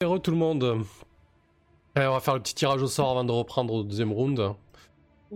Heureux 0.00 0.20
tout 0.20 0.30
le 0.30 0.36
monde. 0.36 0.84
Allez, 1.96 2.06
on 2.06 2.12
va 2.12 2.20
faire 2.20 2.34
le 2.34 2.40
petit 2.40 2.54
tirage 2.54 2.80
au 2.80 2.86
sort 2.86 3.10
avant 3.10 3.24
de 3.24 3.32
reprendre 3.32 3.74
au 3.74 3.82
deuxième 3.82 4.12
round. 4.12 4.38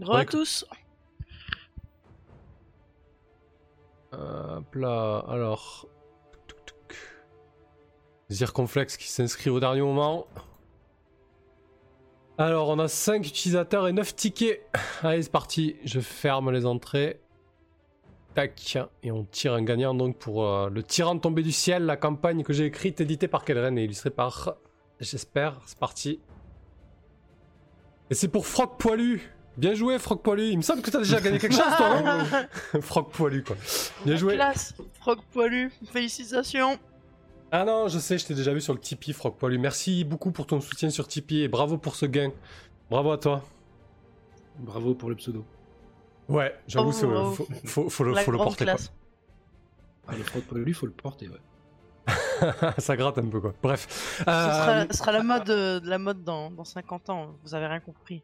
Re 0.00 0.15
à 0.15 0.25
tous. 0.25 0.65
Hop 4.12 4.75
là, 4.77 5.25
alors. 5.27 5.88
Zirconflex 8.30 8.96
qui 8.96 9.09
s'inscrit 9.09 9.51
au 9.51 9.59
dernier 9.59 9.80
moment. 9.80 10.29
Alors, 12.38 12.69
on 12.69 12.79
a 12.79 12.87
5 12.87 13.26
utilisateurs 13.26 13.88
et 13.88 13.92
9 13.92 14.15
tickets. 14.15 14.65
Allez, 15.03 15.24
c'est 15.24 15.33
parti. 15.33 15.74
Je 15.85 15.99
ferme 15.99 16.52
les 16.52 16.66
entrées. 16.66 17.20
Tac. 18.34 18.78
Et 19.02 19.10
on 19.10 19.24
tire 19.24 19.55
un 19.55 19.62
gagnant 19.62 19.95
donc 19.95 20.16
pour 20.16 20.45
euh, 20.45 20.70
le 20.70 20.83
tyran 20.83 21.19
tombé 21.19 21.42
du 21.42 21.52
ciel, 21.52 21.84
la 21.84 21.96
campagne 21.96 22.42
que 22.42 22.52
j'ai 22.52 22.66
écrite, 22.66 23.01
éditée 23.01 23.28
par 23.28 23.45
Kelren 23.45 23.78
et 23.78 23.84
illustrée 23.84 24.10
par. 24.10 24.56
J'espère. 25.01 25.60
C'est 25.66 25.78
parti. 25.78 26.20
Et 28.10 28.15
c'est 28.15 28.29
pour 28.29 28.47
Froc 28.47 28.79
Poilu. 28.79 29.33
Bien 29.57 29.74
joué, 29.74 29.98
Froc 29.98 30.23
Poilu. 30.23 30.48
Il 30.51 30.57
me 30.57 30.62
semble 30.62 30.83
que 30.83 30.91
t'as 30.91 30.98
déjà 30.98 31.21
gagné 31.21 31.38
quelque 31.38 31.55
chose, 31.55 31.77
toi, 31.77 32.01
non 32.01 32.80
Froc 32.80 33.10
Poilu, 33.10 33.43
quoi. 33.43 33.57
Bien 34.05 34.16
joué. 34.16 34.35
Classe. 34.35 34.74
Frog 35.01 35.19
poilu. 35.33 35.71
Félicitations. 35.93 36.79
Ah 37.51 37.65
non, 37.65 37.88
je 37.88 37.99
sais, 37.99 38.16
je 38.16 38.27
t'ai 38.27 38.35
déjà 38.35 38.55
vu 38.55 38.60
sur 38.62 38.73
le 38.73 38.79
Tipeee, 38.79 39.12
Froc 39.12 39.37
Poilu. 39.37 39.59
Merci 39.59 40.05
beaucoup 40.05 40.30
pour 40.30 40.46
ton 40.46 40.60
soutien 40.60 40.88
sur 40.91 41.07
Tipeee 41.07 41.43
et 41.43 41.49
bravo 41.49 41.77
pour 41.77 41.96
ce 41.96 42.07
gain. 42.07 42.33
Bravo 42.91 43.12
à 43.12 43.19
toi. 43.19 43.45
Bravo 44.59 44.95
pour 44.95 45.10
le 45.10 45.16
pseudo. 45.16 45.45
Ouais, 46.33 46.55
j'avoue, 46.67 46.91
Oh, 47.05 47.07
oh. 47.15 47.31
faut, 47.33 47.47
faut- 47.65 47.89
faut 47.91 48.05
le, 48.05 48.15
faut 48.15 48.33
porter. 48.33 48.65
classe. 48.65 48.93
Ah, 50.09 50.13
le 50.17 50.41
poilu, 50.41 50.75
faut 50.75 50.87
le 50.87 50.93
porter, 50.93 51.29
ouais. 51.29 51.37
quoi. 51.37 52.73
Ça 52.79 52.97
gratte 52.97 53.19
un 53.19 53.27
peu, 53.27 53.41
quoi. 53.41 53.53
Bref. 53.63 53.87
Ce 54.19 54.25
sera, 54.25 54.71
Euh, 54.71 54.87
ce 54.91 54.97
sera 54.99 55.13
la 55.13 55.23
mode, 55.23 55.51
euh, 55.51 55.81
la 55.85 55.99
mode 55.99 56.25
dans, 56.25 56.51
dans 56.51 56.65
50 56.65 57.11
ans. 57.11 57.37
Vous 57.45 57.55
avez 57.55 57.67
rien 57.67 57.81
compris. 57.81 58.23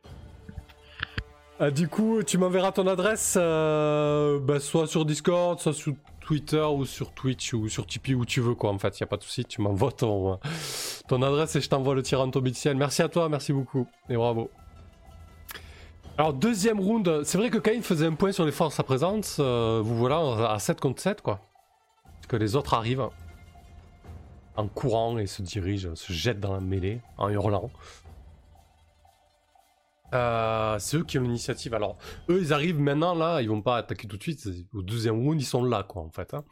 euh, 1.61 1.71
du 1.71 1.89
coup, 1.89 2.23
tu 2.25 2.39
m'enverras 2.39 2.73
ton 2.73 2.87
adresse, 2.87 3.35
euh, 3.39 4.39
bah, 4.41 4.59
soit 4.61 4.87
sur 4.87 5.05
Discord, 5.05 5.59
soit 5.61 5.73
sur 5.73 5.95
Twitter 6.21 6.61
ou 6.65 6.85
sur 6.85 7.13
Twitch 7.13 7.55
ou 7.55 7.69
sur 7.69 7.87
Tipeee 7.87 8.15
où 8.15 8.25
tu 8.25 8.41
veux, 8.41 8.55
quoi. 8.55 8.71
En 8.71 8.79
fait, 8.79 8.99
y 9.01 9.03
a 9.05 9.07
pas 9.07 9.17
de 9.17 9.23
souci. 9.23 9.45
Tu 9.45 9.61
m'envoies 9.61 9.93
ton, 9.93 10.33
euh, 10.33 10.37
ton 11.09 11.23
adresse 11.23 11.55
et 11.57 11.61
je 11.61 11.69
t'envoie 11.69 11.95
le 11.95 12.03
du 12.51 12.55
ciel. 12.57 12.77
Merci 12.77 13.03
à 13.03 13.09
toi, 13.09 13.29
merci 13.29 13.53
beaucoup 13.53 13.87
et 14.09 14.17
bravo. 14.17 14.51
Alors, 16.19 16.33
deuxième 16.35 16.81
round, 16.81 17.23
c'est 17.25 17.39
vrai 17.39 17.49
que 17.49 17.59
Cain 17.59 17.81
faisait 17.81 18.07
un 18.07 18.15
point 18.15 18.33
sur 18.33 18.45
les 18.45 18.51
forces 18.53 18.81
à 18.81 18.83
présence. 18.83 19.37
euh, 19.39 19.81
vous 19.85 19.97
voilà 19.97 20.51
à 20.51 20.59
7 20.59 20.81
contre 20.81 21.01
7, 21.01 21.23
quoi. 21.23 21.41
Parce 22.05 22.27
que 22.27 22.37
les 22.37 22.57
autres 22.57 22.75
arrivent 22.75 23.09
en 24.57 24.67
courant 24.67 25.17
et 25.19 25.27
se 25.29 25.43
dirigent, 25.43 25.95
se 25.95 26.13
jettent 26.13 26.41
dans 26.41 26.53
la 26.53 26.61
mêlée 26.61 27.01
en 27.19 27.29
hurlant. 27.29 27.71
Euh, 30.15 30.77
c'est 30.81 30.97
eux 30.97 31.05
qui 31.05 31.19
ont 31.19 31.23
l'initiative. 31.23 31.73
Alors, 31.75 31.97
eux, 32.29 32.41
ils 32.41 32.53
arrivent 32.53 32.81
maintenant 32.81 33.15
là, 33.15 33.41
ils 33.41 33.49
vont 33.49 33.63
pas 33.63 33.77
attaquer 33.77 34.09
tout 34.09 34.17
de 34.17 34.23
suite. 34.23 34.45
Au 34.75 34.83
deuxième 34.83 35.21
round, 35.23 35.41
ils 35.41 35.45
sont 35.45 35.63
là, 35.63 35.85
quoi, 35.85 36.03
en 36.03 36.11
fait. 36.11 36.35
hein. 36.35 36.45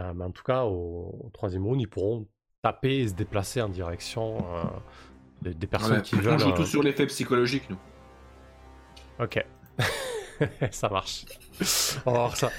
Euh, 0.00 0.12
mais 0.14 0.24
en 0.24 0.30
tout 0.32 0.42
cas, 0.42 0.64
au, 0.64 1.20
au 1.26 1.30
troisième 1.32 1.64
round, 1.66 1.80
ils 1.80 1.86
pourront 1.86 2.26
taper 2.62 3.00
et 3.00 3.08
se 3.08 3.14
déplacer 3.14 3.60
en 3.62 3.68
direction 3.68 4.38
des, 5.42 5.54
des 5.54 5.66
personnes 5.68 5.96
Ouais, 5.98 6.02
qui 6.02 6.16
on 6.16 6.20
veulent. 6.20 6.38
joue 6.40 6.48
euh, 6.50 6.56
tout 6.56 6.64
sur 6.66 6.82
l'effet 6.82 7.06
psychologique, 7.06 7.68
nous. 7.70 7.76
Ok. 9.22 9.44
ça 10.70 10.88
marche. 10.88 11.24
On 12.04 12.12
va 12.12 12.18
voir 12.18 12.36
ça. 12.36 12.50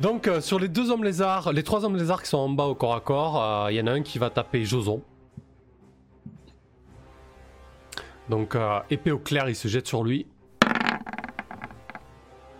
Donc, 0.00 0.26
euh, 0.26 0.40
sur 0.40 0.58
les 0.58 0.68
deux 0.68 0.90
hommes 0.90 1.04
lézards, 1.04 1.52
les 1.52 1.62
trois 1.62 1.84
hommes 1.84 1.96
lézards 1.96 2.22
qui 2.22 2.28
sont 2.28 2.38
en 2.38 2.48
bas 2.48 2.64
au 2.64 2.74
corps 2.74 2.94
à 2.94 3.00
corps, 3.00 3.42
euh, 3.42 3.72
il 3.72 3.76
y 3.76 3.80
en 3.80 3.86
a 3.86 3.92
un 3.92 4.02
qui 4.02 4.18
va 4.18 4.30
taper 4.30 4.64
Joson. 4.64 5.02
Donc, 8.28 8.54
euh, 8.54 8.80
épée 8.90 9.12
au 9.12 9.18
clair, 9.18 9.48
il 9.48 9.54
se 9.54 9.68
jette 9.68 9.86
sur 9.86 10.02
lui. 10.04 10.26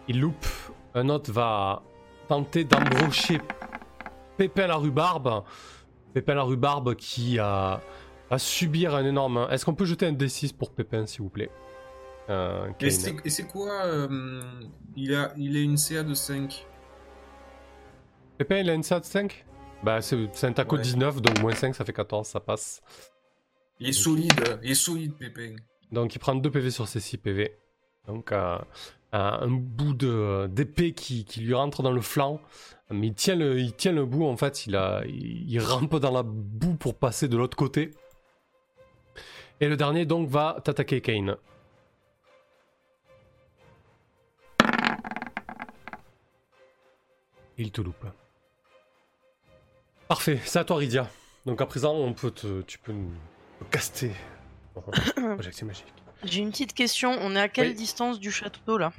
Il 0.09 0.21
loupe. 0.21 0.47
Un 0.95 1.09
autre 1.09 1.33
va 1.33 1.83
tenter 2.29 2.65
d'embrocher 2.65 3.41
Pépin 4.37 4.67
la 4.67 4.77
rhubarbe. 4.77 5.45
Pépin 6.13 6.35
la 6.35 6.43
rhubarbe 6.43 6.95
qui 6.95 7.39
euh, 7.39 7.77
va 8.31 8.39
subir 8.39 8.95
un 8.95 9.05
énorme. 9.05 9.47
Est-ce 9.51 9.65
qu'on 9.65 9.75
peut 9.75 9.85
jeter 9.85 10.07
un 10.07 10.13
D6 10.13 10.55
pour 10.55 10.71
Pépin, 10.71 11.07
s'il 11.07 11.23
vous 11.23 11.31
plaît? 11.31 11.51
Euh, 12.33 12.69
Et 12.81 12.91
c'est 12.91 13.15
et 13.25 13.31
c'est 13.31 13.47
quoi 13.47 13.85
euh, 13.85 14.41
il, 14.97 15.15
a, 15.15 15.33
il 15.37 15.57
a 15.57 15.61
une 15.61 15.77
CA 15.77 16.03
de 16.03 16.15
5. 16.15 16.67
Pépin, 18.39 18.57
il 18.59 18.71
a 18.71 18.75
une 18.75 18.83
CA 18.83 19.01
de 19.01 19.05
5 19.05 19.45
Bah, 19.83 20.01
c'est 20.01 20.29
c'est 20.33 20.47
un 20.47 20.53
taco 20.53 20.77
Ouais. 20.77 20.83
19, 20.83 21.21
donc 21.21 21.41
moins 21.41 21.55
5, 21.55 21.75
ça 21.75 21.85
fait 21.85 21.93
14, 21.93 22.27
ça 22.27 22.41
passe. 22.41 22.81
Il 23.81 23.89
est 23.89 23.93
solide, 23.93 24.59
il 24.63 24.71
est 24.71 24.75
solide, 24.75 25.15
Pépin. 25.15 25.57
Donc, 25.91 26.15
il 26.15 26.19
prend 26.19 26.35
2 26.35 26.51
PV 26.51 26.71
sur 26.71 26.89
ses 26.89 27.01
6 27.01 27.19
PV. 27.19 27.55
Donc, 28.07 28.33
euh, 28.33 28.57
euh, 29.15 29.19
un 29.19 29.49
bout 29.49 29.93
de- 29.95 30.47
d'épée 30.51 30.93
qui, 30.95 31.25
qui 31.25 31.41
lui 31.41 31.53
rentre 31.55 31.83
dans 31.83 31.93
le 31.93 32.01
flanc. 32.01 32.41
Mais 32.91 33.09
il 33.09 33.15
tient 33.15 33.37
le, 33.37 33.59
il 33.59 33.75
tient 33.75 33.93
le 33.93 34.07
bout, 34.07 34.25
en 34.25 34.37
fait. 34.37 34.67
Il, 34.67 34.77
a, 34.77 35.03
il, 35.07 35.51
il 35.51 35.61
rampe 35.61 35.97
dans 35.97 36.13
la 36.13 36.23
boue 36.23 36.75
pour 36.77 36.95
passer 36.95 37.29
de 37.29 37.37
l'autre 37.37 37.57
côté. 37.57 37.91
Et 39.61 39.69
le 39.69 39.77
dernier, 39.77 40.07
donc, 40.07 40.29
va 40.29 40.59
t'attaquer, 40.65 41.01
Kane. 41.01 41.37
Il 47.59 47.71
te 47.71 47.81
loupe. 47.81 48.05
Parfait, 50.09 50.41
c'est 50.45 50.59
à 50.59 50.65
toi, 50.65 50.77
Rydia. 50.77 51.09
Donc, 51.47 51.61
à 51.61 51.67
présent, 51.67 51.95
on 51.95 52.13
peut 52.13 52.31
te, 52.31 52.63
tu 52.63 52.79
peux 52.79 52.93
nous 52.93 53.11
caster. 53.71 54.13
Projectile 55.35 55.67
magique. 55.67 55.93
J'ai 56.25 56.41
une 56.41 56.51
petite 56.51 56.73
question. 56.75 57.11
On 57.21 57.35
est 57.35 57.41
à 57.41 57.49
quelle 57.49 57.69
Oui. 57.69 57.75
distance 57.75 58.21
du 58.21 58.31
château 58.31 58.79
là? 58.79 58.93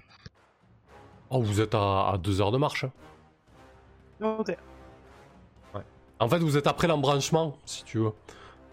Oh, 1.29 1.41
vous 1.41 1.61
êtes 1.61 1.73
à, 1.73 2.09
à 2.09 2.17
deux 2.17 2.41
heures 2.41 2.51
de 2.51 2.57
marche. 2.57 2.85
En 6.19 6.29
fait, 6.29 6.39
vous 6.39 6.55
êtes 6.57 6.67
après 6.67 6.87
l'embranchement, 6.87 7.57
si 7.65 7.83
tu 7.83 7.97
veux. 7.97 8.11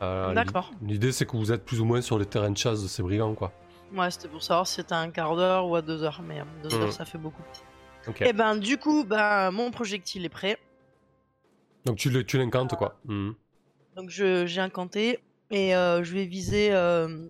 Euh, 0.03 0.35
D'accord. 0.35 0.71
l'i- 0.83 0.93
L'idée, 0.93 1.11
c'est 1.13 1.27
que 1.27 1.37
vous 1.37 1.51
êtes 1.53 1.65
plus 1.65 1.81
ou 1.81 1.85
moins 1.85 2.01
sur 2.01 2.19
les 2.19 2.27
terrains 2.27 2.51
de 2.51 2.57
chasse 2.57 2.83
de 2.83 2.87
ces 2.89 3.03
brigands, 3.03 3.35
quoi. 3.35 3.53
Ouais, 3.93 4.11
c'était 4.11 4.29
pour 4.29 4.43
savoir 4.43 4.67
si 4.67 4.75
c'était 4.77 4.95
à 4.95 4.99
un 4.99 5.11
quart 5.11 5.35
d'heure 5.35 5.67
ou 5.67 5.75
à 5.75 5.83
deux 5.83 6.03
heures. 6.05 6.21
Mais 6.23 6.41
euh, 6.41 6.45
deux 6.63 6.77
Mhm. 6.77 6.83
heures, 6.83 6.93
ça 6.93 7.05
fait 7.05 7.19
beaucoup. 7.19 7.43
Et 8.21 8.33
ben, 8.33 8.57
du 8.57 8.79
coup, 8.79 9.05
bah, 9.05 9.51
mon 9.51 9.71
projectile 9.71 10.25
est 10.25 10.29
prêt. 10.31 10.59
Donc, 11.85 11.97
tu 11.97 12.11
le- 12.11 12.25
tu 12.25 12.39
l'incantes, 12.39 12.75
quoi. 12.77 12.99
Mhm. 13.05 13.35
Donc, 13.97 14.11
je- 14.11 14.47
j'ai 14.47 14.61
incanté. 14.61 15.21
Et 15.51 15.75
euh, 15.75 16.05
je 16.05 16.13
vais 16.15 16.25
viser 16.27 16.73
euh, 16.73 17.27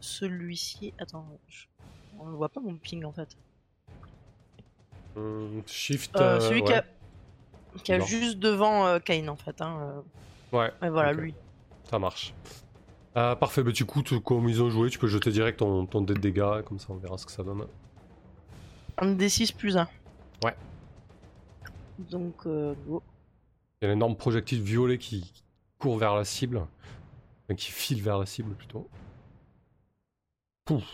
celui-ci. 0.00 0.94
Attends, 0.98 1.26
je... 1.48 1.64
on 2.18 2.26
ne 2.26 2.36
voit 2.36 2.48
pas 2.48 2.60
mon 2.60 2.76
ping 2.76 3.04
en 3.04 3.12
fait. 3.12 3.36
Mhm, 5.16 5.62
Shift. 5.66 6.16
Euh, 6.16 6.40
celui 6.40 6.62
qui 6.62 6.72
a, 6.72 6.84
qui 7.82 7.92
a 7.92 7.98
Non. 7.98 8.04
juste 8.06 8.38
devant 8.38 8.98
Kane 9.00 9.28
en 9.28 9.36
fait. 9.36 9.60
Hein. 9.60 10.02
Ouais, 10.52 10.70
Et 10.82 10.88
voilà, 10.88 11.12
lui. 11.12 11.34
ça 11.90 11.98
marche. 11.98 12.32
Parfait, 13.14 13.62
bah, 13.62 13.72
du 13.72 13.84
coup, 13.84 14.02
tu- 14.02 14.20
comme 14.20 14.48
ils 14.48 14.62
ont 14.62 14.70
joué, 14.70 14.88
tu 14.88 14.98
peux 14.98 15.08
jeter 15.08 15.30
direct 15.32 15.58
ton, 15.58 15.84
ton 15.86 16.00
dé 16.00 16.14
de 16.14 16.20
dégâts, 16.20 16.62
comme 16.64 16.78
ça 16.78 16.86
on 16.90 16.96
verra 16.96 17.18
ce 17.18 17.26
que 17.26 17.32
ça 17.32 17.42
donne. 17.42 17.66
Un 19.00 19.14
D6 19.14 19.54
plus 19.54 19.76
1. 19.76 19.88
Ouais. 20.44 20.54
Donc, 22.10 22.34
euh, 22.46 22.74
go. 22.86 23.02
Il 23.80 23.86
y 23.86 23.88
a 23.88 23.90
un 23.90 23.94
énorme 23.94 24.16
projectile 24.16 24.62
violet 24.62 24.98
qui 24.98 25.22
qui 25.22 25.42
court 25.78 25.96
vers 25.98 26.14
la 26.14 26.24
cible. 26.24 26.58
Enfin, 26.58 27.54
qui 27.56 27.70
file 27.70 28.02
vers 28.02 28.18
la 28.18 28.26
cible, 28.26 28.54
plutôt. 28.54 28.88
Pouf. 30.66 30.84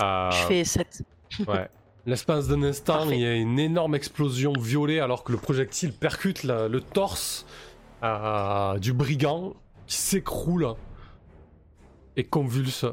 Euh, 0.00 0.30
Je 0.30 0.46
fais 0.46 0.64
7. 0.64 1.02
Ouais. 1.48 1.68
L'espace 2.06 2.48
d'un 2.48 2.62
instant, 2.62 2.94
Parfait. 2.98 3.16
il 3.16 3.20
y 3.20 3.26
a 3.26 3.34
une 3.34 3.58
énorme 3.58 3.94
explosion 3.94 4.52
violet 4.58 5.00
alors 5.00 5.22
que 5.22 5.32
le 5.32 5.38
projectile 5.38 5.92
percute 5.92 6.44
la- 6.44 6.66
le 6.68 6.80
torse 6.80 7.44
euh, 8.02 8.78
du 8.78 8.94
brigand 8.94 9.54
qui 9.86 9.96
s'écroule 9.96 10.74
et 12.16 12.24
convulse. 12.24 12.86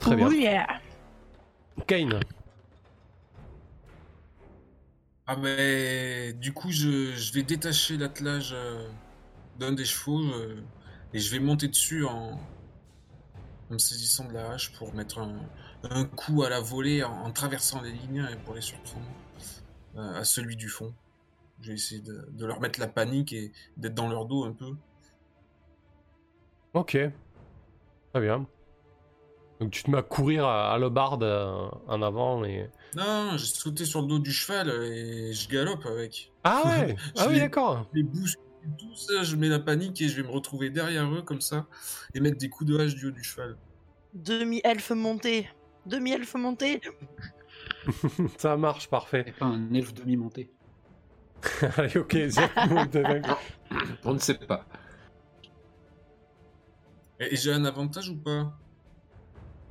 Très 0.00 0.16
bien. 0.16 0.28
Oh 0.28 0.32
yeah 0.32 0.66
Kane, 1.86 2.20
Ah 5.26 5.36
mais 5.36 6.32
du 6.32 6.52
coup 6.52 6.70
je, 6.70 7.12
je 7.14 7.32
vais 7.32 7.42
détacher 7.42 7.96
l'attelage 7.96 8.50
euh, 8.52 8.88
d'un 9.58 9.72
des 9.72 9.84
chevaux 9.84 10.20
euh, 10.20 10.60
et 11.14 11.20
je 11.20 11.30
vais 11.30 11.38
monter 11.38 11.68
dessus 11.68 12.04
en, 12.04 12.32
en 12.32 12.38
me 13.70 13.78
saisissant 13.78 14.24
de 14.26 14.32
la 14.34 14.50
hache 14.52 14.72
pour 14.72 14.92
mettre 14.94 15.18
un, 15.20 15.36
un 15.84 16.04
coup 16.04 16.42
à 16.42 16.48
la 16.50 16.60
volée 16.60 17.04
en, 17.04 17.12
en 17.12 17.30
traversant 17.32 17.80
les 17.82 17.92
lignes 17.92 18.26
et 18.32 18.36
pour 18.36 18.54
les 18.54 18.60
surprendre 18.60 19.06
euh, 19.96 20.14
à 20.20 20.24
celui 20.24 20.56
du 20.56 20.68
fond. 20.68 20.92
Je 21.60 21.68
vais 21.68 21.74
essayer 21.74 22.00
de, 22.00 22.26
de 22.30 22.46
leur 22.46 22.60
mettre 22.60 22.80
la 22.80 22.88
panique 22.88 23.32
et 23.32 23.52
d'être 23.76 23.94
dans 23.94 24.08
leur 24.08 24.24
dos 24.26 24.44
un 24.44 24.52
peu. 24.52 24.74
ok. 26.72 26.96
Très 28.12 28.20
bien. 28.20 28.46
Donc 29.60 29.70
tu 29.70 29.82
te 29.82 29.90
mets 29.90 29.98
à 29.98 30.02
courir 30.02 30.46
à, 30.46 30.72
à 30.72 30.78
l'abarde 30.78 31.22
euh, 31.22 31.68
en 31.86 32.02
avant 32.02 32.44
et... 32.44 32.70
Non, 32.96 33.36
j'ai 33.36 33.44
sauté 33.46 33.84
sur 33.84 34.00
le 34.00 34.08
dos 34.08 34.18
du 34.18 34.32
cheval 34.32 34.70
et 34.70 35.32
je 35.32 35.48
galope 35.48 35.84
avec. 35.86 36.32
Ah 36.44 36.62
ouais 36.64 36.96
Je 37.16 37.22
Ah 37.22 37.26
oui 37.28 37.38
d'accord 37.38 37.86
Je 37.94 38.00
les, 38.00 38.06
tout 38.78 38.94
ça, 38.94 39.22
je 39.22 39.36
mets 39.36 39.48
la 39.48 39.58
panique 39.58 40.00
et 40.00 40.08
je 40.08 40.16
vais 40.16 40.26
me 40.26 40.32
retrouver 40.32 40.70
derrière 40.70 41.12
eux 41.12 41.22
comme 41.22 41.40
ça 41.40 41.66
et 42.14 42.20
mettre 42.20 42.38
des 42.38 42.48
coups 42.48 42.70
de 42.70 42.78
hache 42.78 42.94
du 42.94 43.06
haut 43.06 43.10
du 43.10 43.22
cheval. 43.22 43.56
Demi-elfe 44.14 44.90
monté. 44.90 45.48
Demi-elfe 45.86 46.34
monté. 46.34 46.80
Ça 48.38 48.56
marche, 48.56 48.88
parfait. 48.88 49.24
Et 49.26 49.32
pas 49.32 49.46
un 49.46 49.72
elfe 49.72 49.94
demi-monté. 49.94 50.50
Allez, 51.76 51.98
ok. 51.98 52.16
On 54.04 54.14
ne 54.14 54.18
sait 54.18 54.34
pas. 54.34 54.66
Et, 57.18 57.34
et 57.34 57.36
j'ai 57.36 57.52
un 57.52 57.64
avantage 57.64 58.08
ou 58.08 58.16
pas? 58.16 58.58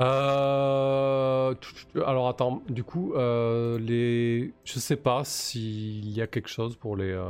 Euh, 0.01 1.53
Alors 2.05 2.27
attends, 2.29 2.61
du 2.69 2.83
coup, 2.83 3.13
euh, 3.13 3.77
les... 3.79 4.53
je 4.63 4.79
sais 4.79 4.95
pas 4.95 5.23
s'il 5.25 6.09
y 6.11 6.21
a 6.21 6.27
quelque 6.27 6.49
chose 6.49 6.75
pour 6.75 6.95
les... 6.95 7.11
euh, 7.11 7.29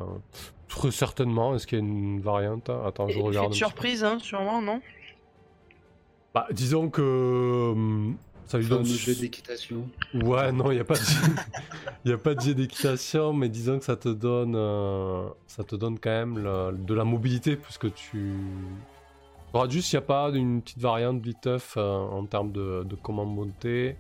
très 0.68 0.92
certainement, 0.92 1.56
est-ce 1.56 1.66
qu'il 1.66 1.80
y 1.80 1.81
a 1.81 1.83
une 1.86 2.21
variante? 2.21 2.69
Attends, 2.69 3.07
je 3.10 3.19
regarde. 3.19 3.45
de 3.45 3.48
un 3.48 3.50
petit 3.50 3.57
surprise, 3.57 4.04
hein, 4.04 4.18
sûrement, 4.19 4.62
non? 4.62 4.81
Bah, 6.33 6.48
disons 6.51 6.89
que... 6.89 7.71
hum, 7.71 8.18
Ça 8.45 8.60
lui 8.60 8.68
donne... 8.68 8.81
un 8.81 8.83
jeu 8.86 9.16
d'équitation. 9.16 9.88
Ouais, 10.13 10.51
non, 10.51 10.69
il 10.71 10.75
n'y 10.75 10.81
a 10.81 10.86
pas 10.86 10.95
de... 10.95 11.00
Il 12.06 12.12
y 12.12 12.13
a 12.13 12.18
pas 12.18 12.33
de 12.33 12.39
jet 12.39 12.54
d'équitation, 12.54 13.33
mais 13.33 13.50
disons 13.50 13.77
que 13.77 13.83
ça 13.83 13.98
te 13.98 14.07
donne, 14.07 14.54
euh, 14.56 15.27
ça 15.48 15.66
te 15.66 15.75
donne 15.75 16.00
quand 16.00 16.10
même 16.12 16.38
la- 16.42 16.71
de 16.71 16.94
la 16.94 17.04
mobilité, 17.04 17.57
puisque 17.57 17.94
tu... 17.94 18.31
Faudra 19.51 19.67
juste 19.67 19.89
s'il 19.89 19.97
n'y 19.99 20.03
a 20.03 20.07
pas 20.07 20.29
une 20.29 20.61
petite 20.61 20.77
variante 20.79 21.21
viteuf 21.21 21.75
euh, 21.75 21.81
en 21.81 22.25
termes 22.25 22.51
de, 22.51 22.83
de 22.83 22.95
comment 22.95 23.25
monter. 23.25 23.97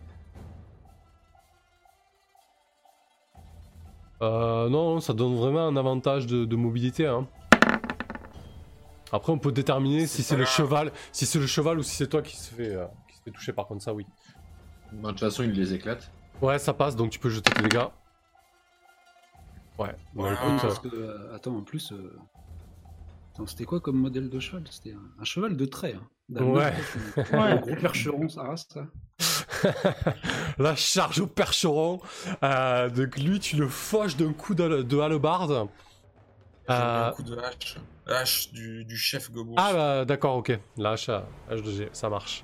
Euh, 4.21 4.69
non, 4.69 4.99
ça 4.99 5.13
donne 5.13 5.35
vraiment 5.35 5.67
un 5.67 5.75
avantage 5.75 6.27
de, 6.27 6.45
de 6.45 6.55
mobilité. 6.55 7.07
Hein. 7.07 7.27
Après, 9.11 9.31
on 9.31 9.39
peut 9.39 9.51
déterminer 9.51 10.05
si 10.05 10.21
C'est 10.21 10.35
le 10.35 10.45
cheval, 10.45 10.91
si 11.11 11.25
c'est 11.25 11.39
le 11.39 11.47
cheval 11.47 11.79
ou 11.79 11.83
si 11.83 11.95
c'est 11.95 12.07
toi 12.07 12.21
qui 12.21 12.35
se 12.35 12.53
fait, 12.53 12.75
euh, 12.75 12.85
qui 13.09 13.17
se 13.17 13.23
fait 13.23 13.31
toucher. 13.31 13.53
Par 13.53 13.65
contre, 13.65 13.81
ça, 13.81 13.93
oui. 13.93 14.05
Bon, 14.91 15.07
de 15.07 15.13
toute 15.13 15.21
façon, 15.21 15.43
il 15.43 15.51
les 15.51 15.73
éclate. 15.73 16.11
Ouais, 16.41 16.59
ça 16.59 16.73
passe, 16.73 16.95
donc 16.95 17.09
tu 17.09 17.17
peux 17.17 17.29
jeter 17.29 17.51
tes 17.51 17.63
dégâts. 17.63 17.87
Ouais, 19.79 19.95
bah, 20.13 20.23
Ouais, 20.23 20.33
écoute, 20.33 20.61
Parce 20.61 20.79
que, 20.79 20.89
euh, 20.93 21.35
attends, 21.35 21.55
en 21.55 21.61
plus. 21.61 21.91
Euh, 23.39 23.43
Attends, 23.43 23.47
c'était 23.47 23.65
quoi 23.65 23.79
comme 23.79 23.97
modèle 23.97 24.29
de 24.29 24.39
cheval? 24.39 24.63
C'était 24.69 24.93
un, 24.93 25.21
un 25.21 25.23
cheval 25.23 25.55
de 25.57 25.65
trait. 25.65 25.95
Hein. 25.97 26.07
D'un 26.29 26.43
Ouais. 26.43 26.73
Un 27.33 27.55
gros 27.57 27.75
percheron, 27.75 28.29
ça 28.29 28.43
reste 28.43 28.73
ça. 28.73 28.85
la 30.59 30.75
charge 30.75 31.19
au 31.19 31.27
percheron. 31.27 31.99
Euh, 32.43 32.89
donc 32.89 33.17
lui, 33.17 33.39
tu 33.39 33.55
le 33.57 33.67
fauches 33.67 34.15
d'un 34.15 34.33
coup 34.33 34.55
de, 34.55 34.83
de 34.83 34.99
hallebarde. 34.99 35.51
Mis 35.51 36.75
Euh, 36.75 37.07
un 37.09 37.11
coup 37.11 37.23
de 37.23 37.35
hache. 37.37 37.77
Hache 38.07 38.51
du, 38.51 38.85
du 38.85 38.95
chef 38.97 39.31
Gobos. 39.31 39.55
Ah 39.57 39.73
bah 39.73 40.05
d'accord, 40.05 40.35
ok. 40.37 40.57
La 40.77 40.95
H, 40.95 41.09
euh, 41.11 41.21
H2G, 41.55 41.89
ça 41.93 42.09
marche. 42.09 42.43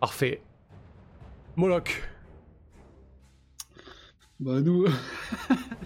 Parfait. 0.00 0.42
Moloch. 1.56 2.02
Bah, 4.40 4.60
nous. 4.60 4.86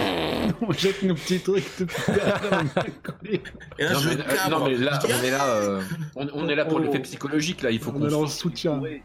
on 0.62 0.72
jette 0.72 1.02
nos 1.02 1.14
petits 1.14 1.40
trucs 1.40 1.64
depuis 1.78 2.02
on. 2.08 3.30
Et 3.78 3.84
là, 3.84 3.92
Non 3.92 3.98
je 4.00 4.08
mais, 4.08 4.14
euh, 4.20 4.48
non, 4.50 4.64
mais 4.66 4.76
là, 4.76 4.98
on 5.04 5.22
est 5.24 5.30
là, 5.30 5.46
euh, 5.56 5.82
on, 6.16 6.28
on 6.34 6.48
est 6.48 6.54
là 6.54 6.64
pour 6.64 6.76
Oh. 6.78 6.80
l'effet 6.80 7.00
psychologique 7.00 7.62
là. 7.62 7.70
Il 7.70 7.78
faut 7.80 7.90
On 7.90 7.98
qu'on 8.00 8.08
sorte 8.10 8.28
soutien. 8.30 8.72
des 8.72 8.78
fourrés. 8.78 9.02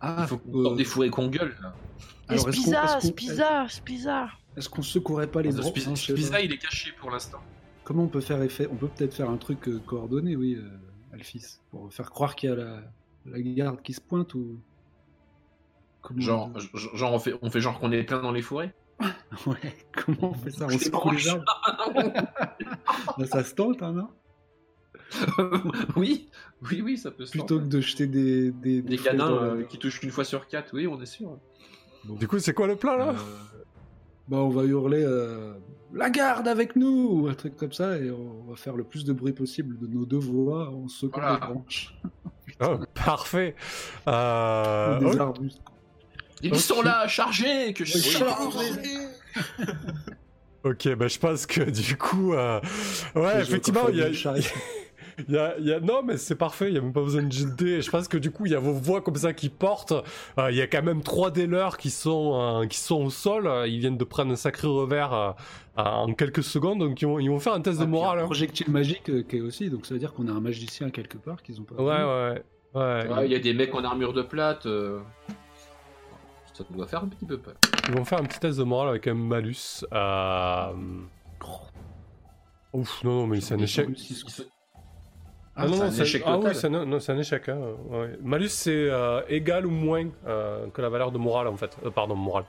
Ah, 0.00 0.16
Il 0.20 0.26
faut 0.28 0.38
qu'on 0.38 0.58
euh, 0.60 0.64
sorte 0.64 0.76
des 0.76 0.84
fourrés 0.84 1.10
qu'on 1.10 1.28
gueule. 1.28 1.54
Là. 1.62 1.74
Et 2.30 2.34
est-ce 2.34 2.44
qu'on- 2.44 2.52
Spiza, 2.52 2.84
est-ce 2.84 2.92
qu'on- 2.94 3.00
Spiza, 3.00 3.66
Spiza. 3.68 4.28
Est-ce 4.56 4.68
qu'on 4.68 4.82
secourait 4.82 5.26
pas 5.26 5.42
les 5.42 5.50
bras 5.52 5.62
Spiza, 5.62 5.90
pas. 5.90 5.96
Spiza, 5.96 6.40
il 6.40 6.52
est 6.52 6.58
caché 6.58 6.92
pour 6.98 7.10
l'instant. 7.10 7.38
Comment 7.84 8.04
on 8.04 8.08
peut 8.08 8.20
faire 8.20 8.42
effet 8.42 8.68
On 8.70 8.76
peut 8.76 8.88
peut-être 8.88 9.14
faire 9.14 9.30
un 9.30 9.36
truc 9.36 9.68
euh, 9.68 9.78
coordonné, 9.86 10.34
oui, 10.36 10.54
euh, 10.56 10.68
Alphys, 11.14 11.58
pour 11.70 11.92
faire 11.92 12.10
croire 12.10 12.34
qu'il 12.34 12.50
y 12.50 12.52
a 12.52 12.56
la, 12.56 12.80
la 13.26 13.40
garde 13.40 13.80
qui 13.82 13.92
se 13.92 14.00
pointe 14.00 14.34
ou. 14.34 14.58
Comment 16.02 16.20
Genre, 16.20 16.50
on... 16.54 16.96
genre 16.96 17.12
on 17.14 17.18
fait, 17.18 17.34
on 17.42 17.50
fait 17.50 17.60
genre 17.60 17.78
qu'on 17.80 17.90
est 17.92 18.02
plein 18.04 18.20
dans 18.22 18.32
les 18.32 18.42
fourrés. 18.42 18.72
Ouais, 19.46 19.76
comment 19.92 20.30
on 20.30 20.34
fait 20.34 20.50
ça? 20.50 20.66
On 20.66 21.08
arbres? 21.30 21.44
Bah, 23.18 23.26
Ça 23.30 23.44
se 23.44 23.54
tente, 23.54 23.82
hein, 23.82 23.92
non? 23.92 24.08
Oui, 25.96 26.28
oui, 26.62 26.82
oui, 26.82 26.98
ça 26.98 27.10
peut 27.10 27.26
se 27.26 27.32
Plutôt 27.32 27.60
que 27.60 27.66
de 27.66 27.80
jeter 27.80 28.06
des. 28.06 28.50
Des, 28.50 28.96
canins 28.98 29.28
dans 29.28 29.42
euh, 29.42 29.62
qui 29.62 29.78
touchent 29.78 30.00
qu'une 30.00 30.10
fois 30.10 30.24
sur 30.24 30.48
quatre. 30.48 30.74
Oui, 30.74 30.86
on 30.86 31.00
est 31.00 31.06
sûr. 31.06 31.38
Du 32.04 32.26
coup, 32.28 32.38
c'est 32.38 32.54
quoi 32.54 32.66
le 32.66 32.76
plan 32.76 32.96
là? 32.96 33.10
Euh, 33.10 33.14
Bah, 34.28 34.38
on 34.38 34.48
va 34.48 34.64
hurler 34.64 35.04
euh, 35.04 35.54
La 35.92 36.10
garde 36.10 36.48
avec 36.48 36.76
nous 36.76 37.08
ou 37.10 37.28
un 37.28 37.34
truc 37.34 37.56
comme 37.56 37.72
ça, 37.72 37.98
et 37.98 38.10
on 38.10 38.44
va 38.50 38.56
faire 38.56 38.76
le 38.76 38.84
plus 38.84 39.04
de 39.04 39.12
bruit 39.12 39.32
possible 39.32 39.78
de 39.78 39.86
nos 39.86 40.04
deux 40.06 40.18
voix 40.18 40.70
en 40.70 40.88
secouant 40.88 41.20
Voilà. 41.22 41.34
les 41.34 41.52
branches. 41.54 41.94
Oh, 42.60 42.78
Parfait. 42.94 43.54
Euh, 44.08 45.00
ou 45.00 45.10
des 45.10 45.20
arbustes. 45.20 45.60
Ils 46.52 46.60
sont 46.60 46.82
là, 46.82 47.06
chargés, 47.08 47.72
que 47.72 47.84
je 47.84 47.98
chargés. 47.98 48.26
Ok, 50.64 50.88
bah 50.96 51.06
je 51.06 51.18
pense 51.18 51.46
que 51.46 51.60
du 51.70 51.96
coup, 51.96 52.32
euh, 52.34 52.60
ouais, 53.14 53.40
effectivement, 53.40 53.88
il 53.88 53.98
y 53.98 54.02
a, 54.02 54.08
il 55.28 55.34
y 55.34 55.38
a- 55.38 55.54
il 55.60 55.64
y 55.64 55.72
a- 55.72 55.78
non, 55.78 56.02
mais 56.02 56.16
c'est 56.16 56.34
parfait, 56.34 56.68
il 56.70 56.74
y 56.74 56.78
a 56.78 56.80
même 56.80 56.92
pas 56.92 57.02
besoin 57.02 57.22
de 57.22 57.30
jeter. 57.30 57.80
Je 57.82 57.88
pense 57.88 58.08
que 58.08 58.16
du 58.16 58.32
coup, 58.32 58.46
il 58.46 58.52
y 58.52 58.54
a 58.56 58.58
vos 58.58 58.72
voix 58.72 59.00
comme 59.00 59.14
ça 59.14 59.32
qui 59.32 59.48
portent. 59.48 59.92
Euh, 60.38 60.50
Il 60.50 60.56
y 60.56 60.60
a 60.62 60.66
quand 60.66 60.82
même 60.82 61.02
trois 61.04 61.30
dealers 61.30 61.76
qui 61.78 61.90
sont 61.90 62.62
euh, 62.62 62.66
qui 62.66 62.78
sont 62.80 62.96
au 63.04 63.10
sol. 63.10 63.48
Ils 63.68 63.78
viennent 63.78 63.96
de 63.96 64.02
prendre 64.04 64.32
un 64.32 64.36
sacré 64.36 64.66
revers 64.66 65.12
euh, 65.14 65.30
en 65.76 66.12
quelques 66.14 66.42
secondes, 66.42 66.80
donc 66.80 67.00
ils 67.00 67.06
vont, 67.06 67.20
ils 67.20 67.28
vont 67.30 67.38
faire 67.38 67.52
un 67.54 67.60
test 67.60 67.78
Ah, 67.80 67.84
de 67.84 67.90
morale. 67.90 68.18
un 68.18 68.22
hein. 68.22 68.24
projectile 68.24 68.68
magique 68.70 69.08
euh, 69.08 69.22
qui 69.22 69.36
est 69.36 69.40
aussi, 69.42 69.70
donc 69.70 69.86
ça 69.86 69.94
veut 69.94 70.00
dire 70.00 70.14
qu'on 70.14 70.26
a 70.26 70.32
un 70.32 70.40
magicien 70.40 70.90
quelque 70.90 71.16
part 71.18 71.44
qu'ils 71.44 71.60
ont 71.60 71.64
pas. 71.64 71.76
Ouais, 71.76 71.84
ouais, 71.84 72.42
ouais. 72.74 72.80
ouais. 73.06 73.14
Ouais, 73.18 73.26
Il 73.26 73.30
y 73.30 73.36
a 73.36 73.38
des 73.38 73.54
mecs 73.54 73.72
en 73.72 73.84
armure 73.84 74.12
de 74.14 74.22
plate. 74.22 74.66
Ça 76.56 76.64
doit 76.70 76.86
faire 76.86 77.02
un 77.02 77.08
petit 77.08 77.26
peu 77.26 77.36
peur. 77.36 77.54
Ils 77.86 77.94
vont 77.94 78.04
faire 78.06 78.18
un 78.18 78.24
petit 78.24 78.38
test 78.40 78.58
de 78.58 78.64
morale 78.64 78.88
avec 78.88 79.06
un 79.08 79.14
malus. 79.14 79.84
Euh... 79.92 80.72
Ouf, 82.72 83.04
non, 83.04 83.20
non, 83.20 83.26
mais 83.26 83.42
c'est 83.42 83.54
un 83.54 83.58
échec. 83.58 83.86
Ah, 85.54 85.66
non, 85.66 85.90
c'est 85.90 86.00
un 86.00 86.04
échec 86.04 86.22
ah, 86.24 86.36
oui, 86.36 86.44
total. 86.44 86.54
c'est 86.54 86.66
un, 86.66 86.86
non, 86.86 87.00
c'est 87.00 87.12
un 87.12 87.18
échec. 87.18 87.48
Hein. 87.50 87.58
ouais. 87.90 88.18
Malus, 88.22 88.48
c'est 88.48 88.88
euh, 88.90 89.20
égal 89.28 89.66
ou 89.66 89.70
moins 89.70 90.08
euh, 90.26 90.66
que 90.68 90.80
la 90.80 90.88
valeur 90.88 91.12
de 91.12 91.18
morale, 91.18 91.48
en 91.48 91.56
fait. 91.56 91.76
Euh, 91.84 91.90
pardon, 91.90 92.16
morale. 92.16 92.44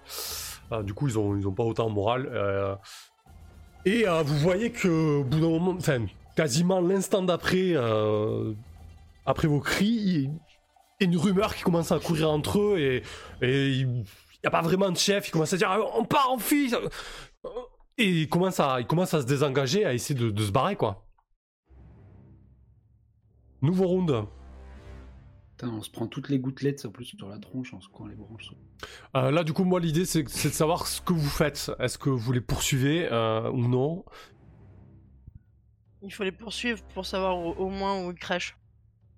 Du 0.83 0.93
coup, 0.93 1.09
ils 1.09 1.19
ont, 1.19 1.35
ils 1.35 1.45
ont 1.45 1.53
pas 1.53 1.63
autant 1.63 1.89
morale. 1.89 2.29
euh. 2.31 2.75
Et 3.85 4.05
vous 4.05 4.37
voyez 4.37 4.71
que, 4.71 5.19
au 5.19 5.23
bout 5.25 5.39
d'un 5.39 5.49
moment, 5.49 5.75
enfin, 5.77 6.05
quasiment 6.35 6.79
l'instant 6.79 7.23
d'après, 7.23 7.75
après 9.25 9.47
vos 9.49 9.59
cris, 9.59 10.29
une 10.99 11.17
rumeur 11.17 11.55
qui 11.55 11.63
commence 11.63 11.91
à 11.91 11.99
courir 11.99 12.29
entre 12.29 12.59
eux 12.59 12.79
et 12.79 13.03
et 13.41 13.69
il 13.69 13.87
n'y 14.43 14.47
a 14.47 14.51
pas 14.51 14.61
vraiment 14.61 14.91
de 14.91 14.97
chef. 14.97 15.27
Il 15.27 15.31
commence 15.31 15.53
à 15.53 15.57
dire 15.57 15.69
Ah, 15.69 15.79
on 15.95 16.05
part 16.05 16.31
en 16.31 16.37
fille. 16.37 16.75
Et 17.97 18.21
il 18.21 18.29
commence 18.29 18.59
à, 18.59 18.79
il 18.79 18.85
commence 18.85 19.13
à 19.13 19.21
se 19.21 19.25
désengager, 19.25 19.83
à 19.83 19.93
essayer 19.93 20.19
de, 20.19 20.29
de 20.29 20.43
se 20.43 20.51
barrer, 20.51 20.75
quoi. 20.75 21.07
Nouveau 23.63 23.87
round. 23.87 24.25
Putain, 25.57 25.73
on 25.73 25.81
se 25.81 25.89
prend 25.89 26.05
toutes 26.05 26.29
les 26.29 26.37
gouttelettes 26.37 26.85
en 26.85 26.91
plus 26.91 27.05
sur 27.05 27.27
la 27.27 27.39
tronche 27.39 27.73
en 27.73 27.81
secouant 27.81 28.05
les 28.05 28.15
branches. 28.15 28.51
Euh, 29.15 29.31
là, 29.31 29.43
du 29.43 29.53
coup, 29.53 29.63
moi, 29.63 29.79
l'idée, 29.79 30.05
c'est 30.05 30.29
c'est 30.29 30.49
de 30.49 30.53
savoir 30.53 30.85
ce 30.85 31.01
que 31.01 31.13
vous 31.13 31.29
faites. 31.29 31.71
Est-ce 31.79 31.97
que 31.97 32.11
vous 32.11 32.31
les 32.31 32.41
poursuivez 32.41 33.07
euh, 33.11 33.49
ou 33.49 33.67
non? 33.67 34.05
Il 36.03 36.13
faut 36.13 36.23
les 36.23 36.31
poursuivre 36.31 36.83
pour 36.93 37.07
savoir 37.07 37.35
au, 37.39 37.53
au 37.53 37.69
moins 37.69 38.05
où 38.05 38.11
ils 38.11 38.19
crèchent. 38.19 38.55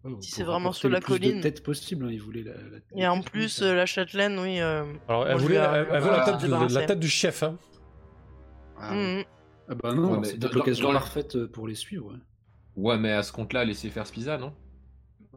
Ouais, 0.06 0.12
Si 0.22 0.32
c'est 0.32 0.44
vraiment 0.44 0.72
sur 0.72 0.88
la 0.89 1.01
plus 1.01 1.13
colline. 1.13 1.38
de 1.38 1.41
têtes 1.44 1.62
possible, 1.62 2.06
hein, 2.06 2.10
ils 2.12 2.22
voulaient 2.22 2.44
la, 2.44 2.53
la- 2.53 2.77
Et 2.96 3.01
la 3.01 3.12
en 3.13 3.20
tête, 3.20 3.32
plus, 3.32 3.60
oui, 3.62 3.68
euh, 3.68 3.75
la 3.75 3.86
châtelaine, 3.86 4.39
oui. 4.39 4.60
euh, 4.62 4.86
Alors, 5.10 5.27
elle 5.27 5.38
voulait, 5.38 5.56
vais, 5.56 5.62
elle, 5.65 5.88
euh, 5.91 6.00
la, 6.12 6.24
tête, 6.24 6.41
de- 6.41 6.74
la 6.74 6.86
tête 6.86 7.00
du 7.00 7.10
chef. 7.10 7.44
Hein. 7.44 7.58
Ah, 8.77 8.94
mhm. 8.96 9.24
ah 9.68 9.75
bah 9.75 9.94
non, 9.94 10.12
Ouais, 10.13 10.20
mais 10.20 10.27
c'est 10.27 10.53
l'occasion 10.53 10.91
parfaite 10.94 11.36
euh, 11.36 11.48
pour 11.50 11.68
les 11.68 11.75
suivre. 11.75 12.13
Ouais, 12.13 12.20
Ouais, 12.77 12.98
mais 12.98 13.12
à 13.12 13.24
ce 13.24 13.34
compte-là, 13.34 13.65
laisser 13.65 13.89
faire 13.89 14.08
Spiza, 14.08 14.38
non? 14.38 14.53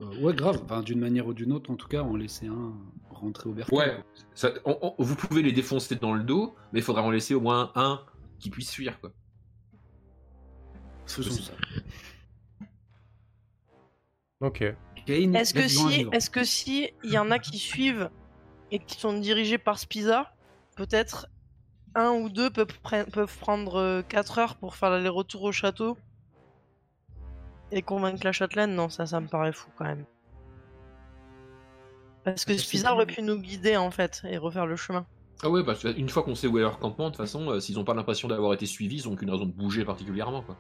Euh, 0.01 0.17
ouais, 0.21 0.33
grave. 0.33 0.61
Enfin, 0.65 0.81
d'une 0.83 1.01
manière 1.01 1.27
ou 1.27 1.35
d'une 1.35 1.53
autre, 1.53 1.71
en 1.73 1.77
tout 1.77 1.89
cas, 1.89 2.03
on 2.05 2.15
laissait 2.15 2.47
un 2.47 2.73
rentrer 3.11 3.49
au 3.49 3.53
bercail. 3.53 3.77
Ouais. 3.77 3.97
Ça- 4.35 4.53
on- 4.65 4.79
on- 4.81 5.03
vous 5.03 5.17
pouvez 5.17 5.43
les 5.43 5.53
défoncer 5.53 5.97
dans 5.97 6.15
le 6.15 6.23
dos, 6.23 6.55
mais 6.73 6.79
il 6.79 6.83
faudra 6.83 7.03
en 7.03 7.11
laisser 7.11 7.35
au 7.35 7.41
moins 7.41 7.73
un 7.75 8.01
qui 8.39 8.49
puisse 8.49 8.71
fuir, 8.73 9.01
quoi. 9.01 9.11
Faisons 11.07 11.33
ça. 11.43 11.53
Ok. 14.43 14.65
Kane, 15.07 15.35
Est-ce 15.35 15.55
que 15.55 15.67
si, 15.69 16.07
est-ce 16.13 16.29
que 16.31 16.45
si 16.45 16.91
il 17.05 17.11
y 17.13 17.19
en 17.19 17.31
a 17.31 17.39
qui 17.39 17.59
suivent 17.59 18.11
et 18.71 18.79
qui 18.79 18.99
sont 18.99 19.19
dirigés 19.19 19.59
par 19.59 19.79
Spiza, 19.79 20.33
peut-être 20.77 21.29
un 21.95 22.11
ou 22.11 22.29
deux 22.29 22.51
peuvent, 22.51 22.79
pre- 22.85 23.11
peuvent 23.11 23.39
prendre 23.39 24.03
4 24.09 24.39
heures 24.39 24.57
pour 24.57 24.77
faire 24.77 24.91
l'aller-retour 24.91 25.43
au 25.43 25.53
château 25.53 25.97
et 27.71 27.83
convaincre 27.83 28.21
la 28.25 28.33
châtelaine? 28.33 28.75
Non, 28.75 28.89
ça, 28.89 29.07
ça 29.07 29.21
me 29.21 29.29
paraît 29.29 29.53
fou 29.53 29.71
quand 29.77 29.85
même. 29.85 30.05
Parce 32.25 32.45
que 32.45 32.57
Spiza 32.57 32.93
aurait 32.95 33.07
pu 33.07 33.23
nous 33.23 33.39
guider 33.41 33.77
en 33.77 33.91
fait 33.91 34.23
et 34.29 34.37
refaire 34.39 34.67
le 34.67 34.77
chemin. 34.77 35.07
Ah 35.43 35.51
ouais, 35.51 35.65
parce 35.65 35.81
qu'une 35.81 36.09
fois 36.09 36.23
qu'on 36.23 36.37
sait 36.37 36.47
où 36.47 36.57
est 36.59 36.63
leur 36.63 36.79
campement, 36.79 37.07
de 37.07 37.11
toute 37.11 37.17
façon, 37.21 37.49
euh, 37.51 37.59
s'ils 37.61 37.79
ont 37.81 37.85
pas 37.85 37.95
l'impression 37.95 38.29
d'avoir 38.29 38.53
été 38.55 38.65
suivis, 38.65 38.97
ils 38.99 39.09
ont 39.09 39.17
qu'une 39.17 39.31
raison 39.31 39.45
de 39.47 39.51
bouger 39.53 39.85
particulièrement, 39.85 40.43
quoi. 40.43 40.57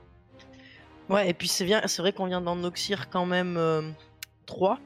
Ouais, 1.13 1.29
et 1.29 1.35
puis 1.35 1.49
c'est 1.49 1.65
bien, 1.65 1.83
c'est 1.87 2.01
vrai 2.03 2.13
qu'on 2.13 2.27
vient 2.27 2.41
d'en 2.41 2.63
oxyre 2.65 3.11
quand 3.11 3.27
même 3.27 3.95
3 4.47 4.79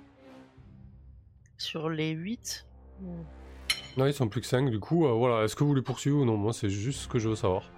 sur 1.59 1.89
les 1.89 2.11
8. 2.11 2.67
Non, 3.97 4.07
ils 4.07 4.13
sont 4.15 4.29
plus 4.29 4.41
que 4.43 4.47
5, 4.47 4.71
du 4.71 4.79
coup, 4.81 5.07
euh, 5.07 5.13
voilà. 5.13 5.45
Est-ce 5.45 5.57
que 5.57 5.65
vous 5.65 5.75
les 5.75 5.83
poursuivez 5.83 6.17
ou 6.17 6.25
non? 6.25 6.37
Moi, 6.37 6.53
c'est 6.53 6.69
juste 6.69 7.01
ce 7.01 7.09
que 7.09 7.19
je 7.19 7.29
veux 7.31 7.35
savoir. 7.37 7.71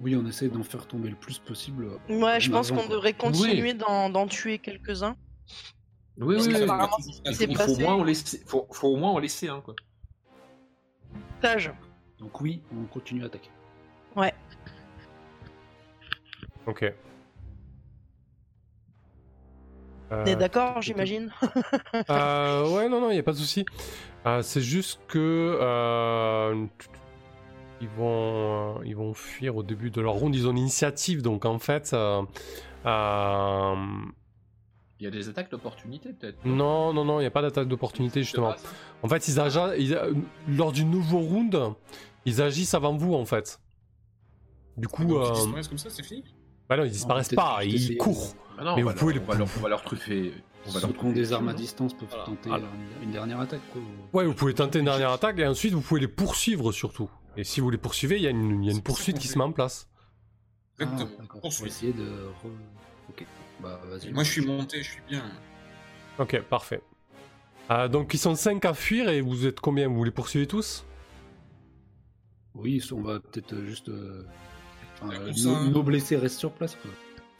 Oui, 0.00 0.14
on 0.14 0.26
essaie 0.26 0.48
d'en 0.48 0.62
faire 0.62 0.86
tomber 0.86 1.08
le 1.08 1.16
plus 1.16 1.38
possible. 1.38 1.84
euh, 2.10 2.18
Ouais, 2.20 2.38
je 2.40 2.50
en 2.50 2.54
pense 2.54 2.70
qu'on 2.70 2.86
devrait 2.86 3.14
continuer 3.14 3.74
d'en 3.74 4.10
d'en 4.10 4.26
tuer 4.26 4.58
quelques-uns. 4.58 5.16
Oui, 6.18 6.34
Parce 6.34 6.46
oui, 6.46 6.52
que 6.52 6.58
oui. 6.58 6.64
apparemment, 6.64 6.96
Il 7.24 7.56
faut 7.56 7.72
au 7.72 7.78
moins 7.78 7.94
en 7.94 8.04
laisser, 8.04 8.42
faut, 8.46 8.66
faut 8.70 8.88
au 8.88 8.96
moins 8.96 9.10
en 9.12 9.18
laisser 9.18 9.48
un, 9.48 9.60
quoi. 9.60 9.74
Tage. 11.40 11.72
Donc 12.18 12.40
oui, 12.40 12.60
on 12.76 12.84
continue 12.86 13.22
à 13.22 13.26
attaquer. 13.26 13.50
Ouais. 14.16 14.34
Ok. 16.66 16.92
On 20.10 20.24
est 20.26 20.32
Euh, 20.32 20.36
d'accord, 20.36 20.80
j'imagine 20.82 21.30
euh, 22.10 22.68
ouais, 22.74 22.88
non, 22.88 23.00
non, 23.00 23.10
il 23.10 23.14
n'y 23.14 23.18
a 23.20 23.22
pas 23.22 23.32
de 23.32 23.36
souci. 23.36 23.64
Euh, 24.26 24.42
c'est 24.42 24.60
juste 24.62 25.00
que. 25.08 25.58
euh, 25.60 26.66
ils, 27.80 27.88
vont, 27.88 28.78
euh, 28.78 28.84
ils 28.84 28.96
vont 28.96 29.14
fuir 29.14 29.56
au 29.56 29.62
début 29.62 29.90
de 29.90 30.00
leur 30.00 30.14
ronde. 30.14 30.34
Ils 30.34 30.48
ont 30.48 30.52
l'initiative, 30.52 31.22
donc 31.22 31.44
en 31.44 31.58
fait. 31.58 31.90
euh, 31.92 32.22
euh, 32.86 33.74
Il 35.00 35.04
y 35.04 35.06
a 35.06 35.10
des 35.10 35.28
attaques 35.28 35.50
d'opportunité, 35.50 36.12
peut-être. 36.12 36.44
non, 36.44 36.92
non, 36.92 37.04
non, 37.04 37.18
il 37.20 37.22
n'y 37.22 37.26
a 37.26 37.30
pas 37.30 37.42
d'attaque 37.42 37.68
d'opportunité, 37.68 38.22
justement. 38.22 38.54
En 39.02 39.08
fait, 39.08 39.28
ils 39.28 39.38
agissent, 39.38 39.74
ils- 39.78 40.56
lors 40.56 40.72
du 40.72 40.84
nouveau 40.84 41.20
round, 41.20 41.56
ils 42.24 42.42
agissent 42.42 42.74
avant 42.74 42.96
vous, 42.96 43.14
en 43.14 43.24
fait. 43.24 43.60
Du 44.76 44.88
coup, 44.88 45.04
Donc, 45.04 45.22
ils 45.24 45.28
euh, 45.28 45.34
disparaissent 45.34 45.68
comme 45.68 45.78
ça, 45.78 45.90
c'est 45.90 46.02
fini? 46.02 46.24
Bah 46.68 46.76
non, 46.76 46.84
ils 46.84 46.90
disparaissent 46.90 47.28
pas, 47.34 47.60
ils 47.64 47.96
courent. 47.96 48.34
Ah 48.58 48.64
non, 48.64 48.76
Mais 48.76 48.82
on 48.82 48.86
vous 48.86 48.92
va 48.92 48.94
pouvez 48.94 49.14
leur- 49.14 49.22
les- 49.22 49.28
on 49.28 49.32
va 49.32 49.38
leur, 49.38 49.48
on 49.56 49.60
va 49.60 49.68
leur 49.68 49.82
truffer. 49.82 50.32
On 50.66 50.70
va 50.70 50.80
Ceux 50.80 50.86
leur 50.88 50.96
qui 50.98 51.04
ont 51.04 51.12
des 51.12 51.32
armes 51.32 51.48
à 51.48 51.54
distance 51.54 51.94
peuvent 51.94 52.08
Voilà. 52.08 52.24
tenter 52.24 52.48
Voilà. 52.48 52.64
une, 53.00 53.04
une 53.04 53.10
dernière 53.12 53.40
attaque. 53.40 53.60
Quoi. 53.72 53.80
Ouais, 54.12 54.26
vous 54.26 54.34
pouvez 54.34 54.52
tenter 54.54 54.80
une 54.80 54.84
dernière 54.86 55.12
attaque 55.12 55.38
et 55.38 55.46
ensuite 55.46 55.72
vous 55.72 55.80
pouvez 55.80 56.00
les 56.00 56.08
poursuivre 56.08 56.72
surtout. 56.72 57.08
Et 57.36 57.44
si 57.44 57.60
vous 57.60 57.70
les 57.70 57.78
poursuivez, 57.78 58.16
il 58.16 58.22
y 58.22 58.26
a 58.26 58.30
une, 58.30 58.62
il 58.62 58.66
y 58.66 58.68
a 58.68 58.72
une 58.72 58.76
C'est 58.78 58.82
poursuite 58.82 59.18
qui 59.18 59.28
se 59.28 59.38
met 59.38 59.44
en 59.44 59.52
place. 59.52 59.88
Ah, 60.80 60.82
Exactement. 60.84 61.28
Poursuite. 61.40 61.68
essayer 61.68 61.92
de. 61.92 62.02
re- 62.04 62.50
Ok. 63.10 63.24
Bah 63.62 63.80
vas-y. 63.88 64.12
Moi, 64.12 64.24
je 64.24 64.30
suis 64.32 64.44
monté, 64.44 64.82
je 64.82 64.90
suis 64.90 65.02
bien. 65.08 65.22
Ok, 66.18 66.40
parfait. 66.42 66.82
Euh, 67.70 67.86
donc 67.88 68.12
ils 68.14 68.18
sont 68.18 68.34
5 68.34 68.64
à 68.64 68.74
fuir 68.74 69.08
et 69.08 69.20
vous 69.20 69.46
êtes 69.46 69.60
combien? 69.60 69.88
Vous 69.88 70.02
les 70.04 70.10
poursuivez 70.10 70.46
tous? 70.46 70.84
Oui, 72.54 72.82
on 72.92 73.00
va 73.02 73.20
peut-être 73.20 73.52
euh, 73.54 73.64
juste. 73.66 73.88
euh, 73.88 74.26
enfin, 75.02 75.14
euh, 75.14 75.32
nos, 75.44 75.70
nos 75.70 75.82
blessés 75.82 76.16
restent 76.16 76.38
sur 76.38 76.52
place. 76.52 76.76
Quoi. 76.76 76.90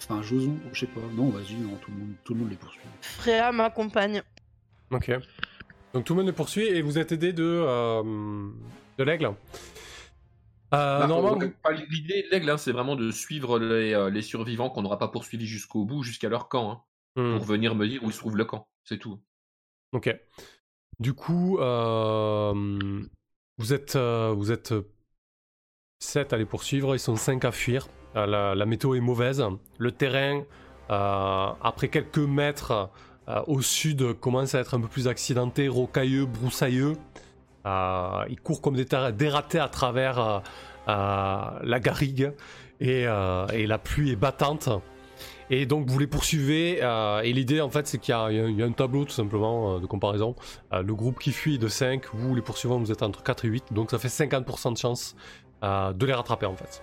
Enfin, 0.03 0.23
Joson, 0.23 0.57
je 0.73 0.81
sais 0.81 0.87
pas. 0.87 1.01
Non, 1.15 1.29
vas-y, 1.31 1.55
non, 1.55 1.77
tout, 1.83 1.91
le 1.91 1.97
monde, 1.99 2.13
tout 2.25 2.35
le 2.35 2.41
monde 2.41 2.51
les 2.51 2.57
poursuit. 2.57 2.81
Fréa 3.01 3.53
m'accompagne. 3.53 4.23
Ok. 4.91 5.11
Donc 5.95 6.05
tout 6.05 6.15
le 6.15 6.19
monde 6.19 6.27
les 6.27 6.33
poursuit 6.35 6.67
et 6.67 6.83
vous 6.83 6.99
êtes 6.99 7.13
aidé 7.13 7.33
de, 7.33 7.43
euh, 7.45 8.03
de 8.99 9.05
l'aigle. 9.05 9.27
Euh, 9.27 10.99
Bah, 11.01 11.07
normalement, 11.07 11.39
L'idée 11.91 12.25
de 12.25 12.31
l'aigle, 12.31 12.51
hein, 12.51 12.59
c'est 12.59 12.73
vraiment 12.73 12.95
de 12.95 13.11
suivre 13.11 13.59
les, 13.59 13.95
euh, 13.95 14.11
les 14.11 14.23
survivants 14.23 14.69
qu'on 14.71 14.83
n'aura 14.83 14.99
pas 14.99 15.09
poursuivis 15.09 15.47
jusqu'au 15.47 15.85
bout, 15.85 16.03
jusqu'à 16.03 16.29
leur 16.29 16.49
camp, 16.49 16.71
hein, 16.71 16.83
Hmm, 17.17 17.37
pour 17.39 17.47
venir 17.47 17.75
me 17.75 17.89
dire 17.89 18.05
où 18.05 18.11
se 18.13 18.19
trouve 18.19 18.37
le 18.37 18.45
camp. 18.45 18.69
C'est 18.85 18.99
tout. 18.99 19.19
Ok. 19.93 20.15
Du 21.01 21.15
coup, 21.15 21.59
euh, 21.59 23.03
vous 23.57 23.73
êtes, 23.73 23.97
euh, 23.97 24.33
vous 24.37 24.53
êtes 24.53 24.75
7 26.01 26.33
à 26.33 26.37
les 26.37 26.45
poursuivre, 26.45 26.95
ils 26.95 27.01
sont 27.01 27.17
5 27.17 27.45
à 27.45 27.53
fuir. 27.53 27.89
Euh, 28.17 28.55
la, 28.55 28.67
météo 28.67 28.95
est 28.95 29.01
mauvaise. 29.01 29.45
Le 29.79 29.93
terrain, 29.93 30.43
euh, 30.91 31.47
après 31.61 31.89
quelques 31.89 32.19
mètres 32.19 32.89
euh, 33.29 33.43
au 33.47 33.61
sud, 33.63 34.15
commence 34.15 34.55
à 34.55 34.61
être 34.61 34.75
un 34.75 34.81
peu 34.81 34.89
plus 34.89 35.09
accidenté, 35.09 35.69
rocailleux, 35.69 36.25
broussailleux. 36.27 36.95
Ils 37.67 38.41
courent 38.43 38.63
comme 38.63 38.77
des, 38.77 38.87
des 39.13 39.29
ratés 39.29 39.59
à 39.59 39.69
travers 39.69 40.43
la 40.87 41.81
garrigue 41.81 42.33
et, 42.81 43.05
la 43.05 43.79
pluie 43.79 44.13
est 44.13 44.17
battante. 44.17 44.71
Et 45.51 45.67
donc 45.67 45.89
vous 45.91 45.99
les 45.99 46.07
poursuivez 46.07 46.79
et 46.79 47.33
l'idée 47.35 47.61
en 47.61 47.69
fait 47.69 47.87
c'est 47.87 47.99
qu'il 47.99 48.13
y, 48.13 48.15
a- 48.15 48.25
un- 48.65 48.73
tableau 48.73 49.05
tout 49.05 49.13
simplement 49.13 49.79
de 49.81 49.87
comparaison. 49.87 50.35
Le 50.73 50.95
groupe 50.95 51.19
qui 51.19 51.33
fuit 51.33 51.57
est 51.57 51.59
de 51.59 51.69
5, 51.69 52.05
vous 52.15 52.35
les 52.35 52.41
poursuivants 52.41 52.79
vous 52.79 52.91
êtes 52.91 53.03
entre 53.03 53.23
4 53.23 53.45
et 53.45 53.49
8, 53.49 53.65
donc 53.73 53.91
ça 53.91 53.99
fait 53.99 54.09
50% 54.09 54.73
de 54.73 54.79
chance 54.79 55.15
euh, 55.63 55.93
de 55.93 56.07
les 56.07 56.13
rattraper 56.15 56.47
en 56.47 56.55
fait. 56.57 56.83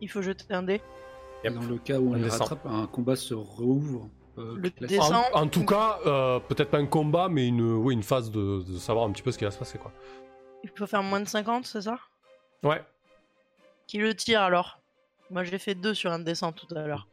Il 0.00 0.08
faut 0.10 0.22
jeter 0.22 0.44
un 0.54 0.62
dé. 0.62 0.80
Yep. 1.44 1.54
Dans 1.54 1.62
le 1.62 1.78
cas 1.78 1.98
où 1.98 2.08
on 2.08 2.12
On 2.12 2.14
les 2.14 2.22
descend. 2.24 2.40
rattrape, 2.48 2.66
un 2.66 2.86
combat 2.86 3.16
se 3.16 3.34
rouvre. 3.34 4.08
euh, 4.38 4.54
Le 4.56 4.70
descend. 4.70 5.24
En, 5.34 5.42
en 5.42 5.46
tout 5.48 5.64
cas, 5.64 5.98
euh, 6.06 6.38
peut-être 6.40 6.70
pas 6.70 6.78
un 6.78 6.86
combat 6.86 7.28
mais 7.28 7.46
une, 7.48 7.60
oui, 7.62 7.94
une 7.94 8.02
phase 8.02 8.30
de, 8.30 8.62
de 8.62 8.78
savoir 8.78 9.06
un 9.06 9.12
petit 9.12 9.22
peu 9.22 9.32
ce 9.32 9.38
qui 9.38 9.44
va 9.44 9.50
se 9.50 9.58
passer 9.58 9.78
quoi. 9.78 9.92
Il 10.64 10.70
faut 10.76 10.86
faire 10.86 11.02
moins 11.02 11.20
de 11.20 11.28
50, 11.28 11.64
c'est 11.66 11.82
ça? 11.82 11.98
Ouais, 12.62 12.82
Qui 13.86 13.98
le 13.98 14.14
tire 14.14 14.42
alors? 14.42 14.80
Moi 15.30 15.44
j'ai 15.44 15.58
fait 15.58 15.74
2 15.74 15.94
sur 15.94 16.12
un 16.12 16.18
descend 16.18 16.54
tout 16.54 16.66
à 16.74 16.86
l'heure. 16.86 17.06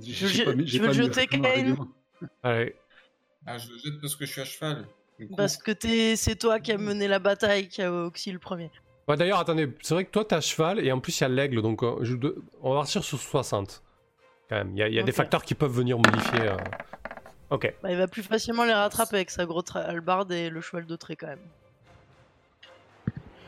Je- 0.00 0.44
pas 0.44 0.54
mis- 0.54 0.66
je 0.66 0.78
veux 0.80 0.86
pas 0.88 0.92
jeter, 0.92 1.26
Kane 1.26 1.46
allez. 1.46 2.74
Ah, 3.46 3.58
je 3.58 3.70
le 3.70 3.78
jette 3.78 4.00
parce 4.00 4.16
que 4.16 4.24
je 4.26 4.32
suis 4.32 4.40
à 4.40 4.44
cheval. 4.44 4.86
Du 5.22 5.28
coup, 5.28 5.36
Parce 5.36 5.56
que 5.56 5.70
c'est 6.16 6.34
toi 6.36 6.58
qui 6.58 6.72
as 6.72 6.78
mené 6.78 7.06
la 7.06 7.18
bataille, 7.20 7.68
qui 7.68 7.80
a 7.80 7.92
oxy 7.92 8.32
le 8.32 8.38
premier. 8.40 8.70
Ouais, 9.08 9.16
D'ailleurs, 9.16 9.38
attendez, 9.38 9.68
c'est 9.82 9.94
vrai 9.94 10.04
que 10.04 10.10
toi 10.10 10.24
t'as 10.24 10.40
cheval 10.40 10.84
et 10.84 10.90
en 10.90 10.98
plus 11.00 11.18
il 11.20 11.22
y 11.22 11.24
a 11.24 11.28
l'aigle 11.28 11.62
donc 11.62 11.82
euh, 11.82 11.96
je- 12.02 12.16
on 12.60 12.70
va 12.74 12.80
partir 12.80 13.02
sur 13.04 13.18
60 13.20 13.82
quand 14.48 14.56
même. 14.56 14.70
Il 14.72 14.78
y 14.78 14.82
a, 14.82 14.88
il 14.88 14.94
y 14.94 14.98
a 14.98 15.02
des 15.02 15.12
facteurs 15.12 15.42
qui 15.44 15.54
peuvent 15.54 15.72
venir 15.72 15.96
modifier. 15.98 16.40
euh. 16.40 16.56
Ok. 17.50 17.72
Bah, 17.82 17.90
il 17.92 17.98
va 17.98 18.08
plus 18.08 18.22
facilement 18.22 18.64
les 18.64 18.72
rattraper 18.72 19.16
avec 19.16 19.30
sa 19.30 19.44
grosse 19.46 19.74
hallebarde 19.74 20.32
et 20.32 20.50
le 20.50 20.60
cheval 20.60 20.86
de 20.86 20.96
trait 20.96 21.16
quand 21.16 21.26
même. 21.28 21.38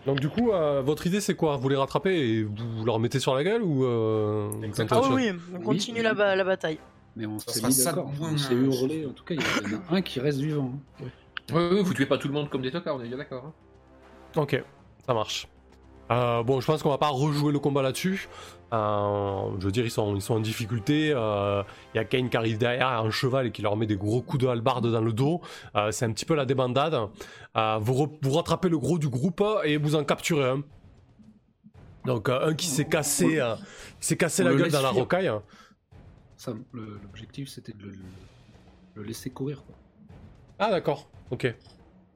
Donc 0.07 0.21
du 0.21 0.29
coup, 0.29 0.53
euh, 0.53 0.83
votre 0.83 1.07
idée 1.07 1.21
c'est 1.21 1.35
quoi? 1.35 1.57
Vous 1.57 1.69
les 1.69 1.77
rattrapez 1.77 2.15
et 2.15 2.43
vous 2.43 2.85
leur 2.85 2.99
mettez 3.01 3.19
sur 3.21 3.35
la 3.35 3.43
gueule 3.43 3.63
ou 3.63 3.85
euh, 3.85 4.51
Ah 4.91 5.01
oui, 5.13 5.31
on 5.55 5.61
continue 5.61 5.99
oui. 5.99 6.05
la, 6.05 6.15
ba- 6.15 6.37
la 6.37 6.45
bataille. 6.45 6.79
Mais 7.17 7.27
on 7.27 7.39
Ça 7.39 7.53
s'est 7.53 7.63
mis 7.67 7.85
d'accord. 7.85 8.11
On 8.21 8.37
s'est 8.37 8.55
hurlé. 8.55 9.07
En 9.07 9.13
tout 9.13 9.25
cas, 9.25 9.35
il 9.35 9.41
y 9.41 9.75
en 9.75 9.79
a 9.79 9.97
un 9.97 10.03
qui 10.03 10.19
reste 10.21 10.39
vivant. 10.41 10.73
hein. 11.01 11.07
Oui, 11.53 11.83
vous 11.83 11.95
tuez 11.95 12.07
pas 12.07 12.19
tout 12.19 12.29
le 12.29 12.35
monde 12.35 12.49
comme 12.51 12.63
des 12.63 12.71
tocards, 12.71 12.97
on 12.97 13.01
est 13.03 13.09
bien 13.09 13.19
d'accord. 13.19 13.45
hein. 13.47 13.53
Ok, 14.41 14.63
ça 15.07 15.15
marche. 15.15 15.47
Euh, 16.11 16.43
bon, 16.43 16.61
je 16.61 16.67
pense 16.67 16.83
qu'on 16.83 16.91
va 16.91 16.99
pas 16.99 17.09
rejouer 17.09 17.51
le 17.53 17.59
combat 17.59 17.81
là-dessus. 17.81 18.29
Euh, 18.75 19.51
je 19.59 19.65
veux 19.65 19.73
dire, 19.73 19.85
ils 19.85 19.91
sont, 19.91 20.15
ils 20.15 20.21
sont 20.21 20.35
en 20.35 20.41
difficulté. 20.41 21.13
euh, 21.15 21.63
Il 21.95 21.97
y 21.97 22.01
a 22.01 22.05
Kane 22.05 22.29
qui 22.29 22.37
arrive 22.37 22.59
derrière, 22.59 22.89
un 22.89 23.11
cheval 23.11 23.47
et 23.47 23.51
qui 23.53 23.63
leur 23.63 23.77
met 23.77 23.87
des 23.87 23.97
gros 23.97 24.21
coups 24.21 24.43
de 24.43 24.49
hallebarde 24.49 24.91
dans 24.91 25.01
le 25.01 25.13
dos. 25.13 25.41
Euh, 25.77 25.91
c'est 25.93 26.05
un 26.05 26.13
petit 26.13 26.27
peu 26.27 26.35
la 26.35 26.45
débandade. 26.45 26.95
Euh, 27.57 27.79
vous, 27.81 27.95
re- 27.95 28.19
vous 28.21 28.33
rattrapez 28.33 28.69
le 28.69 28.79
gros 28.79 28.99
du 28.99 29.09
groupe 29.09 29.43
et 29.65 29.77
vous 29.79 29.95
en 29.95 30.05
capturez 30.05 30.51
un. 30.51 30.63
Donc 32.05 32.29
euh, 32.29 32.49
un 32.49 32.55
qui 32.55 32.67
s'est 32.67 32.85
cassé, 32.87 33.41
euh, 33.41 33.55
qui 34.01 34.07
s'est 34.09 34.17
cassé 34.19 34.43
On 34.43 34.47
la 34.47 34.53
le 34.53 34.59
gueule 34.59 34.71
dans 34.73 34.83
la 34.83 34.91
rocaille. 34.91 35.31
L'objectif, 36.75 37.49
c'était 37.49 37.73
de 37.73 37.83
le, 37.85 37.91
le- 37.93 37.97
le 38.97 39.03
laisser 39.05 39.31
courir. 39.31 39.63
Quoi. 39.65 39.75
Ah 40.59 40.71
d'accord, 40.71 41.09
ok. 41.31 41.55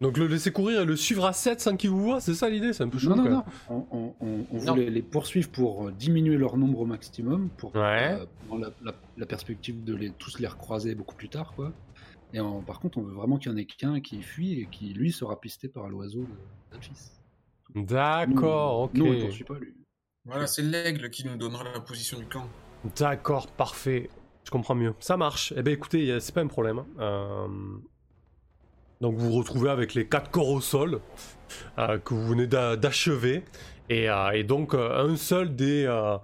Donc 0.00 0.16
le 0.16 0.28
laisser 0.28 0.52
courir 0.52 0.82
et 0.82 0.84
le 0.84 0.94
suivre 0.94 1.26
à 1.26 1.32
7 1.32 1.60
sans 1.60 1.76
qu'il 1.76 1.90
vous 1.90 2.00
voit, 2.02 2.20
c'est 2.20 2.34
ça 2.34 2.48
l'idée 2.48 2.72
C'est 2.72 2.84
un 2.84 2.88
peu 2.88 2.98
chaud. 2.98 3.10
Non, 3.16 3.16
non, 3.24 3.30
non. 3.30 3.44
On, 3.68 3.86
on- 3.90 4.14
on- 4.20 4.46
on 4.52 4.62
Non. 4.64 4.72
voulait 4.74 4.90
les 4.90 5.02
poursuivre 5.02 5.48
pour 5.50 5.88
euh, 5.88 5.90
diminuer 5.92 6.36
leur 6.36 6.56
nombre 6.56 6.78
au 6.80 6.86
maximum, 6.86 7.48
pour 7.56 7.74
Ouais. 7.74 8.12
euh, 8.20 8.26
dans 8.48 8.58
la, 8.58 8.68
la- 8.84 8.94
la 9.16 9.26
perspective 9.26 9.82
de 9.82 9.94
les, 9.96 10.10
tous 10.10 10.38
les 10.38 10.46
recroiser 10.46 10.94
beaucoup 10.94 11.16
plus 11.16 11.28
tard. 11.28 11.52
Quoi. 11.56 11.72
Et 12.32 12.38
en- 12.38 12.60
par 12.62 12.78
contre, 12.78 12.98
on 12.98 13.02
veut 13.02 13.14
vraiment 13.14 13.38
qu'il 13.38 13.50
y 13.50 13.54
en 13.54 13.56
ait 13.58 13.64
qu'un 13.64 14.00
qui 14.00 14.22
fuit 14.22 14.60
et 14.60 14.68
qui, 14.70 14.92
lui, 14.94 15.10
sera 15.10 15.40
pisté 15.40 15.66
par 15.66 15.88
l'oiseau 15.88 16.20
de 16.20 16.26
d'Alphys. 16.70 17.10
D'accord, 17.74 18.80
ok. 18.82 18.94
Nous, 18.94 19.04
on 19.06 19.12
ne 19.14 19.20
poursuit 19.22 19.44
pas, 19.44 19.58
lui. 19.58 19.74
Voilà, 20.26 20.46
c'est 20.46 20.62
l'aigle 20.62 21.10
qui 21.10 21.26
nous 21.26 21.36
donnera 21.36 21.64
la 21.64 21.80
position 21.80 22.18
du 22.18 22.26
camp. 22.26 22.46
D'accord, 22.96 23.46
parfait. 23.48 24.10
Je 24.44 24.50
comprends 24.50 24.74
mieux. 24.74 24.94
Ça 25.00 25.16
marche. 25.16 25.52
Eh 25.56 25.62
ben 25.62 25.72
écoutez, 25.74 26.20
c'est 26.20 26.34
pas 26.34 26.40
un 26.42 26.46
problème. 26.46 26.84
Euh, 27.00 27.46
Donc 29.00 29.14
vous 29.16 29.30
vous 29.30 29.38
retrouvez 29.38 29.70
avec 29.70 29.94
les 29.94 30.06
quatre 30.06 30.30
corps 30.30 30.48
au 30.50 30.60
sol 30.60 31.00
euh, 31.78 31.98
que 31.98 32.14
vous 32.14 32.26
venez 32.28 32.46
d'a- 32.46 32.76
d'achever. 32.76 33.44
Et, 33.90 34.10
euh, 34.10 34.30
et 34.32 34.44
donc 34.44 34.74
euh, 34.74 35.06
un 35.08 35.16
seul 35.16 35.54
des, 35.56 35.84
euh, 35.86 36.18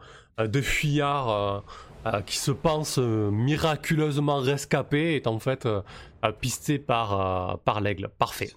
des 0.47 0.62
fuyards 0.62 1.31
euh, 1.31 1.61
euh, 2.07 2.21
qui 2.23 2.37
se 2.37 2.50
pense 2.50 2.99
euh, 2.99 3.31
miraculeusement 3.31 4.38
rescapé 4.38 5.14
est 5.14 5.26
en 5.26 5.38
fait 5.38 5.66
pisté 6.40 6.78
par, 6.78 7.52
euh, 7.52 7.57
par 7.64 7.81
l'aigle. 7.81 8.09
Parfait. 8.19 8.50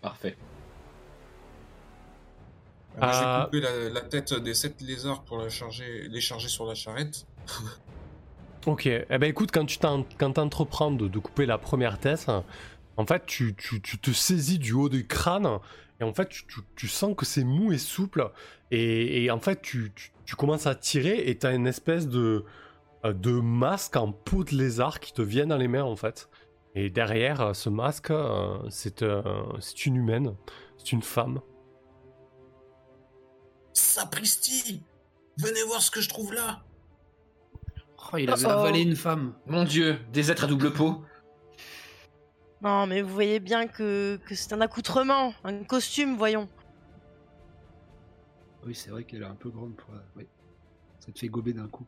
Parfait. 0.00 0.36
Moi, 2.98 3.10
je 3.12 3.18
Euh, 3.18 3.38
vais 3.38 3.44
couper 3.44 3.60
la, 3.60 3.88
la 3.90 4.00
tête 4.02 4.32
des 4.34 4.54
sept 4.54 4.80
lézards 4.80 5.22
pour 5.22 5.38
la 5.38 5.48
charger, 5.50 6.06
les 6.08 6.20
charger 6.20 6.48
sur 6.48 6.64
la 6.64 6.74
charrette. 6.74 7.26
Ok, 8.66 8.86
eh 8.86 9.04
ben 9.18 9.24
écoute, 9.24 9.50
quand 9.52 9.64
tu 9.66 9.78
t'en- 9.78 10.04
quand 10.18 10.32
t'entreprends 10.32 10.90
de, 10.90 11.06
de 11.06 11.18
couper 11.18 11.44
la 11.46 11.58
première 11.58 11.98
tête, 11.98 12.26
en 12.96 13.06
fait, 13.06 13.24
tu, 13.26 13.54
tu- 13.56 13.80
tu 13.82 13.98
te 13.98 14.10
saisis 14.10 14.58
du 14.58 14.72
haut 14.72 14.88
du 14.88 15.06
crâne 15.06 15.58
Et 16.00 16.04
en 16.04 16.12
fait, 16.12 16.28
tu, 16.28 16.46
tu- 16.46 16.60
tu 16.76 16.88
sens 16.88 17.14
que 17.16 17.24
c'est 17.24 17.44
mou 17.44 17.72
et 17.72 17.78
souple. 17.78 18.30
Et, 18.70 19.24
et 19.24 19.30
en 19.30 19.40
fait, 19.40 19.60
tu, 19.62 19.92
tu- 19.94 20.12
tu 20.24 20.36
commences 20.36 20.66
à 20.66 20.74
tirer 20.74 21.28
et 21.28 21.38
tu 21.38 21.46
as 21.46 21.52
une 21.52 21.66
espèce 21.66 22.08
de, 22.08 22.44
euh, 23.04 23.12
de 23.12 23.32
masque 23.32 23.96
en 23.96 24.12
peau 24.12 24.44
de 24.44 24.54
lézard 24.54 25.00
qui 25.00 25.12
te 25.12 25.22
vient 25.22 25.46
dans 25.46 25.56
les 25.56 25.68
mains, 25.68 25.84
en 25.84 25.96
fait. 25.96 26.28
Et 26.74 26.90
derrière 26.90 27.40
euh, 27.40 27.52
ce 27.54 27.70
masque, 27.70 28.12
c'est 28.68 29.02
euh, 29.02 29.22
c'est 29.60 29.86
une 29.86 29.96
humaine. 29.96 30.34
C'est 30.78 30.92
une 30.92 31.02
femme. 31.02 31.40
Sapristi 33.72 34.82
Venez 35.38 35.62
voir 35.64 35.82
ce 35.82 35.90
que 35.90 36.00
je 36.00 36.08
trouve 36.08 36.32
là 36.32 36.62
Oh, 38.12 38.16
il 38.18 38.30
avait 38.30 38.46
Oh. 38.46 38.50
avalé 38.50 38.80
une 38.82 38.94
femme. 38.96 39.34
Mon 39.46 39.64
dieu, 39.64 39.98
des 40.12 40.30
êtres 40.30 40.44
à 40.44 40.46
double 40.46 40.72
peau. 40.72 41.02
Non, 42.62 42.86
mais 42.86 43.02
vous 43.02 43.12
voyez 43.12 43.38
bien 43.40 43.66
que, 43.66 44.18
que 44.26 44.34
c'est 44.34 44.52
un 44.52 44.60
accoutrement, 44.60 45.34
un 45.44 45.62
costume, 45.64 46.16
voyons. 46.16 46.48
Oui, 48.66 48.74
c'est 48.74 48.90
vrai 48.90 49.04
qu'elle 49.04 49.22
est 49.22 49.26
un 49.26 49.34
peu 49.34 49.50
grande 49.50 49.74
pour. 49.76 49.90
Oui. 50.16 50.26
Ça 50.98 51.12
te 51.12 51.18
fait 51.18 51.28
gober 51.28 51.52
d'un 51.52 51.68
coup. 51.68 51.86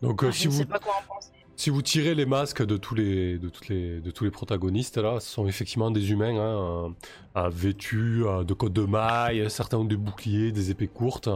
Donc, 0.00 0.22
euh, 0.22 0.28
Ah, 0.28 0.32
si, 0.32 0.44
je 0.44 0.48
ne 0.48 0.52
vous, 0.52 0.58
sais 0.60 0.64
pas 0.64 0.78
quoi 0.78 0.94
en 0.94 1.14
penser. 1.14 1.32
si 1.56 1.70
vous 1.70 1.82
tirez 1.82 2.14
les 2.14 2.24
masques 2.24 2.64
de 2.64 2.76
tous 2.76 2.94
les, 2.94 3.38
de 3.38 3.48
toutes 3.48 3.68
les, 3.68 4.00
de 4.00 4.10
tous 4.12 4.24
les 4.24 4.30
protagonistes, 4.30 4.96
là, 4.96 5.18
ce 5.20 5.28
sont 5.28 5.46
effectivement 5.48 5.90
des 5.90 6.12
humains 6.12 6.38
hein, 6.38 6.94
euh, 7.36 7.48
vêtus 7.50 8.22
euh, 8.24 8.44
de 8.44 8.54
côtes 8.54 8.72
de 8.72 8.84
mailles, 8.84 9.50
certains 9.50 9.76
ont 9.78 9.84
des 9.84 9.96
boucliers, 9.96 10.52
des 10.52 10.70
épées 10.70 10.88
courtes, 10.88 11.28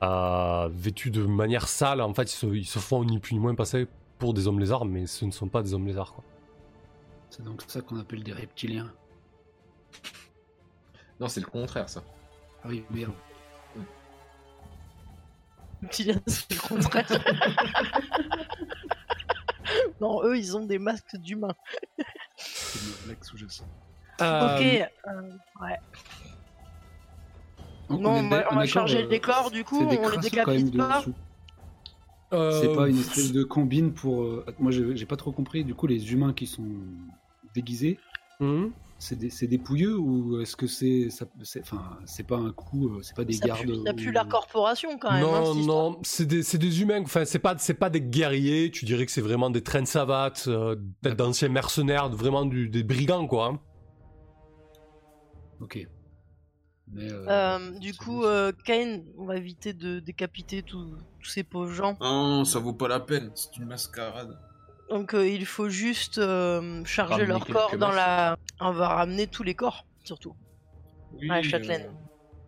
vêtus 0.00 1.10
de 1.10 1.22
manière 1.24 1.68
sale. 1.68 2.00
En 2.00 2.14
fait, 2.14 2.32
ils 2.32 2.36
se, 2.36 2.46
ils 2.46 2.66
se 2.66 2.78
font 2.78 3.04
ni 3.04 3.18
plus 3.20 3.34
ni 3.34 3.40
moins 3.40 3.54
passer 3.54 3.86
pour 4.18 4.32
des 4.34 4.48
hommes 4.48 4.58
lézards, 4.58 4.86
mais 4.86 5.06
ce 5.06 5.26
ne 5.26 5.30
sont 5.30 5.48
pas 5.48 5.62
des 5.62 5.74
hommes 5.74 5.86
lézards. 5.86 6.14
Quoi. 6.14 6.24
C'est 7.30 7.42
donc 7.42 7.62
ça 7.66 7.80
qu'on 7.80 7.98
appelle 7.98 8.22
des 8.22 8.32
reptiliens. 8.32 8.92
Non, 11.20 11.28
c'est 11.28 11.40
le 11.40 11.46
contraire, 11.46 11.88
ça. 11.88 12.02
Ah 12.62 12.68
oui, 12.68 12.84
merde. 12.90 13.12
Kylian, 15.90 16.20
c'est 16.26 16.52
le 16.52 16.60
contraire. 16.60 17.06
non, 20.00 20.24
eux, 20.24 20.36
ils 20.36 20.56
ont 20.56 20.64
des 20.64 20.78
masques 20.78 21.16
d'humains. 21.16 21.54
C'est 22.36 22.80
une 22.80 23.04
blague 23.04 23.24
sous-jacente. 23.24 23.68
Ok, 24.18 24.22
euh, 24.22 24.86
Donc, 27.88 28.00
non, 28.00 28.16
est 28.16 28.20
on 28.20 28.28
va, 28.28 28.36
on 28.36 28.40
va 28.40 28.48
d'accord, 28.48 28.66
changer 28.66 28.98
euh, 28.98 29.02
le 29.02 29.08
décor, 29.08 29.50
du 29.50 29.64
coup, 29.64 29.84
on 29.84 30.08
les 30.08 30.18
décapite 30.18 30.76
pas. 30.76 31.00
dessous. 31.00 31.14
Euh, 32.32 32.60
C'est 32.60 32.74
pas 32.74 32.88
une 32.88 32.98
espèce 32.98 33.32
de 33.32 33.44
combine 33.44 33.92
pour. 33.92 34.22
euh, 34.24 34.44
Moi, 34.58 34.72
j'ai 34.72 35.06
pas 35.06 35.16
trop 35.16 35.32
compris. 35.32 35.64
Du 35.64 35.74
coup, 35.74 35.86
les 35.86 36.12
humains 36.12 36.32
qui 36.32 36.46
sont 36.46 36.66
déguisés, 37.54 37.98
hum. 38.40 38.72
c'est 38.98 39.16
des, 39.16 39.30
c'est 39.30 39.46
des 39.46 39.58
pouilleux 39.58 39.96
ou 39.96 40.40
est-ce 40.40 40.56
que 40.56 40.66
c'est. 40.66 41.08
Enfin, 41.60 41.98
c'est 42.04 42.26
pas 42.26 42.36
un 42.36 42.50
coup, 42.50 42.88
euh, 42.88 42.98
c'est 43.02 43.14
pas 43.14 43.24
des 43.24 43.34
Ça 43.34 43.46
gardes. 43.46 43.60
pue, 43.66 43.76
ça 43.86 43.94
pue 43.94 44.08
ou- 44.08 44.12
la 44.12 44.24
corporation 44.24 44.98
quand 44.98 45.12
même. 45.12 45.22
hein, 45.24 45.40
Non, 45.40 45.54
histoire. 45.54 45.90
non, 45.92 45.98
c'est 46.02 46.26
des, 46.26 46.42
c'est 46.42 46.58
des 46.58 46.82
humains. 46.82 47.02
Enfin, 47.02 47.24
c'est 47.24 47.38
pas, 47.38 47.54
c'est 47.58 47.74
pas 47.74 47.90
des 47.90 48.00
guerriers. 48.00 48.70
Tu 48.72 48.84
dirais 48.86 49.06
que 49.06 49.12
c'est 49.12 49.20
vraiment 49.20 49.48
des 49.50 49.62
traînes 49.62 49.86
savates, 49.86 50.46
euh, 50.48 50.74
peut-être 51.02 51.16
d'anciens 51.16 51.48
mercenaires, 51.48 52.08
vraiment 52.10 52.44
du- 52.44 52.68
des 52.68 52.82
brigands, 52.82 53.26
quoi. 53.28 53.46
hein. 53.46 53.60
Ok. 55.60 55.86
Mais. 56.92 57.10
euh, 57.10 57.26
Euh, 57.28 57.78
du 57.78 57.94
coup, 57.94 58.24
euh, 58.24 58.52
Kane, 58.64 59.04
on 59.18 59.24
va 59.26 59.36
éviter 59.36 59.72
de 59.72 60.00
décapiter 60.00 60.62
tous 60.62 60.96
ces 61.22 61.42
pauvres 61.42 61.72
gens. 61.72 61.96
Non, 62.00 62.44
ça 62.44 62.58
vaut 62.58 62.72
pas 62.74 62.88
la 62.88 63.00
peine, 63.00 63.30
c'est 63.34 63.56
une 63.56 63.66
mascarade. 63.66 64.38
Donc, 64.88 65.14
euh, 65.14 65.26
il 65.26 65.46
faut 65.46 65.68
juste 65.68 66.18
euh, 66.18 66.84
charger 66.84 67.14
Ramener 67.24 67.28
leur 67.28 67.46
corps 67.46 67.76
dans 67.76 67.90
la. 67.90 68.36
On 68.60 68.70
va 68.72 68.88
ramener 68.88 69.26
tous 69.26 69.42
les 69.42 69.54
corps, 69.54 69.84
surtout. 70.04 70.34
Oui, 71.12 71.28
Ouais, 71.28 71.42
Châtelaine. 71.42 71.86
euh, 71.86 71.92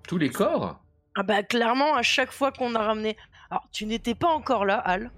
Tous 0.07 0.19
les 0.19 0.31
corps? 0.31 0.81
Ah 1.17 1.23
bah 1.25 1.43
clairement, 1.43 1.95
à 1.97 2.03
chaque 2.03 2.31
fois 2.31 2.53
qu'on 2.53 2.75
a 2.77 2.83
ramené... 2.83 3.17
Alors, 3.51 3.67
tu 3.73 3.87
n'étais 3.87 4.15
pas 4.15 4.29
encore 4.29 4.65
là, 4.65 4.77
Al. 4.79 5.11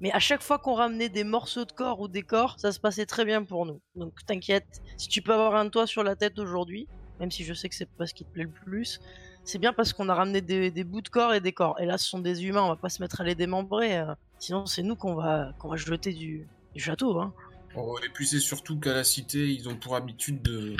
Mais 0.00 0.12
à 0.12 0.18
chaque 0.18 0.42
fois 0.42 0.58
qu'on 0.58 0.74
ramenait 0.74 1.08
des 1.08 1.24
morceaux 1.24 1.64
de 1.64 1.72
corps 1.72 2.00
ou 2.00 2.06
des 2.08 2.22
corps, 2.22 2.54
ça 2.60 2.70
se 2.70 2.78
passait 2.78 3.06
très 3.06 3.24
bien 3.24 3.42
pour 3.42 3.66
nous. 3.66 3.80
Donc 3.96 4.12
t'inquiète, 4.26 4.80
si 4.96 5.08
tu 5.08 5.22
peux 5.22 5.32
avoir 5.32 5.56
un 5.56 5.68
toit 5.70 5.86
sur 5.88 6.04
la 6.04 6.14
tête 6.16 6.38
aujourd'hui, 6.38 6.86
même 7.20 7.30
si 7.30 7.44
je 7.44 7.54
sais 7.54 7.68
que 7.68 7.74
c'est 7.74 7.88
pas 7.90 8.06
ce 8.06 8.14
qui 8.14 8.24
te 8.24 8.30
plaît 8.32 8.44
le 8.44 8.50
plus, 8.50 9.00
c'est 9.44 9.58
bien 9.58 9.72
parce 9.72 9.92
qu'on 9.92 10.08
a 10.08 10.14
ramené 10.14 10.40
des, 10.40 10.70
des 10.70 10.84
bouts 10.84 11.00
de 11.00 11.08
corps 11.08 11.34
et 11.34 11.40
des 11.40 11.52
corps. 11.52 11.78
Et 11.80 11.86
là, 11.86 11.96
ce 11.98 12.06
sont 12.08 12.18
des 12.18 12.44
humains, 12.44 12.62
on 12.62 12.68
va 12.68 12.76
pas 12.76 12.88
se 12.90 13.00
mettre 13.02 13.20
à 13.20 13.24
les 13.24 13.34
démembrer. 13.34 13.98
euh, 13.98 14.14
sinon, 14.38 14.66
c'est 14.66 14.82
nous 14.82 14.96
qu'on 14.96 15.14
va, 15.14 15.52
qu'on 15.58 15.68
va 15.68 15.76
jeter 15.76 16.12
du, 16.12 16.46
du 16.74 16.80
château. 16.80 17.18
Hein. 17.20 17.32
oh, 17.76 17.98
et 18.04 18.08
puis 18.10 18.26
c'est 18.26 18.40
surtout 18.40 18.78
qu'à 18.78 18.92
la 18.94 19.04
cité, 19.04 19.52
ils 19.52 19.68
ont 19.68 19.76
pour 19.76 19.96
habitude 19.96 20.42
de, 20.42 20.76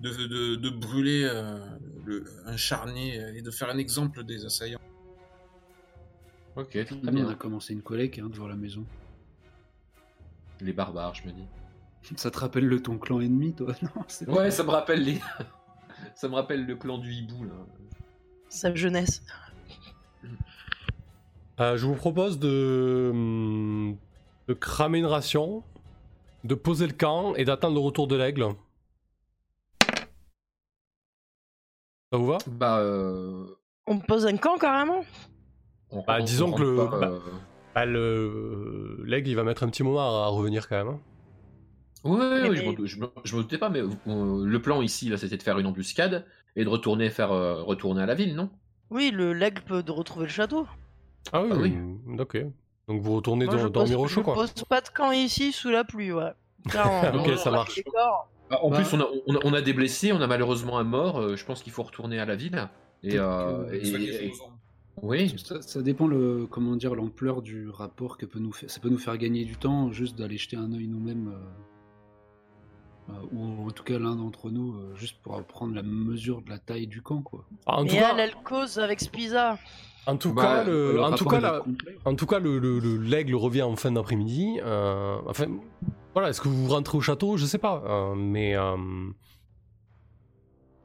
de, 0.00 0.10
de, 0.26 0.54
de 0.56 0.70
brûler 0.70 1.22
euh, 1.24 1.58
le- 2.04 2.24
un 2.46 2.56
charnier 2.56 3.14
et 3.36 3.42
de 3.42 3.50
faire 3.50 3.70
un 3.70 3.78
exemple 3.78 4.24
des 4.24 4.44
assaillants. 4.44 4.78
Ok, 6.56 6.70
très 6.70 6.84
Nous, 6.96 7.00
on 7.04 7.08
a 7.08 7.10
bien. 7.26 7.34
commencé 7.34 7.72
une 7.72 7.82
collecte 7.82 8.18
hein, 8.18 8.28
devant 8.28 8.48
la 8.48 8.56
maison. 8.56 8.84
Les 10.60 10.72
barbares, 10.72 11.14
je 11.14 11.26
me 11.26 11.32
dis. 11.32 11.44
Ça 12.16 12.30
te 12.30 12.38
rappelle 12.38 12.66
le 12.66 12.82
ton 12.82 12.98
clan 12.98 13.20
ennemi, 13.20 13.54
toi? 13.54 13.72
Non, 13.82 13.88
pas- 14.26 14.32
Ouais, 14.32 14.50
ça 14.50 14.64
me 14.64 14.70
rappelle 14.70 15.02
les. 15.04 15.20
Ça 16.14 16.28
me 16.28 16.34
rappelle 16.34 16.66
le 16.66 16.76
clan 16.76 16.98
du 16.98 17.12
hibou, 17.12 17.44
là. 17.44 17.52
Sa 18.48 18.74
jeunesse. 18.74 19.22
Euh, 21.60 21.76
je 21.76 21.86
vous 21.86 21.94
propose 21.94 22.38
de, 22.38 23.10
hum, 23.12 23.96
de 24.48 24.54
cramer 24.54 24.98
une 24.98 25.06
ration, 25.06 25.62
de 26.44 26.54
poser 26.54 26.86
le 26.86 26.92
camp 26.94 27.34
et 27.34 27.44
d'attendre 27.44 27.74
le 27.74 27.80
retour 27.80 28.06
de 28.08 28.16
l'aigle. 28.16 28.48
Ça 32.12 32.18
vous 32.18 32.26
va? 32.26 32.38
Bah, 32.46 32.78
euh. 32.80 33.46
On 33.86 33.98
pose 33.98 34.26
un 34.26 34.36
camp 34.36 34.56
carrément? 34.58 35.04
on 35.90 36.02
Bah, 36.02 36.20
disons 36.20 36.48
on 36.48 36.52
que 36.52 36.62
le- 36.62 36.76
pas, 36.76 36.98
bah- 36.98 37.08
euh, 37.08 37.20
Bah, 37.74 37.84
le- 37.86 39.02
L'aigle, 39.04 39.28
il 39.28 39.36
va 39.36 39.44
mettre 39.44 39.62
un 39.62 39.68
petit 39.68 39.82
moment 39.84 40.00
à, 40.00 40.24
à 40.24 40.28
revenir 40.28 40.68
quand 40.68 40.84
même. 40.84 40.98
Hein. 42.04 42.10
Ouais, 42.10 42.18
ouais, 42.18 42.40
Mais- 42.42 42.48
ouais, 42.50 42.56
je 42.56 42.64
m'en- 42.64 42.86
je 42.86 42.96
me 43.00 43.06
je 43.24 43.36
me 43.36 43.42
doutais 43.42 43.58
pas, 43.58 43.68
mais 43.70 43.80
euh, 43.80 44.44
le 44.44 44.62
plan 44.62 44.82
ici, 44.82 45.08
là, 45.08 45.16
c'était 45.16 45.36
de 45.36 45.42
faire 45.42 45.58
une 45.58 45.66
embuscade 45.66 46.24
et 46.56 46.64
de 46.64 46.68
retourner 46.68 47.10
faire 47.10 47.32
euh, 47.32 47.62
retourner 47.62 48.02
à 48.02 48.06
la 48.06 48.14
ville, 48.14 48.34
non? 48.34 48.50
Oui, 48.90 49.10
le 49.12 49.32
leg 49.32 49.60
peut 49.60 49.82
de 49.82 49.92
retrouver 49.92 50.26
le 50.26 50.32
château. 50.32 50.66
Ah 51.32 51.42
oui, 51.42 51.50
Ah 51.52 51.56
oui. 51.56 51.72
hum, 51.76 52.16
ok. 52.18 52.44
Donc 52.88 53.02
vous 53.02 53.14
retournez 53.14 53.44
Moi, 53.46 53.56
je 53.58 53.68
dormir 53.68 53.96
pose, 53.98 54.04
au 54.04 54.08
chaud, 54.08 54.20
je 54.20 54.24
quoi. 54.24 54.34
pose 54.34 54.52
pas 54.68 54.80
de 54.80 54.88
camp 54.88 55.12
ici 55.12 55.52
sous 55.52 55.70
la 55.70 55.84
pluie, 55.84 56.12
ouais. 56.12 56.32
Ok, 56.66 57.30
On 57.32 57.36
ça 57.36 57.50
marche. 57.50 57.80
Bah, 58.50 58.58
En 58.62 58.70
Bah. 58.70 58.78
plus, 58.80 58.92
on 58.96 59.00
a, 59.00 59.06
on, 59.28 59.36
a, 59.36 59.38
on 59.44 59.52
a 59.54 59.60
des 59.62 59.72
blessés, 59.72 60.12
on 60.12 60.20
a 60.20 60.26
malheureusement 60.26 60.78
un 60.78 60.84
mort. 60.84 61.18
euh, 61.20 61.36
je 61.36 61.44
pense 61.44 61.62
qu'il 61.62 61.72
faut 61.72 61.84
retourner 61.84 62.18
à 62.18 62.24
la 62.24 62.34
ville. 62.34 62.68
Et, 63.04 63.16
euh, 63.16 63.70
et- 63.72 63.88
et- 63.88 64.32
hommes. 64.44 64.58
oui, 65.02 65.32
Ça, 65.38 65.62
ça 65.62 65.80
dépend 65.82 66.06
le 66.08 66.46
comment 66.50 66.74
dire 66.76 66.94
l'ampleur 66.96 67.42
du 67.42 67.68
rapport 67.70 68.18
que 68.18 68.26
peut 68.26 68.40
nous 68.40 68.52
faire. 68.52 68.68
Ça 68.70 68.80
peut 68.80 68.88
nous 68.90 68.98
faire 68.98 69.16
gagner 69.18 69.44
du 69.44 69.56
temps 69.56 69.92
juste 69.92 70.18
d'aller 70.18 70.36
jeter 70.36 70.56
un 70.56 70.72
œil 70.72 70.88
nous-mêmes, 70.88 71.28
euh, 71.28 71.38
ou 73.32 73.66
en 73.66 73.70
tout 73.70 73.82
cas 73.84 73.98
l'un 73.98 74.16
d'entre 74.16 74.50
nous, 74.50 74.74
euh, 74.74 74.94
juste 74.96 75.16
pour 75.22 75.42
prendre 75.44 75.74
la 75.74 75.82
mesure 75.82 76.42
de 76.42 76.50
la 76.50 76.58
taille 76.58 76.86
du 76.86 77.02
camp, 77.02 77.22
quoi. 77.22 77.44
En 77.66 77.84
tout 77.84 77.94
Et 77.94 77.98
cas, 77.98 78.12
elle, 78.14 78.20
elle 78.20 78.34
cause 78.44 78.78
avec 78.78 79.00
Spiza. 79.00 79.58
en 80.06 80.16
tout 80.16 80.32
Bah, 80.32 80.42
cas, 80.42 80.64
le, 80.64 80.92
Le 80.94 81.02
en 81.02 81.12
tout 81.12 81.24
cas, 81.24 81.40
la-. 81.40 81.62
En 82.04 82.14
tout 82.14 82.26
cas, 82.26 82.38
le, 82.38 82.58
le- 82.58 82.78
le- 82.78 82.96
l'aigle 82.98 83.34
revient 83.34 83.62
en 83.62 83.76
fin 83.76 83.92
d'après-midi. 83.92 84.58
euh, 84.62 85.16
enfin, 85.26 85.46
voilà, 86.14 86.30
est-ce 86.30 86.40
que 86.40 86.48
vous 86.48 86.68
rentrez 86.68 86.96
au 86.98 87.00
château? 87.00 87.36
Je 87.36 87.46
sais 87.46 87.58
pas. 87.58 87.82
euh, 87.86 88.14
mais. 88.16 88.56
euh, 88.56 88.76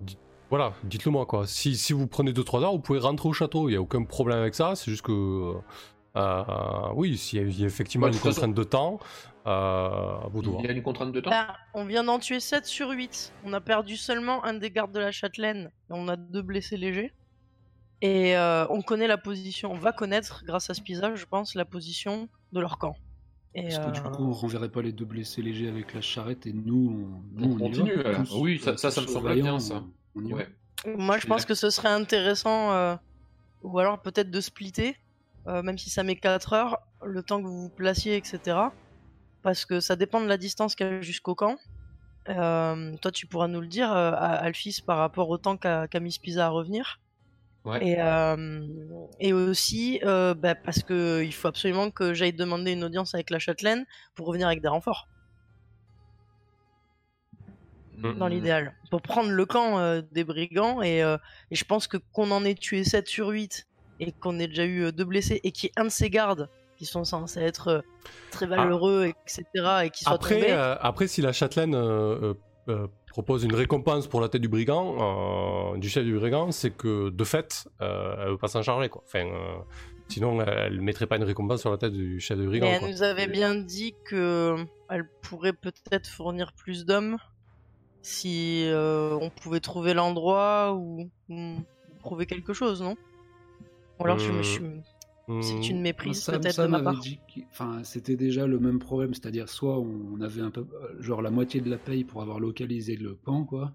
dites- 0.02 0.20
voilà, 0.50 0.74
dites-le 0.84 1.12
moi, 1.12 1.26
quoi. 1.26 1.48
Si, 1.48 1.76
si 1.76 1.94
vous 1.94 2.08
prenez 2.08 2.32
2-3 2.34 2.64
heures, 2.64 2.72
vous 2.72 2.80
pouvez 2.80 3.00
rentrer 3.00 3.30
au 3.30 3.34
château. 3.34 3.68
Il 3.70 3.72
n'y 3.72 3.78
a 3.78 3.82
aucun 3.82 4.04
problème 4.04 4.40
avec 4.40 4.56
ça. 4.56 4.76
C'est 4.76 4.92
juste 4.92 5.04
que. 5.04 5.54
euh, 6.18 6.44
oui, 6.96 7.18
s'il 7.18 7.40
y, 7.40 7.44
a- 7.44 7.48
il 7.48 7.60
y 7.60 7.64
a 7.64 7.68
effectivement 7.68 8.06
Ouais, 8.06 8.12
de 8.12 8.16
une 8.18 8.22
contrainte 8.22 8.54
de 8.54 8.64
temps, 8.64 9.00
euh, 9.02 9.35
à 9.46 10.22
il 10.34 10.66
y 10.66 10.68
a 10.68 10.72
une 10.72 10.82
contrainte 10.82 11.12
de 11.12 11.22
temps. 11.22 11.32
On 11.74 11.86
vient 11.86 12.04
d'en 12.04 12.20
tuer 12.20 12.40
7 12.40 12.66
sur 12.66 12.90
8. 12.90 13.34
On 13.46 13.54
a 13.54 13.62
perdu 13.62 13.96
seulement 13.96 14.44
un 14.44 14.56
des 14.56 14.72
gardes 14.72 14.92
de 14.92 15.00
la 15.00 15.12
châtelaine. 15.12 15.72
Et 15.90 15.94
on 15.94 16.08
a 16.08 16.16
deux 16.16 16.42
blessés 16.42 16.78
légers. 16.78 17.14
Et 18.02 18.36
euh, 18.36 18.66
on 18.70 18.82
connaît 18.82 19.08
la 19.08 19.18
position, 19.18 19.72
on 19.72 19.78
va 19.78 19.94
connaître, 19.94 20.44
grâce 20.46 20.70
à 20.70 20.74
Spiza, 20.74 21.16
je 21.16 21.26
pense, 21.26 21.56
la 21.56 21.64
position 21.64 22.28
de 22.52 22.60
leur 22.60 22.78
camp. 22.78 22.96
Est-ce 23.54 23.80
que 23.80 23.92
du 23.92 24.00
euh, 24.02 24.10
coup 24.10 24.26
on 24.26 24.34
renverrait 24.34 24.70
pas 24.70 24.82
les 24.82 24.92
deux 24.92 25.06
blessés 25.06 25.42
légers 25.42 25.70
avec 25.70 25.94
la 25.94 26.02
charrette 26.02 26.46
et 26.46 26.52
nous 26.52 27.22
on, 27.38 27.40
nous, 27.40 27.54
On 27.54 27.58
y 27.58 27.62
continue, 27.62 27.96
va, 27.96 28.16
tous, 28.16 28.36
Oui, 28.36 28.60
ça- 28.60 28.72
euh, 28.72 28.78
ça, 28.78 29.02
me 29.02 29.08
semble 29.08 29.34
bien, 29.34 29.60
ça. 29.60 29.82
On, 30.14 30.22
on 30.22 30.26
y. 30.26 30.34
Ouais. 30.34 30.48
Moi, 30.98 31.18
je 31.20 31.26
pense 31.26 31.46
que 31.46 31.56
ce 31.56 31.70
serait 31.70 31.90
intéressant, 31.90 32.74
euh, 32.74 32.96
ou 33.64 33.80
alors 33.80 34.02
peut-être 34.02 34.30
de 34.30 34.42
splitter, 34.42 34.98
euh, 35.48 35.64
même 35.64 35.78
si 35.78 35.90
ça 35.90 36.04
met 36.04 36.18
4 36.18 36.54
heures, 36.54 36.80
le 37.04 37.24
temps 37.24 37.42
que 37.42 37.48
vous 37.48 37.64
vous 37.64 37.70
placiez, 37.70 38.18
etc. 38.18 38.58
Parce 39.46 39.64
que 39.64 39.80
ça 39.80 39.96
dépend 39.96 40.22
de 40.22 40.26
la 40.26 40.38
distance 40.38 40.74
qu'il 40.74 40.88
y 40.88 40.90
a 40.90 41.02
jusqu'au 41.02 41.36
camp. 41.36 41.58
Euh, 42.30 42.98
toi, 42.98 43.12
tu 43.12 43.28
pourras 43.28 43.48
nous 43.48 43.62
le 43.62 43.68
dire, 43.68 43.92
euh, 43.92 44.12
à 44.12 44.32
Alphys, 44.38 44.82
par 44.84 44.98
rapport 44.98 45.30
au 45.30 45.38
temps 45.38 45.56
qu'a 45.56 45.88
mis 46.02 46.12
Spiza 46.12 46.48
à 46.48 46.50
revenir. 46.50 47.00
Ouais. 47.64 47.88
Et, 47.88 47.96
euh, 48.00 48.66
et 49.20 49.34
aussi, 49.34 50.00
bah, 50.04 50.56
parce 50.56 50.82
que 50.82 51.22
il 51.24 51.32
faut 51.32 51.48
absolument 51.48 51.92
que 51.92 52.16
j'aille 52.16 52.34
demander 52.34 52.72
une 52.72 52.84
audience 52.84 53.14
avec 53.14 53.30
la 53.30 53.38
châtelaine 53.38 53.86
pour 54.16 54.26
revenir 54.26 54.48
avec 54.48 54.64
des 54.64 54.68
renforts. 54.68 55.08
dans 58.18 58.28
l'idéal, 58.28 58.74
pour 58.90 59.04
prendre 59.04 59.30
le 59.30 59.46
camp 59.46 60.02
des 60.12 60.24
brigands. 60.24 60.82
Et, 60.82 61.02
et 61.02 61.56
je 61.56 61.66
pense 61.66 61.86
que 61.86 61.98
qu'on 61.98 62.32
en 62.32 62.44
ait 62.44 62.56
tué 62.56 62.84
7 62.84 63.08
sur 63.08 63.28
8 63.28 63.68
et 64.00 64.12
qu'on 64.12 64.40
ait 64.40 64.48
déjà 64.48 64.66
eu 64.66 64.86
euh, 64.86 64.92
deux 64.92 65.06
blessés 65.06 65.40
et 65.44 65.52
qu'il 65.52 65.68
y 65.68 65.70
ait 65.70 65.82
un 65.82 65.86
de 65.86 65.90
ces 65.90 66.10
gardes 66.10 66.50
qui 66.78 66.86
sont 66.86 67.04
censés 67.04 67.42
être 67.42 67.68
euh, 67.68 67.82
très 68.32 68.46
valeureux, 68.46 69.06
etc. 69.06 69.44
et 69.84 69.90
qui 69.90 70.04
soit 70.04 70.14
Ah. 70.14 70.16
Après, 70.16 70.52
euh, 70.52 70.76
après, 70.80 71.08
si 71.08 71.22
la 71.22 71.34
châtelaine 71.34 71.76
euh, 71.76 72.34
propose 73.08 73.44
une 73.44 73.54
récompense 73.54 74.08
pour 74.08 74.22
la 74.22 74.30
tête 74.30 74.42
du 74.42 74.48
brigand, 74.48 75.78
du 75.78 75.90
chef 75.90 76.04
du 76.04 76.18
brigand, 76.18 76.52
c'est 76.52 76.72
que 76.72 77.10
de 77.10 77.24
fait, 77.24 77.68
elle 77.80 78.30
veut 78.30 78.38
pas 78.38 78.48
s'en 78.48 78.62
charger, 78.62 78.90
quoi. 78.90 79.04
Enfin, 79.06 79.26
sinon, 80.10 80.42
elle 80.42 80.82
mettrait 80.82 81.08
pas 81.08 81.16
une 81.18 81.24
récompense 81.24 81.62
sur 81.62 81.72
la 81.72 81.78
tête 81.78 81.94
du 81.94 82.20
chef 82.20 82.38
du 82.38 82.48
brigand. 82.48 82.68
Elle 82.68 82.80
quoi. 82.80 82.90
nous 82.90 83.04
avait 83.04 83.28
bien 83.28 83.56
dit 83.56 83.96
que 84.04 84.58
elle 84.90 85.08
pourrait 85.22 85.54
peut-être 85.54 86.08
fournir 86.08 86.54
plus 86.54 86.86
d'hommes 86.86 87.18
si 88.02 88.70
on 88.74 89.30
pouvait 89.30 89.62
trouver 89.62 89.94
l'endroit 89.94 90.74
ou, 90.74 91.10
ou 91.30 91.56
prouver 92.00 92.26
quelque 92.26 92.54
chose, 92.54 92.82
non? 92.82 92.96
Ou 94.00 94.04
alors 94.04 94.20
je 94.20 94.32
me 94.32 94.44
suis-. 94.44 94.62
C'est 95.42 95.70
une 95.70 95.82
méprise 95.82 96.22
Sam, 96.22 96.40
peut-être 96.40 96.62
de 96.62 96.68
ma 96.68 96.82
part. 96.82 97.00
dit 97.00 97.20
que- 97.34 97.42
enfin, 97.52 97.84
c'était 97.84 98.16
déjà 98.16 98.46
le 98.48 98.60
même 98.60 98.80
problème, 98.80 99.14
c'est-à-dire 99.14 99.50
soit 99.50 99.78
on 99.80 100.20
avait 100.22 100.42
un 100.42 100.52
peu, 100.52 100.62
euh, 100.62 101.02
genre 101.02 101.22
la 101.22 101.32
moitié 101.32 101.62
de 101.62 101.70
la 101.70 101.78
paye 101.78 102.04
pour 102.04 102.22
avoir 102.22 102.40
localisé 102.40 102.96
le 102.96 103.16
camp, 103.16 103.44
quoi. 103.44 103.72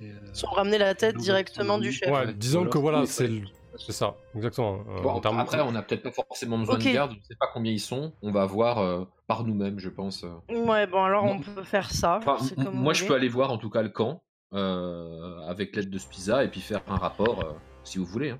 Et, 0.00 0.10
euh, 0.10 0.14
Sans 0.32 0.48
ramener 0.48 0.78
la 0.78 0.94
tête 0.94 1.14
Donc, 1.14 1.22
directement 1.24 1.78
du 1.78 1.92
chef. 1.92 2.10
Ouais, 2.10 2.32
disons 2.34 2.62
Alors, 2.62 2.72
que 2.72 2.78
voilà, 2.78 3.06
c'est 3.06 3.24
ouais. 3.24 3.40
le- 3.40 3.46
c'est 3.76 3.92
ça, 3.92 4.16
exactement. 4.34 4.80
Euh, 4.88 5.02
Bon, 5.02 5.10
en 5.10 5.20
termes- 5.20 5.38
Après, 5.38 5.60
on 5.60 5.72
n'a 5.72 5.82
peut-être 5.82 6.02
pas 6.02 6.10
forcément 6.12 6.58
besoin 6.58 6.78
de 6.78 6.84
garde. 6.84 7.12
Je 7.12 7.18
ne 7.18 7.22
sais 7.22 7.36
pas 7.38 7.48
combien 7.52 7.72
ils 7.72 7.80
sont. 7.80 8.12
On 8.22 8.30
va 8.32 8.44
voir 8.46 8.78
euh, 8.78 9.04
par 9.26 9.44
nous-mêmes, 9.44 9.78
je 9.78 9.88
pense. 9.88 10.24
Ouais, 10.48 10.86
bon 10.86 11.02
alors 11.04 11.24
on 11.24 11.40
peut 11.40 11.62
faire 11.64 11.90
ça. 11.90 12.18
Enfin, 12.18 12.36
c'est 12.40 12.56
m- 12.58 12.64
comme 12.66 12.74
moi, 12.76 12.92
je 12.92 13.00
voulez. 13.00 13.08
peux 13.08 13.14
aller 13.14 13.28
voir 13.28 13.50
en 13.52 13.58
tout 13.58 13.70
cas 13.70 13.82
le 13.82 13.88
camp 13.88 14.22
euh, 14.52 15.38
avec 15.48 15.74
l'aide 15.76 15.90
de 15.90 15.98
Spiza 15.98 16.44
et 16.44 16.48
puis 16.48 16.60
faire 16.60 16.82
un 16.88 16.96
rapport 16.96 17.40
euh, 17.40 17.52
si 17.82 17.98
vous 17.98 18.04
voulez. 18.04 18.30
hein. 18.30 18.38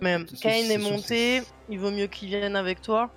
Mais 0.00 0.18
c'est- 0.28 0.36
c'est- 0.36 0.42
Kane 0.42 0.70
est 0.70 0.78
sûr, 0.78 0.90
monté, 0.90 1.42
il 1.68 1.78
vaut 1.78 1.90
mieux 1.90 2.06
qu'il 2.06 2.28
vienne 2.28 2.56
avec 2.56 2.80
toi. 2.80 3.10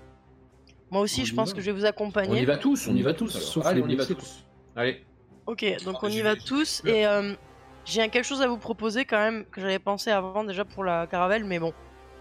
Moi 0.91 1.01
aussi, 1.01 1.21
On 1.21 1.25
je 1.25 1.33
pense 1.35 1.49
va. 1.49 1.55
que 1.55 1.61
je 1.61 1.65
vais 1.71 1.71
vous 1.77 1.85
On 1.85 1.89
accompagner. 1.89 2.41
y 2.41 2.45
va 2.45 2.57
tous, 2.57 2.87
on 2.87 2.95
y 2.95 3.01
va 3.01 3.13
tous. 3.13 3.29
sauf 3.29 3.65
Allez, 3.65 3.81
les 3.81 3.85
on 3.85 3.89
y 3.89 3.95
va 3.95 4.05
tous. 4.05 4.45
Allez. 4.75 5.03
Ok, 5.45 5.65
donc 5.85 6.01
on 6.03 6.07
y 6.07 6.21
va 6.21 6.35
tous. 6.35 6.81
Et 6.85 7.05
euh, 7.05 7.33
j'ai 7.85 8.01
un- 8.01 8.07
quelque 8.09 8.25
chose 8.25 8.41
à 8.41 8.47
vous 8.47 8.57
proposer 8.57 9.05
quand 9.05 9.17
même, 9.19 9.45
que 9.45 9.59
j'avais 9.61 9.79
pensé 9.79 10.09
avant 10.11 10.43
déjà 10.43 10.65
pour 10.65 10.83
la 10.83 11.05
caravelle, 11.07 11.43
mais 11.43 11.59
bon, 11.59 11.73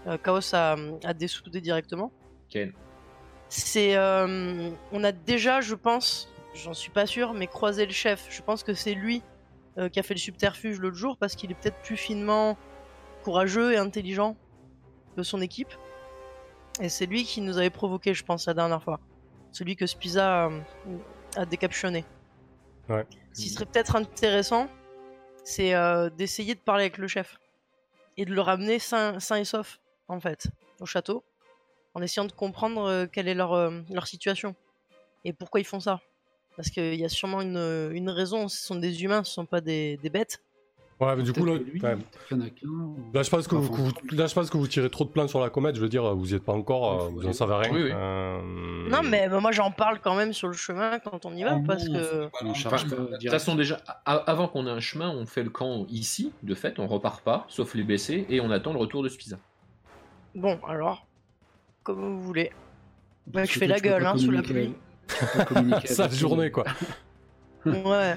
euh, 0.07 0.17
Chaos 0.17 0.53
a, 0.53 0.75
a 1.03 1.13
dessoudé 1.13 1.61
directement. 1.61 2.11
Ken. 2.49 2.73
C'est. 3.49 3.95
euh, 3.95 4.69
on 4.91 5.03
a 5.03 5.11
déjà, 5.11 5.61
je 5.61 5.75
pense, 5.75 6.31
j'en 6.55 6.73
suis 6.73 6.91
pas 6.91 7.05
sûr, 7.05 7.33
mais 7.33 7.47
croisé 7.47 7.85
le 7.85 7.91
chef. 7.93 8.25
Je 8.29 8.41
pense 8.41 8.63
que 8.63 8.73
c'est 8.73 8.93
lui 8.93 9.21
euh, 9.77 9.89
qui 9.89 9.99
a 9.99 10.03
fait 10.03 10.13
le 10.15 10.19
subterfuge 10.19 10.79
l'autre 10.79 10.97
jour 10.97 11.17
parce 11.17 11.35
qu'il 11.35 11.49
est 11.51 11.55
peut-être 11.55 11.79
plus 11.81 11.97
finement 11.97 12.57
courageux 13.23 13.73
et 13.73 13.77
intelligent 13.77 14.35
que 15.13 15.23
son 15.23 15.41
équipe. 15.41 15.73
Et 16.81 16.89
c'est 16.89 17.05
lui 17.05 17.23
qui 17.23 17.41
nous 17.41 17.57
avait 17.57 17.69
provoqué, 17.69 18.13
je 18.13 18.23
pense, 18.23 18.47
la 18.47 18.53
dernière 18.53 18.83
fois. 18.83 18.99
Celui 19.51 19.75
que 19.75 19.85
Spiza 19.85 20.47
euh, 20.47 20.59
a 21.35 21.45
décaptionné. 21.45 22.05
Ouais. 22.89 23.05
Ce 23.33 23.43
qui 23.43 23.49
serait 23.49 23.65
peut-être 23.65 23.95
intéressant, 23.95 24.67
c'est 25.43 25.73
euh, 25.73 26.09
d'essayer 26.09 26.55
de 26.55 26.59
parler 26.59 26.83
avec 26.83 26.97
le 26.97 27.07
chef. 27.07 27.37
Et 28.17 28.25
de 28.25 28.33
le 28.33 28.41
ramener 28.41 28.79
sain, 28.79 29.19
sain 29.19 29.37
et 29.37 29.45
sauf, 29.45 29.79
en 30.07 30.19
fait, 30.19 30.47
au 30.79 30.85
château. 30.85 31.23
En 31.95 32.01
essayant 32.01 32.25
de 32.25 32.31
comprendre 32.31 32.85
euh, 32.85 33.05
quelle 33.05 33.27
est 33.27 33.33
leur, 33.33 33.53
euh, 33.53 33.81
leur 33.89 34.07
situation. 34.07 34.55
Et 35.25 35.33
pourquoi 35.33 35.59
ils 35.59 35.65
font 35.65 35.79
ça. 35.79 36.01
Parce 36.55 36.69
qu'il 36.69 36.95
y 36.95 37.05
a 37.05 37.09
sûrement 37.09 37.41
une, 37.41 37.91
une 37.93 38.09
raison. 38.09 38.47
Ce 38.47 38.63
sont 38.63 38.75
des 38.75 39.03
humains, 39.03 39.23
ce 39.23 39.33
sont 39.33 39.45
pas 39.45 39.61
des, 39.61 39.97
des 39.97 40.09
bêtes. 40.09 40.41
Ouais, 40.99 41.15
mais 41.15 41.23
du 41.23 41.33
coup, 41.33 41.43
là, 41.43 41.55
lui, 41.55 41.81
ouais. 41.81 41.97
Là 43.13 43.23
je, 43.23 43.29
pense 43.29 43.47
que 43.47 43.55
vous, 43.55 43.67
Enfin, 43.67 43.91
que 43.91 44.11
vous- 44.11 44.15
là, 44.15 44.27
je 44.27 44.33
pense 44.33 44.49
que 44.49 44.57
vous 44.57 44.67
tirez 44.67 44.89
trop 44.89 45.03
de 45.03 45.09
plans 45.09 45.27
sur 45.27 45.41
la 45.41 45.49
comète. 45.49 45.75
Je 45.75 45.81
veux 45.81 45.89
dire, 45.89 46.15
vous 46.15 46.31
y 46.31 46.35
êtes 46.35 46.43
pas 46.43 46.53
encore, 46.53 47.03
euh, 47.03 47.09
vous 47.09 47.23
en 47.25 47.29
oui. 47.29 47.33
savez 47.33 47.55
rien. 47.55 47.73
Oui, 47.73 47.83
oui. 47.83 47.91
Euh, 47.93 48.89
Non, 48.89 49.01
mais 49.03 49.27
bah, 49.27 49.39
moi 49.39 49.51
j'en 49.51 49.71
parle 49.71 49.99
quand 49.99 50.15
même 50.15 50.33
sur 50.33 50.47
le 50.47 50.53
chemin 50.53 50.99
quand 50.99 51.25
on 51.25 51.35
y 51.35 51.43
va. 51.43 51.57
Oh 51.57 51.63
parce 51.65 51.85
non, 51.87 51.99
que. 51.99 52.45
De 52.45 53.17
toute 53.17 53.29
façon, 53.29 53.55
déjà, 53.55 53.79
avant 54.05 54.47
qu'on 54.47 54.67
ait 54.67 54.71
un 54.71 54.79
chemin, 54.79 55.09
on 55.09 55.25
fait 55.25 55.43
le 55.43 55.49
camp 55.49 55.85
ici, 55.89 56.31
de 56.43 56.55
fait, 56.55 56.79
on 56.79 56.87
repart 56.87 57.21
pas, 57.21 57.45
sauf 57.49 57.73
les 57.75 57.83
blessés, 57.83 58.25
et 58.29 58.39
on 58.39 58.51
attend 58.51 58.71
le 58.73 58.79
retour 58.79 59.03
de 59.03 59.09
Spiza. 59.09 59.37
Bon, 60.35 60.59
alors. 60.67 61.05
Comme 61.83 61.99
vous 61.99 62.21
voulez. 62.21 62.51
Je 63.33 63.45
fais 63.45 63.67
la 63.67 63.79
gueule, 63.79 64.05
hein, 64.05 64.17
sous 64.17 64.31
la 64.31 64.41
pluie. 64.41 64.73
Sale 65.85 66.11
journée, 66.13 66.49
quoi. 66.49 66.63
Ouais. 67.65 68.15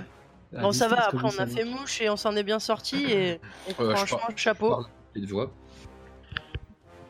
Bon, 0.53 0.73
ça 0.73 0.89
va, 0.89 1.09
après 1.09 1.25
on 1.25 1.39
a 1.41 1.47
fait 1.47 1.65
mouche 1.65 2.01
et 2.01 2.09
on 2.09 2.17
s'en 2.17 2.35
est 2.37 2.43
bien 2.45 2.59
sorti. 2.59 2.97
Et, 3.05 3.29
et 3.33 3.41
Euh, 3.81 3.91
je 3.91 3.97
franchement, 3.97 4.19
par- 4.29 4.39
chapeau. 4.39 4.69
Pardon, 4.71 4.89
et 5.15 5.21
de 5.21 5.27
voix. 5.27 5.53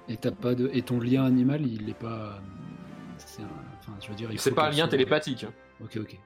Et 0.09 0.17
t'as 0.17 0.31
pas 0.31 0.55
de 0.55 0.71
et 0.73 0.83
ton 0.83 1.01
lien 1.01 1.25
animal, 1.25 1.67
il 1.67 1.89
est 1.89 1.95
pas. 1.99 2.41
C'est 3.19 3.43
un... 3.43 3.49
Enfin, 3.81 3.93
je 4.01 4.09
veux 4.09 4.15
dire. 4.15 4.31
il 4.33 4.39
C'est 4.39 4.51
faut 4.51 4.57
pas 4.57 4.67
un 4.67 4.71
lien 4.71 4.77
soit- 4.79 4.89
télépathique. 4.89 5.45
hein. 5.45 5.53
Ok, 5.83 5.97
ok. 6.01 6.19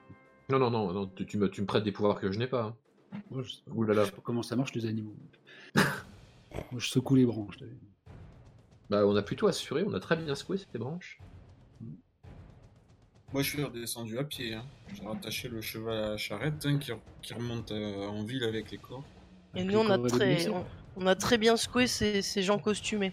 Non, 0.51 0.59
non, 0.59 0.71
non, 0.71 0.93
non 0.93 1.07
tu, 1.07 1.27
tu 1.27 1.39
me, 1.39 1.49
tu 1.49 1.61
me 1.63 1.67
prêtes 1.67 1.85
des 1.85 1.93
pouvoirs 1.93 2.21
que 2.21 2.31
je 2.31 2.39
n'ai 2.39 2.47
pas. 2.47 2.63
hein. 3.13 3.21
Moi, 3.31 3.43
je 3.43 3.51
sais 3.51 3.63
pas, 3.67 3.73
Ouh 3.73 3.83
là 3.85 3.95
là. 3.95 4.03
je 4.03 4.07
sais 4.11 4.13
pas 4.17 4.23
comment 4.23 4.43
ça 4.43 4.57
marche 4.57 4.73
les 4.75 4.87
animaux. 4.87 5.15
Moi, 5.75 6.79
je 6.79 6.89
secoue 6.89 7.15
les 7.17 7.25
branches. 7.27 7.57
t'as 7.59 7.65
vu. 7.67 7.79
Bah, 8.89 9.07
on 9.07 9.15
a 9.17 9.23
plutôt 9.23 9.47
assuré, 9.47 9.85
on 9.87 9.95
a 9.95 10.01
très 10.01 10.17
bien 10.17 10.35
secoué 10.35 10.59
ces 10.59 10.79
branches. 10.79 11.21
Moi, 13.33 13.43
je 13.43 13.51
suis 13.51 13.63
redescendu 13.63 14.19
à 14.19 14.25
pied. 14.25 14.55
Hein. 14.55 14.65
J'ai 14.95 15.07
rattaché 15.07 15.49
le 15.49 15.61
cheval 15.61 15.97
à 15.97 16.09
la 16.11 16.17
charrette 16.17 16.67
hein, 16.67 16.79
qui, 16.79 16.91
qui 17.23 17.35
remonte 17.35 17.71
euh, 17.71 18.07
en 18.09 18.25
ville 18.25 18.43
avec 18.45 18.71
les 18.73 18.79
corps. 18.79 19.05
Et 19.55 19.61
Avec 19.61 19.73
nous, 19.73 19.79
on 19.81 19.91
a, 19.91 19.99
très, 20.09 20.49
on, 20.49 20.65
on 20.97 21.07
a 21.07 21.15
très 21.15 21.39
bien 21.39 21.57
secoué 21.57 21.87
ces, 21.87 22.23
ces 22.23 22.43
gens 22.43 22.59
costumés. 22.59 23.13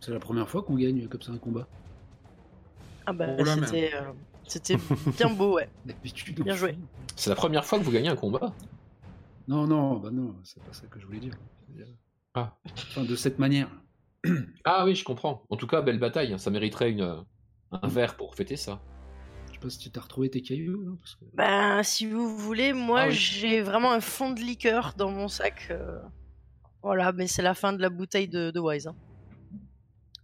C'est 0.00 0.12
la 0.12 0.18
première 0.18 0.48
fois 0.48 0.62
qu'on 0.62 0.74
gagne 0.74 1.06
comme 1.08 1.22
ça 1.22 1.30
un 1.32 1.38
combat. 1.38 1.68
Ah 3.06 3.12
bah, 3.12 3.26
Oh 3.38 3.44
c'était 3.44 3.94
euh, 3.94 4.10
c'était 4.46 4.76
bien 5.18 5.30
beau, 5.30 5.54
ouais. 5.56 5.68
Bien 6.42 6.54
joué. 6.56 6.76
C'est 7.16 7.30
la 7.30 7.36
première 7.36 7.64
fois 7.64 7.78
que 7.78 7.84
vous 7.84 7.92
gagnez 7.92 8.08
un 8.08 8.16
combat. 8.16 8.52
Non, 9.48 9.66
non, 9.66 9.96
bah 9.96 10.10
non, 10.12 10.34
c'est 10.44 10.62
pas 10.62 10.72
ça 10.72 10.86
que 10.88 10.98
je 11.00 11.06
voulais 11.06 11.18
dire- 11.20 11.36
Ah. 12.34 12.56
Enfin, 12.88 13.04
de 13.04 13.14
cette 13.16 13.38
manière. 13.38 13.68
Ah 14.64 14.84
oui, 14.84 14.94
je 14.94 15.04
comprends. 15.04 15.42
En 15.50 15.56
tout 15.56 15.66
cas, 15.66 15.82
belle 15.82 15.98
bataille. 15.98 16.32
hein. 16.32 16.38
Ça 16.38 16.50
mériterait 16.50 16.90
une, 16.92 17.24
un 17.72 17.88
verre 17.88 18.16
pour 18.16 18.34
fêter 18.36 18.56
ça. 18.56 18.80
Pas 19.62 19.70
si 19.70 19.78
tu 19.78 19.90
t'as 19.90 20.00
retrouvé 20.00 20.28
tes 20.28 20.42
cailloux. 20.42 20.96
Parce 21.00 21.14
que... 21.14 21.24
Bah, 21.34 21.82
si 21.84 22.06
vous 22.06 22.36
voulez, 22.36 22.72
moi 22.72 23.02
Ah 23.02 23.06
oui. 23.08 23.12
j'ai 23.14 23.62
vraiment 23.62 23.92
un 23.92 24.00
fond 24.00 24.30
de 24.32 24.40
liqueur 24.40 24.94
dans 24.96 25.10
mon 25.10 25.28
sac. 25.28 25.68
euh, 25.70 25.98
Voilà, 26.82 27.12
mais 27.12 27.26
c'est 27.28 27.42
la 27.42 27.54
fin 27.54 27.72
de 27.72 27.80
la 27.80 27.88
bouteille 27.88 28.28
de, 28.28 28.50
de 28.50 28.60
Wise. 28.60 28.88
hein. 28.88 28.96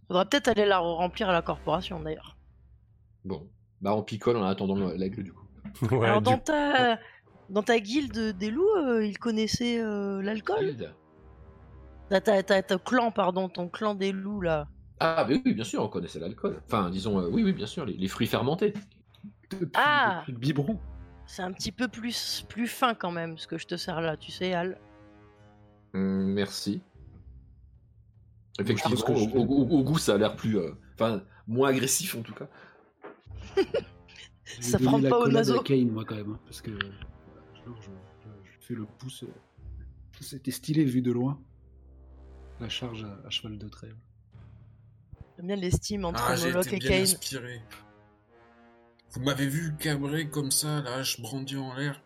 Faudra 0.07 0.25
peut-être 0.25 0.47
aller 0.49 0.65
la 0.65 0.79
remplir 0.79 1.29
à 1.29 1.33
la 1.33 1.41
corporation 1.41 1.99
d'ailleurs. 2.01 2.37
Bon. 3.23 3.47
Bah, 3.81 3.93
on 3.95 4.03
picole 4.03 4.35
en 4.37 4.43
attendant 4.43 4.75
le- 4.75 4.95
l'aigle, 4.95 5.23
du 5.23 5.31
coup. 5.33 5.45
Ouais, 5.95 6.07
Alors, 6.07 6.21
du- 6.21 6.25
dans 6.31 6.37
ta, 6.39 6.99
dans 7.49 7.63
ta 7.63 7.79
guilde 7.79 8.37
des 8.37 8.49
loups, 8.51 8.75
euh, 8.77 9.05
ils 9.05 9.17
connaissaient 9.17 9.79
euh, 9.79 10.21
l'alcool? 10.21 10.65
Guilde? 10.65 10.93
ta, 12.09 12.19
ta, 12.21 12.41
ta- 12.43 12.63
ta 12.63 12.77
clan, 12.79 13.11
pardon, 13.11 13.47
ton 13.49 13.69
clan 13.69 13.93
des 13.95 14.11
loups 14.11 14.41
là. 14.41 14.67
Ah, 14.99 15.25
mais 15.29 15.39
oui, 15.45 15.53
bien 15.53 15.63
sûr, 15.63 15.81
on 15.81 15.87
connaissait 15.87 16.19
l'alcool. 16.19 16.61
Enfin, 16.65 16.89
disons, 16.89 17.19
euh, 17.19 17.29
oui, 17.29 17.43
oui, 17.43 17.53
bien 17.53 17.67
sûr, 17.67 17.85
les, 17.85 17.93
les 17.93 18.07
fruits 18.09 18.27
fermentés. 18.27 18.73
Depuis, 19.51 19.69
Ah 19.75 20.19
depuis 20.21 20.31
le 20.33 20.37
biberon. 20.39 20.79
C'est 21.25 21.41
un 21.43 21.51
petit 21.51 21.71
peu 21.71 21.87
plus, 21.87 22.45
plus 22.49 22.67
fin 22.67 22.93
quand 22.95 23.11
même 23.11 23.37
ce 23.37 23.47
que 23.47 23.57
je 23.57 23.67
te 23.67 23.77
sers 23.77 24.01
là, 24.01 24.17
tu 24.17 24.31
sais, 24.31 24.53
Al. 24.53 24.79
Hum, 25.93 26.33
merci. 26.33 26.81
Effectivement, 28.59 28.97
au, 29.09 29.15
je- 29.17 29.35
au- 29.37 29.45
au- 29.45 29.67
au 29.79 29.83
goût, 29.83 29.97
ça 29.97 30.15
a 30.15 30.17
l'air 30.17 30.35
plus. 30.35 30.57
euh, 30.57 30.71
Enfin, 30.95 31.23
moins 31.47 31.69
agressif 31.69 32.15
en 32.15 32.21
tout 32.21 32.33
cas. 32.33 32.47
Ça 34.61 34.79
prend 34.79 35.01
pas 35.01 35.19
au 35.19 35.35
à 35.37 35.63
Kane, 35.63 35.89
moi, 35.91 36.03
quand 36.05 36.15
même. 36.15 36.31
hein, 36.33 36.39
parce 36.45 36.61
que. 36.61 36.71
euh, 36.71 36.79
genre, 37.65 37.75
je, 37.81 37.89
je- 37.89 38.51
je 38.51 38.65
fais 38.65 38.73
le 38.73 38.85
pouce. 38.85 39.23
euh, 39.23 39.27
C'était 40.19 40.51
stylé 40.51 40.83
vu 40.83 41.01
de 41.01 41.11
loin. 41.11 41.39
La 42.59 42.67
charge 42.67 43.05
à, 43.05 43.25
à 43.25 43.29
cheval 43.29 43.57
de 43.57 43.67
trait. 43.69 43.93
J'aime 45.37 45.47
bien 45.47 45.55
l'estime 45.55 46.03
entre 46.03 46.21
Ah, 46.27 46.35
j'ai 46.35 46.47
Moloch 46.47 46.65
été 46.67 46.75
et 46.75 46.79
bien 46.79 46.89
Kane. 46.89 47.01
inspiré. 47.03 47.61
Vous 49.11 49.21
m'avez 49.21 49.47
vu 49.47 49.73
cabrer 49.79 50.29
comme 50.29 50.51
ça, 50.51 50.81
la 50.81 50.95
hache 50.95 51.19
brandie 51.19 51.57
en 51.57 51.73
l'air. 51.75 52.01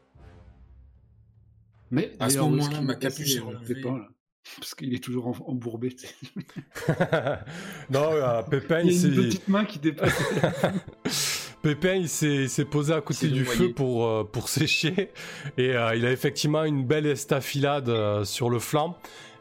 Mais 1.91 2.13
À 2.19 2.29
ce 2.29 2.39
moment-là, 2.39 2.81
ma 2.81 2.95
capuche 2.95 3.35
est 3.35 3.39
le 3.39 3.43
relevée. 3.43 3.75
Pépin, 3.75 3.97
là 3.97 4.07
Parce 4.57 4.75
qu'il 4.75 4.93
est 4.93 5.03
toujours 5.03 5.27
embourbé. 5.47 5.95
non, 7.89 8.11
euh, 8.11 8.41
Pépin, 8.43 8.81
Il 8.81 8.91
il 8.91 8.93
y 8.93 9.05
a 9.05 9.07
une 9.07 9.15
s'est... 9.15 9.21
petite 9.21 9.47
main 9.47 9.65
qui 9.65 9.79
dépasse. 9.79 10.13
Pépin, 11.63 11.93
il 11.93 12.09
s'est 12.09 12.43
il 12.43 12.49
s'est 12.49 12.65
posé 12.65 12.93
à 12.93 12.99
côté 12.99 13.29
du 13.29 13.45
feu 13.45 13.71
pour, 13.71 14.05
euh, 14.05 14.25
pour 14.25 14.49
sécher. 14.49 15.11
Et 15.57 15.69
euh, 15.75 15.95
il 15.95 16.05
a 16.05 16.11
effectivement 16.11 16.65
une 16.65 16.85
belle 16.85 17.05
estafilade 17.05 17.87
euh, 17.87 18.25
sur 18.25 18.49
le 18.49 18.59
flanc. 18.59 18.97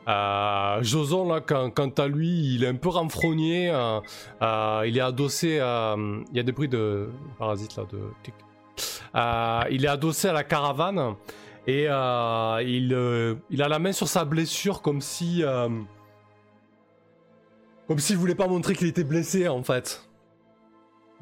Euh, 0.09 0.83
Joson, 0.83 1.29
là, 1.29 1.41
quant, 1.41 1.71
quant 1.71 1.89
à 1.91 2.09
lui, 2.09 2.55
il 2.55 2.65
est 2.65 2.69
un 2.69 2.75
peu 2.75 2.89
renfrogné. 2.89 3.71
euh, 3.71 4.01
euh, 4.43 4.85
il 4.87 4.99
est 4.99 5.01
adossé 5.03 5.61
à. 5.61 5.95
Il 5.97 6.37
y 6.37 6.41
a 6.41 6.43
des 6.43 6.53
bruits 6.53 6.69
de 6.69 7.09
parasites 7.39 7.77
là, 7.77 7.85
de 7.91 8.01
tic. 8.23 8.35
Il 9.71 9.85
est 9.85 9.89
adossé 9.89 10.29
à 10.29 10.33
la 10.33 10.45
caravane 10.45 11.15
et 11.67 11.85
il, 11.85 13.37
il 13.51 13.63
a 13.63 13.69
la 13.69 13.79
main 13.79 13.93
sur 13.93 14.09
sa 14.09 14.25
blessure 14.25 14.83
comme 14.83 15.01
si. 15.01 15.45
comme 17.87 17.99
s'il 17.99 18.17
voulait 18.17 18.35
pas 18.35 18.49
montrer 18.49 18.75
qu'il 18.75 18.89
était 18.89 19.05
blessé 19.05 19.49
en 19.49 19.63
fait. 19.63 20.09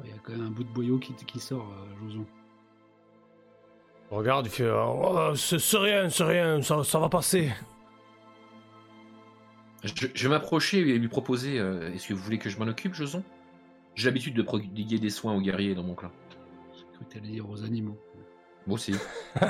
Il 0.03 0.09
y 0.09 0.13
a 0.13 0.17
quand 0.23 0.31
même 0.31 0.47
un 0.47 0.49
bout 0.49 0.63
de 0.63 0.73
boyau 0.73 0.97
qui, 0.97 1.13
qui 1.13 1.39
sort, 1.39 1.67
Joson. 2.03 2.25
Regarde, 4.09 4.47
il 4.47 4.51
fait. 4.51 4.71
Oh, 4.71 5.35
c'est 5.35 5.59
c'est 5.59 5.77
rien, 5.77 6.09
c'est 6.09 6.23
rien, 6.23 6.61
ça, 6.63 6.83
ça 6.83 6.97
va 6.97 7.07
passer. 7.07 7.51
Je, 9.83 9.93
je 10.13 10.23
vais 10.23 10.29
m'approcher 10.29 10.79
et 10.79 10.97
lui 10.99 11.07
proposer 11.07 11.57
euh, 11.59 11.91
Est-ce 11.93 12.07
que 12.07 12.13
vous 12.13 12.21
voulez 12.23 12.37
que 12.37 12.49
je 12.49 12.57
m'en 12.59 12.65
occupe, 12.67 12.93
Joson? 12.93 13.23
J'ai 13.95 14.05
l'habitude 14.07 14.35
de 14.35 14.41
prodiguer 14.41 14.99
des 14.99 15.09
soins 15.09 15.33
aux 15.33 15.41
guerriers 15.41 15.75
dans 15.75 15.83
mon 15.83 15.95
clan. 15.95 16.11
J'ai 16.75 16.83
cru 16.93 17.05
que 17.05 17.13
t'allais 17.13 17.27
dire 17.31 17.49
aux 17.49 17.63
animaux. 17.63 17.97
Moi 18.67 18.75
aussi. 18.75 18.93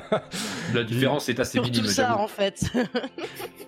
La 0.74 0.84
différence 0.84 1.28
est 1.28 1.40
assez 1.40 1.54
Surtout 1.58 1.70
minime, 1.70 1.86
ça 1.86 2.08
j'avoue. 2.08 2.22
en 2.24 2.28
fait. 2.28 2.64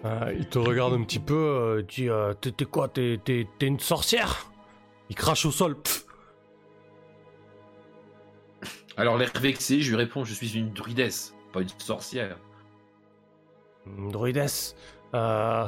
Euh, 0.06 0.34
il 0.38 0.48
te 0.48 0.58
regarde 0.58 0.94
un 0.94 1.04
petit 1.04 1.20
peu, 1.20 1.36
euh, 1.36 1.82
dit 1.84 2.08
euh, 2.10 2.34
T'es 2.34 2.52
t'es 2.54 2.64
quoi? 2.66 2.88
T'es 2.88 3.20
t'es- 3.24 3.48
t'es 3.60 3.68
une 3.68 3.80
sorcière? 3.80 4.50
Il 5.10 5.16
crache 5.16 5.46
au 5.46 5.52
sol. 5.52 5.76
Pff. 5.82 6.06
Alors, 8.96 9.18
l'air 9.18 9.32
vexé, 9.40 9.82
je 9.82 9.90
lui 9.90 9.98
réponds 9.98 10.24
Je 10.24 10.34
suis 10.34 10.56
une 10.58 10.72
druidesse, 10.72 11.36
pas 11.52 11.62
une 11.62 11.70
sorcière. 11.78 12.38
Hum, 13.86 14.12
Druidesse? 14.12 14.76
Euh, 15.14 15.68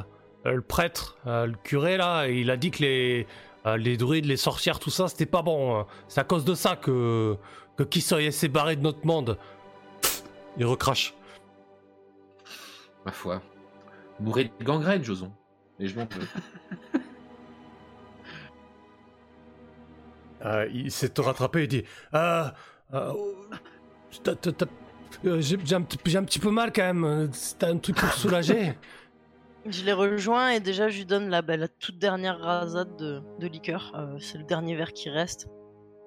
le 0.53 0.61
prêtre, 0.61 1.17
euh, 1.27 1.47
le 1.47 1.53
curé 1.63 1.97
là, 1.97 2.27
il 2.27 2.51
a 2.51 2.57
dit 2.57 2.71
que 2.71 2.83
les, 2.83 3.27
euh, 3.65 3.77
les 3.77 3.97
druides, 3.97 4.25
les 4.25 4.37
sorcières, 4.37 4.79
tout 4.79 4.89
ça, 4.91 5.07
c'était 5.07 5.25
pas 5.25 5.41
bon. 5.41 5.75
hein. 5.79 5.87
C'est 6.07 6.19
à 6.19 6.23
cause 6.23 6.45
de 6.45 6.53
ça 6.53 6.75
que, 6.75 7.35
que 7.77 7.83
Kisoy 7.83 8.31
s'est 8.31 8.47
barré 8.47 8.75
de 8.75 8.81
notre 8.81 9.05
monde. 9.05 9.37
Pff, 10.01 10.23
il 10.57 10.65
recrache. 10.65 11.13
Ma 13.05 13.11
foi. 13.11 13.41
Mourrez 14.19 14.51
de 14.59 14.63
gangrène, 14.63 15.03
Joson. 15.03 15.31
Et 15.79 15.87
je 15.87 15.97
m'en. 15.97 16.07
Euh, 20.43 20.67
il 20.71 20.91
s'est 20.91 21.11
rattrapé 21.17 21.63
et 21.63 21.67
dit 21.67 21.83
euh, 22.13 22.45
euh, 22.93 23.13
euh, 24.27 25.41
J'ai 25.41 25.57
un, 25.73 25.77
un 25.79 25.81
petit 26.23 26.39
peu 26.39 26.51
mal 26.51 26.71
quand 26.71 26.93
même. 26.93 27.31
T'as 27.57 27.69
un 27.69 27.77
truc 27.77 27.95
pour 27.95 28.11
soulager 28.13 28.77
Je 29.65 29.83
les 29.83 29.93
rejoins 29.93 30.49
et 30.49 30.59
déjà 30.59 30.89
je 30.89 30.97
lui 30.97 31.05
donne 31.05 31.29
la, 31.29 31.41
bah, 31.41 31.57
la 31.57 31.67
toute 31.67 31.97
dernière 31.97 32.39
rasade 32.39 32.95
de, 32.97 33.21
de 33.39 33.47
liqueur. 33.47 33.91
Euh, 33.95 34.17
c'est 34.19 34.37
le 34.37 34.43
dernier 34.43 34.75
verre 34.75 34.93
qui 34.93 35.09
reste. 35.09 35.47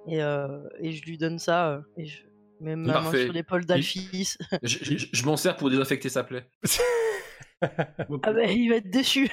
Et, 0.06 0.22
euh, 0.22 0.46
et 0.80 0.92
je 0.92 1.04
lui 1.04 1.18
donne 1.18 1.38
ça. 1.38 1.70
euh, 1.72 1.80
et 1.96 2.06
je 2.06 2.22
mets 2.60 2.76
ma 2.76 3.00
main 3.00 3.10
sur 3.24 3.32
l'épaule 3.32 3.64
d'Alphys. 3.66 4.36
Je, 4.62 4.78
je- 4.82 5.06
je 5.12 5.24
m'en 5.24 5.36
sers 5.36 5.56
pour 5.56 5.70
désinfecter 5.70 6.08
sa 6.08 6.22
plaie. 6.24 6.48
ah 7.62 8.32
bah 8.32 8.44
il 8.44 8.68
va 8.70 8.76
être 8.76 8.90
déçu. 8.90 9.28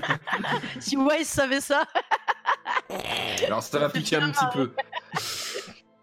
si 0.80 0.96
Wise 0.96 1.26
savait 1.26 1.60
ça. 1.60 1.84
Alors, 3.46 3.62
ça 3.62 3.78
va 3.78 3.88
piquer 3.88 4.16
un 4.16 4.30
petit 4.30 4.44
peu. 4.52 4.72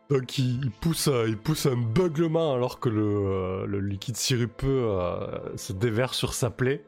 Donc 0.10 0.38
il, 0.38 0.64
il 0.66 0.72
pousse, 0.72 1.08
euh, 1.10 1.26
il 1.28 1.38
pousse 1.38 1.66
un 1.66 1.76
beuglement 1.76 2.54
alors 2.54 2.80
que 2.80 2.88
le, 2.90 3.04
euh, 3.04 3.66
le 3.66 3.80
liquide 3.82 4.16
sirupeux 4.16 4.68
euh, 4.92 5.56
se 5.58 5.74
déverse 5.74 6.18
sur 6.18 6.34
sa 6.34 6.50
plaie. 6.50 6.86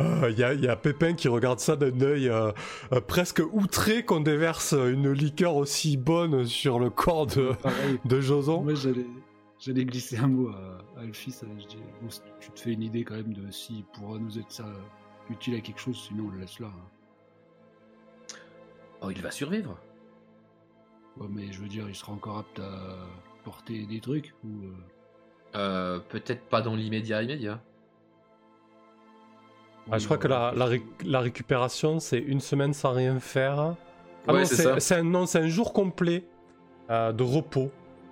Euh, 0.00 0.28
Il 0.30 0.38
y, 0.38 0.44
a, 0.44 0.52
il 0.54 0.60
y 0.64 0.68
a 0.68 0.76
Pépin 0.76 1.14
qui 1.14 1.28
regarde 1.28 1.58
ça 1.60 1.76
d'un 1.76 2.00
œil 2.00 2.28
euh, 2.28 2.50
euh, 2.92 3.00
presque 3.00 3.42
outré 3.52 4.04
qu'on 4.04 4.20
déverse 4.20 4.72
une 4.72 5.10
liqueur 5.12 5.56
aussi 5.56 5.96
bonne 5.96 6.44
sur 6.46 6.78
le 6.78 6.90
corps 6.90 7.26
de, 7.26 7.52
Pareil. 7.62 7.98
de 8.04 8.20
Joson. 8.20 8.62
Moi, 8.62 8.74
j'allais, 8.74 9.06
j'allais 9.58 9.84
glisser 9.84 10.16
un 10.18 10.26
mot 10.28 10.48
à, 10.48 10.78
à 10.98 11.02
Alphys. 11.02 11.40
euh, 11.42 11.46
Je 11.58 11.66
dis, 11.66 11.78
bon, 12.02 12.10
si 12.10 12.20
tu 12.40 12.50
te 12.50 12.60
fais 12.60 12.72
une 12.72 12.82
idée 12.82 13.04
quand 13.04 13.14
même 13.14 13.32
de 13.32 13.50
s'il 13.50 13.84
pourra 13.84 14.18
nous 14.18 14.38
être 14.38 14.50
ça 14.50 14.66
utile 15.30 15.54
à 15.56 15.60
quelque 15.60 15.80
chose, 15.80 15.96
sinon 16.08 16.26
on 16.28 16.30
le 16.34 16.40
laisse 16.40 16.58
là. 16.60 16.66
hein. 16.68 18.34
Oh, 19.02 19.10
il 19.10 19.20
va 19.20 19.30
survivre. 19.30 19.78
Ouais, 21.18 21.26
mais 21.30 21.52
je 21.52 21.60
veux 21.60 21.68
dire, 21.68 21.88
il 21.88 21.94
sera 21.94 22.12
encore 22.12 22.38
apte 22.38 22.58
à 22.58 22.96
porter 23.44 23.86
des 23.86 24.00
trucs 24.00 24.34
ou. 24.44 24.64
euh, 24.66 24.72
Euh, 25.56 26.00
Peut-être 26.08 26.42
pas 26.48 26.60
dans 26.62 26.74
l'immédiat 26.74 27.22
immédiat. 27.22 27.62
Ah, 29.90 29.98
je 29.98 30.04
crois 30.06 30.16
que 30.18 30.28
la, 30.28 30.52
la, 30.56 30.64
ré- 30.64 30.82
la 31.04 31.20
récupération 31.20 32.00
c'est 32.00 32.18
une 32.18 32.40
semaine 32.40 32.72
sans 32.72 32.92
rien 32.92 33.18
faire. 33.20 33.58
Ah 34.26 34.32
Ouais, 34.32 34.40
non, 34.40 34.76
c'est 34.78 34.94
un, 34.94 35.02
non, 35.02 35.26
c'est 35.26 35.38
un 35.40 35.48
jour 35.48 35.72
complet 35.74 36.24
euh, 36.90 37.12
de 37.12 37.22
repos 37.22 37.70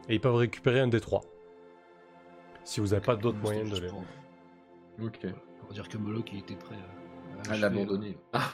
et 0.08 0.14
ils 0.14 0.20
peuvent 0.20 0.34
récupérer 0.34 0.80
un 0.80 0.88
des 0.88 1.00
trois. 1.00 1.22
Si 2.64 2.80
vous 2.80 2.88
n'avez 2.88 3.00
pas 3.00 3.16
d'autres 3.16 3.38
moyens 3.38 3.70
de 3.70 3.80
les. 3.80 3.88
Pour, 3.88 4.02
Ok. 5.02 5.26
pour 5.60 5.72
dire 5.72 5.88
que 5.88 5.96
Moloch 5.96 6.30
il 6.32 6.40
était 6.40 6.54
prêt 6.54 6.76
à, 7.48 7.56
l'abandonner. 7.56 8.18
Ah. 8.34 8.50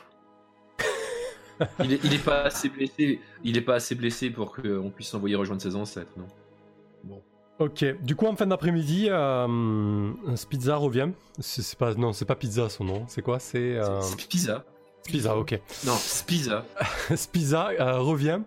il, 1.84 1.94
est, 1.94 2.04
il 2.04 2.14
est 2.14 2.24
pas 2.24 2.42
assez 2.42 2.68
blessé. 2.68 3.20
Il 3.42 3.56
est 3.56 3.62
pas 3.62 3.74
assez 3.74 3.96
blessé 3.96 4.30
pour 4.30 4.54
qu'on 4.54 4.90
puisse 4.90 5.12
l'envoyer 5.12 5.34
rejoindre 5.34 5.60
ses 5.60 5.74
ancêtres, 5.74 6.12
non? 6.16 7.20
Ok, 7.58 7.84
du 8.02 8.14
coup 8.14 8.26
en 8.26 8.36
fin 8.36 8.46
d'après-midi, 8.46 9.08
euh, 9.10 10.12
Spizza 10.36 10.76
revient. 10.76 11.08
C'est 11.40 11.76
pas, 11.76 11.94
non, 11.94 12.12
c'est 12.12 12.24
pas 12.24 12.36
Pizza 12.36 12.68
son 12.68 12.84
nom. 12.84 13.04
C'est 13.08 13.22
quoi? 13.22 13.40
C'est 13.40 13.76
euh, 13.76 14.00
Spiza. 14.00 14.64
Spizza. 15.02 15.36
Ok. 15.36 15.58
Non, 15.84 15.94
Spiza. 15.94 16.64
Spiza 17.16 17.70
euh, 17.80 17.98
revient. 17.98 18.40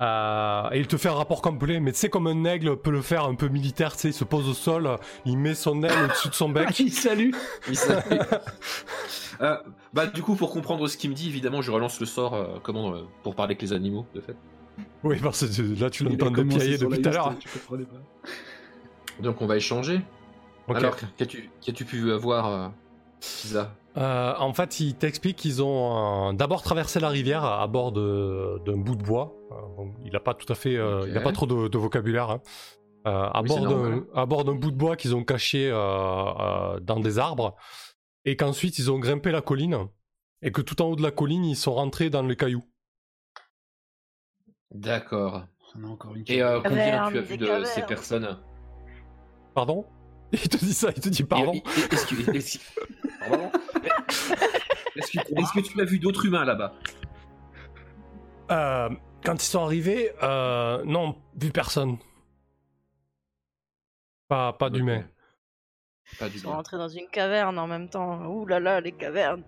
euh, 0.00 0.70
et 0.72 0.80
il 0.80 0.88
te 0.88 0.96
fait 0.96 1.08
un 1.08 1.14
rapport 1.14 1.40
complet, 1.40 1.78
mais 1.78 1.92
tu 1.92 1.98
sais 1.98 2.08
comme 2.08 2.26
un 2.26 2.44
aigle 2.44 2.76
peut 2.76 2.90
le 2.90 3.02
faire 3.02 3.24
un 3.26 3.36
peu 3.36 3.46
militaire, 3.46 3.92
tu 3.92 3.98
sais, 4.00 4.08
il 4.08 4.12
se 4.14 4.24
pose 4.24 4.48
au 4.48 4.54
sol, 4.54 4.96
il 5.24 5.38
met 5.38 5.54
son 5.54 5.80
aile 5.84 6.04
au-dessus 6.06 6.28
de 6.30 6.34
son 6.34 6.48
bec. 6.50 6.76
Il 6.80 6.92
salue 6.92 7.30
Il 7.68 7.76
s'appelle- 7.76 8.26
Euh, 9.40 9.56
bah 9.92 10.06
du 10.06 10.22
coup 10.22 10.36
pour 10.36 10.52
comprendre 10.52 10.86
ce 10.86 10.96
qu'il 10.96 11.10
me 11.10 11.14
dit 11.16 11.26
évidemment 11.26 11.62
je 11.62 11.72
relance 11.72 11.98
le 11.98 12.06
sort 12.06 12.34
euh, 12.34 12.58
comment 12.62 12.92
pour 13.24 13.34
parler 13.34 13.52
avec 13.52 13.62
les 13.62 13.72
animaux 13.72 14.06
de 14.14 14.20
fait. 14.20 14.36
Oui, 15.04 15.18
parce 15.22 15.44
que 15.46 15.80
là 15.80 15.90
tu 15.90 16.04
l'entends 16.04 16.30
dépiailler 16.30 16.78
depuis 16.78 17.02
tout 17.02 17.08
à 17.08 17.12
l'heure. 17.12 17.34
Donc 19.20 19.42
on 19.42 19.46
va 19.46 19.56
échanger. 19.56 20.00
Alors 20.68 20.96
qu'as-tu 21.16 21.84
pu 21.84 22.12
avoir 22.12 22.46
euh, 22.46 22.68
Euh, 23.98 24.34
en 24.38 24.52
fait, 24.54 24.80
il 24.80 24.94
t'explique 24.94 25.36
qu'ils 25.36 25.62
ont 25.62 26.30
euh, 26.30 26.32
d'abord 26.32 26.62
traversé 26.62 26.98
la 26.98 27.08
rivière 27.10 27.44
à, 27.44 27.62
à 27.62 27.66
bord 27.66 27.92
d'un 27.92 28.76
bout 28.76 28.94
de 28.96 29.02
bois. 29.02 29.34
Euh, 29.50 29.54
bon, 29.76 29.92
il 30.04 30.12
n'a 30.12 30.20
pas 30.20 30.32
tout 30.34 30.50
à 30.50 30.54
fait, 30.56 30.76
euh, 30.76 31.04
il 31.06 31.12
n'a 31.12 31.20
pas 31.20 31.32
trop 31.32 31.46
de, 31.46 31.68
de 31.68 31.78
vocabulaire. 31.78 32.30
hein. 32.30 32.40
Euh, 33.06 33.10
à, 33.10 33.42
Oui, 33.42 33.48
bord 33.48 33.60
d'un, 33.60 33.68
normal. 33.68 34.02
à 34.14 34.26
bord 34.26 34.44
d'un 34.44 34.54
bout 34.54 34.70
de 34.70 34.76
bois 34.76 34.96
qu'ils 34.96 35.14
ont 35.14 35.24
caché 35.24 35.68
euh, 35.68 35.76
euh, 35.76 36.80
dans 36.80 37.00
des 37.00 37.18
arbres, 37.18 37.56
et 38.24 38.36
qu'ensuite 38.36 38.78
ils 38.78 38.90
ont 38.92 38.98
grimpé 39.00 39.30
la 39.32 39.42
colline, 39.42 39.88
et 40.40 40.52
que 40.52 40.62
tout 40.62 40.80
en 40.80 40.86
haut 40.86 40.96
de 40.96 41.02
la 41.02 41.10
colline 41.10 41.44
ils 41.44 41.56
sont 41.56 41.74
rentrés 41.74 42.10
dans 42.10 42.22
les 42.22 42.36
cailloux. 42.36 42.62
D'accord. 44.74 45.44
On 45.74 45.84
a 45.84 45.86
encore 45.88 46.14
une 46.14 46.24
Et 46.26 46.42
euh, 46.42 46.60
combien 46.62 47.10
tu 47.10 47.18
as 47.18 47.20
vu 47.22 47.36
de 47.38 47.46
cavernes. 47.46 47.66
ces 47.66 47.82
personnes 47.82 48.38
Pardon? 49.54 49.86
Il 50.32 50.48
te 50.48 50.56
dit 50.56 50.72
ça, 50.72 50.88
il 50.96 51.02
te 51.02 51.10
dit 51.10 51.24
pardon. 51.24 51.52
Est-ce 51.52 52.06
que, 52.06 53.28
Pardon? 53.28 53.50
Est-ce 54.96 55.10
que, 55.10 55.18
est-ce 55.18 55.52
que 55.52 55.60
tu 55.60 55.78
as 55.78 55.84
vu 55.84 55.98
d'autres 55.98 56.24
humains 56.24 56.46
là-bas? 56.46 56.72
Euh, 58.50 58.88
quand 59.22 59.34
ils 59.34 59.46
sont 59.46 59.62
arrivés, 59.62 60.10
euh, 60.22 60.82
non, 60.86 61.16
vu 61.36 61.50
personne. 61.50 61.98
Pas, 64.28 64.54
pas 64.54 64.70
d'humain. 64.70 65.00
Ok. 65.00 66.18
Pas 66.18 66.28
du 66.30 66.36
Ils 66.36 66.40
sont 66.40 66.50
rentrés 66.50 66.78
dans 66.78 66.88
une 66.88 67.08
caverne 67.08 67.58
en 67.58 67.66
même 67.66 67.90
temps. 67.90 68.26
Ouh 68.26 68.46
là 68.46 68.58
là, 68.58 68.80
les 68.80 68.92
cavernes. 68.92 69.44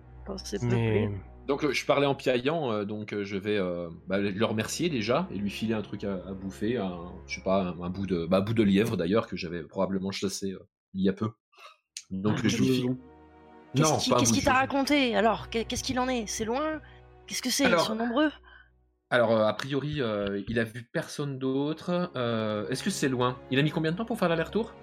Mais. 0.61 1.09
Donc 1.47 1.63
euh, 1.63 1.71
je 1.73 1.85
parlais 1.85 2.07
en 2.07 2.15
piaillant, 2.15 2.71
euh, 2.71 2.85
donc 2.85 3.13
euh, 3.13 3.23
je 3.23 3.37
vais 3.37 3.57
euh, 3.57 3.89
bah, 4.07 4.17
le 4.17 4.45
remercier 4.45 4.89
déjà 4.89 5.27
et 5.31 5.37
lui 5.37 5.51
filer 5.51 5.73
un 5.75 5.83
truc 5.83 6.03
à, 6.03 6.15
à 6.27 6.33
bouffer, 6.33 6.77
un, 6.77 6.97
je 7.27 7.35
sais 7.35 7.43
pas, 7.43 7.61
un, 7.61 7.81
un 7.81 7.89
bout 7.89 8.07
de, 8.07 8.25
bah, 8.25 8.37
un 8.37 8.41
bout 8.41 8.55
de 8.55 8.63
lièvre 8.63 8.97
d'ailleurs 8.97 9.27
que 9.27 9.35
j'avais 9.37 9.61
probablement 9.63 10.11
chassé 10.11 10.53
euh, 10.53 10.59
il 10.95 11.03
y 11.03 11.09
a 11.09 11.13
peu. 11.13 11.29
Donc 12.09 12.37
Ah, 12.37 12.47
je 12.47 12.57
lui 12.57 12.67
file. 12.67 12.95
Non, 13.75 13.97
qu'est-ce 13.97 14.33
qu'il 14.33 14.43
t'a 14.43 14.53
raconté 14.53 15.15
alors? 15.15 15.49
Qu'est- 15.49 15.65
Qu'est-ce 15.65 15.83
qu'il 15.83 15.99
en 15.99 16.07
est? 16.07 16.25
C'est 16.27 16.45
loin? 16.45 16.81
Qu'est-ce 17.27 17.41
que 17.41 17.49
c'est? 17.49 17.69
Ils 17.69 17.79
sont 17.79 17.95
nombreux? 17.95 18.31
Alors 19.11 19.31
euh, 19.31 19.45
a 19.45 19.53
priori, 19.53 20.01
euh, 20.01 20.41
il 20.47 20.57
a 20.59 20.63
vu 20.63 20.83
personne 20.91 21.37
d'autre. 21.37 22.11
Euh, 22.15 22.67
Est-ce 22.69 22.83
que 22.83 22.89
c'est 22.89 23.09
loin? 23.09 23.37
Il 23.51 23.59
a 23.59 23.61
mis 23.61 23.69
combien 23.71 23.91
de 23.91 23.97
temps 23.97 24.05
pour 24.05 24.17
faire 24.17 24.29
l'aller-retour? 24.29 24.73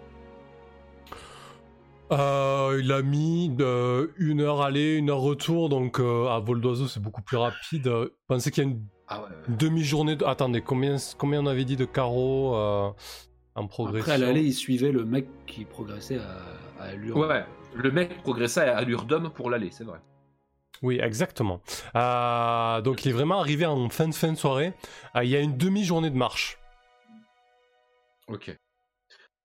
Euh, 2.12 2.79
il 2.83 2.92
a 2.92 3.03
mis 3.03 3.55
euh, 3.61 4.09
une 4.18 4.40
heure 4.42 4.61
aller, 4.61 4.96
une 4.96 5.09
heure 5.11 5.20
retour, 5.20 5.68
donc 5.68 5.98
euh, 5.98 6.29
à 6.29 6.38
vol 6.40 6.61
d'oiseau 6.61 6.87
c'est 6.87 7.01
beaucoup 7.01 7.22
plus 7.22 7.38
rapide. 7.38 7.87
Euh, 7.88 8.09
Pensez 8.29 8.51
qu'il 8.51 8.64
y 8.64 8.66
a 8.66 8.70
une 8.70 8.85
Ah 9.09 9.22
ouais. 9.22 9.29
demi-journée. 9.48 10.16
De... 10.16 10.25
Attendez, 10.25 10.61
combien, 10.61 10.96
combien 11.18 11.40
on 11.42 11.46
avait 11.46 11.64
dit 11.64 11.77
de 11.77 11.87
carreaux 11.87 12.55
euh, 12.55 12.90
en 13.55 13.66
progression 13.66 14.12
Après, 14.12 14.25
à 14.25 14.27
l'aller, 14.27 14.42
il 14.42 14.53
suivait 14.53 14.92
le 14.92 15.05
mec 15.05 15.27
qui 15.46 15.64
progressait 15.64 16.18
à, 16.18 16.83
à 16.83 16.88
allure. 16.88 17.16
Ouais, 17.16 17.44
le 17.75 17.90
mec 17.90 18.22
progressait 18.22 18.68
à 18.68 18.77
allure 18.77 19.05
d'homme 19.05 19.31
pour 19.31 19.48
l'aller, 19.48 19.70
c'est 19.70 19.85
vrai. 19.85 19.98
Oui, 20.83 20.98
exactement. 21.01 21.61
Euh, 21.96 22.81
donc 22.83 23.05
il 23.05 23.11
est 23.11 23.12
vraiment 23.12 23.38
arrivé 23.38 23.64
en 23.64 23.88
fin 23.88 24.09
de 24.09 24.14
fin 24.14 24.33
de 24.33 24.37
soirée. 24.37 24.75
Euh, 25.16 25.25
il 25.25 25.31
y 25.31 25.37
a 25.37 25.40
une 25.40 25.57
demi-journée 25.57 26.11
de 26.11 26.16
marche. 26.16 26.59
Ok. 28.29 28.57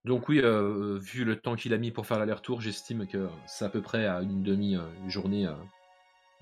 Donc 0.08 0.30
oui, 0.30 0.40
euh, 0.42 0.98
vu 1.00 1.26
le 1.26 1.40
temps 1.40 1.56
qu'il 1.56 1.74
a 1.74 1.78
mis 1.78 1.92
pour 1.92 2.08
faire 2.08 2.18
l'aller-retour, 2.18 2.62
j'estime 2.62 3.06
que 3.08 3.28
c'est 3.46 3.66
à 3.66 3.70
peu 3.70 3.82
près 3.82 4.08
à 4.08 4.22
une 4.22 4.42
demi-journée 4.42 5.48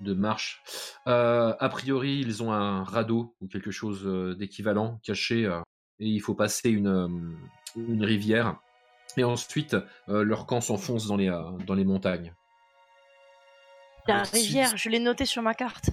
de 0.00 0.14
marche. 0.14 0.62
Euh, 1.06 1.54
a 1.58 1.68
priori, 1.68 2.20
ils 2.20 2.42
ont 2.42 2.52
un 2.52 2.84
radeau 2.84 3.34
ou 3.40 3.48
quelque 3.48 3.70
chose 3.70 4.02
euh, 4.06 4.34
d'équivalent 4.34 5.00
caché 5.02 5.46
euh, 5.46 5.60
et 5.98 6.06
il 6.06 6.20
faut 6.20 6.34
passer 6.34 6.70
une, 6.70 7.36
une 7.76 8.04
rivière. 8.04 8.58
Et 9.16 9.24
ensuite, 9.24 9.74
leur 10.08 10.44
camp 10.44 10.60
s'enfonce 10.60 11.06
dans 11.06 11.16
les, 11.16 11.28
dans 11.66 11.74
les 11.74 11.86
montagnes. 11.86 12.34
La 14.06 14.22
rivière, 14.24 14.76
je 14.76 14.90
l'ai 14.90 14.98
noté 14.98 15.24
sur 15.24 15.42
ma 15.42 15.54
carte. 15.54 15.88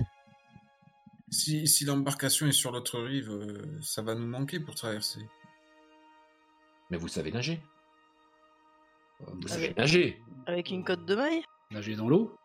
Si, 1.30 1.68
si 1.68 1.86
l'embarcation 1.86 2.48
est 2.48 2.52
sur 2.52 2.72
l'autre 2.72 3.00
rive, 3.00 3.32
euh, 3.32 3.80
ça 3.82 4.02
va 4.02 4.14
nous 4.14 4.28
manquer 4.28 4.60
pour 4.60 4.76
traverser. 4.76 5.22
Mais 6.94 7.00
vous 7.00 7.08
savez 7.08 7.32
nager. 7.32 7.60
Vous 9.20 9.34
bah, 9.40 9.48
savez 9.48 9.66
Avec- 9.66 9.78
nager. 9.78 10.22
Avec 10.46 10.70
une 10.70 10.84
cote 10.84 11.06
de 11.06 11.16
maille. 11.16 11.44
Nager 11.72 11.96
dans 11.96 12.08
l'eau 12.08 12.38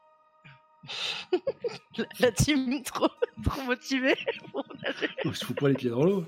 La, 1.99 2.05
la 2.21 2.33
team 2.33 2.83
trop, 2.83 3.09
trop 3.45 3.63
motivée. 3.65 4.17
On 5.27 5.35
se 5.35 5.45
fout 5.45 5.55
pas 5.61 5.69
les 5.69 5.75
pieds 5.75 5.91
dans 5.91 6.03
l'eau. 6.03 6.25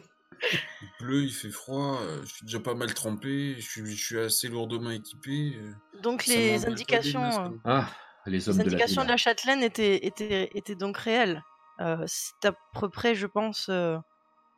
Il 0.83 0.89
pleut, 0.99 1.23
il 1.23 1.33
fait 1.33 1.49
froid, 1.49 1.99
euh, 2.03 2.21
je 2.27 2.35
suis 2.35 2.45
déjà 2.45 2.61
pas 2.61 2.75
mal 2.75 2.93
trempé, 2.93 3.55
je 3.59 3.63
suis, 3.67 3.87
je 3.87 4.05
suis 4.05 4.19
assez 4.19 4.49
lourdement 4.49 4.91
équipé. 4.91 5.55
euh, 5.57 5.73
Donc 6.03 6.21
ça 6.23 6.35
les 6.35 6.67
indications, 6.67 7.23
euh. 7.25 7.49
Ah, 7.65 7.89
les 8.27 8.51
hommes 8.51 8.59
les 8.59 8.65
de 8.65 8.69
la 8.69 8.75
indications 8.75 9.01
ville. 9.01 9.07
de 9.09 9.13
la 9.13 9.17
châtelaine 9.17 9.63
étaient, 9.63 10.05
étaient, 10.05 10.51
étaient 10.55 10.75
donc 10.75 10.99
réelles. 10.99 11.43
Euh, 11.81 12.05
C'est 12.07 12.45
à 12.49 12.53
peu 12.79 12.91
près, 12.91 13.15
je 13.15 13.27
pense, 13.27 13.69
euh, 13.71 13.97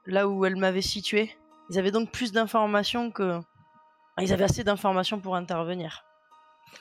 là 0.07 0.27
où 0.27 0.45
elle 0.45 0.57
m'avait 0.57 0.83
situé. 0.83 1.31
Ils 1.71 1.79
avaient 1.79 1.93
donc 1.93 2.11
plus 2.11 2.33
d'informations 2.33 3.13
que. 3.13 3.39
Ils 4.21 4.33
avaient 4.33 4.45
assez 4.45 4.63
d'informations 4.65 5.21
pour 5.21 5.37
intervenir. 5.37 6.05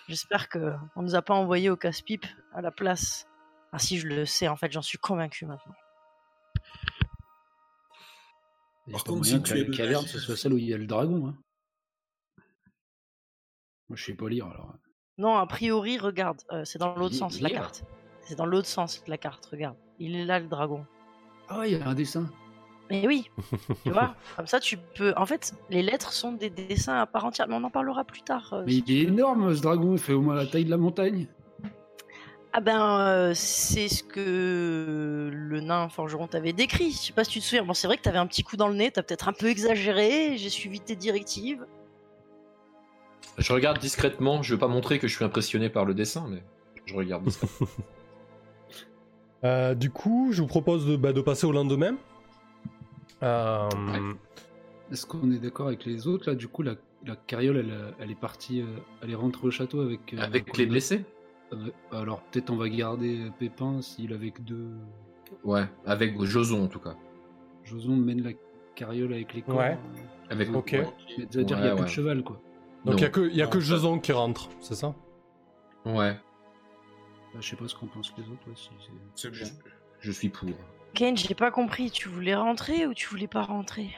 J'espère 0.08 0.50
que 0.50 0.74
on 0.96 1.02
nous 1.02 1.16
a 1.16 1.22
pas 1.22 1.34
envoyé 1.34 1.70
au 1.70 1.78
casse-pipe 1.78 2.26
à 2.54 2.62
la 2.62 2.72
place. 2.72 3.28
Ah 3.72 3.80
si, 3.80 3.98
je 4.00 4.08
le 4.08 4.26
sais, 4.26 4.48
en 4.48 4.56
fait, 4.58 4.72
j'en 4.72 4.82
suis 4.82 4.98
convaincu 4.98 5.46
maintenant. 5.46 5.74
Il 8.88 8.92
y 8.92 8.94
a 8.94 8.98
Par 8.98 9.04
pas 9.06 9.12
contre, 9.12 9.26
si 9.26 9.42
que 9.42 9.48
tu 9.48 9.54
la 9.54 9.60
es 9.62 9.64
de 9.64 9.76
caverne, 9.76 10.04
la- 10.04 10.08
ce 10.12 10.20
soit 10.20 10.36
celle 10.36 10.54
où 10.54 10.58
il 10.58 10.66
y 10.66 10.74
a 10.74 10.78
le 10.78 10.88
dragon. 10.88 11.28
Hein. 11.28 11.38
Moi, 13.90 13.96
je 13.96 14.04
sais 14.06 14.14
pas 14.16 14.28
lire 14.30 14.48
alors. 14.48 14.76
Non, 15.18 15.38
a 15.38 15.46
priori, 15.48 15.98
regarde, 15.98 16.42
euh, 16.52 16.66
c'est 16.66 16.80
dans 16.80 16.96
l'autre 16.96 17.16
sens 17.16 17.40
la 17.42 17.50
lire. 17.50 17.62
carte. 17.62 17.84
C'est 18.24 18.36
dans 18.36 18.46
l'autre 18.46 18.68
sens 18.68 19.04
la 19.08 19.18
carte, 19.18 19.46
regarde. 19.48 19.78
Il 20.00 20.16
est 20.16 20.26
là 20.26 20.40
le 20.40 20.48
dragon. 20.48 20.86
Ah, 21.50 21.66
il 21.68 21.74
y 21.74 21.82
a 21.82 21.88
un 21.88 21.94
dessin. 21.94 22.30
Mais 22.92 23.08
oui, 23.08 23.32
tu 23.84 23.90
vois, 23.92 24.14
comme 24.36 24.48
ça 24.48 24.60
tu 24.60 24.78
peux. 24.78 25.14
En 25.16 25.26
fait, 25.26 25.54
les 25.70 25.82
lettres 25.82 26.12
sont 26.14 26.34
des 26.34 26.50
dessins 26.50 27.00
à 27.00 27.06
part 27.08 27.26
entière, 27.26 27.48
mais 27.48 27.56
on 27.56 27.64
en 27.64 27.70
parlera 27.72 28.04
plus 28.04 28.22
tard. 28.22 28.52
euh, 28.54 28.64
Mais 28.66 28.74
si 28.74 28.84
il 28.86 28.98
est 28.98 29.04
énorme 29.04 29.56
ce 29.56 29.62
dragon, 29.62 29.94
il 29.94 30.00
fait 30.00 30.14
au 30.14 30.22
moins 30.22 30.36
la 30.36 30.46
taille 30.46 30.66
de 30.66 30.70
la 30.70 30.78
montagne. 30.78 31.28
Ah 32.54 32.60
ben, 32.60 33.00
euh, 33.00 33.32
c'est 33.34 33.88
ce 33.88 34.04
que 34.04 35.30
le 35.32 35.62
nain 35.62 35.88
forgeron 35.88 36.28
t'avait 36.28 36.52
décrit. 36.52 36.92
Je 36.92 36.98
sais 36.98 37.14
pas 37.14 37.24
si 37.24 37.32
tu 37.32 37.40
te 37.40 37.46
souviens. 37.46 37.64
Bon, 37.64 37.74
c'est 37.74 37.88
vrai 37.88 37.96
que 37.96 38.02
t'avais 38.02 38.18
un 38.18 38.28
petit 38.28 38.44
coup 38.44 38.58
dans 38.58 38.68
le 38.68 38.76
nez, 38.76 38.92
t'as 38.92 39.04
peut-être 39.04 39.30
un 39.30 39.34
peu 39.34 39.48
exagéré. 39.48 40.36
J'ai 40.38 40.50
suivi 40.50 40.82
tes 40.82 40.98
directives. 40.98 41.66
Je 43.38 43.54
regarde 43.54 43.80
discrètement. 43.80 44.44
Je 44.44 44.54
veux 44.54 44.60
pas 44.60 44.68
montrer 44.68 45.00
que 45.00 45.08
je 45.08 45.16
suis 45.16 45.24
impressionné 45.24 45.70
par 45.70 45.86
le 45.86 45.94
dessin, 45.94 46.26
mais 46.30 46.44
je 46.86 46.94
regarde 46.94 47.24
discrètement. 47.24 47.68
Euh, 49.44 49.74
du 49.74 49.90
coup, 49.90 50.28
je 50.32 50.42
vous 50.44 50.48
propose 50.48 50.86
de, 50.86 50.96
bah, 50.96 51.14
de 51.14 51.22
passer 51.22 51.48
au 51.48 51.52
lendemain. 51.52 51.96
Euh, 53.24 53.70
Est-ce 54.92 55.06
qu'on 55.06 55.32
est 55.32 55.40
d'accord 55.40 55.68
avec 55.68 55.86
les 55.86 56.08
autres 56.08 56.30
là 56.30 56.36
Du 56.36 56.48
coup, 56.48 56.64
la, 56.64 56.76
la 57.06 57.16
carriole, 57.16 57.58
elle, 57.58 57.94
elle 58.00 58.12
est 58.12 58.20
partie, 58.20 58.62
euh, 58.62 58.66
elle 59.02 59.12
est 59.12 59.16
rentrée 59.16 59.48
au 59.48 59.52
château 59.52 59.82
avec. 59.82 60.14
euh, 60.14 60.18
Avec 60.22 60.58
les 60.58 60.66
blessés 60.66 61.06
Euh, 61.54 61.70
Alors 61.92 62.22
peut-être 62.24 62.50
on 62.50 62.56
va 62.56 62.70
garder 62.70 63.30
Pépin 63.40 63.82
s'il 63.82 64.14
avait 64.14 64.32
que 64.32 64.42
deux. 64.42 64.70
Ouais, 65.44 65.66
avec 65.86 66.22
Joson 66.24 66.64
en 66.64 66.68
tout 66.68 66.80
cas. 66.80 66.96
Joson 67.64 67.96
mène 67.96 68.24
la 68.24 68.32
carriole 68.76 69.14
avec 69.14 69.34
les 69.34 69.42
corps. 69.42 69.58
Ouais. 69.58 69.78
Avec 70.30 70.54
Ok. 70.56 70.72
ouais. 70.74 70.88
C'est-à-dire 71.30 71.58
qu'il 71.58 71.66
n'y 71.66 71.70
a 71.70 71.74
Ouais, 71.74 71.76
plus 71.76 71.86
de 71.86 71.90
cheval 71.90 72.24
quoi. 72.24 72.42
donc 72.86 72.96
il 73.00 73.02
y 73.02 73.06
a 73.06 73.10
que, 73.10 73.30
y 73.32 73.42
a 73.42 73.48
que 73.48 73.58
Non, 73.58 73.64
Jason 73.64 74.00
qui 74.00 74.12
rentre, 74.14 74.50
c'est 74.62 74.76
ça? 74.76 74.96
Ouais, 75.86 76.14
Bah, 77.34 77.40
je 77.42 77.50
sais 77.50 77.56
pas 77.58 77.68
ce 77.68 77.76
qu'en 77.76 77.88
pensent 77.88 78.14
les 78.18 78.24
autres. 78.24 78.48
ouais, 78.48 78.54
si 78.56 78.70
c'est- 79.16 79.30
C'est 79.32 79.54
bon. 79.54 79.60
je 80.00 80.12
suis 80.12 80.30
pour. 80.30 80.48
Kane, 80.94 81.18
j'ai 81.18 81.36
pas 81.36 81.52
compris. 81.52 81.92
Tu 81.92 82.10
voulais 82.10 82.36
rentrer 82.36 82.86
ou 82.88 82.94
tu 82.94 83.08
voulais 83.08 83.28
pas 83.28 83.44
rentrer? 83.44 83.94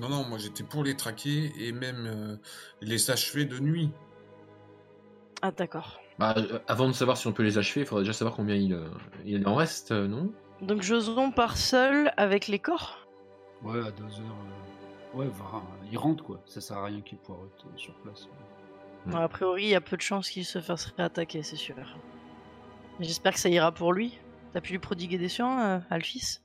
Non, 0.00 0.08
non, 0.08 0.24
moi 0.24 0.38
j'étais 0.38 0.64
pour 0.64 0.82
les 0.82 0.96
traquer 0.96 1.52
et 1.58 1.70
même 1.72 2.06
euh, 2.06 2.36
les 2.80 3.10
achever 3.10 3.44
de 3.44 3.58
nuit. 3.60 3.90
Ah 5.42 5.52
d'accord. 5.52 6.00
Bah, 6.18 6.34
euh, 6.36 6.58
avant 6.66 6.88
de 6.88 6.92
savoir 6.92 7.16
si 7.16 7.26
on 7.28 7.32
peut 7.32 7.42
les 7.44 7.58
achever, 7.58 7.82
il 7.82 7.86
faudrait 7.86 8.02
déjà 8.02 8.12
savoir 8.12 8.34
combien 8.34 8.56
il, 8.56 8.72
euh, 8.72 8.88
il 9.24 9.46
en 9.46 9.54
reste, 9.54 9.92
euh, 9.92 10.08
non? 10.08 10.32
Donc 10.62 10.82
Joson 10.82 11.30
part 11.30 11.56
seul 11.56 12.12
avec 12.16 12.48
les 12.48 12.58
corps? 12.58 13.06
Ouais, 13.62 13.78
à 13.78 13.90
deux 13.92 14.04
heures. 14.04 14.20
euh, 14.20 15.16
Ouais, 15.16 15.26
va- 15.26 15.62
il 15.92 15.96
rentre 15.96 16.24
quoi. 16.24 16.40
Ça 16.44 16.60
sert 16.60 16.78
à 16.78 16.86
rien 16.86 17.00
qu'il 17.00 17.18
poireute 17.18 17.64
euh, 17.66 17.76
sur 17.76 17.94
place. 18.00 18.26
A 19.12 19.28
priori, 19.28 19.62
il 19.64 19.68
y 19.68 19.74
a 19.76 19.80
peu 19.80 19.96
de 19.96 20.02
chances 20.02 20.28
qu'il 20.28 20.44
se 20.44 20.60
fasse 20.60 20.86
réattaquer, 20.96 21.44
c'est 21.44 21.54
sûr. 21.56 21.76
J'espère 22.98 23.34
que 23.34 23.38
ça 23.38 23.48
ira 23.48 23.70
pour 23.70 23.92
lui. 23.92 24.18
T'as 24.54 24.60
pu 24.60 24.72
lui 24.72 24.78
prodiguer 24.78 25.18
des 25.18 25.28
soins, 25.28 25.64
euh, 25.66 25.78
Alphys? 25.90 26.38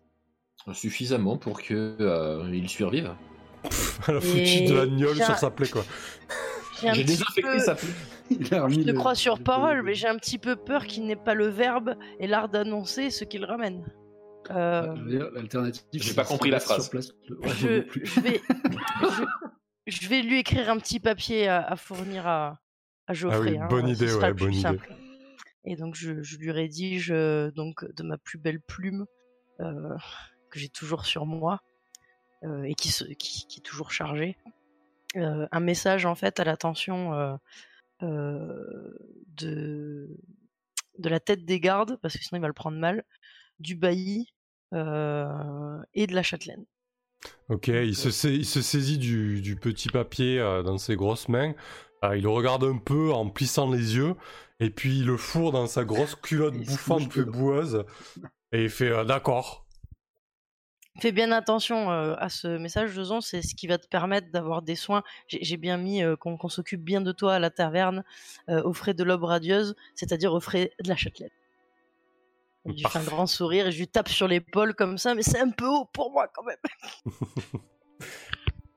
Suffisamment 0.73 1.37
pour 1.37 1.61
que 1.61 1.95
euh, 2.01 2.49
il 2.53 2.67
survive. 2.69 3.13
Elle 4.07 4.17
a 4.17 4.21
foutu 4.21 4.65
de 4.65 4.73
la 4.73 4.85
gnôle 4.87 5.15
j'ai 5.15 5.23
sur 5.23 5.37
sa 5.37 5.49
plaie, 5.51 5.67
quoi. 5.69 5.83
J'ai 6.93 7.03
désinfecté 7.03 7.41
peu- 7.41 7.59
sa 7.59 7.75
plaie. 7.75 7.87
Je 8.29 8.83
te 8.83 8.91
crois 8.91 9.15
sur 9.15 9.37
le- 9.37 9.43
parole, 9.43 9.81
mais 9.83 9.95
j'ai 9.95 10.07
un 10.07 10.15
petit 10.17 10.37
peu 10.37 10.55
peur 10.55 10.85
qu'il 10.85 11.05
n'ait 11.07 11.15
pas 11.15 11.33
le 11.33 11.47
verbe 11.47 11.95
et 12.19 12.27
l'art 12.27 12.47
d'annoncer 12.49 13.09
ce 13.09 13.23
qu'il 13.23 13.43
ramène. 13.45 13.83
Euh, 14.51 14.83
Ah, 14.87 14.93
je 14.95 15.01
veux 15.01 15.09
dire, 15.09 15.29
L'alternative. 15.33 15.83
J'ai 15.93 16.13
pas 16.13 16.25
compris 16.25 16.49
la 16.51 16.59
phrase. 16.59 16.89
Place. 16.89 17.11
Ouais, 17.29 17.49
je, 17.57 17.79
plus. 17.81 18.05
je 18.05 18.19
vais, 18.21 18.41
je, 19.87 19.91
je 20.01 20.07
vais 20.09 20.21
lui 20.21 20.39
écrire 20.39 20.69
un 20.69 20.77
petit 20.77 20.99
papier 20.99 21.47
à, 21.47 21.61
à 21.63 21.75
fournir 21.75 22.27
à, 22.27 22.59
à 23.07 23.13
Geoffrey. 23.13 23.37
Ah 23.39 23.51
oui, 23.51 23.57
hein, 23.57 23.67
bonne 23.69 23.87
idée, 23.89 24.13
ouais, 24.13 24.33
bonne 24.33 24.53
idée. 24.53 24.61
simple. 24.61 24.93
Et 25.65 25.75
donc 25.75 25.95
je, 25.95 26.21
je 26.23 26.37
lui 26.37 26.51
rédige 26.51 27.11
euh, 27.11 27.51
donc 27.51 27.85
de 27.93 28.03
ma 28.03 28.17
plus 28.17 28.37
belle 28.37 28.61
plume 28.61 29.05
euh, 29.61 29.95
que 30.51 30.59
j'ai 30.59 30.69
toujours 30.69 31.05
sur 31.05 31.25
moi 31.25 31.61
euh, 32.43 32.63
et 32.63 32.75
qui, 32.75 32.89
se, 32.89 33.05
qui, 33.05 33.45
qui 33.47 33.59
est 33.59 33.63
toujours 33.63 33.91
chargée. 33.91 34.37
un 35.15 35.59
message 35.59 36.05
en 36.05 36.15
fait 36.15 36.39
à 36.39 36.43
l'attention 36.43 37.37
de, 39.37 40.07
de 40.99 41.09
la 41.09 41.19
tête 41.19 41.45
des 41.45 41.59
gardes, 41.59 41.97
parce 42.01 42.17
que 42.17 42.23
sinon 42.23 42.39
il 42.39 42.41
va 42.41 42.47
le 42.47 42.53
prendre 42.53 42.77
mal, 42.77 43.03
du 43.59 43.75
bailli 43.75 44.27
euh, 44.73 45.79
et 45.93 46.07
de 46.07 46.15
la 46.15 46.23
châtelaine. 46.23 46.65
Ok, 47.49 47.67
il 47.67 47.95
se, 47.95 48.11
sais- 48.11 48.33
il 48.35 48.45
se 48.45 48.61
saisit 48.61 48.97
du, 48.97 49.41
du 49.41 49.55
petit 49.55 49.89
papier 49.89 50.39
euh, 50.39 50.63
dans 50.63 50.77
ses 50.77 50.95
grosses 50.95 51.27
mains. 51.29 51.53
Euh, 52.03 52.15
il 52.17 52.23
le 52.23 52.29
regarde 52.29 52.63
un 52.63 52.77
peu 52.77 53.11
en 53.11 53.29
plissant 53.29 53.69
les 53.71 53.95
yeux. 53.95 54.15
Et 54.59 54.69
puis 54.69 54.99
il 54.99 55.05
le 55.05 55.17
fourre 55.17 55.51
dans 55.51 55.67
sa 55.67 55.85
grosse 55.85 56.15
culotte 56.21 56.57
bouffante 56.57 57.15
dedans. 57.15 57.31
boueuse. 57.31 57.85
Et 58.51 58.63
il 58.63 58.69
fait 58.69 58.89
euh, 58.89 59.03
d'accord. 59.03 59.65
Fais 60.99 61.11
bien 61.13 61.31
attention 61.31 61.91
euh, 61.91 62.15
à 62.17 62.27
ce 62.27 62.57
message, 62.57 62.91
Joson, 62.91 63.21
c'est 63.21 63.41
ce 63.41 63.55
qui 63.55 63.67
va 63.67 63.77
te 63.77 63.87
permettre 63.87 64.31
d'avoir 64.31 64.61
des 64.61 64.75
soins. 64.75 65.01
J'ai 65.27 65.55
bien 65.55 65.77
mis 65.77 66.03
euh, 66.03 66.17
qu'on 66.17 66.49
s'occupe 66.49 66.83
bien 66.83 66.99
de 66.99 67.13
toi 67.13 67.35
à 67.35 67.39
la 67.39 67.49
taverne, 67.49 68.03
euh, 68.49 68.61
aux 68.63 68.73
frais 68.73 68.93
de 68.93 69.03
l'aube 69.03 69.23
radieuse, 69.23 69.75
c'est-à-dire 69.95 70.33
aux 70.33 70.41
frais 70.41 70.71
de 70.83 70.89
la 70.89 70.97
châtelaine. 70.97 71.29
Et 72.65 72.71
je 72.71 72.83
lui 72.83 72.83
fais 72.91 72.99
un 72.99 73.03
grand 73.03 73.27
sourire 73.27 73.67
et 73.67 73.71
je 73.71 73.79
lui 73.79 73.87
tape 73.87 74.09
sur 74.09 74.27
l'épaule 74.27 74.75
comme 74.75 74.97
ça, 74.97 75.15
mais 75.15 75.23
c'est 75.23 75.39
un 75.39 75.51
peu 75.51 75.67
haut 75.67 75.85
pour 75.93 76.11
moi 76.11 76.27
quand 76.27 76.43
même. 76.43 76.57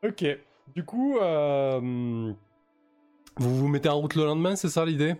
Ok. 0.05 0.25
Du 0.75 0.85
coup, 0.85 1.17
euh, 1.19 2.33
vous 3.37 3.57
vous 3.57 3.69
mettez 3.69 3.89
en 3.89 4.01
route 4.01 4.17
le 4.17 4.25
lendemain, 4.25 4.57
c'est 4.57 4.69
ça 4.69 4.85
l'idée? 4.85 5.15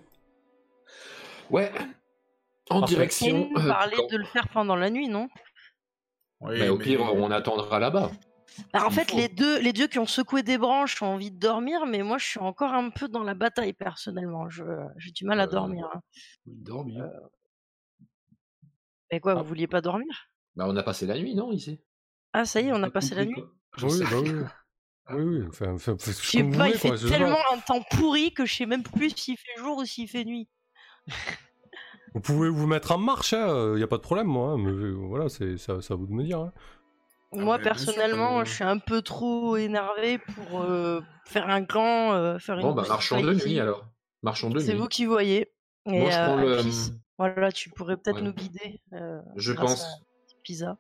Ouais. 1.51 1.71
En 2.71 2.81
Parfait. 2.81 2.95
direction. 2.95 3.49
Il 3.51 3.59
euh, 3.63 3.69
parlait 3.69 4.07
de 4.11 4.17
le 4.17 4.25
faire 4.25 4.49
pendant 4.49 4.77
la 4.77 4.91
nuit, 4.91 5.09
non? 5.09 5.29
Oui, 6.41 6.59
Bah, 6.59 6.73
au 6.73 6.79
mais- 6.79 6.85
pire, 6.85 7.01
on 7.03 7.31
attendra 7.31 7.79
là-bas. 7.79 8.11
Bah, 8.73 8.85
En 8.87 8.91
fait, 8.91 9.11
faut. 9.11 9.17
les 9.17 9.29
deux, 9.29 9.59
les 9.61 9.73
dieux 9.73 9.87
qui 9.87 9.99
ont 9.99 10.07
secoué 10.07 10.43
des 10.43 10.59
branches 10.59 11.01
ont 11.03 11.07
envie 11.07 11.31
de 11.31 11.39
dormir, 11.39 11.87
mais 11.87 12.03
moi 12.03 12.19
je 12.19 12.27
suis 12.27 12.39
encore 12.41 12.73
un 12.75 12.91
peu 12.91 13.09
dans 13.09 13.23
la 13.23 13.35
bataille 13.35 13.73
personnellement. 13.73 14.49
Je- 14.51 14.63
J'ai 14.99 15.11
du 15.11 15.25
mal 15.25 15.41
à 15.41 15.45
Euh, 15.45 15.47
dormir. 15.47 15.89
hein. 15.95 16.01
Il 16.47 16.63
dort 16.63 16.85
bien. 16.85 17.11
Et 19.11 19.21
quoi, 19.21 19.33
ah. 19.33 19.35
vous 19.37 19.45
vouliez 19.49 19.67
pas 19.67 19.81
dormir? 19.81 20.29
Bah, 20.57 20.65
on 20.69 20.77
a 20.77 20.83
passé 20.83 21.07
la 21.07 21.17
nuit, 21.19 21.35
non, 21.35 21.51
ici? 21.53 21.81
Ah, 22.33 22.45
ça 22.45 22.61
y 22.61 22.69
est, 22.69 22.73
on 22.73 22.77
a 22.83 22.87
Pas 22.87 22.91
passé 22.93 23.15
la 23.15 23.25
nuit? 23.25 23.35
quoi. 23.35 23.51
Oui, 23.83 24.01
bah 24.11 24.17
oui. 24.23 24.31
Oui, 25.11 25.23
oui. 25.25 25.45
Enfin, 25.49 25.77
Je 25.77 26.13
sais 26.13 26.43
pas, 26.45 26.49
voulez, 26.51 26.71
il 26.75 26.79
fait 26.79 26.89
quoi, 26.91 26.99
tellement 26.99 27.39
un 27.53 27.59
temps 27.59 27.83
pourri 27.91 28.33
que 28.33 28.47
je 28.47 28.55
sais 28.55 28.67
même 28.67 28.85
plus 28.85 29.11
s'il 29.11 29.37
fait 29.37 29.59
jour 29.59 29.79
ou 29.79 29.85
s'il 29.85 30.09
fait 30.09 30.25
nuit. 30.25 30.49
Vous 32.15 32.21
pouvez 32.21 32.51
vous 32.51 32.67
mettre 32.67 32.93
en 32.93 32.99
marche, 32.99 33.33
il 33.33 33.75
n'y 33.77 33.83
a 33.83 33.87
pas 33.87 33.97
de 33.97 34.03
problème, 34.03 34.27
moi. 34.27 34.51
hein, 34.51 34.59
mais 34.59 34.71
euh, 34.71 34.91
voilà, 34.93 35.29
c'est 35.29 35.57
à 35.71 35.95
vous 35.95 36.07
de 36.07 36.13
me 36.13 36.23
dire. 36.25 36.39
hein. 36.41 36.53
Moi, 37.33 37.57
bah, 37.57 37.65
sûr, 37.65 37.73
personnellement, 37.73 38.41
euh, 38.41 38.45
je 38.45 38.53
suis 38.53 38.65
un 38.65 38.79
peu 38.79 39.01
trop 39.01 39.57
énervé 39.57 40.19
pour 40.19 40.61
euh, 40.61 41.01
faire 41.25 41.49
un 41.49 41.65
clan, 41.65 42.13
euh, 42.13 42.39
faire 42.39 42.57
une 42.59 42.63
Bon, 42.67 42.73
bah 42.75 42.85
marchons 42.87 43.23
de 43.23 43.33
nuit 43.33 43.59
alors. 43.59 43.87
Marchons 44.23 44.51
de 44.51 44.61
C'est 44.61 44.75
vous 44.75 44.89
qui 44.89 45.07
voyez. 45.07 45.51
Et, 45.87 45.99
Moi, 45.99 46.11
je 46.11 46.19
euh, 46.19 46.27
prends 46.27 46.37
le. 46.37 46.53
Alphys, 46.59 46.93
Voilà, 47.19 47.51
tu 47.51 47.71
pourrais 47.71 47.97
peut-être 47.97 48.17
Ouais. 48.17 48.23
nous 48.23 48.35
guider. 48.35 48.81
euh, 48.93 49.21
Je 49.37 49.53
grâce 49.55 49.81
pense. 49.81 49.83
à 49.85 49.89
Pisa. 50.43 50.77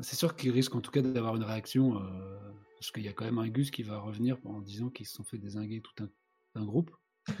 C'est 0.00 0.16
sûr 0.16 0.36
qu'ils 0.36 0.50
risquent 0.52 0.74
en 0.76 0.80
tout 0.80 0.90
cas 0.90 1.02
d'avoir 1.02 1.36
une 1.36 1.44
réaction, 1.44 2.00
euh, 2.00 2.38
parce 2.78 2.90
qu'il 2.92 3.04
y 3.04 3.08
a 3.08 3.12
quand 3.12 3.24
même 3.24 3.38
un 3.38 3.48
Gus 3.48 3.70
qui 3.70 3.82
va 3.82 3.98
revenir 3.98 4.38
en 4.44 4.60
disant 4.60 4.88
qu'ils 4.90 5.06
se 5.06 5.14
sont 5.14 5.24
fait 5.24 5.38
désinguer 5.38 5.80
tout 5.82 6.02
un, 6.02 6.08
un 6.60 6.64
groupe. 6.64 6.90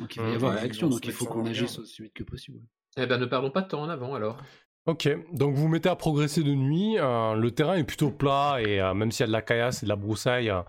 Donc 0.00 0.16
il 0.16 0.22
va 0.22 0.28
y 0.30 0.34
avoir 0.34 0.52
Ouais, 0.52 0.60
réaction, 0.60 0.88
donc 0.88 1.04
il 1.04 1.12
faut 1.12 1.26
qu'on 1.26 1.46
agisse 1.46 1.78
aussi 1.78 2.02
vite 2.02 2.14
que 2.14 2.24
possible. 2.24 2.58
Eh 2.96 3.06
ben, 3.06 3.18
ne 3.18 3.26
perdons 3.26 3.50
pas 3.50 3.62
de 3.62 3.68
temps 3.68 3.82
en 3.82 3.88
avant 3.88 4.14
alors. 4.14 4.38
Ok, 4.86 5.08
donc 5.32 5.54
vous 5.54 5.62
vous 5.62 5.68
mettez 5.68 5.88
à 5.88 5.96
progresser 5.96 6.42
de 6.42 6.52
nuit. 6.54 6.98
euh, 6.98 7.34
le 7.34 7.50
terrain 7.50 7.74
est 7.74 7.84
plutôt 7.84 8.10
plat 8.10 8.58
et 8.60 8.80
euh, 8.80 8.92
même 8.94 9.10
s'il 9.12 9.22
y 9.22 9.24
a 9.24 9.26
de 9.28 9.32
la 9.32 9.42
caillasse 9.42 9.82
et 9.82 9.86
de 9.86 9.88
la 9.88 9.96
broussaille, 9.96 10.50
euh, 10.50 10.60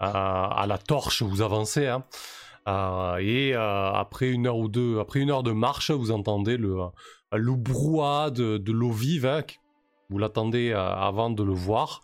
à 0.00 0.64
la 0.68 0.78
torche 0.78 1.22
vous 1.22 1.42
avancez. 1.42 1.86
hein. 1.88 2.04
Euh, 2.66 3.16
et 3.18 3.54
euh, 3.54 3.92
après 3.92 4.30
une 4.30 4.46
heure 4.46 4.56
ou 4.58 4.68
deux, 4.68 4.98
après 5.00 5.20
une 5.20 5.30
heure 5.30 5.42
de 5.42 5.52
marche, 5.52 5.90
vous 5.90 6.10
entendez 6.12 6.56
le, 6.56 6.76
le 7.32 7.52
brouhaha 7.54 8.30
de, 8.30 8.58
de 8.58 8.72
l'eau 8.72 8.90
vive. 8.90 9.26
hein, 9.26 9.42
vous 10.08 10.18
l'attendez 10.18 10.70
euh, 10.70 10.78
avant 10.80 11.30
de 11.30 11.42
le 11.42 11.52
voir. 11.52 12.00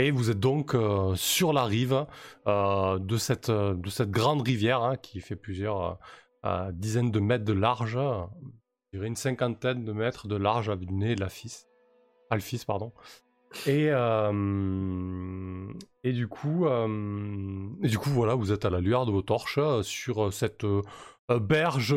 Et 0.00 0.10
vous 0.10 0.30
êtes 0.30 0.40
donc 0.40 0.74
euh, 0.74 1.14
sur 1.14 1.52
la 1.52 1.64
rive 1.64 2.06
euh, 2.46 2.98
de, 2.98 3.18
cette, 3.18 3.50
de 3.50 3.90
cette 3.90 4.10
grande 4.10 4.40
rivière 4.40 4.82
hein, 4.82 4.96
qui 4.96 5.20
fait 5.20 5.36
plusieurs 5.36 5.98
euh, 6.46 6.72
dizaines 6.72 7.10
de 7.10 7.20
mètres 7.20 7.44
de 7.44 7.52
large. 7.52 7.98
Une 8.94 9.14
cinquantaine 9.14 9.84
de 9.84 9.92
mètres 9.92 10.26
de 10.26 10.36
large 10.36 10.70
avec 10.70 10.88
du 10.88 10.94
nez 10.94 11.16
de 11.16 11.20
la 11.20 11.28
fils. 11.28 11.68
Pardon. 12.64 12.94
Et, 13.66 13.88
et 16.02 16.12
du 16.12 16.28
coup, 16.28 16.66
et 16.66 17.88
du 17.88 17.98
coup, 17.98 18.10
voilà, 18.10 18.34
vous 18.36 18.52
êtes 18.52 18.64
à 18.64 18.70
la 18.70 18.80
lueur 18.80 19.04
de 19.04 19.10
vos 19.12 19.22
torches 19.22 19.60
sur 19.82 20.32
cette 20.32 20.64
berge. 21.28 21.94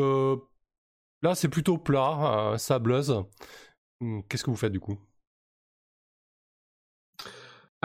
là, 1.22 1.34
c'est 1.34 1.48
plutôt 1.48 1.78
plat, 1.78 2.52
euh, 2.52 2.58
sableuse. 2.58 3.24
Hum, 4.02 4.22
Qu'est-ce 4.28 4.44
que 4.44 4.50
vous 4.50 4.56
faites 4.56 4.72
du 4.72 4.80
coup? 4.80 4.98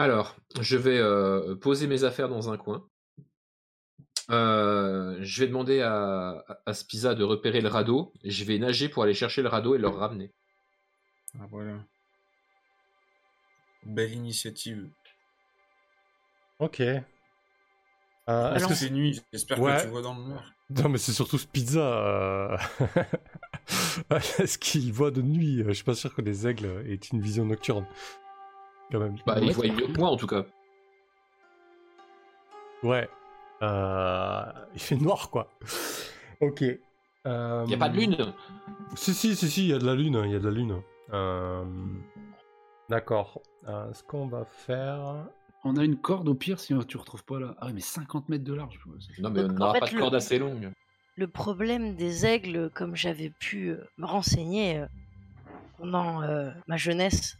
Alors, 0.00 0.36
je 0.60 0.78
vais 0.78 0.96
euh, 0.98 1.54
poser 1.56 1.86
mes 1.86 2.04
affaires 2.04 2.30
dans 2.30 2.50
un 2.50 2.56
coin. 2.56 2.86
Euh, 4.30 5.18
je 5.20 5.40
vais 5.40 5.46
demander 5.48 5.82
à, 5.82 6.42
à- 6.64 6.72
Spiza 6.72 7.14
de 7.14 7.22
repérer 7.22 7.60
le 7.60 7.68
radeau. 7.68 8.12
Je 8.24 8.44
vais 8.44 8.58
nager 8.58 8.88
pour 8.88 9.02
aller 9.02 9.12
chercher 9.12 9.42
le 9.42 9.48
radeau 9.48 9.74
et 9.74 9.78
le 9.78 9.88
ramener. 9.88 10.32
Ah, 11.38 11.44
voilà. 11.50 11.74
Belle 13.84 14.12
initiative. 14.14 14.88
Ok. 16.60 16.80
Euh, 16.80 16.94
est-ce 18.28 18.30
Alors- 18.30 18.68
que 18.70 18.74
c'est- 18.74 18.88
nuit 18.90 19.20
J'espère 19.34 19.60
Ouais. 19.60 19.76
que 19.76 19.82
tu 19.82 19.88
vois 19.88 20.02
dans 20.02 20.14
le 20.14 20.22
noir. 20.24 20.50
Non, 20.70 20.88
mais 20.88 20.98
c'est 20.98 21.12
surtout 21.12 21.36
ce 21.36 21.46
pizza. 21.46 21.80
euh, 21.80 22.56
Est-ce 24.38 24.56
qu'il 24.56 24.92
voit 24.94 25.10
de 25.10 25.20
nuit? 25.20 25.62
Je 25.66 25.72
suis 25.72 25.84
pas 25.84 25.94
sûr 25.94 26.14
que 26.14 26.22
les 26.22 26.46
aigles 26.46 26.84
aient 26.86 26.94
une 27.12 27.20
vision 27.20 27.44
nocturne. 27.44 27.86
Quand 28.90 28.98
même. 28.98 29.16
Bah, 29.26 29.36
il 29.40 29.52
voit 29.52 29.66
mieux 29.66 29.86
que 29.86 29.98
moi 29.98 30.08
en 30.10 30.16
tout 30.16 30.26
cas. 30.26 30.44
Ouais. 32.82 33.08
Euh, 33.62 34.44
Il 34.74 34.80
fait 34.80 34.96
noir, 34.96 35.30
quoi. 35.30 35.50
Ok. 36.40 36.62
Euh, 37.26 37.62
Il 37.66 37.68
n'y 37.68 37.74
a 37.74 37.78
pas 37.78 37.88
de 37.90 37.96
lune. 37.96 38.16
Si, 38.96 39.12
si, 39.12 39.36
si, 39.36 39.50
si, 39.50 39.64
il 39.64 39.68
y 39.70 39.72
a 39.74 39.78
de 39.78 39.84
la 39.86 39.94
lune. 39.94 40.20
Il 40.24 40.32
y 40.32 40.34
a 40.34 40.38
de 40.38 40.44
la 40.48 40.50
lune. 40.54 40.80
Euh, 41.12 41.64
D'accord. 42.88 43.42
Euh, 43.68 43.92
ce 43.92 44.02
qu'on 44.02 44.26
va 44.26 44.44
faire. 44.46 45.26
On 45.64 45.76
a 45.76 45.84
une 45.84 45.96
corde 45.98 46.26
au 46.28 46.34
pire 46.34 46.58
si 46.58 46.74
tu 46.88 46.96
retrouves 46.96 47.24
pas 47.24 47.38
là. 47.38 47.54
Ah 47.58 47.66
ouais, 47.66 47.72
mais 47.74 47.80
50 47.82 48.30
mètres 48.30 48.44
de 48.44 48.54
large. 48.54 48.80
Non, 49.18 49.28
mais 49.30 49.40
on 49.40 49.48
Donc, 49.48 49.58
n'aura 49.58 49.74
fait, 49.74 49.80
pas 49.80 49.86
de 49.88 49.94
le- 49.94 50.00
corde 50.00 50.14
assez 50.14 50.38
longue. 50.38 50.70
Le 51.16 51.28
problème 51.28 51.96
des 51.96 52.24
aigles, 52.24 52.70
comme 52.74 52.96
j'avais 52.96 53.28
pu 53.28 53.68
euh, 53.72 53.84
me 53.98 54.06
renseigner 54.06 54.78
euh, 54.78 54.86
pendant 55.76 56.22
euh, 56.22 56.50
ma 56.66 56.78
jeunesse, 56.78 57.36
euh, 57.36 57.39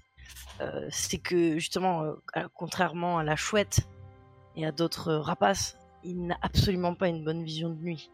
c'est 0.90 1.18
que 1.18 1.58
justement, 1.58 2.02
euh, 2.04 2.48
contrairement 2.54 3.18
à 3.18 3.24
la 3.24 3.36
chouette 3.36 3.80
et 4.56 4.66
à 4.66 4.72
d'autres 4.72 5.08
euh, 5.08 5.20
rapaces, 5.20 5.76
il 6.04 6.26
n'a 6.26 6.38
absolument 6.42 6.94
pas 6.94 7.08
une 7.08 7.24
bonne 7.24 7.42
vision 7.44 7.70
de 7.70 7.80
nuit. 7.80 8.10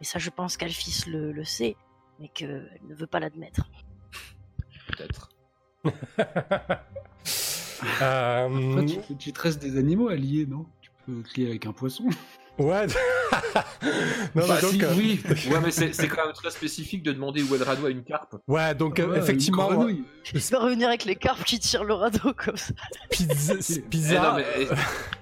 Et 0.00 0.04
ça, 0.04 0.18
je 0.18 0.30
pense 0.30 0.56
qu'Alphys 0.56 1.04
le, 1.08 1.32
le 1.32 1.44
sait, 1.44 1.76
mais 2.18 2.28
qu'elle 2.28 2.80
ne 2.88 2.94
veut 2.94 3.06
pas 3.06 3.20
l'admettre. 3.20 3.68
Peut-être. 4.88 5.30
Euh, 8.00 8.70
Après, 8.70 8.86
tu, 8.86 9.16
tu 9.16 9.32
te 9.32 9.40
restes 9.42 9.60
des 9.60 9.76
animaux 9.76 10.08
à 10.08 10.14
lier, 10.14 10.46
non? 10.46 10.64
Tu 10.80 10.90
peux 11.04 11.22
te 11.22 11.38
lier 11.38 11.48
avec 11.48 11.66
un 11.66 11.72
poisson. 11.72 12.04
Ouais. 12.58 12.86
Non, 14.34 14.46
Bah, 14.48 14.60
donc, 14.60 14.70
si, 14.72 14.84
euh, 14.84 14.94
oui. 14.96 15.20
Ouais, 15.50 15.60
mais 15.62 15.70
c'est 15.70 16.08
quand 16.08 16.24
même 16.24 16.34
très 16.34 16.50
spécifique 16.50 17.02
de 17.02 17.12
demander 17.12 17.42
où 17.42 17.54
est 17.54 17.58
le 17.58 17.64
radeau 17.64 17.86
à 17.86 17.90
une 17.90 18.04
carpe. 18.04 18.36
Ouais, 18.48 18.74
donc 18.74 18.98
euh, 19.00 19.08
Ouais, 19.08 19.18
effectivement. 19.18 19.68
Je 20.24 20.38
vais 20.50 20.56
revenir 20.56 20.88
avec 20.88 21.04
les 21.04 21.16
carpes 21.16 21.44
qui 21.44 21.58
tirent 21.58 21.84
le 21.84 21.94
radeau 21.94 22.32
comme 22.36 22.56
ça. 22.56 22.72
pizza, 23.10 23.54
Eh 23.76 23.80
pizza, 23.82 24.22
non, 24.22 24.36
mais, 24.36 24.44
eh, 24.58 24.66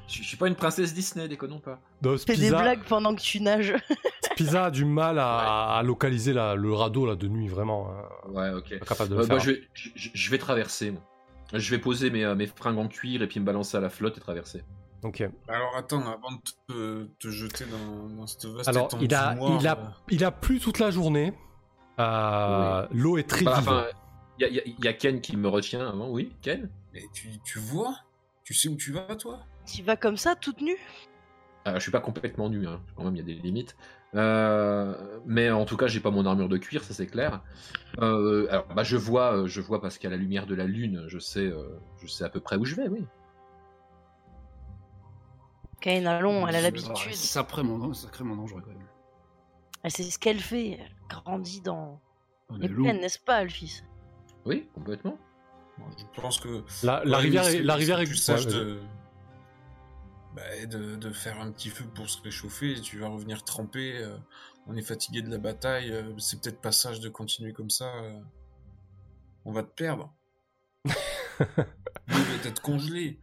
je 0.09 0.19
je 0.19 0.23
suis 0.29 0.37
pas 0.37 0.47
une 0.49 0.55
princesse 0.55 0.93
Disney, 0.93 1.27
déconnons 1.29 1.61
pas. 1.61 1.81
Fais 2.27 2.37
des 2.37 2.51
blagues 2.51 2.83
pendant 2.89 3.15
que 3.15 3.21
tu 3.21 3.41
nages. 3.41 3.75
Spiza 4.33 4.67
a 4.67 4.71
du 4.71 4.85
mal 4.85 5.19
à, 5.19 5.77
à 5.77 5.83
localiser 5.83 6.33
la- 6.33 6.55
le 6.55 6.73
radeau 6.73 7.07
là 7.07 7.17
de 7.17 7.29
nuit, 7.29 7.49
vraiment. 7.49 7.91
euh, 8.29 8.31
Ouais, 8.33 8.51
ok. 8.59 8.79
pas 8.79 8.87
capable 8.87 9.11
de 9.11 9.17
le 9.17 9.23
faire. 9.25 9.37
bah, 9.37 9.43
je, 9.43 9.51
vais, 9.53 9.63
je, 9.75 10.09
je 10.13 10.31
vais 10.31 10.39
traverser. 10.39 10.91
moi. 10.91 11.03
Je 11.55 11.71
vais 11.71 11.79
poser 11.79 12.09
mes, 12.11 12.25
euh, 12.25 12.35
mes 12.35 12.47
fringues 12.47 12.79
en 12.79 12.89
cuir 12.89 13.21
et 13.23 13.27
puis 13.27 13.41
me 13.41 13.45
balancer 13.45 13.77
à 13.77 13.81
la 13.81 13.91
flotte 13.91 14.17
et 14.17 14.21
traverser. 14.21 14.63
Ok. 15.03 15.29
Alors 15.49 15.77
attends, 15.77 16.01
avant 16.07 16.33
de 16.33 16.39
te, 16.69 17.05
te 17.19 17.29
jeter 17.29 17.65
dans, 17.67 18.09
dans 18.09 18.27
cette 18.27 18.45
vaste 18.47 18.69
Alors, 18.69 18.87
étendue 18.87 19.05
il 19.07 19.15
a, 19.15 19.35
noire, 19.35 19.61
il, 19.61 19.67
euh, 19.67 19.71
a, 19.71 19.93
il 20.11 20.25
a 20.25 20.31
plu 20.31 20.61
toute 20.61 20.79
la 20.79 20.91
journée. 20.91 21.33
Euh, 21.99 22.87
L'eau 22.93 23.19
est 23.19 23.29
très 23.29 23.45
Bah, 23.45 23.59
vive. 23.61 23.85
il 24.39 24.55
y, 24.55 24.59
a- 24.61 24.63
y 24.67 24.89
y 24.89 24.97
Ken 24.99 25.21
qui 25.21 25.37
me 25.37 25.49
retient 25.49 25.89
avant, 25.89 26.09
oui, 26.11 26.33
Ken? 26.41 26.71
Mais 26.93 27.03
tu, 27.13 27.29
tu 27.45 27.59
vois? 27.59 27.97
Tu 28.45 28.55
sais 28.55 28.69
où 28.69 28.77
tu 28.77 28.93
vas, 28.93 29.15
toi? 29.17 29.41
Tu 29.67 29.83
vas 29.83 29.97
comme 29.97 30.17
ça, 30.17 30.35
toute 30.37 30.61
nue? 30.61 30.79
Euh, 31.69 31.75
Je 31.75 31.81
suis 31.81 31.93
pas 31.93 32.01
complètement 32.01 32.49
nu, 32.49 32.67
hein. 32.67 32.81
quand 32.97 33.05
même, 33.05 33.15
il 33.15 33.19
y 33.19 33.23
a 33.23 33.25
des 33.25 33.35
limites. 33.41 33.77
Euh, 34.15 35.19
mais 35.27 35.51
en 35.51 35.65
tout 35.65 35.77
cas, 35.77 35.87
j'ai 35.87 36.01
pas 36.01 36.11
mon 36.11 36.27
armure 36.27 36.49
de 36.49 36.59
cuir, 36.59 36.83
ça 36.85 36.93
c'est 36.95 37.07
clair. 37.07 37.41
Euh, 38.01 38.47
alors, 38.51 38.67
bah, 38.75 38.83
je 38.85 38.97
vois, 38.97 39.47
je 39.47 39.61
vois 39.61 39.81
parce 39.81 39.99
qu'à 39.99 40.09
la 40.11 40.17
lumière 40.17 40.47
de 40.47 40.55
la 40.55 40.65
lune, 40.67 41.05
je 41.09 41.19
sais, 41.19 41.47
euh, 41.47 41.79
je 42.01 42.07
sais 42.09 42.25
à 42.25 42.29
peu 42.29 42.41
près 42.41 42.57
où 42.57 42.65
je 42.65 42.75
vais, 42.75 42.89
oui. 42.89 43.05
Elle 45.87 46.07
a 46.07 46.61
l'habitude. 46.61 46.95
C'est 46.97 47.15
sacrément, 47.15 47.93
sacrément 47.95 48.37
dangereux 48.37 48.63
quand 48.63 48.71
même. 48.71 48.87
Elle 49.83 49.91
sait 49.91 50.05
ce 50.05 50.19
qu'elle 50.19 50.41
fait. 50.41 50.79
Elle 50.81 50.95
grandit 51.09 51.61
dans 51.61 52.01
On 52.49 52.57
les 52.57 52.69
plaines, 52.69 53.01
n'est-ce 53.01 53.19
pas, 53.19 53.37
Alphys? 53.37 53.83
Oui, 54.45 54.69
complètement. 54.75 55.17
Je 55.99 56.21
pense 56.21 56.39
que 56.41 56.63
La, 56.85 56.99
rivière, 57.19 57.47
est, 57.47 57.53
c'est- 57.53 57.63
la 57.63 57.75
rivière 57.75 57.97
c'est 57.99 58.03
est. 58.05 58.07
plus 58.07 58.17
sage 58.17 58.47
de... 58.47 58.81
Bah, 60.37 60.43
de, 60.67 60.97
de 60.97 61.11
faire 61.11 61.41
un 61.41 61.51
petit 61.53 61.69
feu 61.69 61.85
pour 61.95 62.09
se 62.09 62.23
réchauffer. 62.23 62.81
Tu 62.81 62.99
vas 62.99 63.09
revenir 63.09 63.45
tremper. 63.45 63.99
euh, 63.99 64.17
on 64.67 64.77
est 64.77 64.83
fatigué 64.83 65.21
de 65.23 65.31
la 65.31 65.39
bataille. 65.39 65.91
euh, 65.93 66.17
c'est 66.19 66.41
peut-être 66.41 66.61
pas 66.61 66.73
sage 66.73 67.01
de 67.01 67.09
continuer 67.09 67.53
comme 67.53 67.71
ça. 67.71 67.93
euh, 67.97 68.19
on 69.45 69.53
va 69.53 69.63
te 69.63 69.69
perdre. 69.75 70.15
Être 72.45 72.61
congelée. 72.61 73.21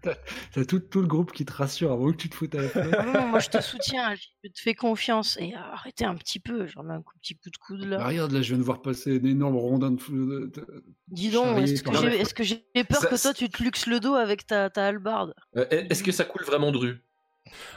T'as 0.53 0.63
tout, 0.65 0.79
tout 0.79 1.01
le 1.01 1.07
groupe 1.07 1.31
qui 1.33 1.43
te 1.45 1.51
rassure 1.51 1.91
avant 1.91 2.11
que 2.11 2.15
tu 2.17 2.29
te 2.29 2.35
foutes 2.35 2.55
à 2.55 2.61
la. 2.61 3.03
Non, 3.05 3.13
non, 3.13 3.27
moi 3.27 3.39
je 3.39 3.49
te 3.49 3.59
soutiens. 3.61 4.15
Je 4.15 4.49
te 4.49 4.59
fais 4.61 4.73
confiance. 4.73 5.37
Et 5.41 5.53
euh, 5.53 5.59
arrêtez 5.73 6.05
un 6.05 6.15
petit 6.15 6.39
peu. 6.39 6.67
J'en 6.67 6.83
mets 6.83 6.93
un 6.93 7.01
coup- 7.01 7.17
petit 7.21 7.35
coup 7.35 7.49
de 7.49 7.57
coude 7.57 7.81
Bah, 7.81 7.97
là. 7.97 8.07
regarde, 8.07 8.31
là, 8.31 8.41
je 8.41 8.49
viens 8.49 8.57
de 8.57 8.63
voir 8.63 8.81
passer 8.81 9.15
une 9.17 9.25
énorme 9.25 9.57
rondin 9.57 9.91
de 9.91 9.99
fou. 10.01 10.13
de- 10.13 10.51
de- 10.55 10.83
Dis 11.09 11.29
donc, 11.31 11.57
est-ce 11.57 12.33
que 12.33 12.43
j'ai 12.43 12.59
que 12.73 12.83
peur 12.83 13.01
Ça- 13.01 13.07
que 13.09 13.21
toi 13.21 13.33
tu 13.33 13.49
te 13.49 13.61
luxes 13.61 13.87
le 13.87 13.99
dos 13.99 14.13
avec 14.15 14.47
ta, 14.47 14.69
ta 14.69 14.87
hallebarde? 14.87 15.33
Euh, 15.57 15.65
Est-ce 15.69 16.03
que 16.03 16.11
ça 16.13 16.23
coule 16.23 16.43
vraiment 16.45 16.71
de 16.71 16.77
rue? 16.77 16.97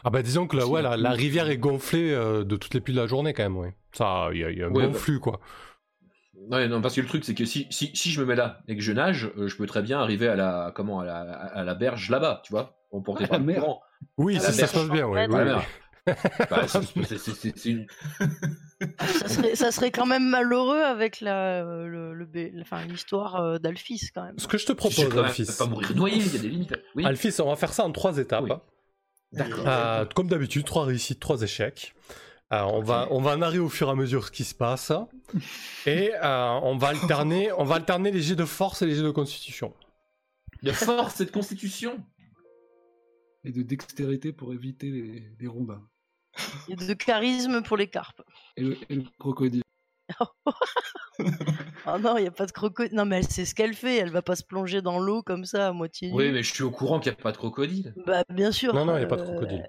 Ah 0.05 0.11
bah 0.11 0.23
disons 0.23 0.47
que 0.47 0.57
là, 0.57 0.67
ouais, 0.67 0.83
la, 0.83 1.11
rivière 1.13 1.49
est 1.49 1.57
gonflée 1.57 2.13
euh, 2.13 2.45
de 2.45 2.57
toutes 2.57 2.75
les 2.75 2.81
pluies 2.81 2.95
de 2.95 3.01
la 3.01 3.07
journée 3.07 3.33
quand 3.33 3.43
même, 3.43 3.57
oui. 3.57 3.69
Ça, 3.93 4.29
il 4.33 4.39
y, 4.41 4.45
a- 4.45 4.51
il 4.51 4.59
y 4.59 4.63
a 4.63 4.67
un 4.67 4.71
Ouais, 4.71 4.85
bon 4.87 4.93
bah. 4.93 4.99
flux 4.99 5.19
quoi. 5.19 5.41
Ouais, 6.51 6.69
non, 6.69 6.81
parce 6.81 6.95
que 6.95 7.01
le 7.01 7.07
truc, 7.07 7.25
c'est 7.25 7.35
que 7.35 7.45
si, 7.45 7.67
si, 7.71 7.91
si 7.95 8.11
je 8.11 8.21
me 8.21 8.27
mets 8.27 8.35
là 8.37 8.61
et 8.69 8.75
que 8.77 8.83
je 8.83 8.93
nage, 8.93 9.31
euh, 9.37 9.49
je 9.49 9.57
peux 9.57 9.67
très 9.67 9.83
bien 9.83 10.01
arriver 10.01 10.29
à 10.29 10.35
la, 10.37 10.73
comment, 10.75 11.01
à 11.01 11.05
la, 11.05 11.21
à 11.21 11.63
la 11.65 11.75
berge 11.75 12.11
là-bas, 12.11 12.43
tu 12.45 12.53
vois, 12.53 12.77
on 12.91 13.01
portait 13.03 13.25
À 13.25 13.29
pas 13.29 13.35
la 13.35 13.39
le 13.41 13.45
mer. 13.47 13.61
courant. 13.61 13.83
Oui, 14.19 14.39
ça, 14.41 14.51
ça 14.53 14.67
se 14.67 14.75
passe 14.75 14.89
bien, 14.89 15.07
oui. 15.07 15.21
Ouais. 15.27 15.55
Bah, 16.51 16.67
c'est- 16.67 17.65
une- 17.67 17.87
ça 18.99 19.29
serait, 19.29 19.55
ça 19.55 19.71
serait 19.71 19.91
quand 19.93 20.07
même 20.07 20.29
malheureux 20.29 20.81
avec 20.83 21.21
la, 21.21 21.63
euh, 21.65 21.87
le, 21.87 22.13
le 22.15 22.27
enfin, 22.61 22.85
l'histoire 22.87 23.37
euh, 23.37 23.59
d'Alphys 23.59 24.11
quand 24.13 24.25
même. 24.25 24.37
Ce 24.39 24.49
que 24.49 24.59
je 24.59 24.67
te 24.67 24.73
propose, 24.73 25.17
Alphys. 25.17 25.47
pas 25.57 25.67
mourir 25.67 25.95
noyé, 25.95 26.17
il 26.17 26.33
y 26.35 26.37
a 26.37 26.41
des 26.43 26.49
limites. 26.49 26.75
Oui, 26.97 27.07
Alphys, 27.07 27.41
on 27.41 27.49
va 27.49 27.55
faire 27.57 27.73
ça 27.73 27.85
en 27.85 27.93
trois 27.93 28.19
étapes. 28.19 28.43
Oui. 28.45 28.51
d'accord. 29.33 29.65
Euh, 29.67 30.05
comme 30.15 30.27
d'habitude, 30.27 30.65
trois 30.65 30.87
réussites, 30.87 31.21
trois 31.21 31.41
échecs. 31.43 31.95
Euh, 32.53 32.61
on, 32.65 32.83
va, 32.83 33.09
on 33.11 33.21
va 33.21 33.37
narrer 33.37 33.59
au 33.59 33.71
fur 33.71 33.89
et 33.89 33.93
à 33.93 33.95
mesure 33.95 34.27
ce 34.27 34.31
qui 34.31 34.45
se 34.45 34.55
passe. 34.55 34.93
Et 35.87 36.13
euh, 36.15 36.49
on, 36.63 36.77
va 36.77 36.89
alterner, 36.89 37.51
on 37.53 37.65
va 37.65 37.77
alterner 37.77 38.11
les 38.11 38.21
jets 38.21 38.37
de 38.37 38.45
force 38.45 38.83
et 38.83 38.87
les 38.87 38.95
jets 38.95 39.03
de 39.03 39.11
constitution. 39.11 39.75
De 40.63 40.73
force 40.73 41.21
et 41.21 41.25
de 41.25 41.31
constitution. 41.31 42.05
Et 43.45 43.53
de 43.53 43.63
dextérité 43.63 44.33
pour 44.33 44.53
éviter 44.53 44.91
les, 44.91 45.23
les 45.41 45.47
rondins. 45.47 45.83
Et 46.69 46.77
de 46.77 46.95
charisme 46.95 47.63
pour 47.63 47.77
les 47.77 47.89
carpes. 47.89 48.23
Et 48.57 48.63
le, 48.63 48.77
et 48.89 48.97
le 48.97 49.05
crocodile. 49.19 49.63
Oh 50.21 50.27
non, 52.01 52.17
il 52.19 52.23
n'y 52.23 52.29
a 52.29 52.33
pas 52.33 52.47
de 52.47 52.53
crocodile. 52.53 52.95
Non, 52.95 53.07
mais 53.07 53.19
elle 53.19 53.29
sait 53.29 53.45
ce 53.47 53.55
qu'elle 53.55 53.75
fait. 53.75 53.97
Elle 53.97 54.11
va 54.11 54.23
pas 54.23 54.37
se 54.37 54.45
plonger 54.45 54.83
dans 54.83 54.99
l'eau 54.99 55.23
comme 55.23 55.45
ça 55.45 55.69
à 55.69 55.73
moitié 55.73 56.11
nue. 56.11 56.17
Oui, 56.17 56.33
mais 56.33 56.43
je 56.43 56.53
suis 56.53 56.63
au 56.63 56.71
courant 56.71 57.01
qu'il 57.01 57.13
n'y 57.13 57.19
a 57.19 57.23
pas 57.23 57.33
de 57.33 57.39
crocodile. 57.39 57.95
Bah, 58.07 58.25
bien 58.29 58.53
sûr. 58.53 58.75
Non, 58.75 58.85
non, 58.85 58.97
il 58.97 59.01
n'y 59.01 59.05
a 59.05 59.09
pas 59.09 59.17
de 59.17 59.23
euh, 59.23 59.27
crocodile. 59.27 59.69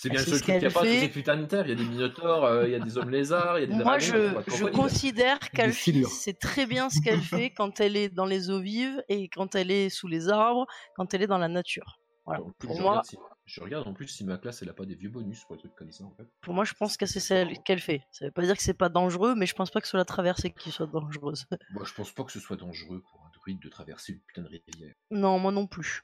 C'est 0.00 0.10
bien 0.10 0.20
C'est 0.20 0.30
le 0.30 0.30
seul 0.30 0.38
ce 0.38 0.44
truc 0.44 0.44
qu'il 0.44 0.52
n'y 0.54 0.58
a 0.58 0.60
qu'elle 0.60 0.72
pas, 0.72 0.82
fait. 0.84 1.00
ces 1.00 1.08
putains 1.08 1.36
de 1.36 1.44
terres. 1.46 1.66
Il 1.66 1.70
y 1.70 1.72
a 1.72 1.74
des 1.74 1.84
minotaures, 1.84 2.44
euh, 2.44 2.66
il 2.68 2.70
y 2.70 2.74
a 2.76 2.78
des 2.78 2.96
hommes 2.98 3.10
lézards, 3.10 3.58
il 3.58 3.62
y 3.62 3.64
a 3.64 3.66
des 3.66 3.74
Moi, 3.74 3.98
dragons, 3.98 3.98
je, 4.46 4.56
je 4.56 4.64
considère 4.66 5.40
qu'Alphys 5.50 5.90
filures. 5.92 6.08
sait 6.08 6.34
très 6.34 6.66
bien 6.66 6.88
ce 6.88 7.00
qu'elle 7.00 7.20
fait 7.20 7.50
quand 7.56 7.80
elle 7.80 7.96
est 7.96 8.08
dans 8.08 8.24
les 8.26 8.48
eaux 8.48 8.60
vives 8.60 9.02
et 9.08 9.28
quand 9.28 9.56
elle 9.56 9.72
est 9.72 9.88
sous 9.90 10.06
les 10.06 10.28
arbres, 10.28 10.66
quand 10.94 11.14
elle 11.14 11.22
est 11.22 11.26
dans 11.26 11.38
la 11.38 11.48
nature. 11.48 11.98
Voilà. 12.26 12.44
Plus, 12.58 12.68
Pour 12.68 12.76
je, 12.76 12.82
moi, 12.82 12.90
regarde 12.92 13.06
si... 13.06 13.16
je 13.46 13.60
regarde 13.60 13.88
en 13.88 13.92
plus 13.94 14.06
si 14.06 14.22
ma 14.24 14.38
classe 14.38 14.62
elle 14.62 14.68
a 14.68 14.74
pas 14.74 14.84
des 14.84 14.94
vieux 14.94 15.08
bonus 15.08 15.42
pour 15.46 15.56
des 15.56 15.62
trucs 15.62 15.74
comme 15.74 15.90
ça 15.90 16.04
en 16.04 16.10
fait. 16.12 16.28
pour 16.42 16.54
moi, 16.54 16.64
je 16.64 16.74
pense 16.74 16.96
que 16.96 17.06
c'est 17.06 17.20
celle 17.20 17.58
qu'elle 17.64 17.80
fait. 17.80 18.02
Ça 18.12 18.26
veut 18.26 18.30
pas 18.30 18.42
dire 18.42 18.56
que 18.56 18.62
c'est 18.62 18.74
pas 18.74 18.90
dangereux, 18.90 19.34
mais 19.34 19.46
je 19.46 19.54
pense 19.54 19.70
pas 19.72 19.80
que 19.80 19.86
ce 19.88 19.92
soit 19.92 19.98
la 19.98 20.04
traversée 20.04 20.50
qui 20.52 20.70
soit 20.70 20.86
dangereuse. 20.86 21.46
Moi 21.72 21.84
je 21.84 21.92
pense 21.94 22.12
pas 22.12 22.22
que 22.24 22.30
ce 22.32 22.38
soit 22.38 22.56
dangereux 22.56 23.02
pour 23.10 23.20
un 23.26 23.30
druide 23.34 23.58
de 23.60 23.68
traverser 23.68 24.12
une 24.12 24.20
putain 24.20 24.42
de 24.42 24.48
rivière. 24.48 24.94
non, 25.10 25.38
moi 25.40 25.50
non 25.50 25.66
plus. 25.66 26.02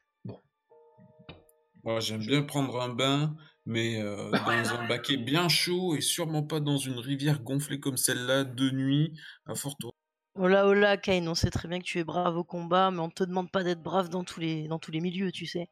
Moi, 1.84 2.00
j'aime 2.00 2.20
bien 2.24 2.42
prendre 2.42 2.80
un 2.80 2.88
bain, 2.88 3.36
mais 3.66 4.00
euh, 4.00 4.30
dans 4.30 4.74
un 4.74 4.88
baquet 4.88 5.16
bien 5.18 5.48
chaud 5.48 5.94
et 5.94 6.00
sûrement 6.00 6.42
pas 6.42 6.60
dans 6.60 6.78
une 6.78 6.98
rivière 6.98 7.42
gonflée 7.42 7.78
comme 7.78 7.96
celle-là 7.98 8.44
de 8.44 8.70
nuit 8.70 9.12
à 9.46 9.54
forte 9.54 9.84
eau. 9.84 9.92
Oh 10.36 10.48
là, 10.48 10.66
oh 10.66 10.74
là, 10.74 10.96
Kane, 10.96 11.28
on 11.28 11.34
sait 11.34 11.50
très 11.50 11.68
bien 11.68 11.78
que 11.78 11.84
tu 11.84 11.98
es 11.98 12.04
brave 12.04 12.36
au 12.36 12.42
combat, 12.42 12.90
mais 12.90 12.98
on 13.00 13.10
te 13.10 13.22
demande 13.22 13.50
pas 13.50 13.62
d'être 13.62 13.82
brave 13.82 14.08
dans 14.08 14.24
tous 14.24 14.40
les, 14.40 14.66
dans 14.66 14.78
tous 14.78 14.90
les 14.90 15.00
milieux, 15.00 15.30
tu 15.30 15.46
sais. 15.46 15.68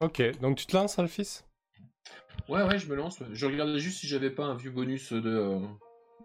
Ok, 0.00 0.22
donc 0.40 0.56
tu 0.56 0.64
te 0.66 0.74
lances, 0.74 0.98
Alphys? 0.98 1.42
Ouais 2.48 2.62
ouais 2.62 2.78
je 2.78 2.86
me 2.88 2.94
lance. 2.96 3.22
Je 3.32 3.46
regardais 3.46 3.78
juste 3.78 3.98
si 3.98 4.06
j'avais 4.08 4.30
pas 4.30 4.44
un 4.44 4.56
vieux 4.56 4.70
bonus 4.70 5.12
de 5.12 5.28
euh, 5.28 5.58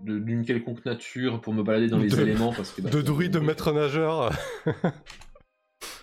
de- 0.01 0.17
d'une 0.19 0.45
quelconque 0.45 0.85
nature 0.85 1.41
pour 1.41 1.53
me 1.53 1.61
balader 1.61 1.89
dans 1.89 1.99
les 1.99 2.15
De- 2.15 2.21
éléments 2.21 2.53
parce 2.53 2.71
que 2.71 2.81
bah, 2.81 2.89
De 2.89 3.01
druide 3.01 3.31
de 3.33 3.39
maître 3.39 3.71
nageur. 3.73 4.31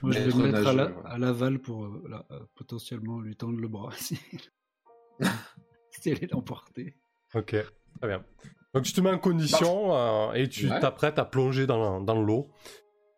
Moi, 0.03 0.13
je 0.13 0.19
vais 0.21 0.35
me 0.35 0.43
mettre 0.53 0.67
à 0.69 0.73
la- 0.73 0.85
nageur. 0.89 1.07
à 1.07 1.19
l'aval 1.19 1.59
pour 1.61 1.85
euh, 1.85 2.03
là, 2.09 2.25
euh, 2.31 2.41
potentiellement 2.55 3.21
lui 3.21 3.37
tendre 3.37 3.59
le 3.61 3.69
bras 3.69 3.91
si, 3.99 4.19
si 5.91 6.11
elle 6.11 6.23
est 6.25 6.33
l'emporter. 6.33 6.97
ok, 7.35 7.57
très 8.01 8.09
bien. 8.09 8.25
Donc 8.75 8.85
tu 8.85 8.93
te 8.93 9.01
mets 9.01 9.11
en 9.11 9.19
condition 9.19 9.95
euh, 9.95 10.33
et 10.33 10.49
tu 10.49 10.69
Ouais. 10.71 10.81
t'apprêtes 10.81 11.19
à 11.19 11.25
plonger 11.25 11.67
dans, 11.67 12.01
dans 12.01 12.21
l'eau. 12.23 12.47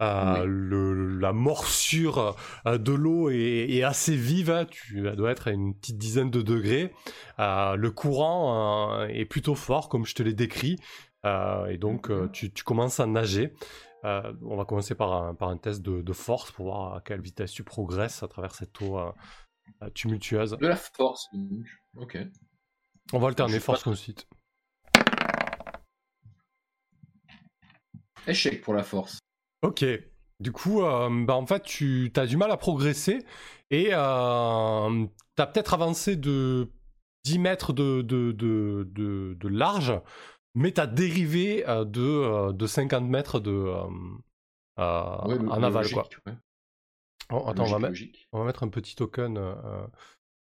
Euh, 0.02 0.40
Oui. 0.40 0.46
le- 0.48 1.18
la 1.20 1.32
morsure 1.32 2.36
euh, 2.66 2.78
de 2.78 2.92
l'eau 2.92 3.30
est, 3.30 3.70
est 3.70 3.84
assez 3.84 4.16
vive, 4.16 4.50
hein, 4.50 4.66
tu 4.68 5.06
elle 5.06 5.14
doit 5.14 5.30
être 5.30 5.46
à 5.48 5.52
une 5.52 5.74
petite 5.76 5.98
dizaine 5.98 6.30
de 6.30 6.42
degrés. 6.42 6.92
Euh, 7.38 7.76
le 7.76 7.90
courant 7.92 8.98
euh, 9.02 9.06
est 9.06 9.24
plutôt 9.24 9.54
fort, 9.54 9.88
comme 9.88 10.04
je 10.04 10.14
te 10.14 10.22
l'ai 10.22 10.34
décrit, 10.34 10.76
Euh, 11.24 11.66
et 11.68 11.78
donc 11.78 12.10
euh, 12.10 12.28
tu, 12.34 12.52
tu 12.52 12.64
commences 12.64 13.00
à 13.00 13.06
nager. 13.06 13.54
Euh, 14.04 14.32
on 14.42 14.56
va 14.56 14.64
commencer 14.64 14.94
par 14.94 15.12
un, 15.12 15.34
par 15.34 15.48
un 15.48 15.56
test 15.56 15.80
de, 15.82 16.02
de 16.02 16.12
force 16.12 16.52
pour 16.52 16.66
voir 16.66 16.94
à 16.94 17.00
quelle 17.00 17.20
vitesse 17.22 17.52
tu 17.52 17.64
progresses 17.64 18.22
à 18.22 18.28
travers 18.28 18.54
cette 18.54 18.80
eau 18.82 18.98
euh, 18.98 19.10
euh, 19.82 19.90
tumultueuse. 19.90 20.56
De 20.60 20.66
la 20.66 20.76
force. 20.76 21.26
donc. 21.32 21.66
Ok. 21.96 22.18
On 23.12 23.18
va 23.18 23.28
alterner 23.28 23.60
force 23.60 23.80
pas- 23.82 23.90
conduite. 23.90 24.26
Échec 28.26 28.62
pour 28.62 28.74
la 28.74 28.82
force. 28.82 29.18
Ok. 29.62 29.84
Du 30.40 30.52
coup, 30.52 30.82
euh, 30.82 31.24
bah, 31.24 31.34
en 31.34 31.46
fait, 31.46 31.62
tu 31.62 32.12
as 32.16 32.26
du 32.26 32.36
mal 32.36 32.50
à 32.50 32.56
progresser 32.56 33.18
et 33.70 33.86
tu 33.88 33.92
as 33.94 34.88
peut-être 35.36 35.74
avancé 35.74 36.16
de 36.16 36.70
10 37.24 37.38
mètres 37.38 37.72
de, 37.72 38.02
de- 38.02 38.32
de 39.38 39.48
large, 39.48 39.94
mais 40.54 40.72
tu 40.72 40.80
as 40.80 40.86
dérivé 40.86 41.68
euh, 41.68 41.84
de, 41.84 42.00
euh, 42.02 42.52
de 42.52 42.66
50 42.66 43.04
mètres 43.04 43.40
de, 43.40 43.50
euh, 43.50 43.82
euh, 44.78 45.16
Ouais, 45.26 45.38
le- 45.38 45.48
en 45.48 45.62
aval. 45.62 45.82
logique, 45.82 45.94
Quoi. 45.94 46.08
ouais. 46.26 46.38
Oh, 47.32 47.44
attends, 47.48 47.64
on 47.64 47.78
va, 47.78 47.88
Logique, 47.88 48.12
mettre, 48.12 48.28
on 48.32 48.38
va 48.40 48.44
mettre 48.44 48.62
un 48.64 48.68
petit 48.68 48.94
token 48.96 49.38
euh, 49.38 49.54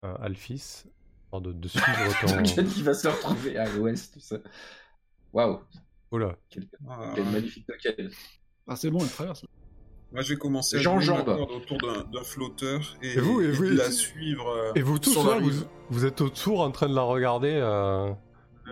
euh, 0.05 0.15
Alphys, 0.19 0.83
histoire 1.23 1.41
de, 1.41 1.53
de 1.53 1.67
suivre 1.67 2.19
ton... 2.21 2.43
Token 2.43 2.67
qui 2.67 2.83
va 2.83 2.93
se 2.93 3.07
retrouver 3.07 3.57
à 3.57 3.69
l'ouest, 3.73 4.13
tout 4.13 4.19
ça. 4.19 4.37
Waouh, 5.33 5.59
Oh 6.11 6.17
là. 6.17 6.35
quel, 6.49 6.67
Ah, 6.89 7.11
quel 7.15 7.25
magnifique 7.25 7.65
token. 7.67 8.09
Ah, 8.67 8.75
c'est 8.75 8.89
bon, 8.89 8.99
elle 8.99 9.09
traverse. 9.09 9.45
Moi, 10.11 10.21
je 10.21 10.33
vais 10.33 10.39
commencer 10.39 10.77
à 10.77 10.79
Jean 10.79 10.99
jouer 11.01 11.17
autour 11.19 11.77
d'un 11.79 12.23
flotteur 12.23 12.95
et, 13.01 13.13
Et 13.13 13.19
vous- 13.19 13.41
et 13.41 13.45
et 13.45 13.51
vous- 13.51 13.63
de 13.65 13.73
la 13.77 13.91
suivre. 13.91 14.71
Et 14.75 14.81
vous 14.81 14.99
tous, 14.99 15.11
sur 15.11 15.25
la 15.25 15.35
là, 15.35 15.41
vous, 15.41 15.51
vous 15.89 16.05
êtes 16.05 16.21
autour 16.21 16.61
en 16.61 16.71
train 16.71 16.87
de 16.87 16.95
la 16.95 17.01
regarder 17.01 17.51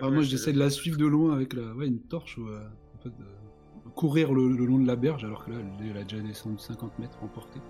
euh, 0.02 0.10
moi, 0.10 0.22
j'essaie 0.22 0.52
de 0.52 0.58
la 0.58 0.70
suivre 0.70 0.98
de 0.98 1.06
loin 1.06 1.34
avec 1.34 1.52
la, 1.52 1.72
ouais, 1.74 1.86
une 1.86 2.00
torche 2.00 2.38
ou 2.38 2.48
euh, 2.48 2.66
en 2.94 3.02
fait, 3.02 3.08
de 3.10 3.90
courir 3.94 4.32
le, 4.32 4.48
le 4.48 4.64
long 4.66 4.78
de 4.78 4.86
la 4.86 4.96
berge 4.96 5.24
alors 5.24 5.44
que 5.44 5.50
là, 5.50 5.56
elle, 5.80 5.90
elle 5.90 5.96
a 5.96 6.02
déjà 6.02 6.20
descendu 6.20 6.58
50 6.58 6.98
mètres 6.98 7.18
en 7.22 7.28
portée. 7.28 7.60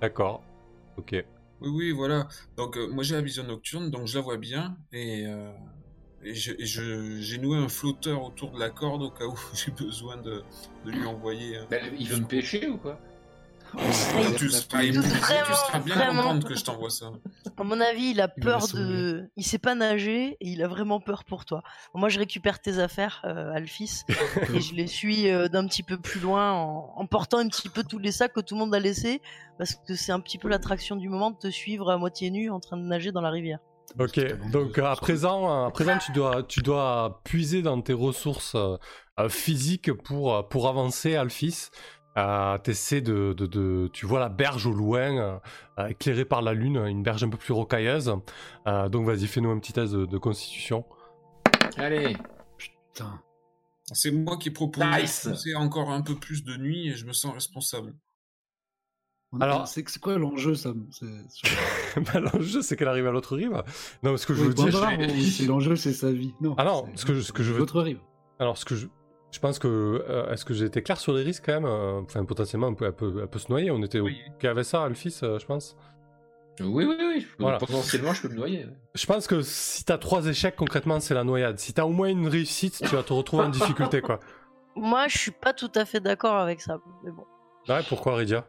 D'accord. 0.00 0.42
Ok. 0.96 1.12
Oui, 1.60 1.70
oui, 1.70 1.92
voilà. 1.92 2.28
Donc, 2.56 2.76
euh, 2.76 2.88
moi, 2.88 3.04
j'ai 3.04 3.14
la 3.14 3.22
vision 3.22 3.44
nocturne, 3.44 3.90
donc 3.90 4.06
je 4.06 4.16
la 4.16 4.22
vois 4.22 4.36
bien. 4.36 4.76
Et, 4.92 5.24
euh, 5.26 5.50
et 6.22 6.34
je- 6.34 6.52
et 6.58 6.66
je- 6.66 7.20
j'ai 7.20 7.38
noué 7.38 7.56
un 7.58 7.68
flotteur 7.68 8.22
autour 8.24 8.50
de 8.50 8.58
la 8.58 8.70
corde 8.70 9.02
au 9.02 9.10
cas 9.10 9.24
où 9.26 9.34
j'ai 9.54 9.70
besoin 9.70 10.16
de, 10.16 10.42
de 10.84 10.90
lui 10.90 11.06
envoyer. 11.06 11.58
un- 11.58 11.66
Ben, 11.70 11.94
il 11.98 12.08
veut 12.08 12.18
me 12.20 12.26
pêcher 12.26 12.68
ou 12.68 12.76
quoi? 12.78 12.98
Tu, 14.36 14.50
seras, 14.50 14.82
il- 14.84 14.92
tu 15.00 15.00
seras 15.00 15.78
bien 15.80 15.94
vraiment. 15.96 16.22
comprendre 16.22 16.48
que 16.48 16.54
je 16.54 16.64
t'envoie 16.64 16.90
ça. 16.90 17.12
À 17.56 17.62
mon 17.62 17.80
avis, 17.80 18.10
il 18.10 18.20
a 18.20 18.28
Il 18.36 18.42
peur 18.42 18.66
de. 18.68 19.30
Il 19.36 19.44
sait 19.44 19.58
pas 19.58 19.74
nager 19.74 20.36
et 20.40 20.48
il 20.48 20.62
a 20.62 20.68
vraiment 20.68 21.00
peur 21.00 21.24
pour 21.24 21.44
toi. 21.44 21.62
Moi, 21.94 22.08
je 22.08 22.18
récupère 22.18 22.60
tes 22.60 22.78
affaires, 22.78 23.22
euh, 23.24 23.52
Alphys, 23.52 24.02
et 24.54 24.60
je 24.60 24.74
les 24.74 24.86
suis 24.86 25.30
euh, 25.30 25.48
d'un 25.48 25.66
petit 25.66 25.82
peu 25.82 25.98
plus 25.98 26.20
loin 26.20 26.52
en... 26.52 26.92
en 26.96 27.06
portant 27.06 27.38
un 27.38 27.48
petit 27.48 27.68
peu 27.68 27.84
tous 27.84 27.98
les 27.98 28.12
sacs 28.12 28.32
que 28.32 28.40
tout 28.40 28.54
le 28.54 28.60
monde 28.60 28.74
a 28.74 28.80
laissés 28.80 29.20
parce 29.58 29.74
que 29.74 29.94
c'est 29.94 30.12
un 30.12 30.20
petit 30.20 30.38
peu 30.38 30.48
l'attraction 30.48 30.96
du 30.96 31.08
moment 31.08 31.30
de 31.30 31.36
te 31.36 31.48
suivre 31.48 31.90
à 31.90 31.96
moitié 31.96 32.30
nu 32.30 32.50
en 32.50 32.60
train 32.60 32.76
de 32.76 32.82
nager 32.82 33.12
dans 33.12 33.20
la 33.20 33.30
rivière. 33.30 33.58
Ok, 33.98 34.18
donc 34.50 34.78
à 34.78 34.96
présent, 34.96 35.66
à 35.66 35.70
présent 35.70 35.98
tu, 35.98 36.10
dois, 36.10 36.42
tu 36.42 36.60
dois 36.60 37.20
puiser 37.22 37.62
dans 37.62 37.80
tes 37.80 37.92
ressources 37.92 38.56
euh, 38.56 39.28
physiques 39.28 39.92
pour, 39.92 40.48
pour 40.48 40.68
avancer, 40.68 41.14
Alphys. 41.14 41.68
Euh, 42.16 42.58
t'essaies 42.58 43.00
de, 43.00 43.32
de, 43.32 43.46
de- 43.46 43.90
Tu 43.92 44.06
vois 44.06 44.20
la 44.20 44.28
berge 44.28 44.66
au 44.66 44.72
loin, 44.72 45.16
euh, 45.18 45.38
euh, 45.80 45.86
éclairée 45.88 46.24
par 46.24 46.42
la 46.42 46.52
lune, 46.54 46.76
une 46.76 47.02
berge 47.02 47.24
un 47.24 47.28
peu 47.28 47.36
plus 47.38 47.52
rocailleuse. 47.52 48.14
Euh, 48.68 48.88
donc 48.88 49.04
vas-y, 49.06 49.26
fais-nous 49.26 49.50
un 49.50 49.58
petit 49.58 49.72
test 49.72 49.92
de, 49.92 50.06
de 50.06 50.18
constitution. 50.18 50.84
Allez, 51.76 52.16
Putain. 52.56 53.20
C'est 53.92 54.12
moi 54.12 54.38
qui 54.38 54.50
propose 54.50 54.84
Nice. 54.84 55.28
pousser 55.28 55.54
encore 55.56 55.90
un 55.90 56.00
peu 56.02 56.14
plus 56.14 56.44
de 56.44 56.56
nuit 56.56 56.88
et 56.88 56.92
je 56.94 57.04
me 57.04 57.12
sens 57.12 57.34
responsable. 57.34 57.92
On- 59.32 59.40
Alors- 59.40 59.66
c'est 59.66 59.86
c'est 59.88 60.00
quoi 60.00 60.16
l'enjeu, 60.16 60.54
ça 60.54 60.72
c'est- 60.92 61.42
Bah, 62.14 62.20
L'enjeu, 62.20 62.62
c'est 62.62 62.76
qu'elle 62.76 62.86
arrive 62.88 63.08
à 63.08 63.10
l'autre 63.10 63.36
rive. 63.36 63.62
Non, 64.04 64.16
ce 64.16 64.24
que 64.26 64.34
je 64.34 64.40
Oui, 64.42 64.48
veux 64.48 64.54
dire... 64.54 64.72
C'est 65.32 65.46
l'enjeu, 65.46 65.74
c'est 65.76 65.92
sa 65.92 66.12
vie. 66.12 66.32
Non. 66.40 66.54
Ah 66.56 66.64
non, 66.64 66.86
c'est- 66.94 67.00
ce 67.00 67.04
que 67.06 67.14
je- 67.14 67.20
ce 67.22 67.32
que 67.32 67.42
je 67.42 67.52
veux- 67.52 67.58
L'autre 67.58 67.80
rive. 67.82 67.98
Alors, 68.38 68.56
ce 68.56 68.64
que 68.64 68.76
je... 68.76 68.86
Je 69.34 69.40
pense 69.40 69.58
que... 69.58 69.66
euh, 70.08 70.30
Est-ce 70.30 70.44
que 70.44 70.54
j'ai 70.54 70.64
été 70.66 70.80
clair 70.80 70.96
sur 71.00 71.12
les 71.12 71.24
risques, 71.24 71.42
quand 71.44 71.54
même 71.54 71.64
euh, 71.64 72.00
Enfin, 72.02 72.24
potentiellement, 72.24 72.68
elle 72.68 72.76
peut, 72.76 72.84
elle 72.86 72.92
peut, 72.92 73.18
elle 73.20 73.26
peut 73.26 73.40
se 73.40 73.50
noyer. 73.50 73.72
On 73.72 73.82
était 73.82 73.98
Oui. 73.98 74.16
OK 74.36 74.44
avec 74.44 74.64
ça, 74.64 74.84
Alphys, 74.84 75.18
euh, 75.24 75.38
je 75.40 75.46
pense 75.46 75.76
oui, 76.60 76.84
oui, 76.84 76.94
oui, 77.00 77.26
Voilà. 77.40 77.58
potentiellement 77.58 78.12
je 78.14 78.22
peux 78.22 78.28
me 78.28 78.36
noyer. 78.36 78.58
ouais. 78.66 78.72
Je 78.94 79.06
pense 79.06 79.26
que 79.26 79.42
si 79.42 79.84
t'as 79.84 79.98
trois 79.98 80.24
échecs, 80.28 80.54
concrètement, 80.54 81.00
c'est 81.00 81.12
la 81.14 81.24
noyade. 81.24 81.58
Si 81.58 81.72
t'as 81.72 81.82
au 81.84 81.88
moins 81.88 82.06
une 82.06 82.28
réussite, 82.28 82.78
tu 82.78 82.94
vas 82.94 83.02
te 83.02 83.12
retrouver 83.12 83.42
en 83.42 83.48
difficulté, 83.48 84.00
quoi. 84.00 84.20
Moi, 84.76 85.08
je 85.08 85.18
suis 85.18 85.30
pas 85.32 85.52
tout 85.52 85.72
à 85.74 85.84
fait 85.84 85.98
d'accord 85.98 86.36
avec 86.36 86.60
ça. 86.60 86.78
Mais 87.04 87.10
bon. 87.10 87.24
Ouais, 87.68 87.80
pourquoi, 87.88 88.14
Rydia 88.14 88.46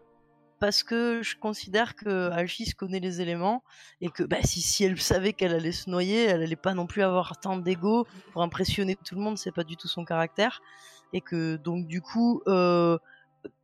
Parce 0.59 0.83
que 0.83 1.21
je 1.21 1.35
considère 1.35 1.95
que 1.95 2.29
Alphys 2.31 2.71
connaît 2.71 2.99
les 2.99 3.21
éléments 3.21 3.63
et 4.01 4.09
que 4.09 4.23
bah, 4.23 4.37
si, 4.43 4.61
si 4.61 4.83
elle 4.83 4.99
savait 4.99 5.33
qu'elle 5.33 5.53
allait 5.53 5.71
se 5.71 5.89
noyer, 5.89 6.23
elle 6.23 6.41
allait 6.41 6.55
pas 6.55 6.73
non 6.73 6.87
plus 6.87 7.03
avoir 7.03 7.39
tant 7.39 7.57
d'ego 7.57 8.07
pour 8.31 8.41
impressionner 8.41 8.95
tout 8.95 9.15
le 9.15 9.21
monde, 9.21 9.37
c'est 9.37 9.51
pas 9.51 9.63
du 9.63 9.75
tout 9.75 9.87
son 9.87 10.05
caractère. 10.05 10.61
Et 11.13 11.21
que 11.21 11.57
donc 11.57 11.87
du 11.87 12.01
coup, 12.01 12.41
euh, 12.47 12.97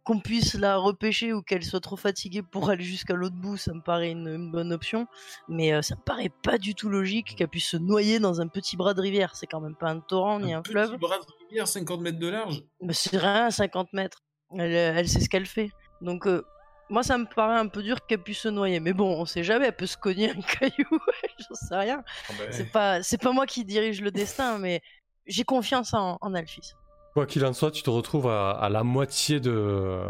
qu'on 0.04 0.20
puisse 0.20 0.56
la 0.56 0.78
repêcher 0.78 1.32
ou 1.34 1.42
qu'elle 1.42 1.64
soit 1.64 1.80
trop 1.80 1.96
fatiguée 1.96 2.42
pour 2.42 2.70
aller 2.70 2.84
jusqu'à 2.84 3.14
l'autre 3.14 3.36
bout, 3.36 3.58
ça 3.58 3.74
me 3.74 3.82
paraît 3.82 4.12
une, 4.12 4.28
une 4.28 4.52
bonne 4.52 4.74
option. 4.74 5.08
Mais 5.48 5.74
euh, 5.74 5.82
ça 5.82 5.96
me 5.96 6.02
paraît 6.02 6.32
pas 6.44 6.58
du 6.58 6.76
tout 6.76 6.90
logique 6.90 7.36
qu'elle 7.36 7.48
puisse 7.48 7.68
se 7.68 7.78
noyer 7.78 8.20
dans 8.20 8.42
un 8.42 8.48
petit 8.48 8.78
bras 8.78 8.94
de 8.94 9.02
rivière. 9.02 9.36
C'est 9.36 9.48
quand 9.48 9.62
même 9.62 9.76
pas 9.76 9.90
un 9.90 10.00
torrent 10.00 10.40
ni 10.40 10.54
un, 10.54 10.62
petit 10.62 10.72
fleuve. 10.72 10.98
bras 10.98 11.20
de 11.20 11.26
rivière, 11.48 11.68
50 11.68 12.02
mètres 12.02 12.20
de 12.20 12.28
large? 12.28 12.64
Mais 12.82 12.94
c'est 12.94 13.18
rien, 13.18 13.52
50 13.52 13.94
mètres. 13.94 14.24
Elle, 14.58 14.74
elle 14.74 15.08
sait 15.08 15.20
ce 15.20 15.30
qu'elle 15.30 15.46
fait. 15.46 15.70
Donc, 16.02 16.26
euh, 16.28 16.44
moi, 16.92 17.04
ça 17.04 17.18
me 17.18 17.26
paraît 17.26 17.58
un 17.58 17.68
peu 17.68 17.82
dur 17.82 18.06
qu'elle 18.06 18.22
puisse 18.22 18.40
se 18.42 18.50
noyer. 18.50 18.80
Mais 18.80 18.94
bon, 18.94 19.20
on 19.20 19.26
sait 19.26 19.44
jamais, 19.44 19.68
elle 19.68 19.76
peut 19.76 19.88
se 19.88 19.98
cogner 19.98 20.30
un 20.32 20.42
caillou, 20.60 21.00
j'en 21.50 21.56
sais 21.56 21.76
rien. 21.76 22.04
Ah 22.30 22.34
ben, 22.38 22.52
C'est 22.52 22.72
pas, 22.72 23.02
c'est 23.02 23.18
pas 23.22 23.32
moi 23.32 23.46
qui 23.48 23.66
dirige 23.66 24.02
le 24.02 24.12
destin, 24.12 24.58
mais 24.60 24.82
j'ai 25.26 25.44
confiance 25.44 25.94
en, 25.94 26.18
en 26.22 26.34
Alphys. 26.36 26.74
Quoi 27.14 27.26
qu'il 27.26 27.44
en 27.46 27.52
soit, 27.52 27.72
tu 27.72 27.84
te 27.84 27.90
retrouves 27.90 28.28
à, 28.30 28.52
à 28.52 28.70
la 28.70 28.84
moitié 28.84 29.42
de, 29.42 29.52
euh, 29.54 30.06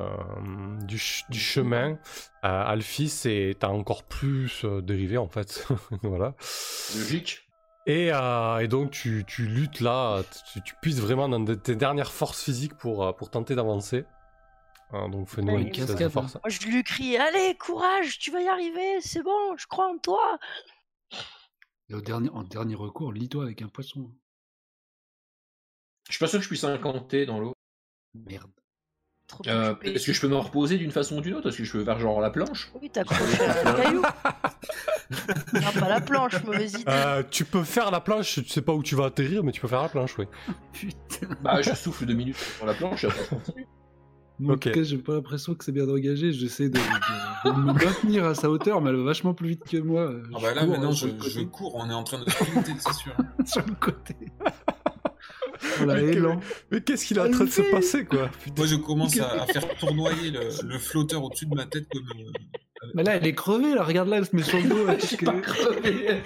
du, 0.83 0.99
ch- 0.99 1.25
du 1.29 1.39
chemin. 1.39 1.93
Euh, 2.43 2.63
Alphys, 2.65 3.21
et 3.25 3.55
t'as 3.59 3.69
encore 3.69 4.03
plus 4.03 4.63
euh, 4.65 4.81
dérivé 4.81 5.17
en 5.17 5.27
fait. 5.27 5.65
voilà. 6.03 6.35
Logique. 6.95 7.47
Et, 7.87 8.11
euh, 8.13 8.59
et 8.59 8.67
donc 8.67 8.91
tu, 8.91 9.23
tu 9.27 9.47
luttes 9.47 9.79
là, 9.79 10.21
tu, 10.53 10.61
tu 10.61 10.75
puisses 10.81 10.99
vraiment 10.99 11.27
dans 11.27 11.39
de- 11.39 11.55
tes 11.55 11.75
dernières 11.75 12.11
forces 12.11 12.43
physiques 12.43 12.75
pour, 12.77 13.15
pour 13.15 13.31
tenter 13.31 13.55
d'avancer. 13.55 14.05
Hein, 14.93 15.09
donc 15.09 15.29
fais-nous 15.29 15.55
un 15.55 15.59
une 15.59 15.71
cascade, 15.71 16.11
force. 16.11 16.35
Moi, 16.35 16.49
je 16.49 16.67
lui 16.67 16.83
crie 16.83 17.17
Allez, 17.17 17.55
courage, 17.55 18.19
tu 18.19 18.31
vas 18.31 18.41
y 18.41 18.47
arriver, 18.47 18.99
c'est 19.01 19.23
bon, 19.23 19.55
je 19.57 19.65
crois 19.67 19.87
en 19.87 19.97
toi. 19.97 20.37
Et 21.89 21.93
au 21.93 22.01
dernier, 22.01 22.29
en 22.29 22.43
dernier 22.43 22.75
recours, 22.75 23.13
lis-toi 23.13 23.43
avec 23.43 23.61
un 23.61 23.67
poisson. 23.67 24.11
Je 26.07 26.13
suis 26.13 26.19
pas 26.19 26.27
sûr 26.27 26.39
que 26.39 26.43
je 26.43 26.49
puisse 26.49 26.63
incanter 26.63 27.25
dans 27.25 27.39
l'eau. 27.39 27.53
Merde. 28.13 28.51
Trop 29.27 29.43
Euh. 29.47 29.75
Est-ce 29.83 30.07
que 30.07 30.13
je 30.13 30.19
peux 30.19 30.27
me 30.27 30.35
reposer 30.35 30.77
d'une 30.77 30.91
façon 30.91 31.17
ou 31.17 31.21
d'une 31.21 31.35
autre? 31.35 31.47
Est-ce 31.47 31.59
que 31.59 31.63
je 31.63 31.71
peux 31.71 31.85
faire 31.85 31.99
genre 31.99 32.19
la 32.19 32.29
planche? 32.29 32.69
Oui, 32.81 32.89
t'accroches 32.89 33.39
à 33.39 33.69
un 33.69 33.73
caillou. 33.73 34.01
non, 35.53 35.79
pas 35.79 35.87
la 35.87 36.01
planche, 36.01 36.43
mauvaise 36.43 36.73
idée. 36.73 36.83
Euh, 36.87 37.23
tu 37.29 37.45
peux 37.45 37.63
faire 37.63 37.91
la 37.91 38.01
planche, 38.01 38.35
tu 38.35 38.49
sais 38.49 38.61
pas 38.61 38.73
où 38.73 38.83
tu 38.83 38.95
vas 38.95 39.05
atterrir, 39.05 39.43
mais 39.43 39.53
tu 39.53 39.61
peux 39.61 39.69
faire 39.69 39.83
la 39.83 39.89
planche, 39.89 40.17
oui. 40.17 40.25
Putain. 40.73 41.27
Bah, 41.41 41.61
je 41.61 41.73
souffle 41.73 42.05
deux 42.05 42.13
minutes 42.13 42.35
sur 42.35 42.65
la 42.65 42.73
planche 42.73 43.05
et 43.05 43.07
après 43.07 43.23
je 43.23 43.29
continue. 43.29 43.67
Moi, 44.41 44.55
Ok. 44.55 44.67
En 44.67 44.71
tout 44.71 44.77
cas, 44.79 44.83
j'ai 44.83 44.97
pas 44.97 45.13
l'impression 45.13 45.53
que 45.55 45.63
c'est 45.63 45.71
bien 45.71 45.87
engagé. 45.87 46.33
J'essaie 46.33 46.67
de, 46.69 46.77
de- 46.79 47.51
de 47.51 47.55
me 47.57 47.73
maintenir 47.73 48.25
à 48.25 48.35
sa 48.35 48.49
hauteur, 48.49 48.81
mais 48.81 48.89
elle 48.89 48.97
va 48.97 49.03
vachement 49.03 49.33
plus 49.33 49.49
vite 49.49 49.63
que 49.69 49.77
moi. 49.77 50.11
Ah 50.33 50.37
bah 50.41 50.53
là 50.53 50.61
cours, 50.61 50.69
maintenant 50.71 50.89
hein, 50.91 50.93
je, 50.93 51.41
cours, 51.43 51.75
on 51.75 51.89
est 51.89 51.93
en 51.93 52.03
train 52.03 52.19
de 52.23 52.29
sprinter, 52.29 52.73
c'est 52.79 52.93
sûr. 52.93 53.13
sur 53.45 53.65
le 53.65 53.73
côté. 53.75 54.15
Voilà, 55.77 56.01
Mais 56.01 56.11
que-. 56.15 56.27
Mais 56.71 56.81
qu'est-ce 56.81 57.05
qu'il 57.05 57.17
est 57.17 57.21
en 57.21 57.29
train 57.29 57.45
de 57.45 57.49
se 57.49 57.61
passer, 57.61 58.03
quoi? 58.05 58.29
Putain. 58.43 58.53
Moi 58.57 58.65
je 58.65 58.75
commence 58.77 59.19
à, 59.19 59.43
à 59.43 59.45
faire 59.45 59.63
tournoyer 59.79 60.31
le, 60.31 60.39
le 60.67 60.77
flotteur 60.79 61.23
au-dessus 61.23 61.45
de 61.45 61.53
ma 61.55 61.65
tête 61.65 61.87
comme. 61.91 62.01
euh, 62.19 62.89
Mais 62.95 63.03
là, 63.03 63.15
elle 63.17 63.27
est 63.27 63.35
crevée, 63.35 63.75
là. 63.75 63.83
Regarde 63.83 64.09
là, 64.09 64.17
elle 64.17 64.25
se 64.25 64.35
met 64.35 64.41
sur 64.41 64.57
le 64.59 64.67
dos. 64.67 64.87
Je 64.99 65.05
suis 65.05 65.17
pas 65.17 65.33
crevé. 65.39 66.21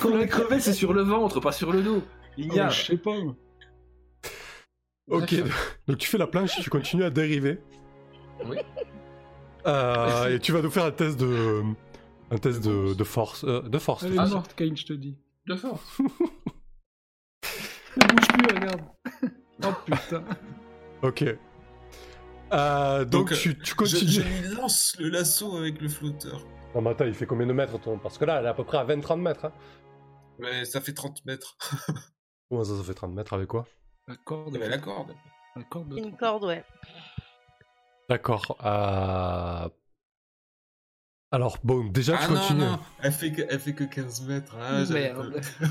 Quand 0.00 0.10
on 0.12 0.20
est 0.20 0.26
crevé, 0.26 0.58
c'est 0.58 0.72
sur 0.72 0.94
le 0.94 1.02
ventre, 1.02 1.38
pas 1.40 1.52
sur 1.52 1.70
le 1.70 1.82
dos. 1.82 2.02
Il 2.38 2.52
y 2.54 2.60
a. 2.60 2.68
Oh, 2.68 2.70
je 2.72 2.82
sais 2.86 2.96
pas. 2.96 3.12
Ok, 5.10 5.34
donc 5.88 5.98
tu 5.98 6.08
fais 6.08 6.18
la 6.18 6.26
planche, 6.26 6.52
tu 6.62 6.70
continues 6.70 7.04
à 7.04 7.10
dériver. 7.10 7.58
Oui. 8.46 8.56
Euh, 9.66 10.34
et 10.36 10.38
tu 10.38 10.52
vas 10.52 10.62
nous 10.62 10.70
faire 10.70 10.84
un 10.86 10.90
test 10.92 11.18
de, 11.18 11.62
un 12.30 12.38
test 12.38 12.64
de, 12.64 12.94
de 12.94 13.04
force, 13.04 13.44
euh, 13.44 13.60
de 13.62 13.78
force. 13.78 14.04
Elle 14.04 14.14
est 14.14 14.18
Ah, 14.18 14.26
morte, 14.26 14.54
Kane, 14.54 14.76
je 14.76 14.86
te 14.86 14.92
dis. 14.94 15.18
De 15.46 15.56
force. 15.56 15.98
Ne 17.96 18.06
bouge 18.06 18.28
plus, 18.28 18.54
regarde. 18.56 18.80
Oh 19.64 19.72
putain. 19.84 20.24
Ok. 21.02 21.22
Euh, 22.52 23.04
donc, 23.04 23.28
Donc, 23.30 23.38
tu, 23.38 23.58
tu 23.58 23.74
continues. 23.74 24.08
je 24.10 24.20
lui 24.22 24.54
lance 24.54 24.96
le 24.98 25.08
lasso 25.10 25.56
avec 25.56 25.80
le 25.82 25.88
flotteur. 25.88 26.46
Non, 26.74 26.80
mais 26.82 26.90
attends, 26.90 27.04
il 27.04 27.14
fait 27.14 27.26
combien 27.26 27.46
de 27.46 27.52
mètres 27.52 27.78
ton? 27.80 27.98
Parce 27.98 28.16
que 28.16 28.24
là, 28.24 28.38
elle 28.38 28.46
est 28.46 28.48
à 28.48 28.54
peu 28.54 28.64
près 28.64 28.78
à 28.78 28.84
20-30 28.84 29.20
mètres. 29.20 29.44
Hein. 29.46 29.52
Mais 30.38 30.64
ça 30.64 30.80
fait 30.80 30.94
30 30.94 31.26
mètres. 31.26 31.58
Comment 32.48 32.64
ça, 32.64 32.76
ça 32.76 32.82
fait 32.84 32.94
30 32.94 33.12
mètres 33.12 33.32
avec 33.34 33.48
quoi? 33.48 33.66
La 34.10 34.16
corde. 34.16 34.52
Eh 34.56 34.58
ben, 34.58 34.68
la 34.70 34.78
corde. 34.78 35.14
La 35.56 35.62
corde 35.64 35.88
de 35.88 35.96
Une 35.98 36.16
corde, 36.16 36.44
ouais. 36.44 36.64
D'accord. 38.08 38.56
euh, 38.64 39.68
Alors, 41.30 41.58
bon, 41.62 41.84
déjà, 41.84 42.16
tu 42.16 42.24
Ah 42.24 42.28
non, 42.28 42.34
continues. 42.40 42.60
non, 42.64 42.80
elle 43.02 43.12
fait 43.12 43.32
que, 43.32 43.42
elle 43.48 43.60
fait 43.60 43.74
que 43.74 43.84
15 43.84 44.22
mètres. 44.22 44.56
Ah, 44.60 44.84
j'avais 44.84 45.12
Merde. 45.12 45.32
peur. 45.32 45.68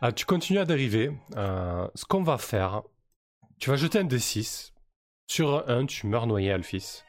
Ah, 0.00 0.12
tu 0.12 0.26
continues 0.26 0.58
à 0.58 0.66
dériver. 0.66 1.16
Euh, 1.36 1.88
ce 1.94 2.04
qu'on 2.04 2.22
va 2.22 2.36
faire, 2.36 2.82
tu 3.58 3.70
vas 3.70 3.76
jeter 3.76 4.00
un 4.00 4.04
D6. 4.04 4.72
Sur 5.26 5.66
un 5.70 5.78
1, 5.80 5.86
tu 5.86 6.06
meurs 6.06 6.26
noyé, 6.26 6.52
Alphys. 6.52 7.02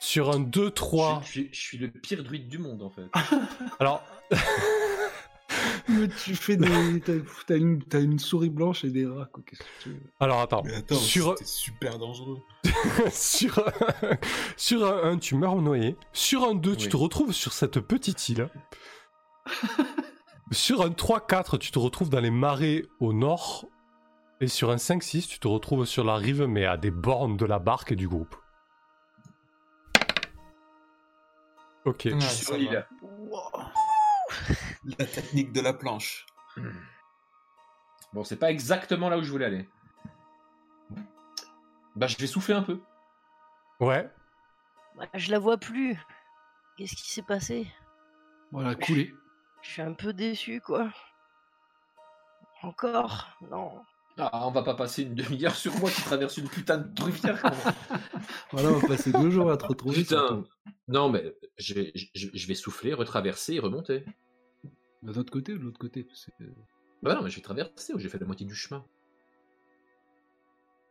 Sur 0.00 0.30
un 0.30 0.40
2, 0.40 0.70
3. 0.70 1.20
Je, 1.24 1.28
suis- 1.28 1.48
je 1.52 1.60
suis 1.60 1.78
le 1.78 1.90
pire 1.90 2.22
druide 2.24 2.48
du 2.48 2.56
monde 2.58 2.82
en 2.82 2.88
fait. 2.90 3.08
Alors, 3.78 4.02
Mais 5.88 6.08
tu 6.08 6.34
fais 6.34 6.56
des. 6.56 7.00
T'as 7.46 7.56
une... 7.56 7.82
une 7.92 8.18
souris 8.18 8.50
blanche 8.50 8.84
et 8.84 8.90
des 8.90 9.06
rats, 9.06 9.28
quoi. 9.32 9.42
Qu'est-ce 9.46 9.60
que 9.60 9.82
tu 9.82 9.88
veux? 9.90 10.00
Alors 10.20 10.40
attends. 10.40 10.62
Mais 10.64 10.74
attends, 10.74 10.96
sur, 10.96 11.36
c'était 11.38 11.44
super 11.44 11.98
dangereux. 11.98 12.38
sur, 13.10 13.58
un... 13.58 14.16
sur 14.56 14.86
un 14.86 15.12
1, 15.12 15.18
tu 15.18 15.34
meurs 15.34 15.56
noyé. 15.56 15.96
Sur 16.12 16.44
un 16.44 16.54
2, 16.54 16.76
tu 16.76 16.88
te 16.88 16.96
retrouves 16.96 17.32
sur 17.32 17.52
cette 17.52 17.80
petite 17.80 18.28
île. 18.28 18.48
sur 20.50 20.82
un 20.82 20.90
3, 20.90 21.26
4, 21.26 21.58
tu 21.58 21.70
te 21.70 21.78
retrouves 21.78 22.10
dans 22.10 22.20
les 22.20 22.30
marais 22.30 22.82
au 23.00 23.12
nord. 23.12 23.66
Et 24.40 24.48
sur 24.48 24.70
un 24.70 24.78
5, 24.78 25.02
6, 25.02 25.28
tu 25.28 25.38
te 25.38 25.48
retrouves 25.48 25.86
sur 25.86 26.04
la 26.04 26.16
rive, 26.16 26.44
mais 26.44 26.66
à 26.66 26.76
des 26.76 26.90
bornes 26.90 27.36
de 27.36 27.46
la 27.46 27.58
barque 27.58 27.92
et 27.92 27.96
du 27.96 28.08
groupe. 28.08 28.36
Ok. 31.86 32.08
Je 32.08 32.26
suis 32.26 32.44
sur 32.44 32.56
l'île. 32.56 32.84
La 34.98 35.06
technique 35.06 35.52
de 35.52 35.60
la 35.60 35.72
planche. 35.72 36.26
Bon, 38.12 38.24
c'est 38.24 38.36
pas 38.36 38.50
exactement 38.50 39.08
là 39.08 39.18
où 39.18 39.22
je 39.22 39.30
voulais 39.30 39.44
aller. 39.44 39.68
Bah, 41.96 42.06
je 42.06 42.16
vais 42.18 42.26
souffler 42.26 42.54
un 42.54 42.62
peu. 42.62 42.80
Ouais. 43.80 44.10
Bah, 44.96 45.06
je 45.14 45.30
la 45.30 45.38
vois 45.38 45.58
plus. 45.58 45.98
Qu'est-ce 46.76 46.94
qui 46.94 47.10
s'est 47.10 47.22
passé? 47.22 47.66
Voilà, 48.52 48.74
coulé. 48.74 49.14
Je 49.62 49.70
suis 49.70 49.82
un 49.82 49.94
peu 49.94 50.12
déçu, 50.12 50.60
quoi. 50.60 50.90
Encore? 52.62 53.28
Non. 53.50 53.72
Ah, 54.18 54.46
on 54.46 54.50
va 54.50 54.62
pas 54.62 54.74
passer 54.74 55.02
une 55.02 55.14
demi-heure 55.14 55.54
sur 55.54 55.76
moi 55.78 55.90
qui 55.90 56.00
traverse 56.02 56.36
une 56.38 56.48
putain 56.48 56.78
de 56.78 57.02
rivière. 57.02 57.42
Voilà, 58.52 58.70
on 58.70 58.78
va 58.78 58.88
passer 58.88 59.12
deux 59.12 59.30
jours 59.30 59.50
à 59.50 59.56
te 59.56 59.66
retrouver. 59.66 60.02
Putain. 60.02 60.44
Non, 60.88 61.10
mais 61.10 61.34
je 61.58 61.74
vais, 61.74 61.92
je, 61.94 62.28
je 62.32 62.46
vais 62.46 62.54
souffler, 62.54 62.94
retraverser 62.94 63.54
et 63.54 63.60
remonter. 63.60 64.04
De 65.02 65.12
notre 65.12 65.30
côté 65.32 65.52
ou 65.54 65.58
de 65.58 65.64
l'autre 65.64 65.78
côté 65.78 66.06
Bah 67.02 67.14
non, 67.14 67.22
mais 67.22 67.30
je 67.30 67.36
vais 67.36 67.42
traverser, 67.42 67.92
j'ai 67.96 68.08
fait 68.08 68.18
la 68.18 68.26
moitié 68.26 68.46
du 68.46 68.54
chemin. 68.54 68.84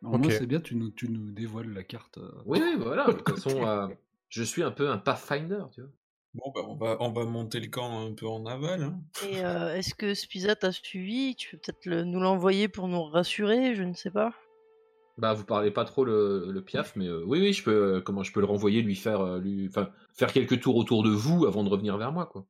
Normalement, 0.02 0.28
Ok. 0.28 0.34
c'est 0.38 0.46
bien, 0.46 0.60
tu 0.62 0.76
nous, 0.76 0.92
tu 0.92 1.10
nous 1.10 1.32
dévoiles 1.32 1.70
la 1.74 1.84
carte. 1.84 2.18
euh. 2.20 2.32
Oui, 2.46 2.60
oui, 2.62 2.76
voilà. 2.78 3.08
De 3.08 3.14
toute 3.14 3.30
façon, 3.36 3.66
euh, 3.66 3.88
je 4.30 4.44
suis 4.44 4.64
un 4.64 4.72
peu 4.72 4.90
un 4.90 4.98
Pathfinder, 4.98 5.64
tu 5.74 5.82
vois. 5.82 5.90
Bon, 6.36 6.52
bah, 6.54 6.62
on 6.68 6.76
va, 6.76 6.98
on 7.00 7.12
va 7.12 7.26
monter 7.26 7.60
le 7.60 7.68
camp 7.68 8.06
un 8.08 8.14
peu 8.14 8.28
en 8.28 8.46
aval. 8.46 8.84
Hein. 8.84 9.00
Et 9.30 9.44
euh, 9.44 9.74
est-ce 9.76 9.96
que 9.96 10.14
Spiza 10.14 10.56
t'a 10.56 10.72
suivi? 10.74 11.36
Tu 11.36 11.52
peux 11.52 11.58
peut-être 11.58 11.86
le- 11.86 12.04
nous 12.04 12.20
l'envoyer 12.20 12.68
pour 12.68 12.88
nous 12.90 13.04
rassurer, 13.04 13.74
je 13.74 13.84
ne 13.84 13.94
sais 13.94 14.12
pas. 14.12 14.34
Bah, 15.18 15.34
vous 15.34 15.46
parlez 15.46 15.72
pas 15.72 15.86
trop 15.86 16.04
le, 16.04 16.52
le 16.52 16.62
piaf, 16.62 16.98
mais 16.98 17.08
euh, 17.08 17.24
oui, 17.26 17.40
oui, 17.40 17.54
je 17.54 17.64
peux, 17.64 17.72
euh, 17.96 18.02
comment 18.02 18.22
je 18.22 18.34
peux 18.34 18.42
le 18.42 18.46
renvoyer, 18.48 18.82
lui 18.82 18.96
faire, 18.98 19.22
euh, 19.22 19.40
lui, 19.40 19.66
enfin, 19.70 19.90
faire 20.14 20.34
quelques 20.34 20.60
tours 20.60 20.76
autour 20.76 21.04
de 21.04 21.10
vous 21.10 21.46
avant 21.46 21.64
de 21.64 21.70
revenir 21.70 21.98
vers 21.98 22.12
moi, 22.12 22.26
quoi. 22.26 22.46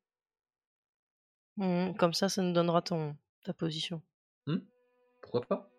Hmm, 1.57 1.93
comme 1.93 2.13
ça, 2.13 2.29
ça 2.29 2.41
nous 2.41 2.53
donnera 2.53 2.81
ton 2.81 3.15
ta 3.43 3.53
position. 3.53 4.01
Pourquoi 5.21 5.41
pas? 5.41 5.69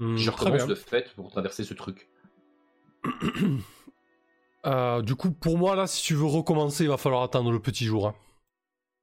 Je 0.00 0.30
très 0.30 0.44
recommence 0.44 0.58
bien. 0.58 0.66
de 0.68 0.74
fait 0.74 1.12
pour 1.14 1.30
traverser 1.30 1.64
ce 1.64 1.74
truc? 1.74 2.08
Euh, 4.66 5.02
du 5.02 5.14
coup, 5.14 5.30
pour 5.30 5.56
moi, 5.56 5.76
là, 5.76 5.86
si 5.86 6.02
tu 6.02 6.14
veux 6.14 6.24
recommencer, 6.24 6.82
il 6.82 6.88
va 6.90 6.96
falloir 6.96 7.22
attendre 7.22 7.52
le 7.52 7.60
petit 7.62 7.84
jour. 7.84 8.08
hein. 8.08 8.14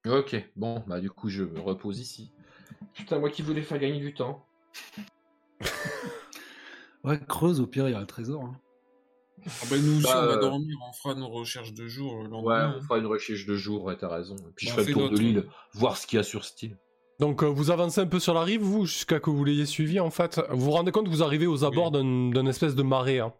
Ok, 0.05 0.35
bon, 0.57 0.83
bah 0.85 0.99
du 0.99 1.09
coup, 1.09 1.29
je 1.29 1.43
me 1.43 1.59
repose 1.61 1.99
ici. 1.99 2.33
Putain, 2.93 3.19
moi 3.19 3.29
qui 3.29 3.41
voulais 3.41 3.61
faire 3.63 3.79
gagner 3.79 3.99
du 3.99 4.13
temps. 4.13 4.45
Ouais, 7.05 7.19
creuse, 7.25 7.61
au 7.61 7.67
pire, 7.67 7.87
il 7.87 7.91
y 7.91 7.95
a 7.95 7.99
un 7.99 8.05
trésor. 8.05 8.43
hein. 8.43 8.59
Ah 9.47 9.51
bah, 9.69 9.77
nous 9.77 9.97
aussi, 9.97 10.03
Bah, 10.03 10.21
on 10.23 10.25
va 10.27 10.33
euh, 10.33 10.39
dormir, 10.39 10.75
on 10.87 10.93
fera 10.93 11.15
nos 11.15 11.27
recherches 11.29 11.73
de 11.73 11.87
jour 11.87 12.23
le 12.23 12.29
Ouais, 12.29 12.63
on 12.77 12.81
fera 12.81 12.97
une 12.97 13.05
recherche 13.05 13.45
de 13.45 13.55
jour, 13.55 13.83
ouais, 13.83 13.95
t'as 13.97 14.09
raison. 14.09 14.35
Et 14.37 14.51
puis 14.55 14.67
je 14.67 14.71
On 14.71 14.75
ferai 14.77 14.87
le 14.87 14.93
tour 14.93 15.09
de 15.09 15.17
l'île, 15.17 15.45
voir 15.73 15.97
ce 15.97 16.07
qu'il 16.07 16.17
y 16.17 16.19
a 16.19 16.23
sur 16.23 16.43
cette 16.45 16.63
île. 16.63 16.77
Donc, 17.19 17.43
euh, 17.43 17.47
vous 17.47 17.71
avancez 17.71 18.01
un 18.01 18.07
peu 18.07 18.19
sur 18.19 18.33
la 18.33 18.41
rive, 18.43 18.61
vous, 18.61 18.85
jusqu'à 18.85 19.19
que 19.19 19.29
vous 19.29 19.43
l'ayez 19.45 19.65
suivi, 19.65 19.99
en 19.99 20.09
fait. 20.09 20.41
Vous 20.49 20.65
vous 20.65 20.71
rendez 20.71 20.91
compte 20.91 21.05
que 21.05 21.11
vous 21.11 21.23
arrivez 21.23 21.47
aux 21.47 21.63
abords 21.63 21.91
d'un 21.91 22.29
d'un 22.31 22.45
espèce 22.45 22.75
de 22.75 22.83
marais. 22.83 23.19
hein. 23.19 23.33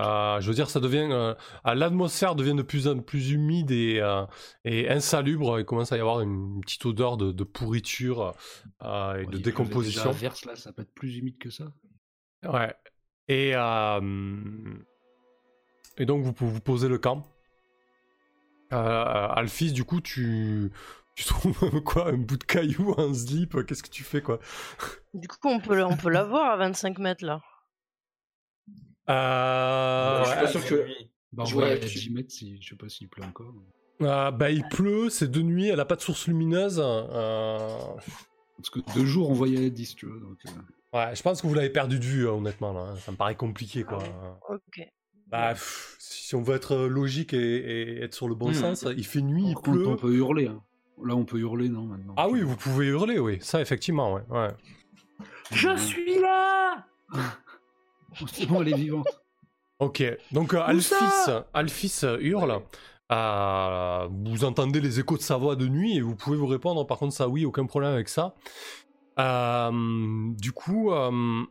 Euh, 0.00 0.40
je 0.40 0.48
veux 0.48 0.54
dire, 0.54 0.68
ça 0.68 0.80
devient. 0.80 1.08
euh, 1.10 1.34
ah, 1.64 1.74
L'atmosphère 1.76 2.34
devient 2.34 2.54
de 2.54 2.62
plus 2.62 2.88
en 2.88 2.98
plus 3.00 3.30
humide 3.30 3.70
et, 3.70 4.00
euh, 4.00 4.24
et 4.64 4.88
insalubre. 4.90 5.58
Il 5.60 5.64
commence 5.64 5.92
à 5.92 5.96
y 5.96 6.00
avoir 6.00 6.20
une 6.20 6.60
petite 6.60 6.84
odeur 6.86 7.16
de, 7.16 7.30
de 7.32 7.44
pourriture 7.44 8.34
euh, 8.82 9.14
et 9.14 9.18
Ouais, 9.20 9.26
de 9.26 9.38
décomposition. 9.38 10.10
verse, 10.10 10.44
là, 10.44 10.56
ça 10.56 10.72
peut 10.72 10.82
être 10.82 10.92
plus 10.94 11.16
humide 11.16 11.38
que 11.38 11.50
ça. 11.50 11.66
Ouais. 12.44 12.74
Et, 13.28 13.52
euh, 13.54 14.00
et 15.98 16.06
donc, 16.06 16.22
vous 16.24 16.48
vous 16.48 16.60
poser 16.60 16.88
le 16.88 16.98
camp. 16.98 17.24
Euh, 18.72 19.28
Alphys, 19.30 19.72
du 19.72 19.84
coup, 19.84 20.00
tu, 20.00 20.70
tu 21.14 21.24
trouves 21.28 21.82
quoi 21.82 22.08
Un 22.10 22.16
bout 22.18 22.36
de 22.36 22.44
caillou, 22.44 22.94
un 22.98 23.12
slip 23.14 23.64
Qu'est-ce 23.66 23.82
que 23.82 23.88
tu 23.90 24.04
fais, 24.04 24.20
quoi? 24.22 24.38
Du 25.14 25.28
coup, 25.28 25.36
on 25.48 25.60
peut, 25.60 25.82
on 25.84 25.96
peut 25.96 26.10
la 26.10 26.24
voir 26.24 26.50
à 26.52 26.56
25 26.56 26.98
mètres 26.98 27.24
là. 27.24 27.40
euh, 29.08 30.24
je 30.24 30.30
suis 30.30 30.38
pas 30.40 30.46
sûr 30.48 30.64
que- 30.66 30.86
Bah, 31.32 31.42
on 31.42 31.46
Je 31.46 31.54
va 31.56 31.66
vois- 31.66 31.74
à 31.74 31.76
10 31.78 32.10
mètres, 32.10 32.30
si, 32.32 32.60
je 32.62 32.68
sais 32.70 32.76
pas 32.76 32.88
s'il 32.88 33.08
pleut 33.08 33.24
encore. 33.24 33.52
Euh, 34.02 34.30
bah, 34.30 34.50
il 34.50 34.62
pleut, 34.68 35.08
c'est 35.10 35.30
de 35.30 35.42
nuit, 35.42 35.68
elle 35.68 35.80
a 35.80 35.84
pas 35.84 35.96
de 35.96 36.00
source 36.00 36.26
lumineuse. 36.28 36.80
euh, 36.84 37.68
Parce 38.56 38.70
que 38.70 38.80
deux 38.94 39.04
jours, 39.06 39.30
on 39.30 39.34
voyait 39.34 39.70
10, 39.70 39.94
tu 39.96 40.06
vois. 40.06 40.18
Donc, 40.20 40.38
euh. 40.46 40.50
Ouais, 40.96 41.14
je 41.14 41.22
pense 41.22 41.42
que 41.42 41.46
vous 41.46 41.54
l'avez 41.54 41.70
perdu 41.70 41.98
de 41.98 42.04
vue, 42.04 42.28
hein, 42.28 42.32
honnêtement. 42.32 42.72
Là. 42.72 42.80
hein. 42.92 42.96
Ça 43.04 43.12
me 43.12 43.16
paraît 43.16 43.34
compliqué, 43.34 43.84
quoi. 43.84 43.98
Ok. 44.48 44.86
Bah, 45.28 45.50
pff, 45.54 45.96
si 45.98 46.34
on 46.36 46.42
veut 46.42 46.54
être 46.54 46.72
euh, 46.74 46.88
logique 46.88 47.34
et, 47.34 47.38
et 47.38 48.02
être 48.02 48.14
sur 48.14 48.28
le 48.28 48.34
bon 48.36 48.50
Hmm. 48.50 48.54
sens, 48.54 48.86
il 48.96 49.04
fait 49.04 49.20
nuit, 49.22 49.44
il 49.48 49.54
contre, 49.54 49.72
pleut. 49.72 49.86
on 49.88 49.96
peut 49.96 50.12
hurler. 50.14 50.46
hein. 50.46 50.62
Là, 51.04 51.14
on 51.16 51.24
peut 51.24 51.38
hurler, 51.38 51.68
non, 51.68 51.82
maintenant. 51.82 52.14
Ah 52.16 52.28
oui, 52.28 52.42
vous 52.42 52.56
pouvez 52.56 52.86
hurler, 52.86 53.18
oui. 53.18 53.38
Ça, 53.40 53.60
effectivement, 53.60 54.14
ouais. 54.14 54.22
ouais. 54.30 54.50
Je 55.52 55.76
suis 55.76 56.18
là 56.20 56.86
C'est 58.32 58.46
bon, 58.46 58.62
elle 58.62 58.68
est 58.72 58.76
vivante. 58.76 59.08
Ok, 59.78 60.02
donc 60.32 60.54
euh, 60.54 60.60
Alphys, 60.60 60.94
Alphys 61.52 62.00
euh, 62.04 62.18
hurle. 62.20 62.62
Euh, 63.12 64.08
vous 64.24 64.44
entendez 64.44 64.80
les 64.80 64.98
échos 65.00 65.16
de 65.18 65.22
sa 65.22 65.36
voix 65.36 65.54
de 65.54 65.68
nuit 65.68 65.96
et 65.96 66.00
vous 66.00 66.16
pouvez 66.16 66.36
vous 66.36 66.46
répondre. 66.46 66.86
Par 66.86 66.98
contre, 66.98 67.14
ça, 67.14 67.28
oui, 67.28 67.44
aucun 67.44 67.66
problème 67.66 67.92
avec 67.92 68.08
ça. 68.08 68.34
Euh, 69.18 70.32
du 70.34 70.52
coup, 70.52 70.92
euh, 70.92 71.44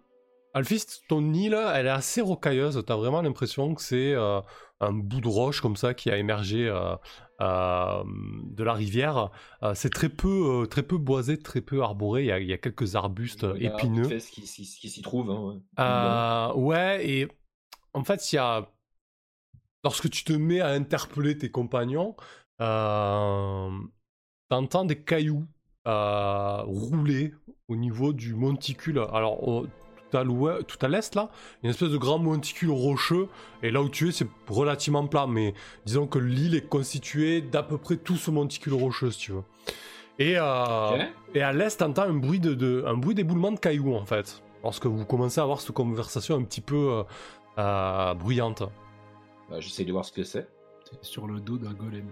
Alphys, 0.54 0.86
ton 1.10 1.34
île, 1.34 1.58
elle 1.74 1.88
est 1.88 1.90
assez 1.90 2.22
rocailleuse. 2.22 2.82
T'as 2.86 2.96
vraiment 2.96 3.22
l'impression 3.22 3.74
que 3.76 3.82
c'est 3.82 4.14
euh, 4.14 4.40
un 4.80 4.94
bout 4.94 5.22
de 5.22 5.28
roche 5.28 5.62
comme 5.62 5.76
ça 5.76 5.94
qui 5.94 6.10
a 6.12 6.18
émergé 6.18 6.68
euh, 6.68 6.96
euh, 7.42 8.04
de 8.06 8.64
la 8.64 8.74
rivière. 8.74 9.32
C'est 9.74 9.92
très 9.92 10.10
peu, 10.10 10.68
très 10.70 10.84
peu 10.84 10.98
boisé, 10.98 11.38
très 11.38 11.62
peu 11.62 11.82
arboré. 11.82 12.24
Il 12.24 12.28
y 12.28 12.32
a, 12.32 12.40
il 12.40 12.48
y 12.48 12.54
a 12.54 12.58
quelques 12.58 12.96
arbustes 12.96 13.44
euh, 13.44 13.54
Regarde 13.54 13.80
épineux. 13.80 14.02
vite 14.04 14.10
fait 14.12 14.20
ce 14.20 14.32
qui, 14.32 14.42
qui- 14.42 14.90
s'y 14.90 15.02
trouve. 15.02 15.32
hein, 15.32 15.60
ouais. 16.56 16.62
Ouais, 16.62 17.10
et 17.10 17.28
en 17.94 18.04
fait, 18.04 18.32
il 18.32 18.36
y 18.36 18.40
a. 18.40 18.70
Lorsque 19.84 20.10
tu 20.10 20.24
te 20.24 20.34
mets 20.34 20.62
à 20.62 20.70
interpeller 20.70 21.38
tes 21.38 21.52
compagnons, 21.52 22.16
t'entends 24.50 24.86
des 24.86 25.04
cailloux 25.04 25.46
euh, 25.88 26.62
rouler 26.64 27.34
au 27.68 27.76
niveau 27.76 28.14
du 28.14 28.34
monticule. 28.36 29.00
Alors, 29.14 29.48
au- 29.48 29.66
tout 30.12 30.18
à 30.18 30.24
l'ouest, 30.24 30.68
tout 30.68 30.78
à 30.86 30.88
l'est, 30.88 31.14
là, 31.16 31.30
il 31.32 31.66
y 31.66 31.68
a 31.68 31.68
une 31.68 31.70
espèce 31.72 31.90
de 31.90 31.98
grand 31.98 32.20
monticule 32.20 32.70
rocheux, 32.70 33.28
et 33.64 33.72
là 33.72 33.82
où 33.82 33.90
tu 33.90 34.08
es, 34.08 34.12
c'est 34.12 34.28
relativement 34.48 35.06
plat, 35.08 35.26
mais 35.28 35.54
disons 35.86 36.06
que 36.08 36.20
l'île 36.20 36.56
est 36.56 36.68
constituée 36.70 37.42
d'à 37.42 37.64
peu 37.64 37.78
près 37.78 37.98
tout 37.98 38.16
ce 38.16 38.30
monticule 38.32 38.74
rocheux, 38.76 39.12
si 39.12 39.20
tu 39.20 39.32
veux. 39.34 39.44
Et, 40.20 40.36
euh, 40.38 41.04
et 41.34 41.42
à 41.42 41.52
l'est, 41.52 41.76
t'entends 41.78 42.04
un 42.04 42.14
bruit 42.14 42.40
de, 42.40 42.54
de- 42.54 42.84
un 42.88 42.94
bruit 42.96 43.16
d'éboulement 43.16 43.52
de 43.52 43.60
cailloux 43.60 43.96
en 43.96 44.06
fait. 44.06 44.42
Lorsque 44.64 44.86
vous 44.86 45.06
commencez 45.06 45.40
à 45.42 45.44
avoir 45.44 45.60
cette 45.60 45.72
conversation 45.74 46.38
un 46.38 46.44
petit 46.44 46.62
peu 46.62 46.76
euh, 46.92 47.04
euh, 47.60 48.14
bruyante. 48.14 48.64
Bah, 49.50 49.60
J'essaye 49.60 49.86
de 49.86 49.92
voir 49.92 50.06
ce 50.06 50.12
que 50.14 50.24
c'est. 50.24 50.48
C'est 50.90 51.04
sur 51.04 51.28
le 51.28 51.40
dos 51.42 51.58
d'un 51.58 51.74
golem. 51.74 52.08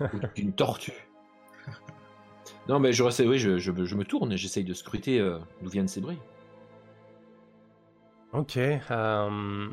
Ou 0.00 0.18
d'une 0.34 0.52
tortue. 0.52 1.07
Non, 2.68 2.78
mais 2.78 2.92
je, 2.92 3.02
reste- 3.02 3.24
oui, 3.26 3.38
je, 3.38 3.58
je, 3.58 3.72
me- 3.72 3.84
je 3.84 3.94
me 3.94 4.04
tourne 4.04 4.32
et 4.32 4.36
j'essaye 4.36 4.64
de 4.64 4.74
scruter 4.74 5.18
euh, 5.20 5.38
d'où 5.62 5.70
viennent 5.70 5.88
ces 5.88 6.00
bruits. 6.00 6.18
Ok. 8.32 8.58
euh, 8.58 9.68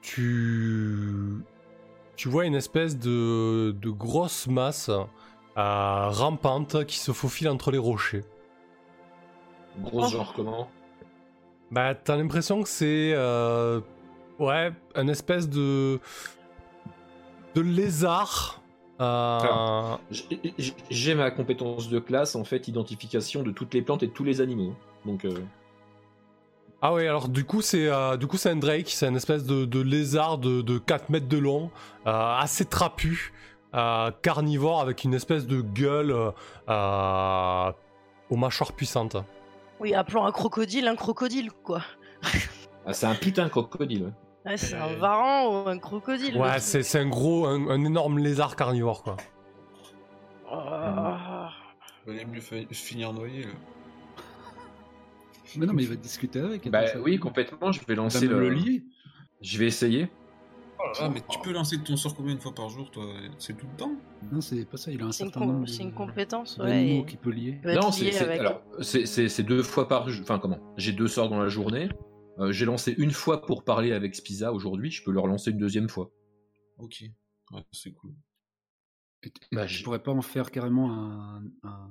tu 0.00 1.42
tu 2.16 2.28
vois 2.28 2.44
une 2.46 2.54
espèce 2.54 2.96
de, 2.98 3.72
de 3.72 3.90
grosse 3.90 4.46
masse 4.46 4.88
euh, 4.88 5.04
rampante 5.56 6.84
qui 6.86 6.98
se 6.98 7.12
faufile 7.12 7.48
entre 7.48 7.70
les 7.70 7.78
rochers. 7.78 8.24
Grosse 9.80 10.06
Oh. 10.08 10.16
genre 10.18 10.32
comment? 10.34 10.68
Bah, 11.70 11.94
t'as 11.94 12.16
l'impression 12.16 12.62
que 12.62 12.68
c'est. 12.68 13.12
euh, 13.14 13.80
ouais, 14.38 14.72
un 14.94 15.08
espèce 15.08 15.48
de. 15.48 15.98
de 17.54 17.60
lézard. 17.60 18.61
Euh, 19.02 19.38
Ah. 19.42 19.98
J'ai- 20.90 21.14
ma 21.14 21.30
compétence 21.30 21.88
de 21.88 21.98
classe, 21.98 22.36
en 22.36 22.44
fait, 22.44 22.68
identification 22.68 23.42
de 23.42 23.50
toutes 23.50 23.74
les 23.74 23.82
plantes 23.82 24.02
et 24.02 24.06
de 24.06 24.12
tous 24.12 24.24
les 24.24 24.40
animaux. 24.40 24.74
Donc, 25.04 25.24
euh, 25.24 25.34
Ah 26.84 26.92
ouais, 26.92 27.06
alors 27.06 27.28
du 27.28 27.44
coup 27.44 27.62
c'est 27.62 27.86
euh, 27.86 28.16
du 28.16 28.26
coup 28.26 28.36
c'est 28.36 28.50
un 28.50 28.56
drake, 28.56 28.88
c'est 28.88 29.06
une 29.06 29.14
espèce 29.14 29.44
de, 29.44 29.64
de 29.64 29.80
lézard 29.80 30.38
de, 30.38 30.62
de 30.62 30.78
4 30.78 31.10
mètres 31.10 31.28
de 31.28 31.38
long, 31.38 31.70
euh, 32.08 32.36
assez 32.38 32.64
trapu, 32.64 33.32
euh, 33.74 34.10
carnivore 34.22 34.80
avec 34.80 35.04
une 35.04 35.14
espèce 35.14 35.46
de 35.46 35.60
gueule 35.60 36.10
aux 36.12 38.36
mâchoires 38.36 38.72
puissantes. 38.72 39.16
Oui, 39.78 39.94
appelons 39.94 40.24
un 40.24 40.32
crocodile 40.32 40.88
un 40.88 40.96
crocodile, 40.96 41.50
quoi. 41.62 41.82
ah, 42.86 42.92
c'est 42.92 43.06
un 43.06 43.14
putain 43.14 43.44
de 43.44 43.50
crocodile. 43.50 44.12
Ouais. 44.46 44.56
C'est 44.56 44.74
un 44.74 44.86
Ouais. 44.88 44.96
varan 44.96 45.64
ou 45.64 45.68
un 45.68 45.78
crocodile. 45.78 46.34
le 46.34 46.40
Ouais, 46.40 46.58
c'est 46.58 46.82
c'est 46.82 46.98
un 47.00 47.08
gros, 47.08 47.46
un, 47.46 47.68
un 47.68 47.84
énorme 47.84 48.18
lézard 48.18 48.56
carnivore 48.56 49.02
quoi. 49.02 49.16
Ah. 50.50 51.50
Valait 52.06 52.24
mieux 52.24 52.40
fa- 52.40 52.56
finir 52.72 53.12
noyé, 53.12 53.42
là. 53.44 53.50
Mais 55.56 55.66
non, 55.66 55.72
mais 55.74 55.82
il 55.82 55.88
va 55.88 55.96
discuter 55.96 56.40
avec. 56.40 56.68
Bah 56.70 56.86
ça- 56.86 56.98
oui, 57.00 57.18
complètement. 57.18 57.72
Je 57.72 57.80
vais 57.86 57.94
lancer 57.94 58.26
le. 58.26 58.40
le 58.40 58.50
lier. 58.50 58.84
Je 59.42 59.58
vais 59.58 59.66
essayer. 59.66 60.08
Ah, 60.98 61.08
mais 61.08 61.20
tu 61.28 61.38
peux 61.38 61.52
lancer 61.52 61.78
ton 61.82 61.96
sort 61.96 62.14
combien 62.16 62.34
de 62.34 62.40
fois 62.40 62.54
par 62.54 62.68
jour, 62.68 62.90
toi? 62.90 63.04
C'est 63.38 63.56
tout 63.56 63.66
le 63.70 63.76
temps? 63.76 63.92
Non, 64.32 64.40
c'est 64.40 64.64
pas 64.64 64.76
ça. 64.76 64.90
Il 64.90 65.00
a 65.02 65.06
un 65.06 65.12
certain 65.12 65.40
nombre 65.40 65.68
c'est 65.68 65.82
une 65.84 65.92
compétence, 65.92 66.58
ouais. 66.58 67.04
qu'il 67.06 67.18
peut 67.18 67.30
lier. 67.30 67.60
Non, 67.64 67.72
lié 67.72 67.80
c'est 67.92 68.12
c'est- 68.12 68.24
avec- 68.24 68.40
alors 68.40 68.60
c'est- 68.80 69.06
c'est 69.06 69.28
c'est 69.28 69.42
deux 69.44 69.62
fois 69.62 69.86
par 69.88 70.08
jour. 70.08 70.22
Enfin 70.22 70.38
comment? 70.40 70.58
J'ai 70.76 70.92
deux 70.92 71.06
sorts 71.06 71.28
dans 71.28 71.40
la 71.40 71.48
journée. 71.48 71.88
Euh, 72.38 72.52
J'ai 72.52 72.64
lancé 72.64 72.94
une 72.98 73.10
fois 73.12 73.42
pour 73.44 73.64
parler 73.64 73.92
avec 73.92 74.14
Spiza 74.14 74.52
aujourd'hui. 74.52 74.90
Je 74.90 75.02
peux 75.04 75.12
le 75.12 75.20
relancer 75.20 75.50
une 75.50 75.58
deuxième 75.58 75.88
fois. 75.88 76.10
Ok. 76.78 77.04
Ouais, 77.50 77.62
c'est 77.72 77.92
cool. 77.92 78.14
Bah, 79.52 79.66
je 79.66 79.84
pourrais 79.84 80.02
pas 80.02 80.12
en 80.12 80.22
faire 80.22 80.50
carrément 80.50 80.92
un. 80.92 81.44
un- 81.62 81.90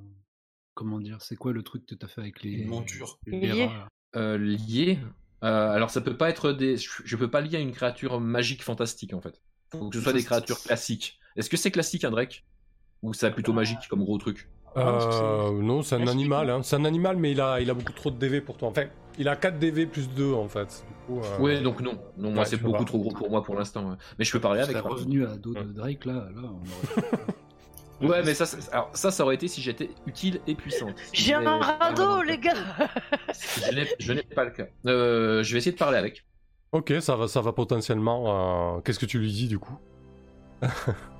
Comment 0.73 0.99
dire 0.99 1.21
C'est 1.21 1.35
quoi 1.35 1.51
le 1.51 1.63
truc 1.63 1.85
que 1.85 1.95
t'as 1.95 2.07
fait 2.07 2.21
avec 2.21 2.41
les. 2.43 2.51
Une 2.51 2.67
monture. 2.69 3.19
les 3.27 3.69
Euh, 4.15 4.37
lié. 4.37 4.99
euh, 5.43 5.69
alors 5.69 5.89
ça 5.89 6.01
peut 6.01 6.15
pas 6.17 6.29
être 6.29 6.53
des. 6.53 6.77
Je 6.77 6.89
je 7.03 7.15
peux 7.17 7.29
pas 7.29 7.41
lier 7.41 7.57
à 7.57 7.59
une 7.59 7.71
créature 7.73 8.19
magique 8.19 8.63
fantastique 8.63 9.13
en 9.13 9.21
fait. 9.21 9.41
Faut 9.69 9.89
que 9.89 9.95
ce 9.97 10.01
soit 10.01 10.13
des 10.13 10.23
créatures 10.23 10.59
classiques. 10.61 11.19
Est-ce 11.35 11.49
que 11.49 11.57
c'est 11.57 11.71
classique 11.71 12.03
un 12.03 12.11
Drake? 12.11 12.45
Ou 13.03 13.13
c'est 13.13 13.31
plutôt 13.31 13.53
magique 13.53 13.87
comme 13.89 14.03
gros 14.03 14.17
truc? 14.17 14.49
Ah, 14.75 14.79
Euh, 15.47 15.51
non, 15.61 15.81
c'est 15.83 15.95
un 15.95 16.07
animal, 16.07 16.49
hein. 16.49 16.57
hein. 16.57 16.63
c'est 16.63 16.75
un 16.77 16.85
animal 16.85 17.17
mais 17.17 17.31
il 17.31 17.41
a, 17.41 17.59
il 17.59 17.69
a 17.69 17.73
beaucoup 17.73 17.91
trop 17.93 18.09
de 18.11 18.15
DV 18.17 18.41
pour 18.41 18.57
toi. 18.57 18.69
Enfin, 18.69 18.83
il 19.19 19.27
a 19.27 19.35
4 19.35 19.59
DV 19.59 19.85
plus 19.85 20.07
2 20.09 20.33
en 20.33 20.47
fait. 20.47 20.85
Du 20.87 20.93
coup, 21.05 21.21
euh, 21.21 21.37
Ouais, 21.39 21.61
donc 21.61 21.81
non. 21.81 21.97
Non, 22.17 22.31
moi 22.31 22.45
c'est 22.45 22.55
beaucoup 22.57 22.79
pas. 22.79 22.85
trop 22.85 22.99
gros 22.99 23.11
pour 23.11 23.29
moi 23.29 23.43
pour 23.43 23.55
l'instant. 23.55 23.97
Mais 24.17 24.23
je 24.25 24.31
peux 24.31 24.39
parler 24.39 24.61
avec. 24.61 24.77
contre. 24.81 24.95
revenu 24.95 25.25
à 25.25 25.35
dos 25.35 25.53
de. 25.53 25.61
Drake 25.73 26.05
là, 26.05 26.13
là 26.13 26.41
on 26.43 26.45
aurait. 26.47 27.07
Ouais, 28.01 28.23
mais 28.25 28.33
ça, 28.33 28.47
ça- 28.47 28.57
alors, 28.71 28.89
ça, 28.93 29.11
ça 29.11 29.23
aurait 29.23 29.35
été 29.35 29.47
si 29.47 29.61
j'étais 29.61 29.91
utile 30.07 30.41
et 30.47 30.55
puissante. 30.55 30.95
J'ai 31.13 31.35
un 31.35 31.59
radeau, 31.59 32.23
les 32.23 32.39
gars 32.39 32.55
Je 33.99 34.11
n'ai- 34.13 34.23
pas 34.23 34.43
le 34.43 34.49
cas. 34.49 34.65
Euh, 34.87 35.43
je 35.43 35.51
vais 35.51 35.59
essayer 35.59 35.73
de 35.73 35.77
parler 35.77 35.99
avec. 35.99 36.25
Ok, 36.71 36.91
ça 36.99 37.15
va, 37.15 37.27
ça 37.27 37.41
va 37.41 37.51
potentiellement. 37.53 38.77
euh, 38.77 38.81
Qu'est-ce 38.81 38.97
que 38.97 39.05
tu 39.05 39.19
lui 39.19 39.31
dis 39.31 39.47
du 39.47 39.59
coup? 39.59 39.77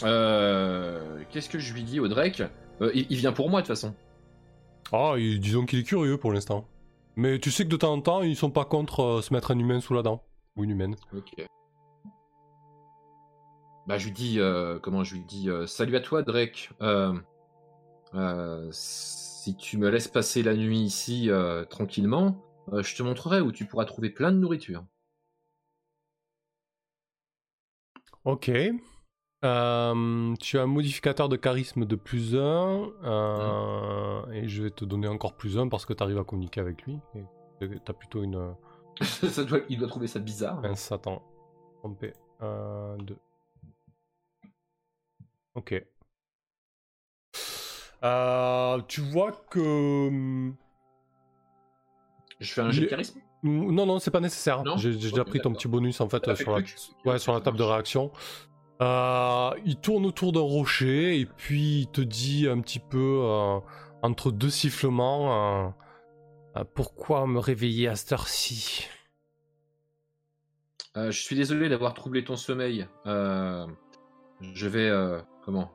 Qu'est-ce 0.00 1.48
que 1.48 1.58
je 1.58 1.72
lui 1.74 1.82
dis 1.82 2.00
au 2.00 2.08
Drake 2.08 2.42
Euh, 2.80 2.90
il, 2.94 3.06
il 3.10 3.16
vient 3.18 3.32
pour 3.32 3.48
moi 3.50 3.60
de 3.62 3.66
toute 3.66 3.76
façon. 3.76 3.94
Ah, 4.92 5.14
il- 5.16 5.40
disons 5.40 5.64
qu'il 5.66 5.78
est 5.80 5.84
curieux 5.84 6.18
pour 6.18 6.32
l'instant. 6.32 6.66
Mais 7.16 7.38
tu 7.38 7.50
sais 7.50 7.64
que 7.64 7.68
de 7.68 7.76
temps 7.76 7.92
en 7.92 8.00
temps, 8.00 8.22
ils 8.22 8.36
sont 8.36 8.50
pas 8.50 8.64
contre 8.64 9.00
euh, 9.02 9.22
se 9.22 9.32
mettre 9.34 9.50
un 9.50 9.58
humain 9.58 9.80
sous 9.80 9.94
la 9.94 10.02
dent. 10.02 10.24
Ou 10.56 10.64
une 10.64 10.70
humaine. 10.70 10.96
Ok. 11.16 11.32
Bah, 13.86 13.98
je 13.98 14.04
lui 14.06 14.12
dis, 14.12 14.38
euh, 14.38 14.78
comment 14.78 15.02
je 15.04 15.14
lui 15.14 15.24
dis, 15.24 15.48
euh, 15.50 15.66
salut 15.66 15.96
à 15.96 16.00
toi 16.00 16.22
Drake. 16.22 16.70
Euh, 16.82 17.14
euh, 18.14 18.68
si 18.70 19.56
tu 19.56 19.76
me 19.78 19.88
laisses 19.88 20.08
passer 20.08 20.42
la 20.42 20.54
nuit 20.54 20.80
ici 20.80 21.30
euh, 21.30 21.64
tranquillement, 21.64 22.36
euh, 22.72 22.82
je 22.82 22.94
te 22.94 23.02
montrerai 23.02 23.40
où 23.40 23.50
tu 23.50 23.64
pourras 23.64 23.84
trouver 23.86 24.10
plein 24.10 24.30
de 24.30 24.36
nourriture. 24.38 24.84
Ok. 28.24 28.50
Euh, 29.44 30.34
tu 30.36 30.58
as 30.58 30.62
un 30.62 30.66
modificateur 30.66 31.28
de 31.28 31.36
charisme 31.36 31.84
de 31.84 31.96
plus 31.96 32.36
1. 32.36 34.26
Et 34.32 34.48
je 34.48 34.62
vais 34.62 34.70
te 34.70 34.84
donner 34.84 35.08
encore 35.08 35.34
plus 35.34 35.58
1 35.58 35.68
parce 35.68 35.84
que 35.84 35.92
tu 35.92 36.02
arrives 36.02 36.18
à 36.18 36.24
communiquer 36.24 36.60
avec 36.60 36.82
lui. 36.82 36.98
Et 37.60 37.68
t'as 37.84 37.92
plutôt 37.92 38.22
une. 38.22 38.54
ça 39.02 39.44
doit, 39.44 39.60
il 39.68 39.78
doit 39.78 39.88
trouver 39.88 40.06
ça 40.06 40.20
bizarre. 40.20 40.64
Un 40.64 40.74
Satan. 40.74 41.22
Trompé. 41.78 42.12
1, 42.40 42.96
2. 42.98 43.16
Ok. 45.54 45.84
Euh, 48.04 48.80
tu 48.88 49.00
vois 49.00 49.32
que. 49.50 50.08
hum, 50.08 50.56
Je 52.40 52.52
fais 52.52 52.60
un 52.62 52.70
jet 52.70 52.82
de 52.82 52.86
charisme? 52.86 53.20
Non, 53.44 53.86
non, 53.86 53.98
c'est 53.98 54.10
pas 54.10 54.20
nécessaire. 54.20 54.62
J'ai 54.76 54.92
déjà 54.94 55.24
pris 55.24 55.40
ton 55.40 55.52
petit 55.52 55.68
bonus 55.68 56.00
en 56.00 56.08
fait 56.08 56.26
euh, 56.28 56.34
fait 56.36 56.44
sur, 56.44 56.52
la, 56.52 56.62
truc. 56.62 56.76
ouais, 57.04 57.18
sur 57.18 57.32
la 57.32 57.40
table 57.40 57.58
de 57.58 57.64
réaction. 57.64 58.12
Euh, 58.82 59.50
il 59.64 59.76
tourne 59.76 60.04
autour 60.06 60.32
d'un 60.32 60.40
rocher 60.40 61.20
et 61.20 61.26
puis 61.26 61.82
il 61.82 61.86
te 61.86 62.00
dit 62.00 62.48
un 62.48 62.60
petit 62.60 62.80
peu 62.80 63.20
euh, 63.22 63.60
entre 64.02 64.32
deux 64.32 64.50
sifflements 64.50 65.72
euh, 66.56 66.64
Pourquoi 66.74 67.28
me 67.28 67.38
réveiller 67.38 67.86
à 67.86 67.94
cette 67.94 68.12
heure-ci? 68.12 68.88
Je 70.96 71.10
suis 71.10 71.36
désolé 71.36 71.68
d'avoir 71.68 71.94
troublé 71.94 72.24
ton 72.24 72.36
sommeil. 72.36 72.86
Je 73.06 74.66
vais. 74.66 75.22
comment? 75.44 75.72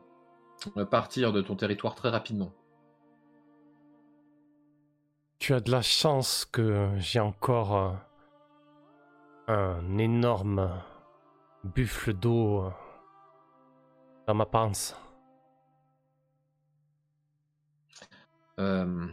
Partir 0.92 1.34
de 1.34 1.42
ton 1.42 1.56
territoire 1.56 1.96
très 1.96 2.10
rapidement. 2.10 2.52
Tu 5.40 5.54
as 5.56 5.60
de 5.60 5.72
la 5.72 5.82
chance 5.82 6.46
que 6.46 6.92
j'ai 6.98 7.20
encore 7.20 7.98
un 9.48 9.98
énorme 9.98 10.70
buffle 11.64 12.14
d'eau 12.14 12.70
dans 14.28 14.36
ma 14.36 14.46
panse. 14.46 14.96
Euh, 18.60 19.08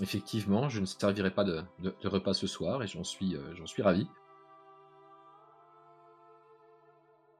Effectivement, 0.00 0.68
je 0.70 0.80
ne 0.80 0.86
servirai 0.86 1.30
pas 1.30 1.44
de, 1.44 1.62
de- 1.80 1.94
de 2.00 2.08
repas 2.08 2.32
ce 2.32 2.46
soir 2.46 2.82
et 2.82 2.86
j'en 2.86 3.04
suis, 3.04 3.36
euh, 3.36 3.54
j'en 3.54 3.66
suis 3.66 3.82
ravi. 3.82 4.08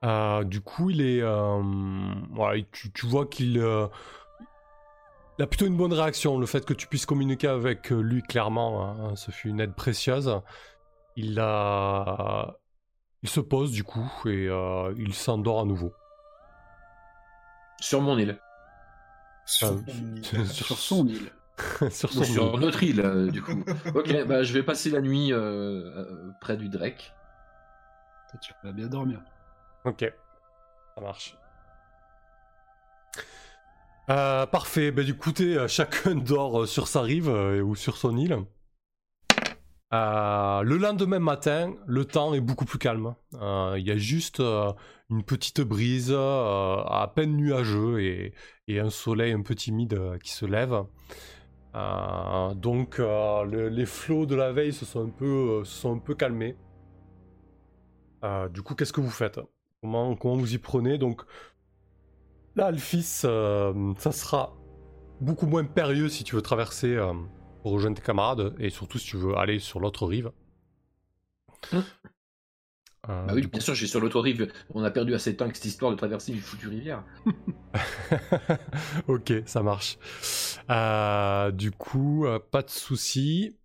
Euh, 0.05 0.45
du 0.45 0.61
coup, 0.61 0.91
il 0.91 1.01
est. 1.01 1.23
euh, 1.23 1.63
ouais, 2.37 2.67
tu, 2.73 2.91
tu 2.93 3.07
vois 3.07 3.27
qu'il 3.27 3.59
euh, 3.59 3.87
il 5.39 5.43
a 5.43 5.47
plutôt 5.47 5.67
une 5.67 5.77
bonne 5.77 5.93
réaction. 5.95 6.39
Le 6.39 6.45
fait 6.47 6.67
que 6.67 6.75
tu 6.75 6.87
puisses 6.87 7.07
communiquer 7.07 7.49
avec 7.49 7.89
lui, 7.91 8.23
clairement, 8.23 8.85
hein, 8.85 9.17
ce 9.17 9.31
fut 9.31 9.49
une 9.49 9.61
aide 9.61 9.75
précieuse. 9.75 10.41
Il 11.17 11.39
a. 11.41 12.60
Il 13.23 13.29
se 13.29 13.41
pose 13.41 13.71
du 13.73 13.85
coup 13.85 14.11
et 14.27 14.49
euh, 14.49 14.95
il 14.97 15.15
s'endort 15.15 15.61
à 15.61 15.65
nouveau. 15.65 15.93
Sur 17.81 18.01
mon 18.01 18.19
île. 18.19 18.39
Sur 19.45 19.69
Ah, 19.69 19.73
mon 19.73 20.17
île. 20.17 20.47
Sur 20.47 20.79
son 20.79 21.07
île. 21.07 21.31
sur 21.91 22.09
Ou 22.11 22.13
son 22.13 22.25
sur 22.25 22.55
île. 22.55 22.61
notre 22.61 22.83
île, 22.83 23.01
euh, 23.01 23.31
du 23.31 23.43
coup. 23.43 23.53
ok, 23.95 24.25
bah, 24.27 24.43
je 24.43 24.53
vais 24.55 24.63
passer 24.63 24.91
la 24.91 25.01
nuit 25.03 25.33
euh, 25.33 25.39
euh, 25.39 26.31
près 26.41 26.57
du 26.57 26.69
Drake. 26.71 27.13
Tu 28.41 28.53
vas 28.63 28.73
bien 28.73 28.87
dormir. 28.87 29.21
Ok, 29.85 30.05
ça 30.95 31.01
marche. 31.01 31.37
Euh, 34.09 34.47
parfait, 34.47 34.91
bah, 34.91 35.03
du 35.03 35.17
coup, 35.17 35.33
t'es, 35.33 35.69
chacun 35.69 36.15
dort 36.15 36.67
sur 36.67 36.89
sa 36.89 37.03
rive 37.03 37.29
euh, 37.29 37.61
ou 37.61 37.75
sur 37.77 37.97
son 37.97 38.17
île. 38.17 38.39
Euh, 39.93 40.63
le 40.63 40.77
lendemain 40.77 41.19
matin, 41.19 41.75
le 41.87 42.05
temps 42.05 42.33
est 42.35 42.41
beaucoup 42.41 42.65
plus 42.65 42.79
calme. 42.79 43.15
Euh, 43.35 43.75
Il 43.79 43.87
y 43.87 43.91
a 43.91 43.97
juste 43.97 44.39
euh, 44.41 44.73
une 45.11 45.25
petite 45.25 45.61
brise, 45.61 46.13
à 46.13 47.13
peine 47.15 47.37
nuageux, 47.37 48.01
et, 48.01 48.33
un 48.79 48.91
soleil 48.91 49.33
un 49.33 49.43
peu 49.43 49.57
timide 49.57 50.19
qui 50.23 50.31
se 50.31 50.47
lève. 50.47 50.85
Donc, 51.75 52.99
le- 52.99 53.69
les 53.69 53.87
flots 53.87 54.27
de 54.27 54.37
la 54.37 54.53
veille 54.53 54.73
se 54.73 54.85
sont 54.85 55.07
un 55.07 55.99
peu, 55.99 56.15
calmés. 56.15 56.57
Du 58.53 58.63
coup, 58.63 58.75
qu'est-ce 58.77 58.93
que 58.93 59.01
vous 59.01 59.11
faites? 59.11 59.41
Comment, 59.83 60.15
comment 60.15 60.37
vous 60.37 60.55
y 60.55 60.59
prenez? 60.59 60.99
Donc, 60.99 61.23
là, 62.55 62.71
le 62.71 62.79
ça 62.79 64.13
sera 64.13 64.55
beaucoup 65.21 65.47
moins 65.47 65.65
périlleux 65.65 66.09
si 66.09 66.23
tu 66.23 66.37
veux 66.37 66.43
traverser 66.43 66.97
pour 67.63 67.73
rejoindre 67.73 67.97
tes 67.97 68.03
camarades, 68.03 68.55
et 68.59 68.71
surtout 68.71 68.99
si 68.99 69.07
tu 69.07 69.17
veux 69.17 69.37
aller 69.37 69.59
sur 69.59 69.81
l'autre 69.81 70.07
rive. 70.07 70.31
Hum. 71.73 71.85
Euh, 73.09 73.27
Bah 73.27 73.33
oui, 73.35 73.47
bien 73.47 73.61
sûr, 73.61 73.75
j'ai 73.75 73.87
sur 73.87 74.01
l'autre 74.01 74.21
rive. 74.21 74.53
On 74.75 74.85
a 74.85 74.91
perdu 74.91 75.15
assez 75.15 75.33
de 75.33 75.37
temps 75.37 75.45
avec 75.45 75.57
cette 75.57 75.65
histoire 75.65 75.91
de 75.91 75.97
traverser 75.97 76.33
une 76.33 76.41
foutue 76.41 76.69
rivière. 76.69 77.03
ok, 79.09 79.33
ça 79.47 79.63
marche. 79.63 79.99
Euh, 80.69 81.51
du 81.51 81.71
coup, 81.71 82.27
euh, 82.27 82.39
pas 82.39 82.63
de 82.63 82.71
souci. 82.71 83.57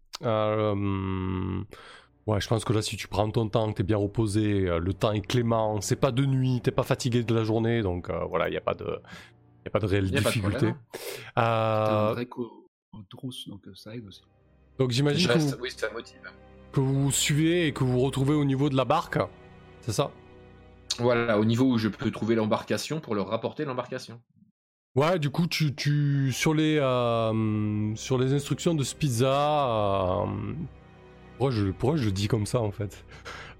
Ouais, 2.28 2.42
je 2.42 2.48
pense 2.48 2.66
que 2.66 2.74
là, 2.74 2.82
si 2.82 2.98
tu 2.98 3.08
prends 3.08 3.30
ton 3.30 3.48
temps, 3.50 3.72
que 3.72 3.78
t'es 3.78 3.84
bien 3.84 3.98
reposé, 3.98 4.68
euh, 4.68 4.80
le 4.80 4.94
temps 4.94 5.12
est 5.12 5.22
clément, 5.22 5.80
c'est 5.82 5.96
pas 5.96 6.12
de 6.12 6.26
nuit, 6.26 6.60
t'es 6.64 6.72
pas 6.72 6.84
fatigué 6.84 7.24
de 7.24 7.36
la 7.36 7.44
journée, 7.44 7.84
donc 7.84 8.10
euh, 8.10 8.26
voilà, 8.26 8.48
il 8.48 8.52
n'y 8.52 8.58
a 8.58 8.62
pas 8.62 8.74
de, 8.74 8.86
y 9.64 9.68
a 9.68 9.70
pas 9.70 9.80
de 9.80 9.86
réelle 9.86 10.08
Y 10.08 10.18
a 10.18 10.22
pas 10.24 10.32
de 10.32 10.76
trousse, 13.10 13.48
donc 13.48 13.68
euh, 13.68 13.72
ça 13.76 13.96
aide 13.96 14.06
aussi. 14.08 14.22
donc 14.80 14.92
j'imagine 14.92 15.28
que 15.28 15.38
vous, 15.38 15.54
Oui, 15.62 15.72
ça 15.76 15.90
motive. 15.92 16.20
que 16.72 16.80
vous 16.80 17.12
suivez 17.12 17.68
et 17.68 17.72
que 17.74 17.84
vous 17.84 18.00
retrouvez 18.00 18.34
au 18.36 18.46
niveau 18.46 18.70
de 18.70 18.76
la 18.76 18.86
barque, 18.86 19.18
c'est 19.82 19.92
ça? 19.94 20.12
Voilà, 21.00 21.38
au 21.40 21.46
niveau 21.46 21.66
où 21.66 21.78
je 21.78 21.90
peux 21.90 22.10
trouver 22.12 22.36
l'embarcation 22.36 23.00
pour 23.02 23.16
leur 23.16 23.28
rapporter 23.28 23.66
l'embarcation. 23.66 24.22
Ouais, 24.96 25.20
du 25.20 25.30
coup, 25.30 25.46
tu, 25.46 25.76
tu 25.76 26.32
sur 26.32 26.54
les 26.54 26.78
euh, 26.78 27.94
sur 27.96 28.18
les 28.18 28.32
instructions 28.34 28.74
de 28.74 28.84
Spizza, 28.84 29.68
euh, 29.70 30.26
pourquoi 31.38 31.52
je 31.52 31.66
pourquoi 31.72 31.98
je 31.98 32.06
le 32.06 32.12
dis 32.14 32.30
comme 32.30 32.46
ça 32.46 32.62
en 32.62 32.72
fait? 32.72 33.04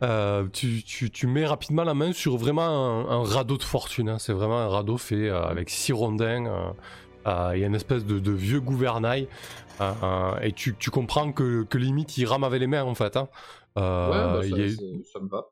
Euh, 0.02 0.48
tu, 0.54 0.82
tu, 0.84 1.10
tu 1.12 1.28
mets 1.28 1.46
rapidement 1.46 1.84
la 1.84 1.94
main 1.94 2.14
sur 2.14 2.38
vraiment 2.38 2.64
un, 3.10 3.10
un 3.20 3.24
radeau 3.24 3.58
de 3.58 3.64
fortune. 3.64 4.08
hein. 4.10 4.20
C'est 4.20 4.34
vraiment 4.34 4.60
un 4.60 4.68
radeau 4.70 4.98
fait 4.98 5.28
euh, 5.30 5.42
avec 5.44 5.70
six 5.70 5.92
rondins. 5.92 6.74
Euh, 7.28 7.52
Il 7.56 7.60
y 7.62 7.64
a 7.64 7.68
une 7.68 7.76
espèce 7.76 8.06
de, 8.06 8.20
de 8.20 8.32
vieux 8.32 8.60
gouvernail 8.62 9.28
euh, 9.82 9.92
euh, 10.04 10.40
et 10.42 10.52
tu, 10.54 10.76
tu 10.76 10.90
comprends 10.90 11.32
que, 11.32 11.64
que 11.64 11.78
limite 11.78 12.18
il 12.18 12.26
rame 12.26 12.44
avec 12.44 12.60
les 12.60 12.68
mains 12.68 12.84
en 12.84 12.96
fait. 12.96 13.18
hein. 13.18 13.28
Ouais, 13.76 13.82
bah, 13.82 14.40
ça, 14.42 14.56
a- 14.56 15.04
ça- 15.14 15.20
me 15.20 15.28
va. 15.30 15.46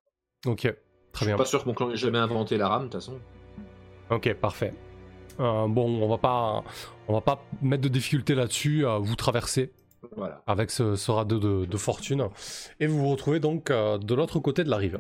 Ok, 0.46 0.62
Je 0.64 0.70
très 1.12 1.26
suis 1.26 1.26
bien. 1.28 1.36
pas 1.38 1.46
sûr 1.46 1.64
que 1.64 1.68
mon 1.70 1.74
clan 1.76 1.90
ait 1.92 1.96
jamais 1.98 2.18
inventé 2.20 2.58
la 2.58 2.68
rame, 2.70 2.84
de 2.84 2.88
toute 2.90 3.02
façon. 3.02 3.20
Ok, 4.10 4.34
parfait. 4.36 4.74
Euh, 5.40 5.68
bon, 5.68 6.02
on 6.02 6.08
va 6.08 6.18
pas, 6.18 6.64
on 7.08 7.14
va 7.14 7.22
pas 7.22 7.44
mettre 7.62 7.82
de 7.84 7.90
difficulté 7.90 8.36
là-dessus. 8.36 8.86
euh, 8.86 8.98
vous 9.00 9.16
traversez 9.16 9.72
Voilà. 10.16 10.42
avec 10.48 10.70
ce, 10.72 10.96
ce 10.96 11.12
radeau 11.12 11.40
de, 11.40 11.66
de 11.66 11.78
fortune 11.78 12.28
et 12.80 12.88
vous 12.88 13.00
vous 13.00 13.10
retrouvez 13.10 13.40
donc 13.40 13.72
euh, 13.72 13.98
de 13.98 14.14
l'autre 14.14 14.40
côté 14.40 14.64
de 14.64 14.70
la 14.70 14.78
rive. 14.78 15.00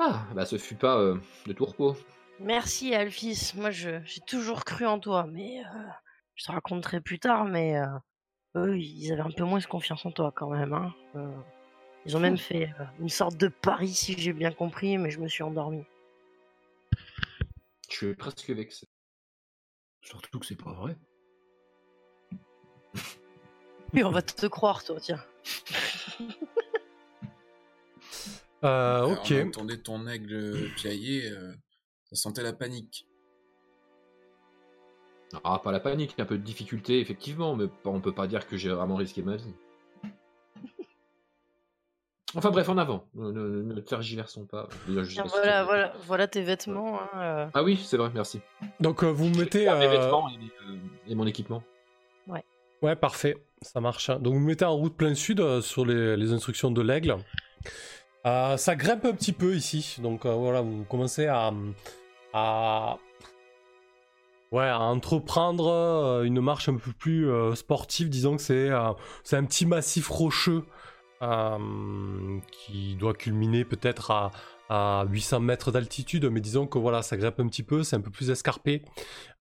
Ah, 0.00 0.22
bah 0.34 0.46
ce 0.46 0.56
fut 0.56 0.76
pas 0.76 1.12
de 1.46 1.52
tout 1.52 1.64
repos. 1.66 1.96
Merci 2.40 2.94
Alphys, 2.94 3.52
moi 3.56 3.70
je- 3.70 4.00
j'ai 4.04 4.20
toujours 4.20 4.64
cru 4.64 4.86
en 4.86 5.00
toi, 5.00 5.26
mais 5.30 5.60
euh, 5.60 5.78
je 6.36 6.44
te 6.44 6.52
raconterai 6.52 7.00
plus 7.00 7.18
tard, 7.18 7.44
mais 7.44 7.76
euh, 7.76 7.86
eux 8.56 8.78
ils 8.78 9.12
avaient 9.12 9.22
un 9.22 9.30
peu 9.30 9.44
moins 9.44 9.60
confiance 9.60 10.06
en 10.06 10.12
toi 10.12 10.32
quand 10.34 10.48
même. 10.50 10.72
Hein. 10.72 10.94
Euh, 11.16 11.36
ils 12.06 12.16
ont 12.16 12.20
même 12.20 12.38
fait 12.38 12.72
euh, 12.80 12.84
une 13.00 13.08
sorte 13.08 13.36
de 13.36 13.48
pari 13.48 13.88
si 13.92 14.16
j'ai 14.16 14.32
bien 14.32 14.52
compris, 14.52 14.98
mais 14.98 15.10
je 15.10 15.18
me 15.18 15.26
suis 15.28 15.42
endormi. 15.42 15.84
Je 17.90 17.96
suis 17.96 18.14
presque 18.14 18.48
vexé. 18.50 18.86
Surtout 20.02 20.38
que 20.38 20.46
c'est 20.46 20.56
pas 20.62 20.72
vrai. 20.72 20.96
Oui, 23.94 24.04
on 24.04 24.10
va 24.10 24.20
te 24.20 24.46
croire 24.46 24.84
toi, 24.84 25.00
tiens. 25.00 25.24
Euh, 28.64 29.02
ok. 29.02 29.32
On 29.32 29.46
entendait 29.46 29.76
ton 29.78 30.08
aigle 30.08 30.68
piailler, 30.74 31.30
euh, 31.30 31.54
ça 32.08 32.16
sentait 32.16 32.42
la 32.42 32.52
panique. 32.52 33.06
Ah, 35.44 35.60
pas 35.62 35.72
la 35.72 35.80
panique, 35.80 36.14
un 36.18 36.24
peu 36.24 36.38
de 36.38 36.42
difficulté, 36.42 37.00
effectivement, 37.00 37.54
mais 37.54 37.66
on 37.84 38.00
peut 38.00 38.14
pas 38.14 38.26
dire 38.26 38.46
que 38.46 38.56
j'ai 38.56 38.70
vraiment 38.70 38.96
risqué 38.96 39.22
ma 39.22 39.36
vie. 39.36 39.54
Enfin 42.36 42.50
bref, 42.50 42.68
en 42.68 42.76
avant, 42.76 43.06
ne, 43.14 43.30
ne, 43.32 43.62
ne 43.62 43.80
tergiversons 43.80 44.44
pas. 44.44 44.68
Je 44.86 45.22
voilà, 45.28 45.64
voilà, 45.64 45.94
voilà 46.06 46.28
tes 46.28 46.42
vêtements. 46.42 47.00
hein, 47.00 47.08
euh. 47.16 47.46
Ah 47.54 47.62
oui, 47.62 47.80
c'est 47.82 47.96
vrai, 47.96 48.10
merci. 48.14 48.40
Donc 48.80 49.02
euh, 49.02 49.06
vous 49.06 49.30
mettez. 49.30 49.64
Mes 49.64 49.70
euh, 49.86 49.88
vêtements 49.88 50.28
et, 50.28 50.34
euh, 50.68 50.76
et 51.06 51.14
mon 51.14 51.26
équipement. 51.26 51.62
Ouais, 52.80 52.94
parfait, 52.94 53.34
ça 53.60 53.80
marche. 53.80 54.08
Donc 54.20 54.34
vous 54.34 54.38
mettez 54.40 54.64
en 54.64 54.76
route 54.76 54.96
plein 54.96 55.14
sud 55.14 55.40
euh, 55.40 55.60
sur 55.60 55.84
les, 55.84 56.16
les 56.16 56.32
instructions 56.32 56.70
de 56.70 56.80
l'aigle. 56.80 57.16
Euh, 58.26 58.56
ça 58.56 58.74
grimpe 58.76 59.04
un 59.04 59.12
petit 59.12 59.32
peu 59.32 59.54
ici, 59.54 59.96
donc 60.02 60.26
euh, 60.26 60.32
voilà, 60.32 60.60
vous 60.60 60.84
commencez 60.84 61.26
à, 61.26 61.52
entreprendre 64.52 65.68
euh, 65.68 66.22
une 66.24 66.40
marche 66.40 66.68
un 66.68 66.76
peu 66.76 66.92
plus 66.92 67.30
sportive. 67.54 68.08
Disons 68.08 68.36
que 68.36 68.42
c'est 68.42 68.70
un 68.70 69.44
petit 69.44 69.66
massif 69.66 70.08
rocheux 70.08 70.64
qui 72.52 72.94
doit 72.96 73.14
culminer 73.14 73.64
peut-être 73.64 74.10
à, 74.10 74.30
à 74.68 75.04
800 75.10 75.40
mètres 75.40 75.72
d'altitude, 75.72 76.26
mais 76.26 76.40
disons 76.40 76.66
que 76.66 76.78
voilà, 76.78 77.02
ça 77.02 77.16
grimpe 77.16 77.40
un 77.40 77.48
petit 77.48 77.62
peu, 77.62 77.82
c'est 77.82 77.96
un 77.96 78.00
peu 78.00 78.10
plus 78.10 78.30
escarpé, 78.30 78.82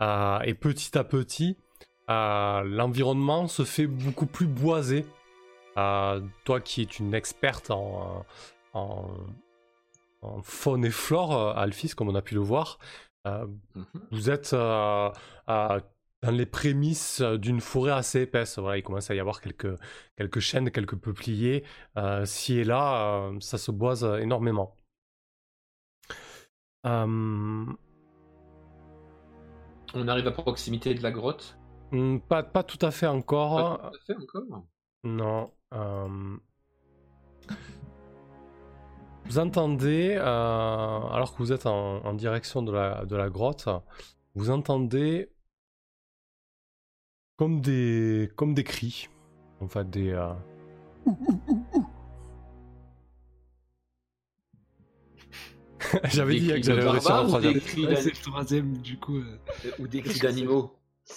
et 0.02 0.54
petit 0.54 0.98
à 0.98 1.04
petit. 1.04 1.58
L'environnement 2.08 3.48
se 3.48 3.64
fait 3.64 3.88
beaucoup 3.88 4.28
plus 4.28 4.48
boisé. 4.48 5.06
Toi 5.76 6.62
qui 6.64 6.82
es 6.82 6.86
une 6.86 7.14
experte 7.14 7.70
en, 7.70 8.26
en, 8.78 9.08
en 10.22 10.42
faune 10.42 10.86
et 10.86 10.92
flore, 10.92 11.34
euh, 11.38 11.54
Alphys, 11.56 11.90
comme 11.90 12.10
on 12.10 12.16
a 12.16 12.22
pu 12.22 12.34
le 12.36 12.42
voir, 12.42 12.80
euh, 13.28 13.48
Mhm. 13.76 14.10
vous 14.12 14.30
êtes 14.30 14.54
euh, 14.54 15.10
dans 15.48 16.32
les 16.32 16.46
prémices 16.46 17.22
d'une 17.22 17.62
forêt 17.62 17.92
assez 17.92 18.22
épaisse. 18.22 18.60
Voilà, 18.60 18.78
il 18.78 18.84
commence 18.84 19.10
à 19.12 19.16
y 19.16 19.20
avoir 19.20 19.42
quelques, 19.42 19.78
quelques 20.18 20.40
chênes, 20.40 20.72
quelques 20.72 20.96
peupliers. 20.98 21.64
Euh, 21.98 22.26
ci 22.26 22.56
et 22.60 22.64
là, 22.64 23.32
ça 23.40 23.58
se 23.58 23.72
boise 23.72 24.04
énormément. 24.22 24.76
On 29.94 30.08
arrive 30.08 30.28
à 30.28 30.32
proximité 30.32 30.94
de 30.94 31.04
la 31.04 31.12
grotte? 31.12 31.58
hmm, 31.92 32.20
pas, 32.20 32.44
pas 32.44 32.64
tout 32.64 32.84
à 32.86 32.92
fait 32.92 33.08
encore. 33.08 33.80
Pas 33.80 33.90
tout 33.92 33.98
à 33.98 34.00
fait 34.06 34.16
encore? 34.22 34.64
Non. 35.04 35.52
Euh, 39.28 39.32
vous 39.32 39.40
entendez, 39.40 40.16
euh, 40.18 40.22
alors 40.24 41.34
que 41.34 41.38
vous 41.40 41.52
êtes 41.52 41.66
en, 41.66 42.04
en 42.06 42.14
direction 42.14 42.62
de 42.62 42.72
la, 42.72 43.06
de 43.06 43.16
la 43.16 43.30
grotte, 43.30 43.68
vous 44.36 44.50
entendez 44.50 45.30
comme 47.38 47.62
des, 47.62 48.32
comme 48.36 48.54
des 48.54 48.64
cris. 48.64 49.10
En 49.62 49.68
fait, 49.68 49.90
des. 49.90 50.12
euh, 50.12 50.34
J'avais 56.06 56.36
dit 56.36 56.48
que 56.48 56.62
j'allais 56.64 56.90
réussir 56.90 57.24
ou 57.24 57.28
troisième. 57.28 57.54
des 57.54 57.60
cris 57.62 57.86
Ouais, 57.86 57.94
d'an- 57.94 58.02
c'est 58.02 58.10
le 58.10 58.22
troisième, 58.32 58.78
du 58.78 58.98
coup. 58.98 59.18
euh, 59.18 59.38
ou 59.80 59.88
des 59.88 60.02
Qu'est-ce 60.02 60.14
cris 60.14 60.20
que 60.22 60.26
d'animaux 60.28 60.74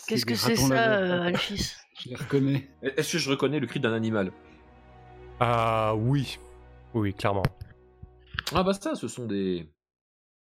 Qu'est-ce 0.07 0.27
que 0.27 0.35
c'est 0.35 0.57
ça, 0.57 0.75
euh, 0.99 1.23
Alphys? 1.27 1.75
Je 1.99 2.09
les 2.11 2.15
reconnais. 2.17 2.69
Est-ce 2.83 3.13
que 3.13 3.19
je 3.19 3.31
reconnais 3.31 3.59
le 3.61 3.67
cri 3.67 3.81
d'un 3.81 3.93
animal? 3.93 4.33
Ah 5.41 5.95
oui. 5.97 6.39
Oui, 6.95 7.15
clairement. 7.15 7.43
Ah 8.55 8.63
bah 8.63 8.73
ça, 8.75 8.95
ce 8.95 9.09
sont 9.09 9.27
des, 9.27 9.69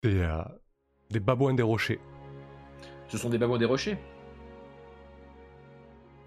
Des, 0.03 0.19
euh, 0.21 0.41
des 1.11 1.19
babouins 1.19 1.53
des 1.53 1.63
rochers. 1.63 1.99
ce 3.07 3.17
sont 3.17 3.29
des 3.29 3.37
babouins 3.37 3.57
des 3.59 3.65
rochers. 3.65 3.97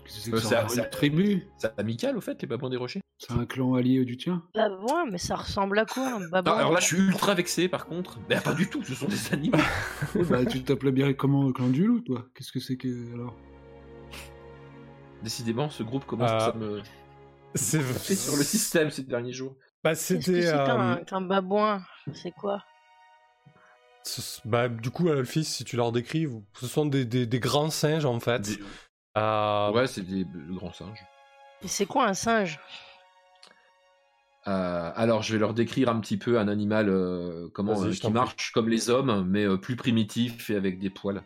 C'est 0.08 0.30
Euh, 0.30 0.36
que 0.36 0.38
c'est- 0.40 0.48
ça 0.48 0.68
c'est- 0.68 0.82
une 0.84 0.90
tribu. 0.90 1.48
C'est 1.58 1.76
amical 1.78 2.16
au 2.16 2.20
fait, 2.20 2.40
les 2.40 2.46
babouins 2.46 2.70
des 2.70 2.76
rochers. 2.76 3.00
C'est 3.18 3.32
un 3.32 3.44
clan 3.46 3.74
allié 3.74 4.04
du 4.04 4.16
tien? 4.16 4.44
Babouin, 4.54 5.06
mais 5.10 5.18
ça 5.18 5.34
ressemble 5.36 5.78
à 5.80 5.84
quoi 5.86 6.16
un 6.16 6.28
babouin? 6.28 6.52
alors 6.58 6.72
là, 6.72 6.78
je 6.80 6.84
suis 6.86 6.98
ultra 6.98 7.34
vexé 7.34 7.68
par 7.68 7.86
contre. 7.86 8.18
Mais 8.28 8.40
pas 8.40 8.54
du 8.54 8.68
tout, 8.68 8.84
ce 8.84 8.94
sont 8.94 9.08
des 9.08 9.16
animaux. 9.32 9.58
Bah, 10.30 10.44
tu 10.46 10.62
t'appelais 10.62 10.92
bien 10.92 11.12
comment 11.14 11.44
le 11.44 11.52
clan 11.52 11.68
du 11.68 11.84
loup, 11.86 12.00
toi? 12.00 12.26
Qu'est-ce 12.34 12.52
que 12.52 12.60
c'est 12.60 12.76
que. 12.76 13.14
Alors? 13.14 13.34
Décidément, 15.22 15.70
ce 15.70 15.82
groupe 15.82 16.04
commence 16.04 16.30
Euh, 16.30 16.50
à 16.52 16.54
me 16.54 16.82
C'est 17.54 17.78
taper 17.78 18.14
sur 18.14 18.36
le 18.36 18.42
système 18.44 18.90
ces 18.90 19.02
derniers 19.02 19.32
jours. 19.32 19.56
Bah, 19.86 19.94
c'était. 19.94 20.42
c'est 20.42 20.64
qu'un 20.64 21.20
euh, 21.22 21.28
babouin 21.28 21.80
C'est 22.12 22.32
quoi? 22.32 22.64
Ce- 24.02 24.40
bah, 24.44 24.68
du 24.68 24.90
coup, 24.90 25.08
Alphys, 25.08 25.44
si 25.44 25.64
tu 25.64 25.76
leur 25.76 25.92
décris, 25.92 26.26
ce 26.54 26.66
sont 26.66 26.86
des, 26.86 27.04
des- 27.04 27.26
des 27.26 27.38
grands 27.40 27.70
singes 27.70 28.04
en 28.04 28.18
fait. 28.18 28.42
Des- 28.42 28.58
Euh, 29.16 29.70
Ouais, 29.70 29.86
c'est 29.86 30.02
des 30.02 30.26
grands 30.50 30.72
singes. 30.72 31.04
Et 31.62 31.68
c'est 31.68 31.86
quoi 31.86 32.06
un 32.08 32.14
singe? 32.14 32.58
Euh, 34.48 34.92
alors, 34.94 35.22
je 35.22 35.32
vais 35.32 35.38
leur 35.38 35.54
décrire 35.54 35.88
un 35.88 36.00
petit 36.00 36.16
peu 36.16 36.38
un 36.40 36.48
animal 36.48 36.88
euh, 36.88 37.48
comment, 37.54 37.80
euh, 37.84 37.92
qui 37.92 38.10
marche 38.10 38.50
comme 38.52 38.68
les 38.68 38.90
hommes, 38.90 39.24
mais 39.28 39.44
euh, 39.44 39.56
plus 39.56 39.76
primitif 39.76 40.50
et 40.50 40.56
avec 40.56 40.80
des 40.80 40.90
poils. 40.90 41.22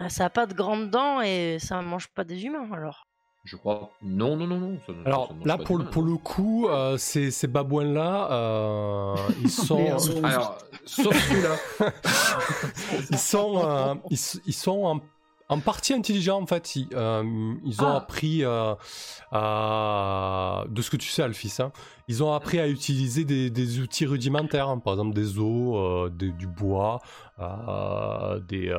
Ah, 0.00 0.08
Ça 0.08 0.24
a 0.26 0.30
pas 0.30 0.46
de 0.46 0.54
grandes 0.54 0.90
dents 0.90 1.20
et 1.22 1.58
ça 1.60 1.80
mange 1.80 2.08
pas 2.08 2.24
des 2.24 2.44
humains 2.44 2.70
alors? 2.72 3.06
Je 3.44 3.56
crois. 3.56 3.90
Non, 4.02 4.36
non, 4.36 4.46
non, 4.46 4.58
non. 4.58 4.78
ça 4.86 4.92
Alors 5.04 5.28
ça 5.28 5.34
là, 5.44 5.58
pour, 5.58 5.76
le- 5.76 5.82
d'humain, 5.84 5.92
pour 5.92 6.02
le 6.02 6.16
coup, 6.16 6.66
euh, 6.68 6.96
ces, 6.96 7.30
ces 7.30 7.46
babouins-là, 7.46 8.32
euh, 8.32 9.14
ils 9.42 9.50
sont. 9.50 9.84
Alors, 10.24 10.58
sauf 10.86 11.14
celui-là. 11.28 11.56
ils 13.10 13.18
sont, 13.18 13.62
euh, 13.62 13.94
ils, 14.46 14.52
sont 14.54 14.84
en, 14.84 15.00
en 15.54 15.60
partie 15.60 15.92
intelligents 15.92 16.40
en 16.40 16.46
fait. 16.46 16.74
Ils, 16.76 16.88
euh, 16.94 17.54
ils 17.66 17.82
ont 17.82 17.88
Ah. 17.88 17.96
appris, 17.96 18.42
euh, 18.44 18.74
à- 19.30 20.64
de 20.68 20.80
ce 20.82 20.90
que 20.90 20.96
tu 20.96 21.08
sais, 21.08 21.22
Alphys, 21.22 21.56
hein, 21.60 21.70
ils 22.08 22.22
ont 22.22 22.32
appris 22.32 22.58
à 22.60 22.68
utiliser 22.68 23.24
des, 23.24 23.50
des 23.50 23.80
outils 23.80 24.06
rudimentaires, 24.06 24.68
hein, 24.68 24.78
par 24.78 24.94
exemple 24.94 25.14
des 25.14 25.38
os, 25.38 25.74
euh, 25.76 26.08
des- 26.08 26.32
du 26.32 26.46
bois, 26.46 27.00
euh, 27.40 28.40
des. 28.40 28.74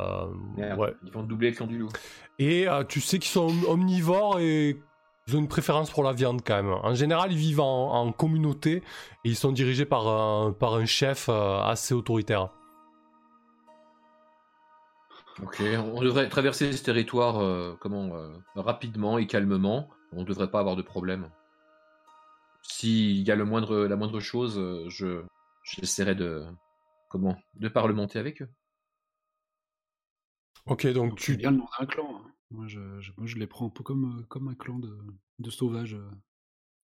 Euh, 0.00 0.26
Merde, 0.56 0.78
ouais. 0.78 0.94
Ils 1.04 1.12
vont 1.12 1.22
doubler 1.22 1.50
le 1.50 1.56
clan 1.56 1.66
du 1.66 1.78
loup. 1.78 1.88
Et 2.38 2.68
euh, 2.68 2.84
tu 2.84 3.00
sais 3.00 3.18
qu'ils 3.18 3.30
sont 3.30 3.46
om- 3.48 3.64
omnivores 3.68 4.40
et 4.40 4.80
ils 5.26 5.36
ont 5.36 5.38
une 5.40 5.48
préférence 5.48 5.90
pour 5.90 6.02
la 6.04 6.12
viande 6.12 6.42
quand 6.44 6.56
même. 6.56 6.72
En 6.72 6.94
général, 6.94 7.32
ils 7.32 7.38
vivent 7.38 7.60
en, 7.60 7.92
en 7.94 8.12
communauté 8.12 8.76
et 8.76 8.82
ils 9.28 9.36
sont 9.36 9.52
dirigés 9.52 9.86
par 9.86 10.06
un, 10.08 10.52
par 10.52 10.74
un 10.74 10.84
chef 10.84 11.28
euh, 11.28 11.60
assez 11.60 11.94
autoritaire. 11.94 12.50
Ok, 15.42 15.60
on 15.94 16.00
devrait 16.00 16.28
traverser 16.28 16.72
ce 16.72 16.84
territoire 16.84 17.40
euh, 17.40 17.74
comment 17.80 18.14
euh, 18.14 18.28
rapidement 18.54 19.18
et 19.18 19.26
calmement. 19.26 19.88
On 20.12 20.20
ne 20.20 20.24
devrait 20.24 20.50
pas 20.50 20.60
avoir 20.60 20.76
de 20.76 20.82
problème. 20.82 21.28
S'il 22.62 23.20
y 23.26 23.30
a 23.32 23.34
le 23.34 23.44
moindre, 23.44 23.86
la 23.86 23.96
moindre 23.96 24.20
chose, 24.20 24.58
euh, 24.58 24.88
je 24.88 25.22
j'essaierai 25.64 26.14
de 26.14 26.44
comment 27.08 27.36
de 27.56 27.68
parlementer 27.68 28.18
avec 28.18 28.42
eux. 28.42 28.48
Ok, 30.66 30.86
donc 30.88 31.16
tu, 31.18 31.36
bien 31.36 31.50
le 31.50 31.58
nom 31.58 31.66
d'un 31.78 31.86
clan. 31.86 32.08
hein. 32.16 32.30
Moi, 32.50 32.66
je, 32.68 33.00
je- 33.00 33.12
moi, 33.16 33.26
je 33.26 33.36
les 33.36 33.46
prends 33.46 33.66
un 33.66 33.70
peu 33.70 33.82
comme, 33.82 34.18
euh, 34.20 34.22
comme 34.28 34.48
un 34.48 34.54
clan 34.54 34.78
de, 34.78 34.96
de 35.38 35.50
sauvages. 35.50 35.94
euh. 35.94 36.10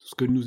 Ce 0.03 0.15
que 0.15 0.25
nous, 0.25 0.45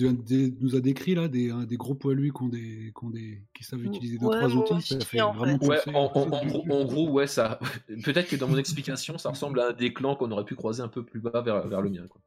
nous 0.61 0.75
a 0.75 0.79
décrit 0.79 1.13
là, 1.13 1.27
des, 1.27 1.51
hein, 1.51 1.65
des 1.65 1.77
gros 1.77 1.93
poilus 1.93 2.33
qui, 2.33 2.41
ont 2.41 2.49
des, 2.49 2.91
qui, 2.97 3.05
ont 3.05 3.11
des, 3.11 3.43
qui 3.53 3.63
savent 3.63 3.83
utiliser 3.83 4.17
deux, 4.17 4.25
Ouais, 4.25 4.35
trois 4.37 4.49
outils, 4.49 4.81
ça 4.81 4.99
fait 5.05 5.21
en 5.21 5.31
vraiment 5.31 5.59
fait. 5.59 5.67
Ouais, 5.67 5.95
en, 5.95 6.07
gros, 6.07 6.65
en 6.71 6.85
gros, 6.85 7.09
ouais, 7.11 7.27
ça. 7.27 7.59
Peut-être 8.03 8.29
que 8.29 8.35
dans 8.35 8.47
mon 8.47 8.57
explication, 8.57 9.19
ça 9.19 9.29
ressemble 9.29 9.59
à 9.59 9.67
un 9.67 9.73
des 9.73 9.93
clans 9.93 10.15
qu'on 10.15 10.31
aurait 10.31 10.43
pu 10.45 10.55
croiser 10.55 10.81
un 10.81 10.87
peu 10.87 11.05
plus 11.05 11.19
bas 11.19 11.41
vers, 11.41 11.67
vers 11.67 11.81
le 11.83 11.91
mien. 11.91 12.07
Quoi. 12.07 12.19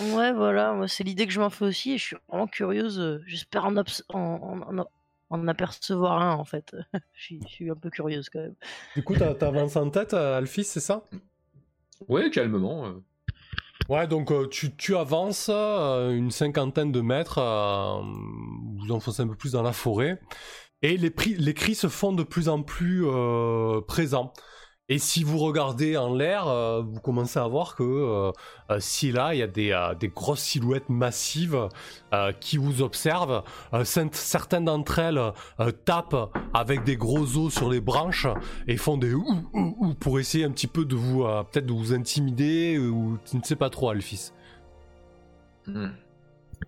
Ouais, 0.00 0.32
voilà, 0.32 0.76
c'est 0.88 1.04
l'idée 1.04 1.26
que 1.26 1.32
je 1.32 1.38
m'en 1.40 1.50
fais 1.50 1.64
aussi 1.66 1.92
et 1.92 1.98
je 1.98 2.04
suis 2.04 2.16
vraiment 2.28 2.48
curieuse. 2.48 2.98
euh, 2.98 3.22
J'espère 3.26 3.64
en, 3.66 3.76
abs- 3.76 4.02
en, 4.08 4.60
en- 4.76 4.86
en- 5.30 5.48
apercevoir 5.48 6.20
un 6.20 6.34
en 6.34 6.44
fait. 6.44 6.74
je, 7.14 7.36
suis, 7.44 7.70
un 7.70 7.74
peu 7.74 7.90
curieuse 7.90 8.28
quand 8.28 8.40
même. 8.40 8.54
du 8.94 9.02
coup, 9.02 9.14
t'as- 9.14 9.34
t'avances 9.34 9.76
en 9.76 9.90
tête, 9.90 10.14
euh, 10.14 10.38
Alphys, 10.38 10.64
c'est 10.64 10.80
ça? 10.80 11.04
Ouais, 12.08 12.30
calmement. 12.30 12.86
euh. 12.86 12.92
Ouais, 13.88 14.06
donc 14.08 14.32
euh, 14.32 14.48
tu, 14.48 14.74
tu 14.74 14.96
avances 14.96 15.48
euh, 15.52 16.10
une 16.12 16.30
cinquantaine 16.30 16.90
de 16.90 17.00
mètres, 17.00 17.38
euh, 17.38 18.00
vous 18.78 18.90
enfoncez 18.90 19.22
un 19.22 19.28
peu 19.28 19.36
plus 19.36 19.52
dans 19.52 19.62
la 19.62 19.72
forêt, 19.72 20.20
et 20.82 20.96
les, 20.96 21.12
les 21.38 21.54
cris 21.54 21.74
se 21.74 21.88
font 21.88 22.12
de 22.12 22.22
plus 22.24 22.48
en 22.48 22.62
plus 22.62 23.04
euh, 23.06 23.80
présents. 23.82 24.32
Et 24.88 24.98
si 24.98 25.24
vous 25.24 25.38
regardez 25.38 25.96
en 25.96 26.14
l'air, 26.14 26.46
euh, 26.46 26.80
vous 26.80 27.00
commencez 27.00 27.40
à 27.40 27.46
voir 27.48 27.74
que 27.74 27.82
euh, 27.82 28.30
euh, 28.70 28.78
si 28.78 29.10
là, 29.10 29.34
il 29.34 29.38
y 29.38 29.42
a 29.42 29.48
des, 29.48 29.72
euh, 29.72 29.94
des 29.96 30.06
grosses 30.06 30.42
silhouettes 30.42 30.88
massives 30.88 31.68
euh, 32.14 32.30
qui 32.32 32.56
vous 32.56 32.82
observent. 32.82 33.42
Euh, 33.72 33.84
certaines 33.84 34.66
d'entre 34.66 35.00
elles 35.00 35.18
euh, 35.18 35.72
tapent 35.72 36.30
avec 36.54 36.84
des 36.84 36.96
gros 36.96 37.36
os 37.36 37.52
sur 37.52 37.68
les 37.68 37.80
branches 37.80 38.28
et 38.68 38.76
font 38.76 38.96
des 38.96 39.12
ouh 39.12 39.48
ouh 39.52 39.76
ouh 39.80 39.94
pour 39.94 40.20
essayer 40.20 40.44
un 40.44 40.52
petit 40.52 40.68
peu 40.68 40.84
de 40.84 40.94
vous 40.94 41.24
euh, 41.24 41.42
peut-être 41.42 41.66
de 41.66 41.72
vous 41.72 41.92
intimider 41.92 42.78
ou 42.78 43.18
tu 43.28 43.36
ne 43.38 43.42
sais 43.42 43.56
pas 43.56 43.70
trop 43.70 43.90
Alphys. 43.90 44.30
Hmm. 45.66 45.88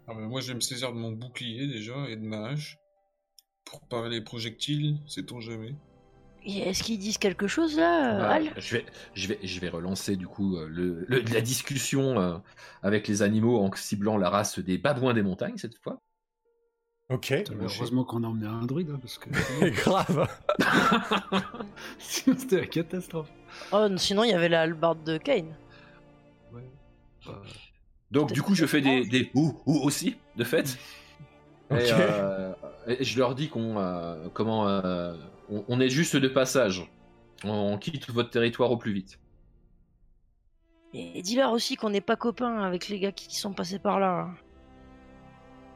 Ah 0.09 0.15
moi, 0.15 0.41
je 0.41 0.49
vais 0.49 0.55
me 0.55 0.61
saisir 0.61 0.93
de 0.93 0.99
mon 0.99 1.13
bouclier 1.13 1.69
déjà 1.69 1.95
et 2.09 2.17
de 2.17 2.25
ma 2.25 2.49
hache 2.49 2.79
pour 3.65 3.87
parer 3.87 4.09
les 4.09 4.23
projectiles, 4.23 4.99
sait-on 5.07 5.41
jamais. 5.41 5.77
Est-ce 6.45 6.83
qu'ils 6.83 6.99
disent 6.99 7.19
quelque 7.19 7.47
chose 7.47 7.77
là, 7.77 8.17
euh, 8.19 8.23
Ah, 8.23 8.35
Al? 8.35 8.53
je, 8.57 8.77
vais, 8.77 8.87
je, 9.15 9.29
vais, 9.29 9.39
je 9.43 9.61
vais 9.61 9.69
relancer 9.69 10.17
du 10.17 10.27
coup 10.27 10.57
euh, 10.57 10.67
le, 10.69 11.05
le- 11.09 11.21
la 11.33 11.41
discussion 11.41 12.19
euh, 12.19 12.39
avec 12.83 13.07
les 13.09 13.23
animaux 13.23 13.59
en 13.61 13.71
ciblant 13.75 14.17
la 14.17 14.31
race 14.31 14.59
des 14.59 14.79
babouins 14.79 15.15
des 15.15 15.23
montagnes 15.23 15.57
cette 15.59 15.77
fois. 15.79 16.01
Ok. 17.11 17.33
Heureusement 17.61 18.05
qu'on 18.05 18.23
a 18.25 18.27
emmené 18.29 18.47
un 18.47 18.65
druide, 18.67 18.91
hein, 18.91 18.99
parce 19.01 19.19
que 19.19 19.31
Grave. 19.71 20.29
sinon 21.99 22.37
c'était 22.39 22.61
la 22.61 22.67
catastrophe. 22.67 23.31
Oh, 23.73 23.87
sinon 23.97 24.25
il 24.25 24.31
y 24.31 24.35
avait 24.35 24.49
la 24.49 24.63
hallebarde 24.63 25.03
de 25.05 25.19
Kane. 25.19 25.55
Donc 28.11 28.33
du 28.33 28.43
coup 28.43 28.55
je 28.55 28.65
fais 28.67 28.81
des, 28.81 29.05
des 29.05 29.31
ouh 29.35 29.55
aussi 29.67 30.17
de 30.37 30.45
fait. 30.45 30.79
Et, 31.71 31.75
Ok. 31.75 31.81
euh, 31.93 32.55
et 32.87 33.05
je 33.05 33.19
leur 33.19 33.35
dis 33.35 33.51
qu'on 33.51 33.79
euh, 33.79 34.29
comment 34.33 34.67
euh, 34.67 35.13
on, 35.51 35.65
on 35.69 35.81
est 35.81 35.89
juste 35.91 36.17
de 36.17 36.29
passage. 36.29 36.91
On 37.45 37.79
quitte 37.79 38.11
votre 38.11 38.31
territoire 38.31 38.71
au 38.71 38.77
plus 38.77 38.93
vite. 38.93 39.19
Et 40.95 41.23
dis-leur 41.23 41.53
aussi 41.53 41.77
qu'on 41.77 41.91
n'est 41.91 42.01
pas 42.01 42.17
copains 42.17 42.63
avec 42.63 42.89
les 42.89 42.99
gars 42.99 43.13
qui 43.13 43.37
sont 43.37 43.53
passés 43.53 43.79
par 43.79 44.01
là. 44.01 44.21
hein. 44.21 44.35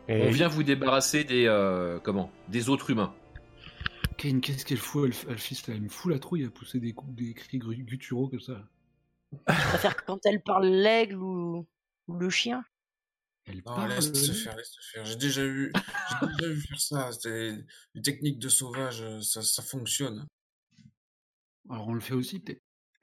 Et 0.08 0.26
On 0.26 0.30
vient 0.30 0.48
vous 0.48 0.62
débarrasser 0.62 1.22
des 1.24 1.46
euh, 1.46 2.00
comment 2.00 2.30
des 2.48 2.68
autres 2.68 2.90
humains. 2.90 3.14
Kane, 4.16 4.40
qu'est-ce 4.40 4.64
qu'elle 4.64 4.78
fout, 4.78 5.08
là 5.28 5.34
Elle 5.68 5.82
me 5.82 5.88
fout 5.88 6.12
la 6.12 6.18
trouille 6.18 6.44
à 6.44 6.50
pousser 6.50 6.80
des, 6.80 6.92
coups, 6.92 7.14
des 7.14 7.34
cris 7.34 7.58
gutturaux 7.58 8.28
comme 8.28 8.40
ça. 8.40 8.64
Je 9.32 9.68
préfère 9.68 10.04
quand 10.04 10.24
elle 10.26 10.42
parle 10.42 10.66
l'aigle 10.66 11.16
ou... 11.16 11.66
ou 12.08 12.14
le 12.14 12.30
chien. 12.30 12.64
Elle 13.46 13.56
Non, 13.56 13.62
parle. 13.62 13.90
laisse 13.90 14.08
euh, 14.08 14.32
faire, 14.34 14.56
laisse 14.56 14.76
faire. 14.92 15.04
J'ai 15.04 15.16
déjà 15.16 15.44
vu, 15.44 15.72
j'ai 16.20 16.26
déjà 16.38 16.52
vu 16.52 16.60
faire 16.60 16.80
ça. 16.80 17.10
C'est 17.12 17.54
des 17.94 18.02
techniques 18.02 18.38
de 18.38 18.48
sauvage, 18.48 19.02
euh, 19.02 19.20
ça, 19.20 19.42
ça 19.42 19.62
fonctionne. 19.62 20.26
Alors 21.70 21.88
on 21.88 21.94
le 21.94 22.00
fait 22.00 22.14
aussi 22.14 22.38
peut-être. 22.40 22.62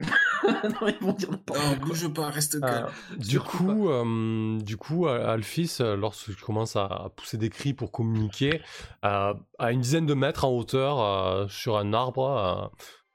non, 0.80 0.88
ils 0.88 0.96
vont 1.00 1.12
dire 1.12 1.30
n'importe 1.30 1.58
Non, 1.60 1.76
quoi. 1.76 1.86
bouge 1.86 2.08
pas, 2.14 2.30
reste 2.30 2.54
Euh, 2.54 2.60
calme. 2.60 2.90
du 3.18 3.38
coup, 3.38 3.90
euh, 3.90 4.58
du 4.62 4.78
coup, 4.78 5.06
Alphys, 5.06 5.76
lorsque 5.80 6.34
tu 6.34 6.42
commences 6.42 6.74
à 6.76 7.12
pousser 7.16 7.36
des 7.36 7.50
cris 7.50 7.74
pour 7.74 7.92
communiquer, 7.92 8.62
euh, 9.04 9.34
à 9.58 9.72
une 9.72 9.80
dizaine 9.82 10.06
de 10.06 10.14
mètres 10.14 10.44
en 10.46 10.50
hauteur, 10.56 11.00
euh, 11.00 11.48
sur 11.48 11.76
un 11.76 11.92
arbre, 11.92 12.70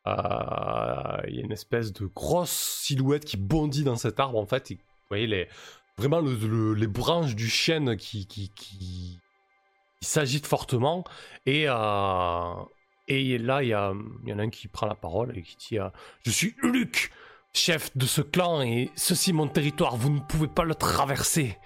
euh, 0.07 0.11
euh, 0.11 1.21
il 1.28 1.36
y 1.36 1.39
a 1.39 1.43
une 1.43 1.51
espèce 1.51 1.91
de 1.91 2.05
grosse 2.05 2.51
silhouette 2.51 3.26
qui 3.26 3.38
bondit 3.38 3.84
dans 3.84 3.95
cet 3.95 4.19
arbre 4.19 4.38
en 4.38 4.45
fait. 4.45 4.69
Et, 4.69 4.76
vous 4.76 4.82
voyez 5.09 5.26
les, 5.26 5.47
vraiment 5.98 6.20
le- 6.20 6.36
le- 6.36 6.74
les 6.74 6.88
branches 6.88 7.36
du 7.36 7.48
chêne 7.50 7.96
qui, 7.98 8.28
qui, 8.28 8.50
qui, 8.50 9.20
il 10.02 10.08
s'agite 10.08 10.46
fortement 10.46 11.04
et, 11.46 11.66
euh, 11.68 12.54
et 13.08 13.38
là 13.38 13.64
il 13.64 13.70
y, 13.70 13.74
a, 13.74 13.93
il 14.24 14.30
y 14.30 14.34
en 14.34 14.39
a 14.39 14.43
un 14.43 14.50
qui 14.50 14.68
prend 14.68 14.88
la 14.88 14.96
parole 14.96 15.38
et 15.38 15.41
qui 15.41 15.56
dit 15.56 15.80
euh, 15.80 15.89
Je 16.26 16.32
suis 16.32 16.56
Luc, 16.62 17.12
chef 17.54 17.96
de 17.96 18.06
ce 18.06 18.22
clan 18.22 18.62
et 18.62 18.91
ceci 18.96 19.32
mon 19.34 19.48
territoire, 19.48 19.96
vous 19.96 20.10
ne 20.10 20.20
pouvez 20.20 20.48
pas 20.48 20.64
le 20.64 20.76
traverser. 20.76 21.58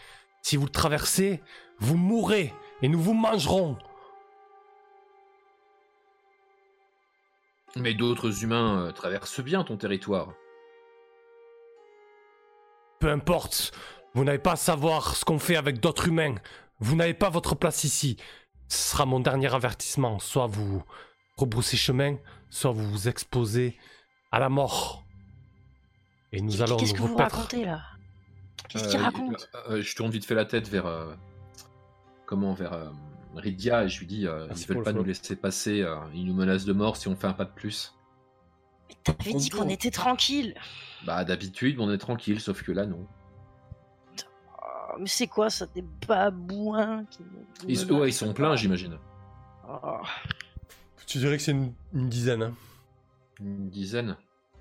Si 0.42 0.56
vous 0.58 0.66
le 0.66 0.72
traversez, 0.72 1.42
vous 1.80 1.98
mourrez 1.98 2.54
et 2.82 2.88
nous 2.88 3.00
vous 3.02 3.14
mangerons. 3.14 3.78
Mais 7.76 7.94
d'autres 7.94 8.44
humains 8.44 8.88
euh, 8.88 8.92
traversent 8.92 9.42
bien 9.42 9.64
ton 9.64 9.78
territoire. 9.78 10.34
Peu 13.00 13.10
importe, 13.10 13.72
vous 14.14 14.24
n'avez 14.24 14.39
pas 14.39 14.53
à 14.53 14.55
savoir 14.55 15.16
ce 15.16 15.26
qu'on 15.26 15.39
fait 15.39 15.55
avec 15.55 15.80
d'autres 15.80 16.07
humains. 16.07 16.36
Vous 16.80 16.95
n'avez 16.95 17.14
pas 17.14 17.30
votre 17.30 17.55
place 17.55 17.84
ici. 17.84 18.18
Ce 18.68 18.91
sera 18.91 19.05
mon 19.05 19.20
dernier 19.20 19.53
avertissement. 19.53 20.20
Soit 20.20 20.47
vous 20.47 20.84
rebroussez 21.38 21.78
chemin, 21.78 22.18
soit 22.49 22.72
vous 22.72 22.89
vous 22.89 23.07
exposez 23.07 23.78
à 24.32 24.39
la 24.39 24.49
mort. 24.49 25.03
Et 26.32 26.41
nous 26.41 26.62
allons 26.62 26.78
Qu'est-ce 26.78 26.93
que 26.93 27.01
vous 27.01 27.16
racontez 27.18 27.66
là? 27.66 27.82
Qu'est-ce 28.68 28.86
Euh, 28.86 28.89
qu'il 28.91 28.99
raconte 28.99 29.49
euh, 29.55 29.78
euh, 29.78 29.82
Je 29.82 29.95
tourne 29.95 30.12
vite 30.12 30.26
fait 30.26 30.36
la 30.36 30.45
tête 30.45 30.68
vers. 30.68 30.86
euh, 30.86 31.14
comment 32.26 32.53
Vers 32.53 32.74
euh, 32.74 32.89
Rydia 33.36 33.86
et 33.86 33.89
je 33.89 33.99
lui 33.99 34.05
dis 34.05 34.28
euh, 34.28 34.47
Ils 34.55 34.66
veulent 34.68 34.78
le 34.78 34.84
pas 34.84 34.93
nous 34.93 35.03
laisser 35.03 35.36
passer. 35.36 35.82
euh, 35.82 35.97
ils 36.14 36.26
nous 36.26 36.34
menacent 36.34 36.66
de 36.66 36.74
mort 36.74 36.97
si 36.97 37.07
on 37.07 37.16
fait 37.16 37.28
un 37.28 37.34
pas 37.34 37.45
de 37.45 37.51
plus. 37.53 37.95
T'avais 39.03 39.34
dit 39.34 39.49
qu'on 39.49 39.70
était 39.70 39.91
tranquille. 39.91 40.55
Bah, 41.05 41.24
d'habitude, 41.24 41.80
on 41.80 41.91
est 41.91 41.97
tranquille, 41.97 42.39
sauf 42.39 42.64
que 42.64 42.72
là, 42.72 42.86
non. 42.86 43.07
Mais 45.00 45.08
c'est 45.08 45.28
quoi 45.28 45.50
ça 45.50 45.66
Des 45.68 45.84
babouins 46.08 47.06
qui... 47.06 47.20
Ils, 47.68 47.91
ouais, 47.91 48.10
ils 48.10 48.14
sont 48.14 48.34
pleins, 48.34 48.56
j'imagine. 48.56 48.97
Oh. 49.68 50.02
Tu 51.08 51.18
dirais 51.20 51.38
que 51.38 51.43
c'est 51.43 51.52
une, 51.52 51.74
une 51.93 52.10
dizaine. 52.10 52.43
hein. 52.43 52.54
Une 53.39 53.70
dizaine. 53.70 54.18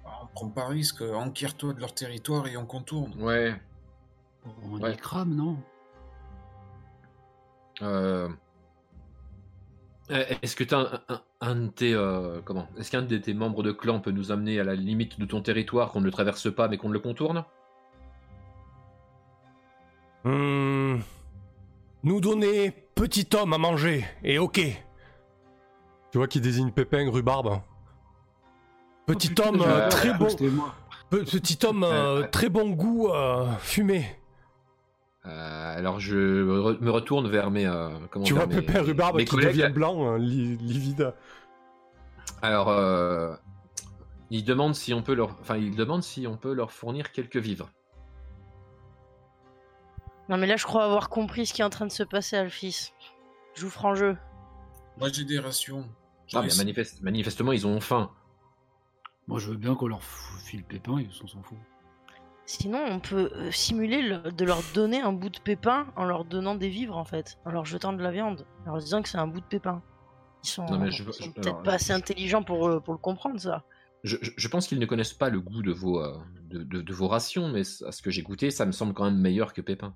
Ah, 0.06 0.20
On 0.22 0.26
prend 0.28 0.48
pas 0.48 0.66
risque, 0.68 1.02
enquiert-toi 1.02 1.72
de 1.74 1.80
leur 1.80 1.92
territoire 1.94 2.46
et 2.46 2.56
on 2.56 2.64
contourne. 2.66 3.12
Ouais. 3.20 3.54
On 4.64 4.78
Ouais. 4.78 4.90
les 4.90 4.96
crame, 4.96 5.34
non? 5.34 5.56
Euh, 7.82 8.28
Est-ce 10.08 10.56
que 10.56 10.64
t'as 10.64 10.78
un, 10.80 11.00
un, 11.08 11.22
un 11.40 11.54
de 11.56 11.66
tes 11.68 11.94
euh, 11.94 12.40
comment? 12.44 12.66
Est-ce 12.78 12.90
qu'un 12.90 13.02
de 13.02 13.18
tes 13.18 13.34
membres 13.34 13.62
de 13.62 13.72
clan 13.72 14.00
peut 14.00 14.10
nous 14.10 14.32
amener 14.32 14.58
à 14.58 14.64
la 14.64 14.74
limite 14.74 15.20
de 15.20 15.26
ton 15.26 15.42
territoire, 15.42 15.90
qu'on 15.92 16.00
ne 16.00 16.06
le 16.06 16.10
traverse 16.10 16.52
pas 16.54 16.68
mais 16.68 16.78
qu'on 16.78 16.88
le 16.88 16.98
contourne? 16.98 17.44
Hmm. 20.24 20.98
Nous 22.02 22.20
donner 22.20 22.70
petit 22.94 23.28
homme 23.34 23.52
à 23.52 23.58
manger, 23.58 24.04
et 24.24 24.38
ok. 24.38 24.60
Tu 26.10 26.18
vois 26.18 26.26
qui 26.26 26.40
désigne 26.40 26.70
Pépin, 26.70 27.10
rhubarbe. 27.10 27.60
Petit 29.06 29.28
Oh, 29.30 29.34
putain, 29.34 29.48
homme 29.48 29.58
j'avais 29.60 29.72
euh, 29.72 29.78
pas 29.80 29.88
très 29.88 30.12
bon, 30.14 30.26
petit 31.10 31.58
homme 31.66 31.82
euh, 31.84 32.26
très 32.28 32.48
bon 32.48 32.70
goût 32.70 33.08
euh, 33.08 33.46
fumé. 33.60 34.04
Euh, 35.26 35.78
Alors 35.78 35.98
je 36.00 36.16
re- 36.16 36.78
me 36.80 36.90
retourne 36.90 37.28
vers 37.28 37.50
mes 37.50 37.66
euh, 37.66 37.90
comment 38.10 38.24
Tu 38.24 38.34
vois 38.34 38.46
mes- 38.46 38.56
Pépin 38.62 38.82
rhubarbe 38.82 39.16
mes 39.16 39.24
qui 39.24 39.36
devient 39.36 39.70
blanc, 39.72 40.06
hein, 40.06 40.18
li- 40.18 40.56
livide. 40.58 41.14
Alors 42.42 42.68
euh, 42.68 43.34
il 44.30 44.44
demande 44.44 44.74
si 44.74 44.92
on 44.94 45.02
peut 45.02 45.14
leur 45.14 45.36
enfin 45.40 45.56
il 45.56 45.74
demande 45.74 46.02
si 46.02 46.26
on 46.26 46.36
peut 46.36 46.52
leur 46.52 46.70
fournir 46.72 47.10
quelques 47.12 47.36
vivres. 47.38 47.70
Non 50.28 50.36
mais 50.36 50.46
là 50.46 50.56
je 50.56 50.64
crois 50.64 50.84
avoir 50.84 51.08
compris 51.08 51.46
ce 51.46 51.54
qui 51.54 51.62
est 51.62 51.64
en 51.64 51.70
train 51.70 51.86
de 51.86 51.92
se 51.92 52.02
passer 52.02 52.36
Alphys. 52.36 52.92
Joue 53.54 53.70
franc 53.70 53.94
jeu. 53.94 54.16
Moi 54.98 55.08
j'ai 55.12 55.24
des 55.24 55.38
rations. 55.38 55.88
Ah, 56.34 56.42
mais 56.42 56.48
manifeste- 56.48 57.00
manifestement 57.02 57.52
ils 57.52 57.66
ont 57.66 57.80
faim. 57.80 58.10
Moi, 59.26 59.38
je 59.38 59.50
veux 59.50 59.56
bien 59.56 59.74
qu'on 59.74 59.88
leur 59.88 60.02
file 60.02 60.64
pépin, 60.64 61.00
ils 61.00 61.12
s'en 61.12 61.26
s'en 61.26 61.42
fout. 61.42 61.58
Sinon 62.46 62.82
on 62.88 62.98
peut 62.98 63.30
euh, 63.34 63.50
simuler 63.50 64.00
le- 64.00 64.32
de 64.32 64.44
leur 64.46 64.60
donner 64.74 65.00
un 65.02 65.12
bout 65.12 65.28
de 65.28 65.38
pépin 65.38 65.86
en 65.96 66.04
leur 66.04 66.24
donnant 66.24 66.54
des 66.54 66.68
vivres 66.70 66.96
en 66.96 67.04
fait. 67.04 67.38
En 67.44 67.50
leur 67.50 67.64
jetant 67.66 67.92
de 67.92 68.02
la 68.02 68.10
viande. 68.10 68.46
En 68.66 68.70
leur 68.72 68.78
disant 68.78 69.02
que 69.02 69.08
c'est 69.08 69.18
un 69.18 69.26
bout 69.26 69.40
de 69.40 69.46
pépin. 69.46 69.82
Ils 70.44 70.48
sont, 70.48 70.64
peut-être 70.66 71.62
pas 71.62 71.70
je- 71.72 71.74
assez 71.76 71.92
intelligents 71.92 72.42
pour, 72.42 72.68
euh, 72.68 72.80
pour 72.80 72.94
le 72.94 72.98
comprendre 72.98 73.38
ça. 73.40 73.64
Je, 74.04 74.16
je- 74.22 74.30
je 74.36 74.48
pense 74.48 74.66
qu'ils 74.66 74.78
ne 74.78 74.86
connaissent 74.86 75.12
pas 75.12 75.28
le 75.28 75.40
goût 75.40 75.60
de 75.62 75.72
vos 75.72 76.00
euh, 76.02 76.16
de, 76.44 76.62
de- 76.62 76.80
de 76.80 76.92
vos 76.94 77.08
rations, 77.08 77.48
mais 77.48 77.62
à 77.84 77.92
ce 77.92 78.00
que 78.00 78.10
j'ai 78.10 78.22
goûté, 78.22 78.50
ça 78.50 78.64
me 78.64 78.72
semble 78.72 78.94
quand 78.94 79.04
même 79.04 79.18
meilleur 79.18 79.52
que 79.52 79.60
Pépin. 79.60 79.94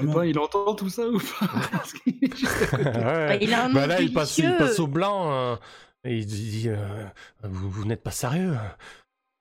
Pépin, 0.00 0.02
monte. 0.02 0.26
il 0.26 0.38
entend 0.38 0.74
tout 0.74 0.88
ça 0.88 1.06
ou 1.08 1.18
pas? 1.18 1.46
Parce 1.72 1.92
qu'il 1.94 2.18
est 2.22 2.36
juste 2.36 2.62
à 2.62 2.66
côté. 2.68 2.84
Ouais. 2.84 2.92
Bah, 3.28 3.36
il 3.36 3.54
a 3.54 3.64
un 3.66 3.72
Bah 3.72 3.86
là, 3.86 4.00
il 4.00 4.12
passe, 4.12 4.38
il 4.38 4.56
passe 4.56 4.78
au 4.80 4.86
blanc 4.86 5.32
euh, 5.32 5.56
et 6.04 6.16
il 6.18 6.26
dit 6.26 6.64
euh, 6.68 7.06
vous, 7.42 7.70
vous 7.70 7.84
n'êtes 7.84 8.02
pas 8.02 8.10
sérieux. 8.10 8.54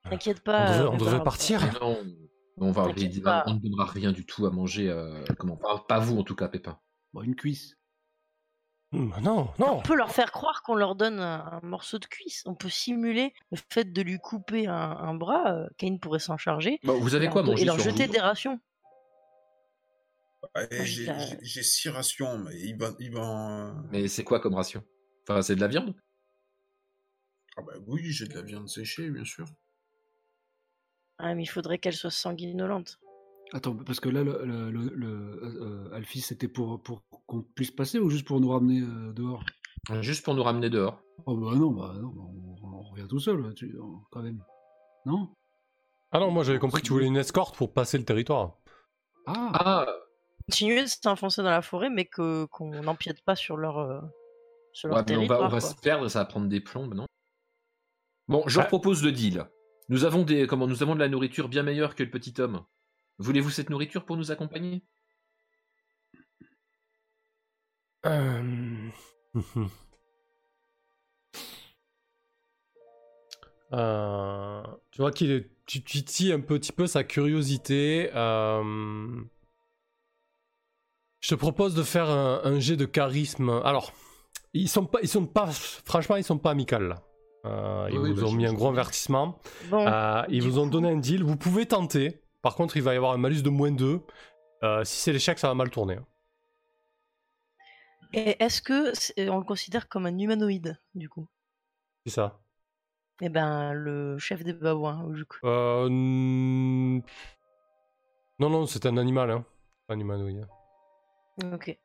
T'inquiète 0.10 0.40
On 0.42 0.52
pas. 0.52 0.70
devrait, 0.72 0.88
on 0.90 0.94
euh, 0.94 0.98
devrait 0.98 1.18
bah, 1.20 1.24
partir. 1.24 1.62
Non, 1.82 1.98
on 2.58 2.72
va 2.72 2.84
on 2.84 2.88
ne 2.94 3.60
donnera 3.60 3.86
rien 3.86 4.12
du 4.12 4.26
tout 4.26 4.46
à 4.46 4.52
manger. 4.52 4.90
euh, 4.90 5.24
comment 5.40 5.56
pas, 5.58 5.80
pas 5.88 6.00
vous 6.00 6.18
en 6.20 6.24
tout 6.24 6.36
cas, 6.36 6.48
Pépin. 6.48 6.78
Bon, 7.14 7.22
une 7.24 7.36
cuisse. 7.36 7.76
Hmm, 8.92 9.10
Non, 9.22 9.50
non. 9.58 9.78
On 9.78 9.82
peut 9.82 9.96
leur 9.96 10.12
faire 10.12 10.32
croire 10.32 10.62
qu'on 10.62 10.76
leur 10.76 10.96
donne 10.96 11.20
un, 11.20 11.60
un 11.64 11.66
morceau 11.66 11.98
de 11.98 12.06
cuisse. 12.06 12.44
On 12.46 12.54
peut 12.54 12.70
simuler 12.70 13.34
le 13.52 13.58
fait 13.72 13.86
de 13.92 14.02
lui 14.04 14.20
couper 14.20 14.68
un, 14.68 14.74
un 14.74 15.16
bras. 15.16 15.52
euh, 15.52 15.68
Kane 15.78 16.00
pourrait 16.00 16.20
s'en 16.20 16.38
charger. 16.38 16.80
Bon, 16.84 17.00
vous 17.00 17.16
avez 17.16 17.28
quoi 17.30 17.42
manger 17.42 17.64
Et 17.64 17.66
leur 17.66 17.80
sur 17.80 17.86
jeter 17.92 18.06
vous? 18.06 18.14
des 18.14 18.20
rations. 18.20 18.60
Ouais, 20.56 20.68
j'ai- 20.86 21.64
six 21.64 21.90
rations, 21.90 22.38
mais 22.40 22.60
il 22.60 22.78
va. 22.78 22.92
Il 23.00 23.12
va... 23.12 23.74
Mais 23.92 24.08
c'est 24.08 24.24
quoi 24.24 24.40
comme 24.40 24.56
ration? 24.56 24.84
Enfin, 25.28 25.42
c'est 25.42 25.56
de 25.56 25.62
la 25.62 25.68
viande? 25.68 25.96
Ah 27.58 27.64
bah 27.64 27.74
oui, 27.88 28.12
j'ai 28.12 28.28
de 28.28 28.36
la 28.36 28.44
viande 28.44 28.70
séchée, 28.70 29.10
bien 29.10 29.26
sûr. 29.26 29.48
Ah, 31.18 31.34
mais 31.34 31.42
il 31.42 31.48
faudrait 31.48 31.80
qu'elle 31.80 31.96
soit 31.96 32.12
sanguinolente. 32.12 33.00
Attends, 33.52 33.76
parce 33.76 34.00
que 34.00 34.10
là, 34.10 34.24
le, 34.24 34.46
le, 34.46 34.72
le, 34.72 34.90
le- 34.96 35.40
euh, 35.44 35.94
Alphys, 35.96 36.22
c'était 36.22 36.48
pour, 36.48 36.82
pour 36.82 37.04
qu'on 37.28 37.42
puisse 37.42 37.72
passer 37.72 38.00
ou 38.00 38.10
juste 38.10 38.26
pour 38.26 38.40
nous 38.40 38.50
ramener 38.50 38.82
euh, 38.82 39.14
dehors? 39.14 39.44
Juste 40.02 40.24
pour 40.24 40.34
nous 40.34 40.44
ramener 40.44 40.70
dehors. 40.70 41.02
Oh 41.26 41.36
bah 41.36 41.56
non, 41.56 41.72
bah 41.72 41.94
non, 42.02 42.10
bah, 42.10 42.24
on, 42.24 42.56
on 42.64 42.82
revient 42.82 43.08
tout 43.08 43.20
seul, 43.20 43.54
tu- 43.56 43.76
quand 44.12 44.22
même. 44.24 44.40
Non? 45.06 45.30
Ah 46.12 46.20
non, 46.20 46.32
moi 46.32 46.44
j'avais 46.44 46.60
compris 46.60 46.82
que 46.82 46.88
tu 46.88 46.94
voulais 46.94 47.08
une 47.08 47.18
escorte 47.18 47.58
pour 47.58 47.74
passer 47.74 47.98
le 47.98 48.06
territoire. 48.06 48.58
Ah, 49.26 49.52
Ah 49.54 49.86
Continuer 50.50 50.84
de 50.84 50.88
s'enfoncer 50.88 51.42
dans 51.42 51.50
la 51.50 51.62
forêt, 51.62 51.90
mais 51.90 52.06
que 52.06 52.46
qu'on 52.46 52.82
n'empiète 52.84 53.22
pas 53.24 53.36
sur 53.36 53.58
leur, 53.58 53.78
euh, 53.80 54.02
sur 54.74 54.90
leur 54.90 54.98
ouais, 54.98 55.04
mais 55.08 55.16
on 55.16 55.22
va, 55.22 55.28
territoire. 55.28 55.42
on 55.44 55.48
va 55.50 55.62
se 55.62 55.76
perdre, 55.76 56.08
ça 56.10 56.20
va 56.20 56.26
prendre 56.26 56.48
des 56.48 56.60
plombes, 56.60 56.94
non? 56.94 57.08
Bon, 58.28 58.44
je 58.48 58.58
leur 58.58 58.66
Ah. 58.66 58.70
propose 58.70 59.04
le 59.04 59.12
deal. 59.12 59.46
Nous 59.90 60.06
avons, 60.06 60.24
des, 60.24 60.48
comment, 60.48 60.68
nous 60.68 60.82
avons 60.84 60.96
de 60.96 61.00
la 61.00 61.10
nourriture 61.10 61.50
bien 61.50 61.64
meilleure 61.64 61.96
que 61.96 62.04
le 62.04 62.10
petit 62.10 62.40
homme. 62.40 62.66
Voulez-vous 63.20 63.50
cette 63.52 63.70
nourriture 63.70 64.06
pour 64.06 64.18
nous 64.18 64.32
accompagner? 64.32 64.84
Euh... 68.06 68.90
Euh, 73.74 74.62
tu 74.92 75.02
vois 75.02 75.12
qu'il 75.12 75.32
est... 75.32 75.50
tu 75.66 75.84
titilles 75.84 76.32
un 76.34 76.42
petit 76.42 76.72
peu 76.72 76.86
sa 76.88 77.04
curiosité. 77.04 78.12
euh, 78.14 79.22
Je 81.24 81.30
te 81.30 81.36
propose 81.36 81.74
de 81.74 81.84
faire 81.84 82.10
un, 82.10 82.42
un 82.44 82.60
jet 82.60 82.76
de 82.76 82.84
charisme. 82.84 83.62
Alors, 83.64 83.94
ils 84.54 84.68
sont 84.68 84.86
pas, 84.86 85.00
ils 85.02 85.08
sont 85.08 85.26
pas, 85.26 85.48
franchement, 85.86 86.18
ils 86.18 86.24
sont 86.26 86.38
pas 86.38 86.52
amicales. 86.52 86.90
là. 86.90 87.02
Euh, 87.46 87.88
ils 87.92 87.98
Oui, 87.98 88.12
vous 88.12 88.22
bah, 88.24 88.28
ont 88.28 88.34
mis 88.34 88.46
un 88.46 88.52
gros 88.54 88.68
avertissement. 88.68 89.40
Euh, 89.72 90.24
ils 90.28 90.42
vous 90.44 90.60
ont 90.60 90.68
donné 90.68 90.90
un 90.90 90.98
deal. 90.98 91.24
Vous 91.24 91.38
pouvez 91.38 91.66
tenter. 91.66 92.22
Par 92.42 92.56
contre, 92.56 92.76
il 92.76 92.84
va 92.84 92.94
y 92.94 92.98
avoir 92.98 93.14
un 93.14 93.18
malus 93.18 93.42
de 93.42 93.50
moins 93.50 93.72
2. 93.72 94.02
Euh, 94.64 94.84
si 94.84 94.98
c'est 94.98 95.14
l'échec, 95.14 95.40
ça 95.40 95.48
va 95.48 95.54
mal 95.54 95.70
tourner. 95.70 95.98
et 98.12 98.36
est-ce 98.44 98.62
que 98.62 98.92
on 99.30 99.38
le 99.40 99.46
considère 99.46 99.88
comme 99.88 100.06
un 100.06 100.18
humanoïde, 100.18 100.78
du 100.94 101.08
coup? 101.08 101.28
C'est 102.06 102.14
ça. 102.14 102.42
Eh 103.22 103.30
ben, 103.30 103.72
le 103.72 104.18
chef 104.18 104.44
des 104.44 104.52
babouins, 104.54 105.08
du 105.10 105.24
coup. 105.24 105.38
Euh, 105.46 105.88
Non, 105.90 107.02
non, 108.40 108.66
c'est 108.66 108.86
un 108.86 108.98
animal. 108.98 109.32
Hein. 109.32 109.46
Un 109.88 110.00
humanoïde. 110.00 110.46
Ok. 111.42 111.78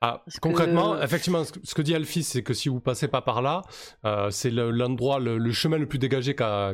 Ah, 0.00 0.24
concrètement, 0.40 0.94
que- 0.98 1.04
effectivement, 1.04 1.44
ce 1.44 1.74
que, 1.74 1.82
dit 1.82 1.94
Alphys, 1.94 2.24
c'est 2.24 2.42
que 2.42 2.54
si 2.54 2.68
vous 2.68 2.80
passez 2.80 3.06
pas 3.06 3.22
par 3.22 3.40
là, 3.40 3.62
euh, 4.04 4.30
c'est 4.30 4.50
le- 4.50 4.70
l'endroit, 4.72 5.20
le, 5.20 5.38
le 5.38 5.52
chemin 5.52 5.78
le 5.78 5.86
plus 5.86 6.00
dégagé 6.00 6.34
qu'a 6.34 6.72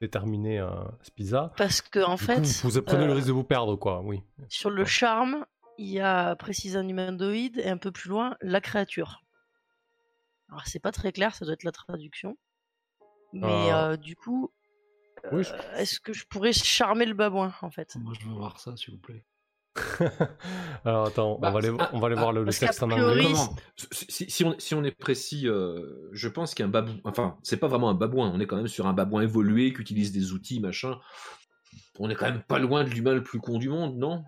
déterminé 0.00 0.58
euh, 0.60 0.68
Spiza. 1.02 1.52
Parce 1.56 1.80
que, 1.80 2.00
en 2.00 2.16
Du 2.16 2.24
fait, 2.24 2.36
coup, 2.62 2.68
vous 2.68 2.82
prenez 2.82 3.06
le 3.06 3.12
euh, 3.12 3.14
risque 3.14 3.28
de 3.28 3.32
vous 3.32 3.44
perdre, 3.44 3.76
quoi, 3.76 4.02
oui. 4.02 4.22
sur 4.48 4.68
le 4.68 4.84
charme, 4.84 5.46
il 5.78 5.88
y 5.88 6.00
a 6.00 6.36
précisément 6.36 6.84
un 6.84 6.88
humanoïde 6.88 7.58
et 7.58 7.68
un 7.68 7.78
peu 7.78 7.92
plus 7.92 8.10
loin, 8.10 8.36
la 8.42 8.60
créature. 8.60 9.22
Alors, 10.50 10.66
c'est 10.66 10.80
pas 10.80 10.92
très 10.92 11.12
clair, 11.12 11.34
ça 11.34 11.46
doit 11.46 11.54
être 11.54 11.64
la 11.64 11.72
traduction. 11.72 12.36
Mais 13.32 13.96
du 13.98 14.16
coup, 14.16 14.50
Oui, 15.32 15.44
je- 15.44 15.52
Euh, 15.52 15.76
Est-ce 15.76 16.00
que 16.00 16.12
je 16.12 16.24
pourrais 16.26 16.52
charmer 16.52 17.06
le 17.06 17.14
babouin 17.14 17.54
en 17.62 17.70
fait? 17.70 17.94
Moi, 17.96 18.12
je 18.18 18.26
veux 18.26 18.34
voir 18.34 18.58
ça, 18.60 18.76
s'il 18.76 18.94
vous 18.94 19.00
plaît. 19.00 19.24
Alors 20.84 21.06
attends, 21.06 21.38
Bah, 21.38 21.48
on 21.48 21.52
va 21.52 21.58
aller, 21.58 21.76
ah, 21.78 21.90
on 21.92 22.00
va 22.00 22.06
aller 22.08 22.16
ah, 22.16 22.20
voir 22.20 22.32
le, 22.32 22.44
le 22.44 22.52
texte 22.52 22.82
en 22.82 22.90
anglais. 22.90 23.32
Si, 23.76 24.44
on, 24.44 24.58
si 24.58 24.74
on 24.74 24.82
est 24.84 24.90
précis, 24.90 25.46
euh, 25.48 26.08
je 26.12 26.28
pense 26.28 26.54
qu'un 26.54 26.68
babouin, 26.68 26.98
enfin, 27.04 27.38
c'est 27.42 27.56
pas 27.56 27.68
vraiment 27.68 27.88
un 27.90 27.94
babouin, 27.94 28.30
on 28.34 28.40
est 28.40 28.46
quand 28.46 28.56
même 28.56 28.68
sur 28.68 28.86
un 28.86 28.92
babouin 28.92 29.22
évolué 29.22 29.72
qui 29.72 29.80
utilise 29.80 30.10
des 30.12 30.32
outils, 30.32 30.58
machin. 30.60 30.98
On 31.98 32.10
est 32.10 32.14
quand 32.14 32.26
même 32.30 32.42
pas 32.42 32.58
loin 32.58 32.82
de 32.84 32.90
l'humain 32.90 33.14
le 33.14 33.22
plus 33.22 33.38
con 33.40 33.58
du 33.58 33.68
monde, 33.68 33.96
non? 33.96 34.24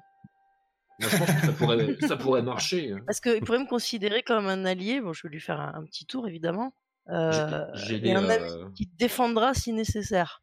Moi, 1.01 1.09
Je 1.10 1.16
pense 1.16 1.32
que 1.32 1.40
ça 1.47 1.52
pourrait, 1.52 1.97
ça 2.01 2.16
pourrait 2.16 2.43
marcher. 2.43 2.94
Parce 3.06 3.19
qu'il 3.20 3.40
pourrait 3.40 3.59
me 3.59 3.66
considérer 3.69 4.23
comme 4.23 4.47
un 4.47 4.64
allié. 4.64 5.01
Bon, 5.01 5.12
je 5.12 5.27
vais 5.27 5.32
lui 5.32 5.40
faire 5.40 5.60
un, 5.60 5.74
un 5.74 5.85
petit 5.85 6.06
tour 6.06 6.28
évidemment. 6.28 6.74
Euh, 7.09 7.64
J'ai- 7.74 7.86
J'ai 7.86 7.97
et 7.97 8.01
des, 8.01 8.10
un 8.12 8.28
ami 8.28 8.44
euh, 8.44 8.69
qui 8.77 8.89
te 8.89 8.97
défendra 8.97 9.55
si 9.55 9.73
nécessaire. 9.73 10.41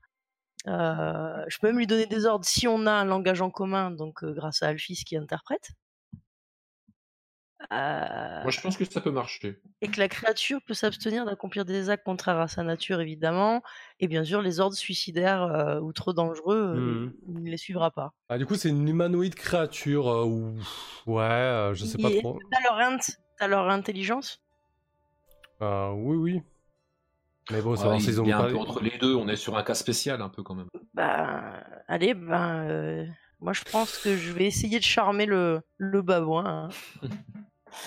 Euh, 0.67 1.45
je 1.47 1.57
peux 1.59 1.67
même 1.67 1.77
lui 1.77 1.87
donner 1.87 2.05
des 2.05 2.25
ordres 2.25 2.45
si 2.45 2.67
on 2.67 2.85
a 2.85 2.91
un 2.91 3.05
langage 3.05 3.41
en 3.41 3.49
commun, 3.49 3.91
donc 3.91 4.23
euh, 4.23 4.33
grâce 4.33 4.61
à 4.61 4.67
Alphys 4.67 5.03
qui 5.05 5.15
interprète. 5.17 5.71
Euh, 7.71 8.41
Moi, 8.43 8.51
je 8.51 8.61
pense 8.61 8.77
que 8.77 8.85
ça 8.85 9.01
peut 9.01 9.11
marcher. 9.11 9.61
et 9.81 9.89
que 9.89 9.99
la 9.99 10.07
créature 10.09 10.59
peut 10.65 10.73
s'abstenir 10.73 11.25
d'accomplir 11.25 11.65
des 11.65 11.89
actes 11.89 12.03
contraires 12.05 12.39
à 12.39 12.47
sa 12.47 12.63
nature, 12.63 12.99
évidemment. 13.01 13.61
Et 13.99 14.07
bien 14.07 14.23
sûr, 14.23 14.41
les 14.41 14.59
ordres 14.59 14.75
suicidaires 14.75 15.43
euh, 15.43 15.79
ou 15.79 15.93
trop 15.93 16.13
dangereux, 16.13 16.57
euh, 16.77 17.13
il 17.27 17.43
ne 17.43 17.49
les 17.49 17.57
suivra 17.57 17.91
pas. 17.91 18.13
Ah, 18.29 18.37
du 18.37 18.45
coup, 18.45 18.55
c'est 18.55 18.69
une 18.69 18.87
humanoïde 18.87 19.35
créature 19.35 20.07
euh, 20.07 20.25
ou 20.25 20.55
ouais, 21.07 21.23
euh, 21.23 21.73
je 21.73 21.85
sais 21.85 21.97
pas 21.97 22.09
Et 22.09 22.21
trop. 22.21 22.39
T'as 22.51 22.61
leur, 22.61 22.77
int- 22.77 23.47
leur 23.47 23.69
intelligence 23.69 24.41
Euh, 25.61 25.91
oui, 25.91 26.15
oui. 26.17 26.41
Mais 27.51 27.61
bon, 27.61 27.71
Ouais, 27.71 27.77
savoir 27.77 27.95
il 27.95 28.01
s'ils 28.01 28.21
ont 28.21 28.25
y 28.25 28.31
a 28.31 28.37
pas. 28.37 28.45
un 28.45 28.49
peu 28.49 28.57
entre 28.57 28.81
les 28.81 28.97
deux, 28.99 29.15
on 29.15 29.27
est 29.27 29.35
sur 29.35 29.57
un 29.57 29.63
cas 29.63 29.73
spécial 29.73 30.21
un 30.21 30.29
peu 30.29 30.43
quand 30.43 30.55
même. 30.55 30.67
Ben, 30.93 31.53
allez, 31.87 32.13
ben, 32.13 32.65
euh, 32.69 33.05
moi 33.39 33.53
je 33.53 33.63
pense 33.63 33.97
que 33.97 34.15
je 34.15 34.31
vais 34.31 34.45
essayer 34.45 34.77
de 34.79 34.83
charmer 34.83 35.25
le, 35.25 35.61
le 35.77 36.01
babouin. 36.01 36.69
hein. 36.69 36.69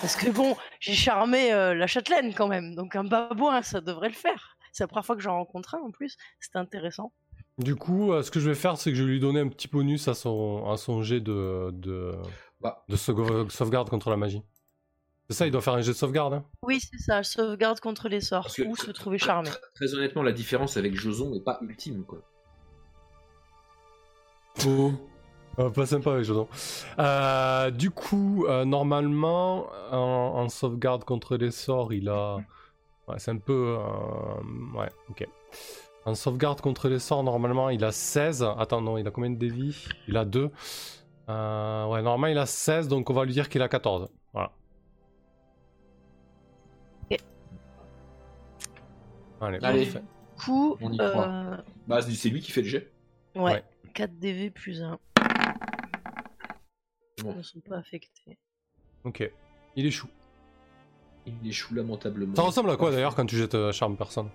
Parce 0.01 0.15
que 0.15 0.29
bon, 0.29 0.55
j'ai 0.79 0.93
charmé 0.93 1.51
euh, 1.53 1.73
la 1.73 1.87
châtelaine 1.87 2.33
quand 2.33 2.47
même, 2.47 2.73
donc 2.75 2.95
un 2.95 3.03
babouin, 3.03 3.61
ça 3.61 3.81
devrait 3.81 4.07
le 4.09 4.15
faire. 4.15 4.57
C'est 4.71 4.83
la 4.83 4.87
première 4.87 5.05
fois 5.05 5.15
que 5.15 5.21
j'en 5.21 5.35
rencontre 5.35 5.75
un 5.75 5.79
en 5.79 5.91
plus, 5.91 6.17
c'était 6.39 6.57
intéressant. 6.57 7.11
Du 7.59 7.75
coup, 7.75 8.11
euh, 8.13 8.23
ce 8.23 8.31
que 8.31 8.39
je 8.39 8.49
vais 8.49 8.55
faire, 8.55 8.77
c'est 8.77 8.89
que 8.91 8.97
je 8.97 9.03
vais 9.03 9.09
lui 9.11 9.19
donner 9.19 9.41
un 9.41 9.47
petit 9.49 9.67
bonus 9.67 10.07
à 10.07 10.13
son, 10.15 10.67
à 10.71 10.77
son 10.77 11.03
jet 11.03 11.19
de, 11.19 11.69
de, 11.73 12.13
Bah. 12.61 12.83
de 12.89 12.95
sauve- 12.95 13.49
sauvegarde 13.51 13.89
contre 13.89 14.09
la 14.09 14.17
magie. 14.17 14.41
C'est 15.29 15.37
ça, 15.37 15.45
il 15.47 15.51
doit 15.51 15.61
faire 15.61 15.73
un 15.73 15.81
jet 15.81 15.91
de 15.91 15.97
sauvegarde. 15.97 16.33
hein 16.33 16.43
Oui, 16.63 16.79
c'est 16.79 16.99
ça, 16.99 17.23
sauvegarde 17.23 17.79
contre 17.79 18.09
les 18.09 18.21
sorts, 18.21 18.43
Parce 18.43 18.55
que- 18.55 18.63
ou 18.63 18.75
se 18.75 18.91
trouver 18.91 19.17
charmé. 19.17 19.49
Très, 19.49 19.59
très 19.75 19.93
honnêtement, 19.95 20.21
la 20.23 20.31
différence 20.33 20.75
avec 20.77 20.95
Joson 20.95 21.29
n'est 21.31 21.39
pas 21.41 21.59
ultime, 21.61 22.03
quoi. 22.03 22.19
Oh. 24.67 24.91
Euh, 25.59 25.69
pas 25.69 25.85
sympa 25.85 26.11
avec 26.13 26.25
Jodon. 26.25 26.47
Euh, 26.99 27.69
du 27.71 27.91
coup, 27.91 28.45
euh, 28.47 28.65
normalement, 28.65 29.67
en, 29.91 29.97
en 29.97 30.49
sauvegarde 30.49 31.03
contre 31.03 31.37
les 31.37 31.51
sorts, 31.51 31.93
il 31.93 32.09
a. 32.09 32.37
Ouais, 33.07 33.15
c'est 33.19 33.31
un 33.31 33.37
peu. 33.37 33.77
euh, 33.79 34.77
Ouais, 34.77 34.89
ok. 35.09 35.27
En 36.05 36.15
sauvegarde 36.15 36.59
contre 36.61 36.89
les 36.89 36.99
sorts, 36.99 37.23
normalement, 37.23 37.69
il 37.69 37.83
a 37.85 37.91
16. 37.91 38.43
Attends, 38.57 38.81
non, 38.81 38.97
il 38.97 39.07
a 39.07 39.11
combien 39.11 39.29
de 39.29 39.35
dévis 39.37 39.87
Il 40.07 40.17
a 40.17 40.25
2. 40.25 40.49
Euh, 41.29 41.85
ouais, 41.85 42.01
normalement, 42.01 42.27
il 42.27 42.37
a 42.37 42.45
16, 42.47 42.87
donc 42.87 43.09
on 43.09 43.13
va 43.13 43.23
lui 43.23 43.33
dire 43.33 43.47
qu'il 43.47 43.61
a 43.61 43.69
14. 43.69 44.09
Voilà. 44.33 44.51
Allez, 49.43 49.59
Allez. 49.61 49.83
parfait. 49.85 49.99
Du 50.37 50.43
coup, 50.45 50.77
On 50.81 50.91
y 50.91 50.97
croit. 50.97 51.27
euh, 51.27 51.57
Bah, 51.87 52.01
c'est 52.01 52.29
lui 52.29 52.41
qui 52.41 52.51
fait 52.51 52.61
le 52.61 52.67
jet. 52.67 52.91
ouais, 53.35 53.41
Ouais. 53.43 53.63
4 53.93 54.17
DV 54.19 54.49
plus 54.49 54.81
1. 54.81 54.97
Bon. 57.23 57.35
ne 57.35 57.41
sont 57.43 57.59
pas 57.61 57.77
affectés. 57.77 58.37
Ok. 59.03 59.29
Il 59.75 59.85
échoue. 59.85 60.07
Il 61.25 61.47
échoue 61.47 61.73
lamentablement. 61.75 62.35
Ça 62.35 62.41
ressemble 62.41 62.69
à 62.71 62.75
quoi 62.77 62.91
d'ailleurs 62.91 63.15
quand 63.15 63.25
tu 63.25 63.37
jettes 63.37 63.55
euh, 63.55 63.71
charme 63.71 63.95
personne? 63.95 64.29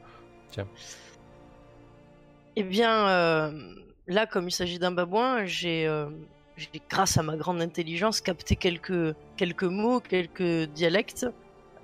Eh 2.57 2.63
bien, 2.63 3.09
euh, 3.09 3.75
là, 4.07 4.27
comme 4.27 4.49
il 4.49 4.53
s'agit 4.53 4.79
d'un 4.79 4.91
babouin, 4.93 5.45
j'ai, 5.45 5.87
euh, 5.87 6.09
j'ai, 6.57 6.69
grâce 6.89 7.17
à 7.19 7.23
ma 7.23 7.37
grande 7.37 7.61
intelligence, 7.61 8.21
capté 8.21 8.57
quelques, 8.57 9.15
quelques 9.37 9.65
mots, 9.65 10.01
quelques 10.01 10.69
dialectes. 10.73 11.27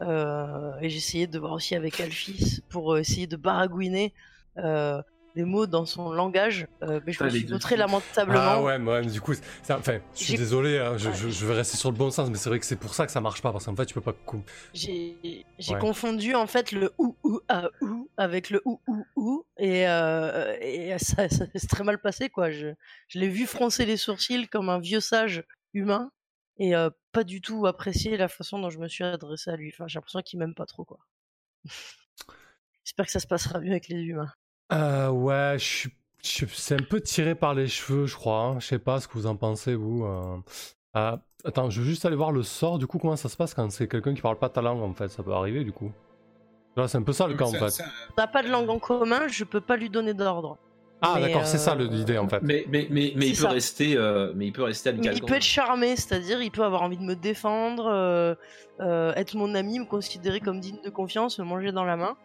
Euh, 0.04 0.72
et 0.80 0.86
essayé 0.86 1.26
de 1.26 1.38
voir 1.38 1.52
aussi 1.52 1.74
avec 1.74 1.98
Alphys 2.00 2.60
pour 2.68 2.94
euh, 2.94 2.98
essayer 2.98 3.26
de 3.26 3.36
baragouiner 3.36 4.12
euh, 4.58 5.02
des 5.34 5.44
mots 5.44 5.66
dans 5.66 5.84
son 5.84 6.12
langage. 6.12 6.68
euh, 6.82 7.00
mais 7.04 7.12
je 7.12 7.24
me 7.24 7.28
suis 7.28 7.44
trucs. 7.58 7.76
lamentablement. 7.76 8.40
Ah 8.40 8.62
ouais, 8.62 8.78
mais 8.78 8.90
ouais, 8.92 9.00
mais 9.02 9.10
du 9.10 9.20
coup, 9.20 9.34
c'est- 9.34 9.72
enfin, 9.72 9.98
je 10.14 10.22
suis 10.22 10.36
désolé, 10.36 10.78
hein, 10.78 10.96
je, 10.96 11.08
Ouais. 11.08 11.14
je- 11.16 11.28
je 11.28 11.46
vais 11.46 11.54
rester 11.54 11.76
sur 11.76 11.90
le 11.90 11.96
bon 11.96 12.10
sens, 12.12 12.30
mais 12.30 12.36
c'est 12.36 12.48
vrai 12.48 12.60
que 12.60 12.66
c'est 12.66 12.76
pour 12.76 12.94
ça 12.94 13.04
que 13.04 13.10
ça 13.10 13.20
marche 13.20 13.42
pas, 13.42 13.50
parce 13.50 13.64
qu'en 13.64 13.74
fait, 13.74 13.86
tu 13.86 13.94
peux 13.94 14.00
pas. 14.00 14.14
J'ai, 14.72 15.44
Ouais. 15.72 15.78
confondu 15.80 16.34
en 16.34 16.46
fait 16.46 16.70
le 16.72 16.92
ou 16.98 17.16
ou 17.24 17.40
à 17.48 17.68
ou 17.80 18.08
avec 18.16 18.50
le 18.50 18.60
ou 18.64 18.80
ou 18.86 19.04
ou 19.16 19.44
et, 19.58 19.88
euh, 19.88 20.56
et 20.60 20.96
ça, 20.98 21.28
ça 21.28 21.46
s'est 21.54 21.66
très 21.66 21.82
mal 21.84 21.98
passé 22.00 22.28
quoi. 22.28 22.50
Je, 22.50 22.68
je 23.08 23.18
l'ai 23.18 23.28
vu 23.28 23.46
froncer 23.46 23.86
les 23.86 23.96
sourcils 23.96 24.46
comme 24.48 24.68
un 24.68 24.78
vieux 24.78 25.00
sage 25.00 25.44
humain 25.72 26.10
et 26.58 26.74
euh, 26.76 26.90
pas 27.14 27.24
du 27.24 27.40
tout 27.40 27.66
apprécier 27.66 28.16
la 28.18 28.28
façon 28.28 28.58
dont 28.58 28.68
je 28.70 28.78
me 28.78 28.88
suis 28.88 29.04
adressé 29.04 29.50
à 29.50 29.56
lui. 29.56 29.70
Enfin, 29.72 29.86
j'ai 29.88 29.96
l'impression 29.98 30.20
qu'il 30.20 30.38
m'aime 30.38 30.54
pas 30.54 30.66
trop 30.66 30.84
quoi. 30.84 30.98
J'espère 32.84 33.06
que 33.06 33.12
ça 33.12 33.20
se 33.20 33.26
passera 33.26 33.60
mieux 33.60 33.70
avec 33.70 33.88
les 33.88 34.00
humains. 34.02 34.32
Euh, 34.72 35.08
ouais, 35.08 35.56
je 35.58 35.64
suis. 35.64 35.90
je- 36.22 36.46
C'est 36.46 36.74
un 36.80 36.84
peu 36.84 37.00
tiré 37.00 37.34
par 37.34 37.54
les 37.54 37.66
cheveux, 37.68 38.06
je 38.06 38.14
crois. 38.14 38.40
hein. 38.42 38.60
Je 38.60 38.66
sais 38.66 38.78
pas 38.78 39.00
ce 39.00 39.08
que 39.08 39.14
vous 39.14 39.26
en 39.26 39.36
pensez, 39.36 39.74
vous. 39.74 40.04
euh. 40.04 40.36
Euh, 40.96 41.16
attends, 41.44 41.70
je 41.70 41.80
veux 41.80 41.86
juste 41.86 42.04
aller 42.04 42.16
voir 42.16 42.30
le 42.32 42.42
sort, 42.42 42.78
du 42.78 42.86
coup, 42.86 42.98
comment 42.98 43.16
ça 43.16 43.28
se 43.28 43.36
passe 43.36 43.54
quand 43.54 43.70
c'est 43.70 43.88
quelqu'un 43.88 44.14
qui 44.14 44.20
parle 44.20 44.38
pas 44.38 44.48
ta 44.48 44.60
langue, 44.62 44.82
en 44.82 44.92
fait? 44.94 45.08
Ça 45.08 45.22
peut 45.22 45.32
arriver, 45.32 45.64
du 45.64 45.72
coup. 45.72 45.90
Là, 46.76 46.86
c'est 46.88 46.98
un 46.98 47.02
peu 47.02 47.12
ça 47.12 47.26
le 47.26 47.34
cas, 47.34 47.44
en 47.44 47.52
Ça- 47.52 47.58
fait. 47.58 47.70
ça- 47.70 47.84
On 48.16 48.20
n'a 48.20 48.26
pas 48.26 48.42
de 48.42 48.48
langue 48.48 48.68
en 48.68 48.78
commun, 48.78 49.28
je 49.28 49.44
peux 49.44 49.60
pas 49.60 49.76
lui 49.76 49.90
donner 49.90 50.12
d'ordre. 50.14 50.58
Ah, 51.04 51.20
d'accord, 51.20 51.46
c'est 51.46 51.58
ça 51.58 51.72
euh, 51.72 51.76
le- 51.76 51.86
l'idée, 51.86 52.18
en 52.18 52.28
fait. 52.28 52.40
Mais, 52.42 52.64
mais, 52.68 52.86
mais, 52.90 53.12
mais 53.16 53.26
il 53.28 53.32
peut 53.36 53.42
ça. 53.42 53.48
rester, 53.50 53.96
euh, 53.96 54.32
mais 54.34 54.46
il 54.46 54.52
peut 54.52 54.62
rester 54.64 54.90
amical. 54.90 55.14
il 55.16 55.22
peut 55.22 55.34
être 55.34 55.42
charmé, 55.42 55.96
c'est-à-dire 55.96 56.40
il 56.42 56.50
peut 56.50 56.64
avoir 56.64 56.82
envie 56.82 56.96
de 56.96 57.02
me 57.02 57.14
défendre, 57.14 57.86
euh, 57.86 58.34
euh, 58.80 59.12
être 59.14 59.34
mon 59.36 59.54
ami, 59.54 59.78
me 59.78 59.84
considérer 59.84 60.40
comme 60.40 60.60
digne 60.60 60.80
de 60.84 60.90
confiance, 60.90 61.38
me 61.38 61.44
manger 61.44 61.72
dans 61.72 61.84
la 61.84 61.96
main. 61.96 62.16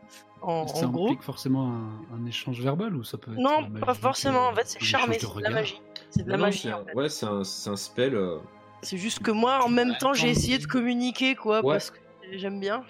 En, 0.41 0.65
Ça 0.67 0.85
en 0.85 0.89
gros, 0.89 1.07
implique 1.07 1.21
forcément 1.23 1.67
un, 1.67 2.15
un 2.15 2.25
échange 2.25 2.61
verbal 2.61 2.95
ou 2.95 3.03
ça 3.03 3.17
peut 3.17 3.33
être 3.33 3.39
non, 3.39 3.69
pas 3.85 3.93
forcément. 3.93 4.47
En 4.47 4.53
fait, 4.53 4.63
c'est 4.67 4.81
charmé, 4.81 5.17
c'est 5.19 5.35
de 5.35 5.41
la 5.41 5.49
magie. 5.49 5.81
C'est 6.11 6.23
de 6.23 6.29
la 6.29 6.37
Non, 6.37 6.43
magie. 6.43 6.71
en 6.71 6.85
fait. 6.85 6.93
Ouais, 6.95 7.09
c'est 7.09 7.25
un, 7.25 7.43
c'est 7.43 7.69
un 7.69 7.75
spell. 7.75 8.15
euh, 8.15 8.37
C'est 8.81 8.97
juste 8.97 9.19
que 9.19 9.31
moi, 9.31 9.59
en 9.65 9.67
même 9.69 9.95
temps, 9.99 10.13
j'ai 10.13 10.29
essayé 10.29 10.57
de 10.57 10.65
communiquer, 10.65 11.35
quoi, 11.35 11.57
Ouais. 11.65 11.73
parce 11.73 11.91
que 11.91 11.97
j'aime 12.37 12.59
bien, 12.59 12.83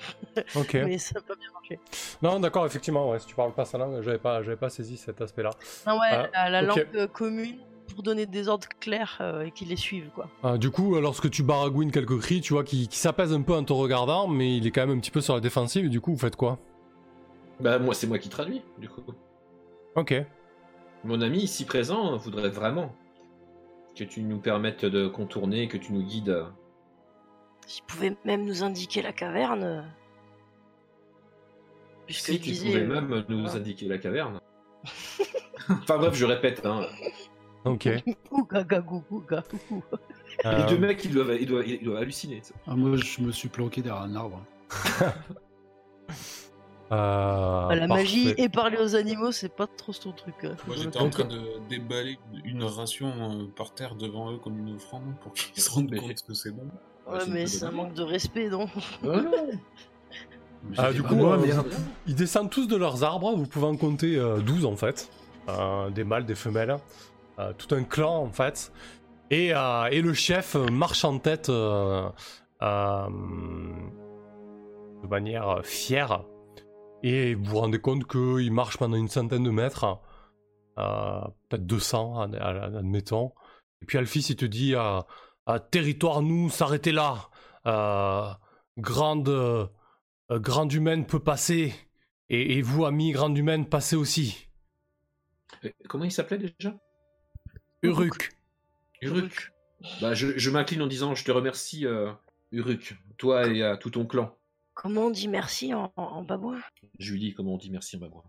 Ok. 0.55 0.73
mais 0.73 0.97
ça 0.97 1.15
n'a 1.15 1.21
pas 1.21 1.35
bien 1.35 1.47
marché. 1.53 1.79
Non, 2.21 2.39
d'accord, 2.39 2.65
effectivement, 2.65 3.09
ouais, 3.09 3.19
si 3.19 3.27
tu 3.27 3.35
parles 3.35 3.53
pas 3.53 3.65
sa 3.65 3.77
langue, 3.77 4.01
j'avais 4.01 4.17
pas, 4.17 4.41
j'avais 4.43 4.57
pas 4.57 4.69
saisi 4.69 4.97
cet 4.97 5.21
aspect-là. 5.21 5.51
Non, 5.87 5.99
ouais, 5.99 6.29
Ah, 6.33 6.49
la, 6.49 6.61
langue 6.61 6.87
euh, 6.95 7.07
commune 7.07 7.57
pour 7.93 8.03
donner 8.03 8.25
des 8.25 8.47
ordres 8.47 8.67
clairs 8.79 9.17
euh, 9.21 9.45
et 9.45 9.51
qu'ils 9.51 9.69
les 9.69 9.75
suivent, 9.75 10.09
quoi. 10.13 10.27
Ah, 10.43 10.57
du 10.57 10.69
coup, 10.69 10.99
lorsque 10.99 11.29
tu 11.29 11.43
baragouines 11.43 11.91
quelques 11.91 12.19
cris, 12.19 12.41
tu 12.41 12.53
vois, 12.53 12.63
qui, 12.63 12.87
qui 12.87 12.97
s'apaise 12.97 13.33
un 13.33 13.41
peu 13.41 13.53
en 13.53 13.63
te 13.63 13.73
regardant, 13.73 14.27
mais 14.27 14.57
il 14.57 14.67
est 14.67 14.71
quand 14.71 14.85
même 14.85 14.97
un 14.97 14.99
petit 14.99 15.11
peu 15.11 15.21
sur 15.21 15.33
la 15.33 15.39
défensive, 15.41 15.85
et 15.85 15.89
du 15.89 16.01
coup, 16.01 16.11
vous 16.11 16.19
faites 16.19 16.35
quoi? 16.35 16.59
Bah, 17.59 17.79
moi, 17.79 17.93
c'est 17.93 18.07
moi 18.07 18.19
qui 18.19 18.29
traduis, 18.29 18.61
du 18.77 18.87
coup. 18.89 19.01
Ok. 19.95 20.13
Mon 21.03 21.21
ami 21.21 21.39
ici 21.39 21.65
présent 21.65 22.15
voudrait 22.17 22.49
vraiment 22.49 22.93
que 23.95 24.03
tu 24.03 24.21
nous 24.21 24.39
permettes 24.39 24.85
de 24.85 25.07
contourner, 25.07 25.67
que 25.67 25.77
tu 25.77 25.93
nous 25.93 26.03
guides. 26.03 26.43
Euh, 27.69 27.71
S'ils 27.71 27.83
pouvaient 27.85 28.15
même 28.25 28.45
nous 28.45 28.63
indiquer 28.63 29.01
la 29.01 29.13
caverne. 29.13 29.63
euh, 29.63 29.81
Puisque 32.05 32.25
Si 32.31 32.39
tu 32.39 32.49
disait, 32.49 32.65
pouvais 32.67 32.81
euh, 32.81 33.01
même 33.01 33.25
nous 33.29 33.55
indiquer 33.55 33.87
la 33.87 33.97
caverne. 33.99 34.39
enfin 35.69 35.97
bref, 35.97 36.13
je 36.15 36.25
répète. 36.25 36.65
Hein. 36.65 36.85
Ok. 37.65 37.85
Les 37.85 38.03
Euh, 40.45 40.69
deux 40.69 40.77
mecs, 40.77 41.03
ils 41.03 41.11
doivent, 41.11 41.37
ils 41.39 41.45
doivent, 41.45 41.67
ils 41.67 41.83
doivent 41.83 41.97
halluciner. 42.01 42.39
ça. 42.41 42.53
Ah, 42.65 42.75
moi, 42.75 42.95
je 42.97 43.21
me 43.21 43.31
suis 43.31 43.49
planqué 43.49 43.81
derrière 43.81 44.01
un 44.03 44.15
arbre. 44.15 44.41
euh, 46.91 47.67
Bah, 47.67 47.75
la 47.75 47.87
magie 47.87 48.33
et 48.37 48.47
parler 48.49 48.77
aux 48.77 48.95
animaux, 48.95 49.31
c'est 49.31 49.53
pas 49.53 49.67
trop 49.67 49.91
son 49.93 50.11
truc. 50.13 50.35
euh. 50.45 50.55
Moi 50.65 50.75
j'étais 50.77 50.97
en 50.99 51.09
train 51.09 51.25
de 51.25 51.59
déballer 51.67 52.17
une 52.45 52.63
ration 52.63 53.11
euh, 53.41 53.47
par 53.55 53.73
terre 53.73 53.95
devant 53.95 54.31
eux 54.31 54.37
comme 54.37 54.57
une 54.59 54.75
offrande 54.75 55.13
pour 55.21 55.33
qu'ils 55.33 55.61
se 55.61 55.69
rendent 55.69 55.93
compte 55.95 56.23
que 56.25 56.33
c'est 56.33 56.51
bon. 56.51 56.67
Ouais, 57.11 57.19
mais 57.29 57.47
c'est 57.47 57.65
un 57.65 57.71
manque 57.71 57.93
de 57.93 58.03
respect, 58.03 58.49
non 58.49 58.67
non 59.03 59.25
Ah, 60.77 60.91
du 60.91 61.01
coup, 61.03 61.15
moi, 61.15 61.37
euh. 61.39 61.61
Ils 62.07 62.15
descendent 62.15 62.49
tous 62.49 62.67
de 62.67 62.75
leurs 62.75 63.03
arbres, 63.03 63.33
vous 63.35 63.45
pouvez 63.47 63.65
en 63.67 63.77
compter 63.77 64.17
euh, 64.17 64.39
12 64.39 64.65
en 64.65 64.75
fait. 64.75 65.09
Euh, 65.49 65.89
des 65.89 66.03
mâles, 66.03 66.25
des 66.25 66.35
femelles. 66.35 66.77
Euh, 67.39 67.53
tout 67.57 67.73
un 67.73 67.83
clan 67.83 68.17
en 68.23 68.31
fait. 68.31 68.71
Et, 69.31 69.53
euh, 69.55 69.85
et 69.91 70.01
le 70.01 70.13
chef 70.13 70.55
euh, 70.55 70.67
marche 70.67 71.05
en 71.05 71.17
tête 71.19 71.49
euh, 71.49 72.09
euh, 72.61 73.07
de 75.03 75.07
manière 75.07 75.47
euh, 75.49 75.61
fière. 75.63 76.23
Et 77.03 77.33
vous 77.35 77.45
vous 77.45 77.57
rendez 77.59 77.79
compte 77.79 78.05
qu'il 78.05 78.51
marche 78.51 78.77
pendant 78.77 78.97
une 78.97 79.07
centaine 79.07 79.43
de 79.43 79.51
mètres. 79.51 79.85
euh, 80.77 81.21
peut-être 81.47 81.65
200, 81.65 82.19
ad- 82.21 82.35
ad- 82.35 82.75
admettons. 82.75 83.31
Et 83.81 83.85
puis 83.85 83.97
Alphys, 83.97 84.25
il 84.29 84.35
te 84.35 84.45
dit 84.45 84.75
euh, 84.75 84.79
euh, 84.97 85.01
territoire, 85.57 86.21
nous, 86.21 86.49
s'arrêter 86.49 86.91
là. 86.91 87.29
Euh, 87.65 88.29
grande, 88.77 89.29
euh, 89.29 89.67
grande 90.31 90.71
humaine 90.73 91.07
peut 91.07 91.19
passer. 91.19 91.73
Et, 92.29 92.57
et 92.57 92.61
vous, 92.61 92.85
amis, 92.85 93.11
grande 93.11 93.35
humaine, 93.37 93.65
passez 93.67 93.95
aussi. 93.95 94.47
Euh, 95.65 95.69
Comment 95.87 96.03
il 96.05 96.11
s'appelait 96.11 96.37
déjà? 96.37 96.75
Uruk. 97.81 98.31
Uruk. 99.01 99.51
Bah, 100.01 100.13
je, 100.13 100.37
je 100.37 100.49
m'incline 100.49 100.81
en 100.81 100.87
disant 100.87 101.15
je 101.15 101.23
te 101.23 101.31
remercie, 101.31 101.85
euh, 101.85 102.11
Uruk, 102.51 102.97
toi 103.17 103.47
et 103.47 103.63
à 103.63 103.77
tout 103.77 103.89
ton 103.91 104.05
clan. 104.05 104.35
Comment 104.73 105.05
on 105.05 105.09
dit 105.09 105.27
merci 105.27 105.73
en, 105.73 105.91
en, 105.95 106.03
en 106.03 106.23
babouin 106.23 106.59
Je 106.99 107.13
lui 107.13 107.19
dis 107.19 107.33
comment 107.33 107.53
on 107.53 107.57
dit 107.57 107.69
merci 107.71 107.95
en 107.95 107.99
babouin. 107.99 108.23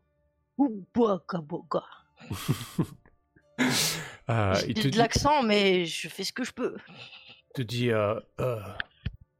Ou 0.59 0.87
boka 0.95 1.39
boka. 1.39 1.85
Euh, 4.29 4.55
il 4.69 4.75
te 4.75 4.83
de 4.83 4.91
dit, 4.91 4.99
l'accent, 4.99 5.43
mais 5.43 5.87
je 5.87 6.09
fais 6.09 6.23
ce 6.23 6.33
que 6.33 6.45
je 6.45 6.53
peux. 6.53 6.77
te 7.55 7.63
dit 7.63 7.91
euh, 7.91 8.15
euh, 8.41 8.61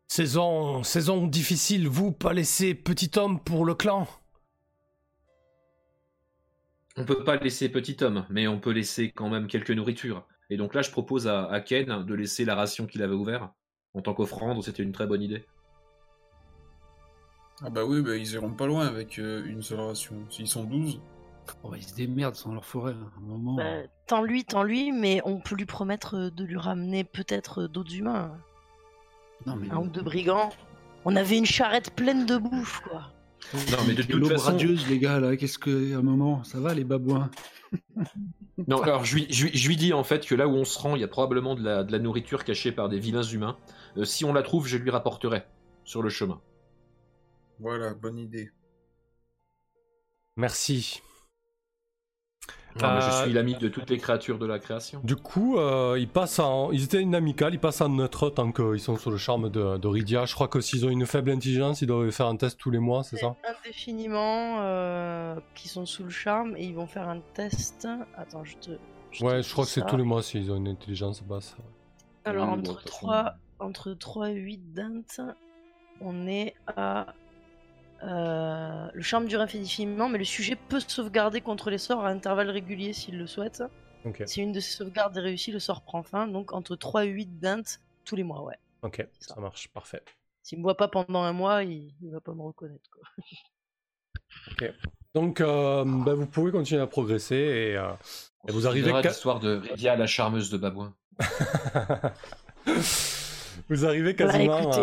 saison, 0.09 0.83
saison 0.83 1.29
difficile, 1.29 1.87
vous, 1.87 2.11
pas 2.11 2.33
laisser 2.33 2.75
petit 2.75 3.11
homme 3.17 3.39
pour 3.39 3.65
le 3.65 3.75
clan? 3.75 4.09
On 6.97 7.05
peut 7.05 7.23
pas 7.23 7.37
laisser 7.37 7.69
petit 7.69 8.03
homme, 8.03 8.27
mais 8.31 8.49
on 8.49 8.59
peut 8.59 8.73
laisser 8.73 9.13
quand 9.13 9.29
même 9.29 9.47
quelques 9.47 9.71
nourritures. 9.71 10.27
Et 10.51 10.57
donc 10.57 10.75
là, 10.75 10.83
je 10.83 10.91
propose 10.91 11.29
à, 11.29 11.47
à 11.47 11.61
Ken 11.61 12.05
de 12.05 12.15
laisser 12.15 12.45
la 12.45 12.57
ration 12.57 12.87
qu'il 12.87 13.03
avait 13.03 13.15
ouverte. 13.15 13.53
En 13.95 14.03
tant 14.03 14.15
qu'offrande, 14.15 14.63
c'était 14.63 14.83
une 14.83 14.93
très 14.93 15.07
bonne 15.07 15.23
idée. 15.23 15.45
Ah 17.63 17.69
bah 17.69 17.85
oui, 17.85 18.01
bah 18.01 18.17
ils 18.17 18.33
iront 18.33 18.55
pas 18.55 18.67
loin 18.67 18.87
avec 18.87 19.19
euh, 19.19 19.45
une 19.45 19.63
seule 19.63 19.81
ration. 19.81 20.17
S'ils 20.31 20.49
sont 20.49 20.65
12. 20.65 21.01
Oh, 21.63 21.73
ils 21.77 21.83
se 21.83 21.95
démerdent 21.95 22.35
sans 22.35 22.53
leur 22.53 22.65
forêt. 22.65 22.93
À 22.93 23.19
un 23.19 23.21
moment. 23.21 23.55
Bah, 23.55 23.83
tant 24.07 24.23
lui, 24.23 24.45
tant 24.45 24.63
lui, 24.63 24.93
mais 24.93 25.21
on 25.25 25.41
peut 25.41 25.55
lui 25.55 25.67
promettre 25.67 26.17
euh, 26.17 26.31
de 26.31 26.45
lui 26.45 26.57
ramener 26.57 27.05
peut-être 27.05 27.63
euh, 27.63 27.69
d'autres 27.69 27.95
humains. 27.95 28.37
non, 29.47 29.57
mais 29.57 29.71
Un 29.71 29.79
ou 29.79 29.89
deux 29.89 30.03
brigands. 30.03 30.51
On 31.05 31.17
avait 31.17 31.39
une 31.39 31.47
charrette 31.47 31.95
pleine 31.95 32.27
de 32.27 32.37
bouffe, 32.37 32.81
quoi. 32.81 33.11
Non, 33.71 33.79
mais 33.87 33.95
de 33.95 34.03
toute 34.03 34.29
façon. 34.29 34.53
radieuse, 34.53 34.87
les 34.89 34.99
gars, 34.99 35.19
là. 35.19 35.37
Qu'est-ce 35.37 35.59
que. 35.59 35.95
À 35.95 35.99
un 35.99 36.03
moment, 36.03 36.45
ça 36.45 36.61
va, 36.61 36.75
les 36.75 36.85
babouins? 36.85 37.31
Non, 38.69 38.83
alors 38.83 39.05
je 39.05 39.15
lui, 39.15 39.27
je, 39.31 39.47
lui, 39.47 39.57
je 39.57 39.69
lui 39.69 39.77
dis 39.77 39.93
en 39.93 40.05
fait 40.05 40.27
que 40.27 40.35
là 40.35 40.47
où 40.47 40.53
on 40.53 40.65
se 40.65 40.79
rend, 40.79 40.95
il 40.95 41.01
y 41.01 41.05
a 41.05 41.09
probablement 41.09 41.55
de 41.55 41.63
la, 41.63 41.83
de 41.83 41.93
la 41.93 41.99
nourriture 41.99 42.45
cachée 42.45 42.73
par 42.73 42.89
des 42.91 42.99
vilains 42.99 43.23
humains. 43.23 43.57
Euh, 43.97 44.05
si 44.05 44.25
on 44.25 44.33
la 44.35 44.43
trouve, 44.43 44.67
je 44.67 44.77
lui 44.77 44.91
rapporterai 44.91 45.45
sur 45.85 46.03
le 46.03 46.11
chemin. 46.11 46.41
Voilà, 47.59 47.95
bonne 47.95 48.19
idée. 48.19 48.51
Merci. 50.37 51.01
Non, 52.77 52.83
mais 52.83 52.87
Euh, 52.87 53.01
je 53.01 53.23
suis 53.25 53.33
l'ami 53.33 53.55
de 53.55 53.69
toutes 53.69 53.91
les 53.91 53.99
créatures 53.99 54.39
de 54.39 54.47
la 54.47 54.59
création. 54.59 55.01
Du 55.03 55.17
coup, 55.17 55.59
euh, 55.59 55.97
ils 55.99 56.09
passent 56.09 56.39
en. 56.39 56.71
Ils 56.71 56.85
étaient 56.85 57.01
une 57.01 57.15
amicale, 57.15 57.55
ils 57.55 57.61
passent 57.61 57.81
en 57.81 57.89
neutre 57.89 58.31
tant 58.31 58.53
qu'ils 58.53 58.81
sont 58.81 58.97
sous 58.97 59.11
le 59.11 59.17
charme 59.17 59.51
de, 59.51 59.77
de 59.77 59.89
Rydia. 59.89 60.25
Je 60.25 60.35
crois 60.35 60.49
que 60.49 60.61
s'ils 60.61 60.87
ont 60.87 60.91
une 60.91 61.07
faible 61.07 61.31
intelligence, 61.31 61.83
ils 61.83 61.87
doivent 61.87 62.11
faire 62.11 62.27
un 62.27 62.37
test 62.37 62.59
tous 62.59 62.71
les 62.71 62.79
mois, 62.79 63.03
c'est 63.03 63.17
ça 63.17 63.35
Indéfiniment, 63.65 64.59
euh, 64.61 65.37
qui 65.55 65.69
sont 65.69 65.85
sous 65.87 66.05
le 66.05 66.11
charme, 66.11 66.55
et 66.57 66.65
ils 66.65 66.75
vont 66.75 66.87
faire 66.87 67.09
un 67.09 67.21
test. 67.35 67.89
Attends, 68.17 68.45
je 68.45 68.57
te. 68.57 68.71
Ouais, 69.25 69.43
je 69.43 69.53
crois 69.53 69.65
que 69.65 69.71
c'est 69.71 69.85
tous 69.87 69.97
les 69.97 70.05
mois 70.05 70.23
s'ils 70.23 70.51
ont 70.53 70.57
une 70.57 70.69
intelligence 70.69 71.23
basse. 71.23 71.57
Alors, 72.25 72.51
entre, 72.51 72.75
toute 72.75 72.91
façon. 72.91 73.07
3, 73.07 73.35
entre 73.59 73.93
3 73.95 74.31
et 74.31 74.35
8 74.35 74.75
dents, 74.75 75.03
on 76.01 76.27
est 76.29 76.55
à. 76.69 77.15
Euh, 78.03 78.89
le 78.93 79.03
charme 79.03 79.27
dure 79.27 79.41
indéfiniment, 79.41 80.09
mais 80.09 80.19
le 80.19 80.25
sujet 80.25 80.57
peut 80.57 80.81
sauvegarder 80.81 81.41
contre 81.41 81.71
les 81.71 81.79
sorts 81.79 82.05
à 82.05 82.09
intervalles 82.09 82.51
réguliers 82.51 82.93
s'il 82.93 83.19
le 83.19 83.27
souhaite. 83.27 83.63
Si 84.25 84.41
une 84.41 84.53
de 84.53 84.61
ces 84.61 84.73
sauvegardes 84.73 85.17
est 85.19 85.21
réussie, 85.21 85.53
le 85.53 85.59
sort 85.59 85.83
prend 85.83 86.03
fin. 86.03 86.27
Donc 86.27 86.53
entre 86.53 86.77
3 86.77 87.05
et 87.05 87.09
8 87.09 87.41
dents 87.41 87.79
tous 88.05 88.17
les 88.17 88.25
mois, 88.25 88.43
ouais. 88.43 88.57
ok, 88.83 89.07
ça 89.19 89.39
marche, 89.39 89.69
parfait. 89.69 90.03
S'il 90.43 90.59
me 90.59 90.63
voit 90.63 90.77
pas 90.77 90.89
pendant 90.89 91.23
un 91.23 91.33
mois, 91.33 91.63
il, 91.63 91.93
il 92.01 92.11
va 92.11 92.21
pas 92.21 92.33
me 92.33 92.43
reconnaître. 92.43 92.89
Quoi. 92.91 93.03
Donc, 95.15 95.41
euh, 95.41 95.85
bah, 95.85 96.15
vous 96.15 96.27
pouvez 96.27 96.51
continuer 96.51 96.81
à 96.81 96.87
progresser 96.87 97.35
et, 97.35 97.77
euh, 97.77 97.91
et 98.49 98.53
vous 98.53 98.67
arrivez. 98.67 98.93
L'histoire 99.03 99.41
de 99.41 99.57
Rydia, 99.57 99.97
la 99.97 100.07
charmeuse 100.07 100.51
de 100.51 100.57
Babouin. 100.57 100.95
Vous 103.69 103.85
arrivez 103.87 104.15
Voilà, 104.15 104.33
quasiment, 104.33 104.61
écoutez. 104.61 104.81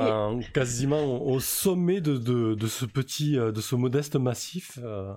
à- 0.48 0.52
quasiment 0.54 1.22
au 1.26 1.40
sommet 1.40 2.02
de, 2.02 2.18
de, 2.18 2.56
de 2.56 2.68
ce 2.68 2.86
petit, 2.86 3.38
euh, 3.38 3.52
de 3.52 3.62
ce 3.62 3.76
modeste 3.76 4.16
massif, 4.16 4.80
euh, 4.82 5.16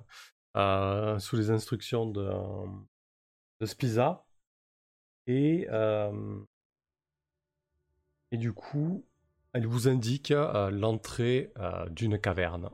euh, 0.57 1.19
sous 1.19 1.37
les 1.37 1.51
instructions 1.51 2.07
de, 2.07 2.31
de 3.61 3.67
Spiza. 3.67 4.25
Et, 5.27 5.67
euh, 5.71 6.41
et 8.33 8.37
du 8.37 8.53
coup, 8.53 9.05
elle 9.53 9.67
vous 9.67 9.89
indique 9.89 10.31
euh, 10.31 10.71
l'entrée 10.71 11.53
euh, 11.59 11.89
d'une 11.91 12.19
caverne. 12.19 12.71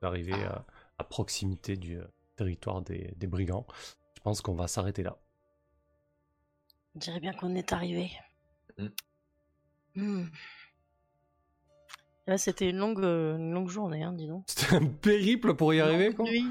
Vous 0.00 0.06
arrivez 0.06 0.34
euh, 0.34 0.50
à 0.98 1.04
proximité 1.04 1.76
du 1.76 1.98
territoire 2.36 2.82
des, 2.82 3.12
des 3.16 3.26
brigands. 3.26 3.66
Je 4.14 4.20
pense 4.20 4.40
qu'on 4.40 4.54
va 4.54 4.68
s'arrêter 4.68 5.02
là. 5.02 5.18
On 6.94 6.98
dirait 6.98 7.20
bien 7.20 7.32
qu'on 7.34 7.54
est 7.54 7.72
arrivé. 7.72 8.10
Mm. 9.96 10.20
Hmm. 10.20 10.30
Là, 12.28 12.38
c'était 12.38 12.68
une 12.70 12.78
longue, 12.78 13.02
euh, 13.04 13.36
une 13.36 13.52
longue 13.52 13.68
journée, 13.68 14.02
hein, 14.02 14.12
dis 14.12 14.26
donc. 14.26 14.44
C'était 14.48 14.76
un 14.76 14.86
périple 14.86 15.54
pour 15.54 15.72
y 15.74 15.80
arriver, 15.80 16.12
quoi. 16.12 16.24
Oui. 16.28 16.44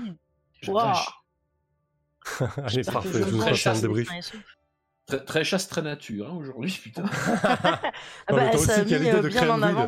Je- 0.61 0.71
Waouh. 0.71 0.95
Allez, 2.57 2.83
parfait, 2.83 3.09
je 3.13 3.23
vous 3.23 3.43
passe 3.43 3.67
un 3.67 3.79
débrief. 3.79 4.09
Très, 5.05 5.23
très 5.23 5.43
chasse, 5.43 5.67
très 5.67 5.83
nature, 5.83 6.27
hein, 6.31 6.35
aujourd'hui, 6.35 6.71
putain. 6.81 7.03
Ah 7.43 7.79
bah, 8.29 8.51
ça 8.53 8.57
aussi, 8.57 8.71
a 8.71 8.83
mis 8.83 8.89
qualité 8.89 9.11
euh, 9.11 9.21
de 9.21 9.27
bien 9.27 9.49
en 9.49 9.61
avant. 9.61 9.87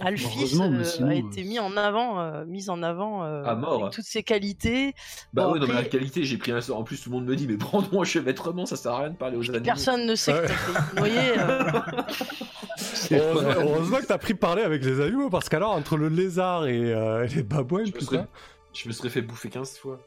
Alphys 0.00 0.56
mais 0.58 0.78
euh, 0.78 0.84
sinon, 0.84 1.08
a 1.08 1.10
euh, 1.12 1.14
été 1.14 1.44
mis 1.44 1.58
en 1.58 1.76
avant, 1.76 2.20
euh, 2.20 2.44
mise 2.46 2.70
en 2.70 2.82
avant 2.82 3.24
euh, 3.24 3.42
À 3.44 3.54
mort. 3.54 3.80
avec 3.82 3.94
toutes 3.94 4.04
ses 4.04 4.22
qualités. 4.22 4.94
Bah 5.32 5.44
Bon, 5.46 5.52
ouais, 5.54 5.58
non, 5.60 5.66
mais 5.66 5.72
après- 5.72 5.82
la 5.84 5.88
qualité, 5.88 6.24
j'ai 6.24 6.36
pris 6.38 6.52
un 6.52 6.60
sort. 6.60 6.78
En 6.78 6.84
plus, 6.84 7.00
tout 7.00 7.10
le 7.10 7.16
monde 7.16 7.26
me 7.26 7.36
dit, 7.36 7.46
mais 7.46 7.56
prends-moi 7.56 8.00
enchevêtrement, 8.02 8.66
ça 8.66 8.76
sert 8.76 8.92
à 8.92 8.98
rien 9.00 9.10
de 9.10 9.16
parler 9.16 9.36
aux 9.36 9.42
animaux. 9.48 9.64
Personne 9.64 10.06
ne 10.06 10.14
sait 10.14 10.32
que 10.32 10.46
t'as 10.46 11.00
noyer. 11.00 11.38
euh. 11.38 11.72
Heureusement, 13.10 13.50
heureusement 13.60 13.96
que 13.98 14.06
t'as 14.06 14.18
pris 14.18 14.34
parler 14.34 14.62
avec 14.62 14.84
les 14.84 15.00
animaux, 15.00 15.30
parce 15.30 15.48
qu'alors, 15.48 15.72
entre 15.72 15.96
le 15.96 16.08
lézard 16.08 16.66
et, 16.66 16.92
euh, 16.94 17.26
les 17.26 17.42
babouins, 17.42 17.84
Je 17.84 17.90
me, 17.90 17.92
putain, 17.98 18.06
serais, 18.06 18.26
je 18.74 18.88
me 18.88 18.92
serais 18.92 19.08
fait 19.08 19.22
bouffer 19.22 19.48
15 19.48 19.78
fois. 19.78 19.98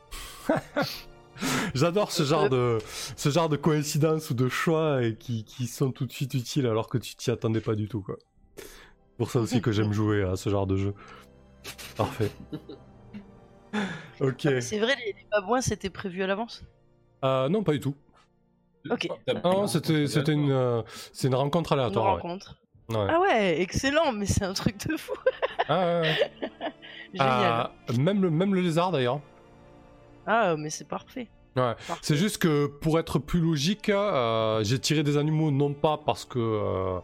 j'adore 1.73 2.11
ce 2.11 2.23
genre 2.23 2.49
de 2.49 2.77
ce 3.15 3.29
genre 3.29 3.49
de 3.49 3.55
coïncidences 3.57 4.29
ou 4.29 4.33
de 4.33 4.47
choix 4.49 5.03
et 5.03 5.15
qui, 5.15 5.43
qui 5.43 5.67
sont 5.67 5.91
tout 5.91 6.05
de 6.05 6.11
suite 6.11 6.33
utiles 6.33 6.67
alors 6.67 6.87
que 6.87 6.97
tu 6.97 7.15
t'y 7.15 7.31
attendais 7.31 7.61
pas 7.61 7.75
du 7.75 7.87
tout, 7.87 8.01
quoi. 8.01 8.17
Pour 9.21 9.29
ça 9.29 9.39
aussi 9.39 9.61
que 9.61 9.71
j'aime 9.71 9.93
jouer 9.93 10.23
à 10.23 10.35
ce 10.35 10.49
genre 10.49 10.65
de 10.65 10.77
jeu. 10.77 10.95
Parfait. 11.95 12.31
Ok. 14.19 14.47
C'est 14.61 14.79
vrai, 14.79 14.95
les, 15.05 15.13
les 15.13 15.25
babouins, 15.31 15.61
c'était 15.61 15.91
prévu 15.91 16.23
à 16.23 16.27
l'avance 16.27 16.63
Euh, 17.23 17.47
non, 17.47 17.61
pas 17.61 17.73
du 17.73 17.79
tout. 17.79 17.93
Ok. 18.89 19.07
Non, 19.43 19.67
c'était 19.67 20.07
c'était 20.07 20.31
une, 20.33 20.49
euh, 20.51 20.81
c'est 21.13 21.27
une 21.27 21.35
rencontre 21.35 21.73
Une 21.73 21.79
aléatoire. 21.81 22.15
ouais. 22.15 22.21
rencontre. 22.21 22.55
Ouais. 22.89 23.05
Ah 23.07 23.19
ouais, 23.19 23.61
excellent, 23.61 24.11
mais 24.11 24.25
c'est 24.25 24.43
un 24.43 24.53
truc 24.53 24.87
de 24.87 24.97
fou. 24.97 25.13
Ah, 25.69 25.77
ouais, 25.85 26.01
ouais. 26.01 26.15
Génial. 27.13 27.19
Ah, 27.19 27.71
même, 27.99 28.23
le, 28.23 28.31
même 28.31 28.55
le 28.55 28.61
lézard 28.61 28.91
d'ailleurs. 28.91 29.21
Ah, 30.25 30.55
mais 30.57 30.71
c'est 30.71 30.87
parfait. 30.87 31.29
Ouais. 31.55 31.75
C'est 32.01 32.15
juste 32.15 32.39
que 32.39 32.65
pour 32.65 32.97
être 32.97 33.19
plus 33.19 33.39
logique, 33.39 33.89
euh, 33.89 34.63
j'ai 34.63 34.79
tiré 34.79 35.03
des 35.03 35.17
animaux 35.17 35.51
non 35.51 35.73
pas 35.73 35.99
parce 36.03 36.25
que 36.25 36.39
euh, 36.39 36.99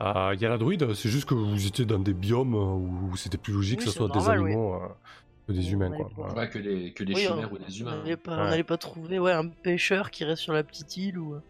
euh, 0.00 0.32
il 0.34 0.40
y 0.40 0.46
a 0.46 0.48
la 0.48 0.58
druide, 0.58 0.92
c'est 0.94 1.08
juste 1.08 1.26
que 1.28 1.34
vous 1.34 1.66
étiez 1.66 1.84
dans 1.84 1.98
des 1.98 2.14
biomes 2.14 2.54
euh, 2.54 3.08
où 3.12 3.16
c'était 3.16 3.38
plus 3.38 3.52
logique 3.52 3.78
Oui, 3.80 3.84
que 3.86 3.90
ce 3.90 3.96
soit 3.96 4.08
normal, 4.08 4.38
des 4.38 4.44
oui. 4.44 4.50
animaux 4.52 4.74
euh, 4.74 4.88
que 5.46 5.52
des 5.52 5.72
humains 5.72 5.90
quoi. 5.90 6.10
pas-. 6.16 6.34
Ouais, 6.34 6.48
que 6.50 6.58
des, 6.58 6.92
que 6.92 7.04
des 7.04 7.14
Oui, 7.14 7.20
chimères 7.22 7.48
on- 7.50 7.54
ou 7.54 7.58
des 7.58 7.64
On 7.64 7.80
humains. 7.86 7.96
n'allait 7.98 8.16
pas, 8.16 8.32
on 8.32 8.38
Ouais. 8.44 8.50
n'allait 8.50 8.64
pas 8.64 8.76
trouver 8.76 9.18
ouais, 9.18 9.32
un 9.32 9.48
pêcheur 9.48 10.10
qui 10.10 10.24
reste 10.24 10.42
sur 10.42 10.52
la 10.52 10.62
petite 10.64 10.96
île 10.96 11.18
ou. 11.18 11.34
euh, 11.34 11.40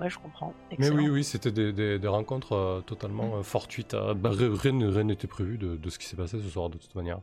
Ouais, 0.00 0.10
je 0.10 0.18
comprends. 0.18 0.52
Mais 0.76 0.90
oui, 0.90 1.08
oui, 1.08 1.22
c'était 1.22 1.52
des, 1.52 1.72
des- 1.72 2.00
des 2.00 2.08
rencontres 2.08 2.52
euh, 2.54 2.80
totalement 2.80 3.36
euh, 3.36 3.42
fortuites. 3.44 3.94
Euh, 3.94 4.12
bah, 4.12 4.30
rien 4.32 5.04
n'était 5.04 5.28
prévu 5.28 5.56
de, 5.56 5.76
de 5.76 5.88
ce 5.90 6.00
qui 6.00 6.06
s'est 6.06 6.16
passé 6.16 6.40
ce 6.42 6.48
soir 6.48 6.68
de 6.68 6.78
toute 6.78 6.96
manière. 6.96 7.20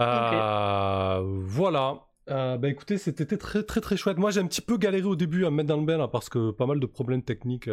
Euh, 0.00 1.20
Voilà. 1.46 2.04
Euh, 2.30 2.58
bah 2.58 2.68
écoutez, 2.68 2.98
c'était 2.98 3.24
très 3.38 3.62
très 3.62 3.80
très 3.80 3.96
chouette. 3.96 4.18
Moi 4.18 4.30
j'ai 4.30 4.40
un 4.40 4.46
petit 4.46 4.60
peu 4.60 4.76
galéré 4.76 5.04
au 5.06 5.16
début 5.16 5.46
à 5.46 5.50
me 5.50 5.56
mettre 5.56 5.70
dans 5.70 5.78
le 5.78 5.86
bain 5.86 5.96
là 5.96 6.08
parce 6.08 6.28
que 6.28 6.50
pas 6.50 6.66
mal 6.66 6.78
de 6.78 6.84
problèmes 6.84 7.22
techniques 7.22 7.68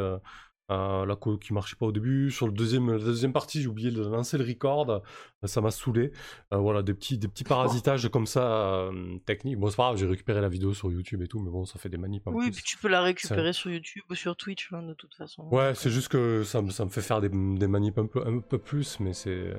euh, 0.72 0.76
Euh, 0.76 1.06
la 1.06 1.16
qui 1.38 1.54
marchait 1.54 1.76
pas 1.76 1.86
au 1.86 1.92
début. 1.92 2.32
Sur 2.32 2.48
le 2.48 2.52
deuxième, 2.54 2.92
la 2.92 2.98
deuxième 2.98 3.34
partie, 3.34 3.62
j'ai 3.62 3.68
oublié 3.68 3.92
de 3.92 4.02
lancer 4.04 4.38
le 4.38 4.44
record. 4.44 4.90
Euh, 4.90 5.00
Ça 5.44 5.62
m'a 5.62 5.70
saoulé. 5.72 6.12
Euh, 6.54 6.58
voilà, 6.58 6.82
des 6.82 6.94
petits, 6.96 7.18
des 7.20 7.28
petits 7.28 7.44
parasitages 7.44 8.10
comme 8.10 8.26
ça 8.26 8.42
euh, 8.42 9.18
techniques. 9.28 9.60
Bon, 9.60 9.70
c'est 9.70 9.76
pas 9.78 9.84
grave, 9.84 9.98
j'ai 9.98 10.08
récupéré 10.08 10.42
la 10.42 10.50
vidéo 10.50 10.74
sur 10.74 10.92
YouTube 10.92 11.22
et 11.22 11.28
tout, 11.28 11.40
mais 11.40 11.52
bon, 11.52 11.66
ça 11.66 11.78
fait 11.78 11.90
des 11.90 11.98
manips 11.98 12.26
en 12.28 12.32
Oui, 12.34 12.46
plus. 12.46 12.52
puis 12.56 12.64
tu 12.64 12.78
peux 12.78 12.88
la 12.88 13.02
récupérer 13.02 13.54
sur 13.54 13.70
YouTube 13.70 14.02
ou 14.10 14.16
sur 14.16 14.36
Twitch, 14.36 14.70
hein, 14.74 14.82
de 14.82 14.94
toute 14.96 15.14
façon. 15.14 15.44
Ouais, 15.52 15.74
c'est 15.76 15.92
juste 15.92 16.08
que 16.08 16.44
ça, 16.44 16.62
me- 16.64 16.72
ça 16.72 16.84
me 16.84 16.90
fait 16.90 17.02
faire 17.02 17.22
des, 17.22 17.30
des 17.30 17.68
manips 17.68 18.00
un 18.00 18.08
peu, 18.08 18.26
un 18.26 18.40
peu 18.40 18.58
plus, 18.58 19.00
mais 19.00 19.14
c'est 19.14 19.54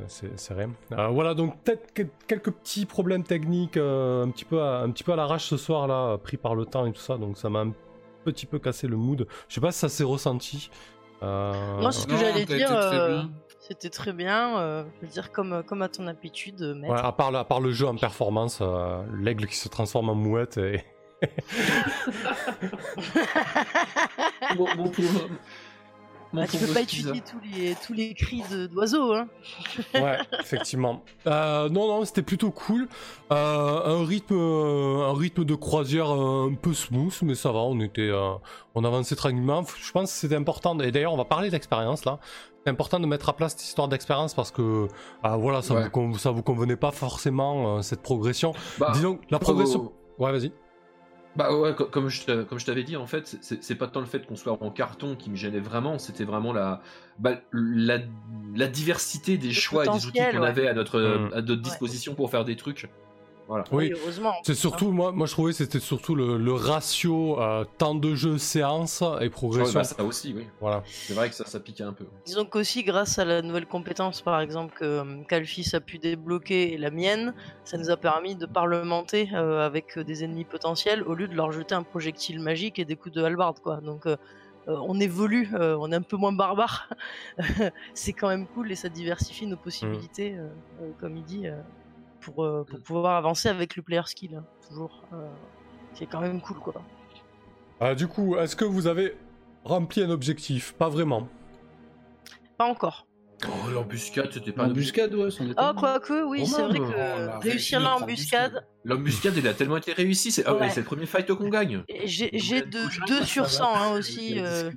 rien. 0.50 0.72
Euh, 0.92 1.06
voilà, 1.08 1.34
donc 1.34 1.62
peut-être 1.62 1.92
que- 1.94 2.02
quelques 2.26 2.50
petits 2.50 2.84
problèmes 2.84 3.22
techniques, 3.22 3.76
euh, 3.76 4.24
un 4.24 4.30
petit 4.30 4.44
peu 4.44 4.60
à, 4.60 4.80
un 4.80 4.90
petit 4.90 5.04
peu 5.04 5.12
à 5.12 5.16
l'arrache 5.16 5.46
ce 5.46 5.56
soir 5.56 5.86
là, 5.86 6.18
pris 6.18 6.36
par 6.36 6.54
le 6.56 6.64
temps 6.66 6.84
et 6.86 6.92
tout 6.92 7.00
ça, 7.00 7.16
donc 7.16 7.36
ça 7.38 7.48
m'a 7.48 7.60
un 7.60 7.72
petit 8.24 8.46
peu 8.46 8.58
cassé 8.58 8.88
le 8.88 8.96
mood. 8.96 9.26
Je 9.48 9.54
sais 9.54 9.60
pas 9.60 9.70
si 9.70 9.78
ça 9.78 9.88
s'est 9.88 10.02
ressenti. 10.04 10.68
Euh, 11.22 11.80
Moi, 11.80 11.92
c'est 11.92 12.00
ce 12.02 12.06
que 12.06 12.16
j'allais 12.16 12.44
dire. 12.44 12.68
euh. 12.70 13.22
C'était 13.58 13.90
très 13.90 14.12
bien. 14.12 14.58
euh, 14.58 14.84
je 15.00 15.06
veux 15.06 15.12
dire, 15.12 15.32
comme, 15.32 15.62
comme 15.66 15.82
à 15.82 15.88
ton 15.88 16.06
habitude, 16.06 16.60
maître. 16.76 16.92
ouais, 16.94 17.00
à 17.00 17.10
part, 17.12 17.32
le, 17.32 17.38
à 17.38 17.44
part 17.44 17.60
le 17.60 17.72
jeu 17.72 17.86
en 17.88 17.96
performance, 17.96 18.58
euh, 18.62 19.02
l'aigle 19.18 19.46
qui 19.46 19.56
se 19.56 19.68
transforme 19.68 20.08
en 20.10 20.14
mouette 20.14 20.56
et. 20.58 20.84
Mon, 24.56 24.66
mon 24.76 24.88
pauvre. 24.90 25.28
Mon 26.32 26.42
Ah, 26.42 26.46
tu 26.46 26.58
peux 26.58 26.72
pas 26.72 26.80
étudier 26.82 27.22
tous 27.22 27.38
les, 27.54 27.74
tous 27.86 27.92
les 27.92 28.12
cris 28.14 28.42
d'oiseaux, 28.70 29.14
hein. 29.14 29.28
Ouais, 29.94 30.18
effectivement. 30.40 31.02
Euh, 31.26 31.68
non, 31.68 31.86
non, 31.88 32.04
c'était 32.04 32.22
plutôt 32.22 32.50
cool. 32.50 32.88
Euh, 33.32 34.00
un 34.02 34.04
rythme, 34.04 34.34
euh, 34.36 35.08
un 35.10 35.14
rythme 35.16 35.44
de 35.44 35.54
croisière 35.54 36.10
un 36.10 36.52
peu 36.60 36.74
smooth, 36.74 37.14
mais 37.22 37.34
ça 37.34 37.52
va. 37.52 37.60
On 37.60 37.80
était, 37.80 38.02
euh, 38.10 38.32
on 38.74 38.84
avançait 38.84 39.16
tranquillement. 39.16 39.64
Je 39.80 39.92
pense 39.92 40.12
que 40.12 40.18
c'était 40.18 40.34
important. 40.36 40.78
Et 40.80 40.90
d'ailleurs, 40.90 41.12
on 41.14 41.16
va 41.16 41.24
parler 41.24 41.48
d'expérience 41.50 42.04
là. 42.04 42.18
C'est 42.64 42.70
important 42.70 42.98
de 42.98 43.06
mettre 43.06 43.28
à 43.28 43.32
place 43.32 43.52
cette 43.52 43.62
histoire 43.62 43.86
d'expérience 43.86 44.34
parce 44.34 44.50
que, 44.50 44.88
voilà, 45.22 45.62
ça, 45.62 45.74
Ouais. 45.74 45.88
vous, 45.94 46.18
ça 46.18 46.32
vous 46.32 46.42
convenait 46.42 46.74
pas 46.76 46.90
forcément 46.90 47.76
euh, 47.78 47.82
cette 47.82 48.02
progression. 48.02 48.52
Bah, 48.78 48.90
Disons, 48.92 49.20
la 49.30 49.38
progression. 49.38 49.92
Ouais, 50.18 50.32
vas-y. 50.32 50.50
Bah 51.36 51.54
ouais, 51.54 51.74
co- 51.74 51.84
comme 51.84 52.08
je, 52.08 52.24
t'a- 52.24 52.44
comme 52.44 52.58
je 52.58 52.64
t'avais 52.64 52.82
dit, 52.82 52.96
en 52.96 53.06
fait, 53.06 53.36
c'est- 53.40 53.74
pas 53.74 53.86
tant 53.88 54.00
le 54.00 54.06
fait 54.06 54.26
qu'on 54.26 54.36
soit 54.36 54.56
en 54.62 54.70
carton 54.70 55.16
qui 55.16 55.28
me 55.30 55.36
gênait 55.36 55.60
vraiment, 55.60 55.98
c'était 55.98 56.24
vraiment 56.24 56.52
la, 56.52 56.80
bah, 57.18 57.34
la, 57.52 57.98
la 58.54 58.66
diversité 58.68 59.36
des 59.36 59.52
choix 59.52 59.84
et 59.84 59.88
des 59.88 60.06
outils 60.06 60.18
qu'on 60.32 60.40
ouais. 60.40 60.48
avait 60.48 60.66
à 60.68 60.72
notre, 60.74 60.98
Mm. 61.00 61.30
à 61.34 61.42
notre 61.42 61.62
disposition 61.62 62.14
pour 62.14 62.30
faire 62.30 62.44
des 62.44 62.56
trucs. 62.56 62.88
Voilà. 63.48 63.64
Oui. 63.70 63.92
heureusement. 63.94 64.32
C'est 64.42 64.54
surtout, 64.54 64.90
moi, 64.90 65.12
moi 65.12 65.26
je 65.26 65.32
trouvais 65.32 65.52
que 65.52 65.56
c'était 65.58 65.78
surtout 65.80 66.14
le, 66.14 66.36
le 66.36 66.52
ratio 66.52 67.40
euh, 67.40 67.64
temps 67.78 67.94
de 67.94 68.14
jeu 68.14 68.38
séance 68.38 69.02
et 69.02 69.04
Ouais, 69.24 69.30
progression. 69.30 69.78
bah, 69.80 69.84
ça 69.84 70.02
aussi, 70.02 70.32
oui. 70.36 70.46
Voilà. 70.60 70.82
C'est 70.86 71.14
vrai 71.14 71.28
que 71.28 71.34
ça, 71.34 71.44
ça 71.46 71.60
piquait 71.60 71.84
un 71.84 71.92
peu. 71.92 72.06
Disons 72.24 72.44
qu'aussi, 72.44 72.82
grâce 72.82 73.18
à 73.18 73.24
la 73.24 73.42
nouvelle 73.42 73.66
compétence, 73.66 74.20
par 74.22 74.40
exemple, 74.40 74.74
que 74.76 74.84
euh, 74.84 75.22
qu'Alphys 75.28 75.70
a 75.74 75.80
pu 75.80 75.98
débloquer 75.98 76.72
et 76.74 76.78
la 76.78 76.90
mienne, 76.90 77.34
ça 77.64 77.78
nous 77.78 77.90
a 77.90 77.96
permis 77.96 78.34
de 78.34 78.46
parlementer 78.46 79.28
euh, 79.34 79.64
avec 79.64 79.98
des 79.98 80.24
ennemis 80.24 80.44
potentiels 80.44 81.02
au 81.04 81.14
lieu 81.14 81.28
de 81.28 81.34
leur 81.34 81.52
jeter 81.52 81.74
un 81.74 81.82
projectile 81.84 82.40
magique 82.40 82.78
et 82.78 82.84
des 82.84 82.96
coups 82.96 83.14
de 83.14 83.22
hallebarde, 83.22 83.60
quoi. 83.60 83.76
Donc, 83.80 84.06
euh, 84.06 84.16
euh, 84.68 84.76
on 84.88 84.98
évolue, 84.98 85.48
euh, 85.54 85.76
on 85.80 85.92
est 85.92 85.94
un 85.94 86.02
peu 86.02 86.16
moins 86.16 86.32
barbare. 86.32 86.88
c'est 87.94 88.12
quand 88.12 88.28
même 88.28 88.46
cool 88.48 88.72
et 88.72 88.74
ça 88.74 88.88
diversifie 88.88 89.46
nos 89.46 89.56
possibilités, 89.56 90.34
euh, 90.36 90.90
comme 91.00 91.16
il 91.16 91.22
dit, 91.24 91.46
euh, 91.46 91.60
pour, 92.26 92.44
euh, 92.44 92.64
pour 92.68 92.80
pouvoir 92.80 93.16
avancer 93.16 93.48
avec 93.48 93.76
le 93.76 93.82
player 93.82 94.02
skill, 94.06 94.34
hein, 94.34 94.44
toujours. 94.68 95.04
euh, 95.12 95.28
c'est 95.94 96.06
quand 96.06 96.20
même 96.20 96.40
cool, 96.40 96.58
quoi. 96.58 96.74
Ah, 97.80 97.94
du 97.94 98.08
coup, 98.08 98.36
est-ce 98.36 98.56
que 98.56 98.64
vous 98.64 98.86
avez 98.88 99.16
rempli 99.64 100.02
un 100.02 100.10
objectif? 100.10 100.72
Pas 100.74 100.88
vraiment. 100.88 101.28
Pas 102.58 102.64
encore. 102.66 103.06
Oh, 103.46 103.70
l'embuscade, 103.70 104.30
c'était 104.32 104.50
pas. 104.52 104.66
L'embuscade, 104.66 105.14
ouais, 105.14 105.28
était. 105.28 105.44
Oh, 105.58 105.72
quoique, 105.76 106.24
oui, 106.24 106.40
Oh, 106.42 106.46
c'est 106.46 106.62
vrai 106.62 106.78
non, 106.78 106.88
que 106.88 106.92
réussi 106.94 107.48
réussir 107.48 107.80
l'embuscade, 107.80 108.66
L'embuscade, 108.84 109.34
elle 109.36 109.46
a 109.46 109.54
tellement 109.54 109.76
été 109.76 109.92
réussie, 109.92 110.32
c'est 110.32 110.44
ah 110.46 110.54
ouais, 110.54 110.70
c'est 110.70 110.80
le 110.80 110.86
premier 110.86 111.06
fight 111.06 111.26
qu'on 111.32 111.48
gagne. 111.48 111.82
Et 111.88 112.06
J'ai 112.06 112.30
j'ai 112.32 112.60
Ouais, 112.60 112.66
deux, 112.66 112.84
couche, 112.84 113.00
deux 113.06 113.20
ça 113.20 113.26
sur 113.26 113.42
va, 113.44 113.48
100 113.48 113.74
hein, 113.76 113.90
aussi. 113.92 114.38
euh, 114.38 114.70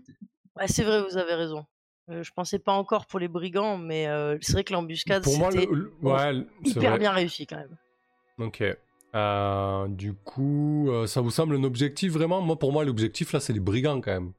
ouais, 0.57 0.67
c'est 0.67 0.83
vrai, 0.83 1.01
vous 1.01 1.17
avez 1.17 1.33
raison. 1.35 1.65
Euh, 2.09 2.23
je 2.23 2.31
pensais 2.31 2.59
pas 2.59 2.73
encore 2.73 3.05
pour 3.05 3.19
les 3.19 3.27
brigands, 3.27 3.77
mais 3.77 4.07
euh, 4.07 4.37
c'est 4.41 4.53
vrai 4.53 4.63
que 4.63 4.73
l'embuscade 4.73 5.23
c'était 5.25 5.65
le, 5.67 5.75
le- 5.75 5.93
ouais, 6.01 6.43
hyper 6.65 6.91
vrai. 6.91 6.99
bien 6.99 7.11
réussi 7.11 7.45
quand 7.45 7.57
même. 7.57 7.77
Ok. 8.39 8.63
Euh, 9.15 9.87
du 9.87 10.13
coup, 10.13 10.89
euh, 10.89 11.07
ça 11.07 11.21
vous 11.21 11.31
semble 11.31 11.55
un 11.55 11.63
objectif 11.63 12.11
vraiment? 12.13 12.41
Moi, 12.41 12.57
pour 12.57 12.71
moi, 12.71 12.83
l'objectif 12.85 13.31
là, 13.33 13.39
c'est 13.39 13.53
les 13.53 13.59
brigands 13.59 14.01
quand 14.01 14.11
même. 14.11 14.33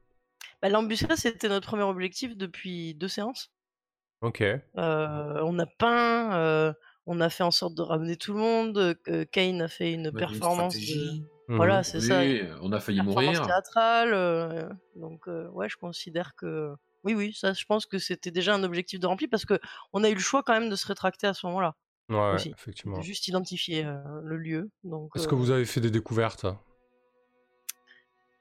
Bah, 0.62 0.68
l'embuscade 0.68 1.16
c'était 1.16 1.48
notre 1.48 1.66
premier 1.68 1.82
objectif 1.84 2.36
depuis 2.36 2.94
deux 2.94 3.08
séances. 3.08 3.50
Ok. 4.20 4.42
Euh, 4.42 4.60
on 4.76 5.58
a 5.58 5.66
peint, 5.66 6.34
euh, 6.34 6.72
on 7.06 7.20
a 7.20 7.30
fait 7.30 7.42
en 7.44 7.50
sorte 7.50 7.74
de 7.74 7.82
ramener 7.82 8.16
tout 8.16 8.32
le 8.34 8.38
monde. 8.40 8.96
euh, 9.08 9.24
Kane 9.32 9.62
a 9.62 9.68
fait 9.68 9.92
une 9.92 10.06
une 10.06 10.12
performance. 10.12 10.74
de- 10.74 10.80
stratégie. 10.80 11.24
Mhm. 11.48 11.56
Voilà, 11.56 11.82
c'est 11.82 12.00
ça. 12.00 12.20
On 12.62 12.70
a 12.72 12.78
failli 12.80 12.98
performance 12.98 13.24
mourir. 13.36 13.46
théâtrale. 13.46 14.12
euh, 14.14 14.68
donc 14.96 15.26
euh, 15.28 15.48
ouais, 15.50 15.68
je 15.68 15.76
considère 15.76 16.34
que 16.36 16.74
oui, 17.04 17.14
oui, 17.14 17.32
ça, 17.34 17.52
je 17.52 17.64
pense 17.64 17.86
que 17.86 17.98
c'était 17.98 18.30
déjà 18.30 18.54
un 18.54 18.62
objectif 18.64 19.00
de 19.00 19.06
rempli 19.06 19.26
parce 19.28 19.44
que 19.44 19.58
on 19.92 20.04
a 20.04 20.10
eu 20.10 20.14
le 20.14 20.20
choix 20.20 20.42
quand 20.42 20.52
même 20.52 20.68
de 20.68 20.76
se 20.76 20.86
rétracter 20.86 21.26
à 21.26 21.34
ce 21.34 21.46
moment-là, 21.46 21.74
Ouais, 22.08 22.34
aussi. 22.34 22.50
effectivement. 22.50 23.00
juste 23.02 23.28
identifier 23.28 23.84
euh, 23.84 23.98
le 24.24 24.36
lieu. 24.36 24.70
Donc 24.84 25.10
Est-ce 25.16 25.26
euh, 25.26 25.30
que 25.30 25.34
vous 25.34 25.50
avez 25.50 25.64
fait 25.64 25.80
des 25.80 25.90
découvertes? 25.90 26.46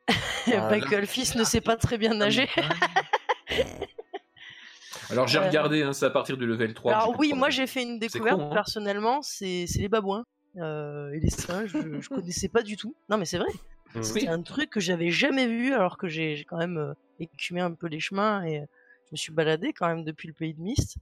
Bah, 0.48 0.78
là- 0.78 0.80
que 0.82 0.96
Alphys 0.96 1.38
ne 1.38 1.44
sait 1.44 1.62
pas 1.62 1.76
très 1.78 1.98
bien 2.00 2.14
nager. 2.16 2.48
Alors 5.12 5.28
j'ai 5.28 5.40
Ouais. 5.40 5.48
regardé, 5.48 5.84
hein, 5.84 5.94
c'est 5.94 6.06
à 6.06 6.10
partir 6.10 6.38
du 6.38 6.46
level 6.46 6.74
3. 6.74 6.92
que 6.94 7.00
j'ai 7.00 7.04
Alors 7.06 7.20
oui, 7.20 7.34
moi 7.34 7.50
j'ai 7.50 7.68
fait 7.68 7.84
une 7.84 8.00
découverte 8.00 8.38
con, 8.40 8.50
hein. 8.50 8.54
personnellement, 8.54 9.22
c'est 9.22 9.66
c'est 9.68 9.80
les 9.80 9.90
babouins 9.90 10.24
euh, 10.58 11.12
et 11.14 11.20
les 11.20 11.30
singes. 11.30 11.72
je, 11.74 12.02
je 12.02 12.10
connaissais 12.10 12.50
pas 12.50 12.62
du 12.64 12.76
tout. 12.78 12.96
Non 13.10 13.18
mais 13.18 13.26
c'est 13.26 13.38
vrai. 13.38 13.50
Mhm. 13.96 14.04
C'est 14.04 14.28
un 14.28 14.42
truc 14.42 14.70
que 14.70 14.80
j'avais 14.80 15.10
jamais 15.12 15.48
vu 15.48 15.74
alors 15.74 15.98
que 15.98 16.08
j'ai 16.08 16.36
j'ai 16.36 16.44
quand 16.46 16.58
même 16.58 16.78
euh, 16.78 16.94
écumé 17.20 17.62
un 17.62 17.72
peu 17.72 17.88
les 17.88 18.00
chemins 18.00 18.44
et 18.44 18.60
euh, 18.60 18.66
je 19.06 19.12
me 19.14 19.18
suis 19.18 19.32
baladé 19.32 19.74
quand 19.74 19.88
même 19.88 20.04
depuis 20.04 20.28
le 20.28 20.34
pays 20.34 20.54
de 20.54 20.62
Mist. 20.62 20.98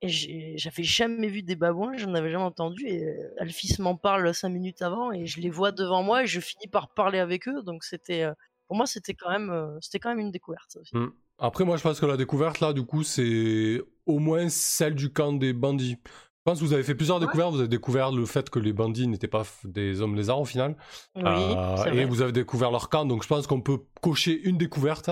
Et 0.00 0.56
j'avais 0.56 0.84
jamais 0.84 1.26
vu 1.26 1.42
des 1.42 1.56
babouins, 1.56 1.96
j'en 1.96 2.14
avais 2.14 2.30
jamais 2.30 2.44
entendu. 2.44 2.86
Et 2.86 3.04
euh, 3.04 3.34
Alphys 3.40 3.76
m'en 3.80 3.96
parle 3.96 4.32
cinq 4.32 4.50
minutes 4.50 4.80
avant 4.80 5.10
et 5.10 5.26
je 5.26 5.40
les 5.40 5.50
vois 5.50 5.72
devant 5.72 6.04
moi 6.04 6.22
et 6.22 6.26
je 6.26 6.38
finis 6.38 6.68
par 6.68 6.88
parler 6.88 7.18
avec 7.18 7.48
eux. 7.48 7.62
Donc 7.62 7.82
c'était, 7.82 8.22
euh, 8.22 8.32
pour 8.68 8.76
moi, 8.76 8.86
c'était 8.86 9.14
quand 9.14 9.30
même, 9.30 9.78
c'était 9.80 9.98
quand 9.98 10.10
même 10.10 10.20
une 10.20 10.30
découverte. 10.30 10.76
Aussi. 10.80 10.96
Mhm. 10.96 11.12
Après, 11.40 11.64
moi, 11.64 11.76
je 11.76 11.82
pense 11.82 12.00
que 12.00 12.06
la 12.06 12.16
découverte 12.16 12.60
là, 12.60 12.72
du 12.72 12.84
coup, 12.84 13.02
c'est 13.02 13.80
au 14.06 14.18
moins 14.18 14.48
celle 14.48 14.94
du 14.94 15.12
camp 15.12 15.32
des 15.32 15.52
bandits. 15.52 15.96
Je 16.04 16.52
pense 16.52 16.60
que 16.60 16.64
vous 16.64 16.72
avez 16.72 16.82
fait 16.82 16.94
plusieurs 16.94 17.20
découvertes. 17.20 17.52
Vous 17.52 17.60
avez 17.60 17.68
découvert 17.68 18.10
le 18.10 18.24
fait 18.24 18.48
que 18.50 18.58
les 18.58 18.72
bandits 18.72 19.06
n'étaient 19.06 19.28
pas 19.28 19.42
des 19.64 20.00
hommes 20.00 20.16
lézards 20.16 20.40
au 20.40 20.44
final. 20.44 20.76
Oui, 21.14 21.22
Euh, 21.26 21.84
et 21.92 22.04
vous 22.06 22.22
avez 22.22 22.32
découvert 22.32 22.70
leur 22.70 22.88
camp. 22.88 23.04
Donc, 23.04 23.22
je 23.22 23.28
pense 23.28 23.46
qu'on 23.46 23.60
peut 23.60 23.80
cocher 24.00 24.40
une 24.40 24.56
découverte. 24.56 25.10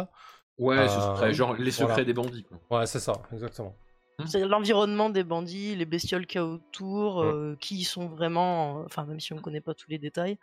Ouais, 0.59 0.89
ce 0.89 0.97
Euh, 0.99 1.17
serait 1.17 1.35
genre 1.35 1.55
les 1.55 1.71
secrets 1.71 1.87
voilà. 1.89 2.05
des 2.05 2.13
bandits. 2.15 2.45
Quoi. 2.45 2.79
Ouais, 2.79 2.87
c'est 2.87 3.01
ça, 3.01 3.13
exactement. 3.33 3.77
C'est 4.25 4.41
l'environnement 4.47 5.11
des 5.11 5.25
bandits, 5.25 5.77
les 5.77 5.85
bestioles 5.85 6.27
qu'il 6.27 6.41
y 6.41 6.45
a 6.45 6.47
autour, 6.47 7.17
Ouais. 7.19 7.27
euh, 7.27 7.57
qui 7.61 7.85
sont 7.85 8.09
vraiment, 8.09 8.81
euh, 8.81 8.85
enfin 8.87 9.05
même 9.05 9.21
si 9.21 9.35
on 9.35 9.37
ne 9.37 9.43
connaît 9.43 9.61
pas 9.61 9.75
tous 9.75 9.91
les 9.91 9.99
détails, 9.99 10.39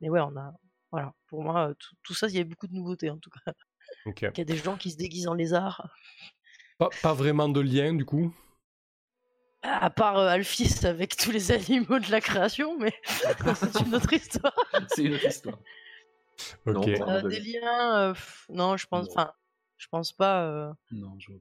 mais 0.00 0.08
ouais, 0.08 0.20
on 0.20 0.34
a, 0.38 0.54
voilà, 0.90 1.12
pour 1.26 1.42
moi, 1.42 1.68
euh, 1.68 1.74
tout, 1.74 1.94
tout 2.02 2.14
ça, 2.14 2.28
il 2.28 2.34
y 2.36 2.40
a 2.40 2.44
beaucoup 2.44 2.66
de 2.66 2.72
nouveautés 2.74 3.10
en 3.10 3.18
tout 3.18 3.28
cas. 3.28 3.52
Ok. 4.06 4.22
Il 4.22 4.38
y 4.38 4.40
a 4.40 4.44
des 4.44 4.56
gens 4.56 4.76
qui 4.78 4.90
se 4.90 4.96
déguisent 4.96 5.28
en 5.28 5.34
lézards, 5.34 5.86
Pas, 6.78 6.88
pas 7.02 7.12
vraiment 7.12 7.48
de 7.50 7.60
lien, 7.60 7.92
du 7.92 8.04
coup? 8.06 8.32
à 9.62 9.90
part 9.90 10.16
euh, 10.18 10.28
Alphys 10.28 10.86
avec 10.86 11.16
tous 11.16 11.30
les 11.32 11.50
animaux 11.52 11.98
de 11.98 12.10
la 12.10 12.20
création, 12.20 12.78
mais 12.78 12.92
c'est 13.56 13.80
une 13.80 13.94
autre 13.94 14.12
histoire. 14.12 14.54
C'est 14.88 15.02
une 15.04 15.14
autre 15.14 15.26
histoire. 15.26 15.58
Non, 16.64 16.80
Ok. 16.80 16.88
Euh, 16.88 17.22
des 17.28 17.40
liens, 17.40 17.98
euh, 17.98 18.12
pff, 18.14 18.46
non, 18.50 18.76
je 18.76 18.86
pense, 18.86 19.06
Non. 19.08 19.12
enfin, 19.16 19.32
je 19.78 19.86
pense 19.88 20.12
pas. 20.12 20.42
euh, 20.44 20.72
Non, 20.90 21.14
je 21.18 21.32
vois 21.32 21.40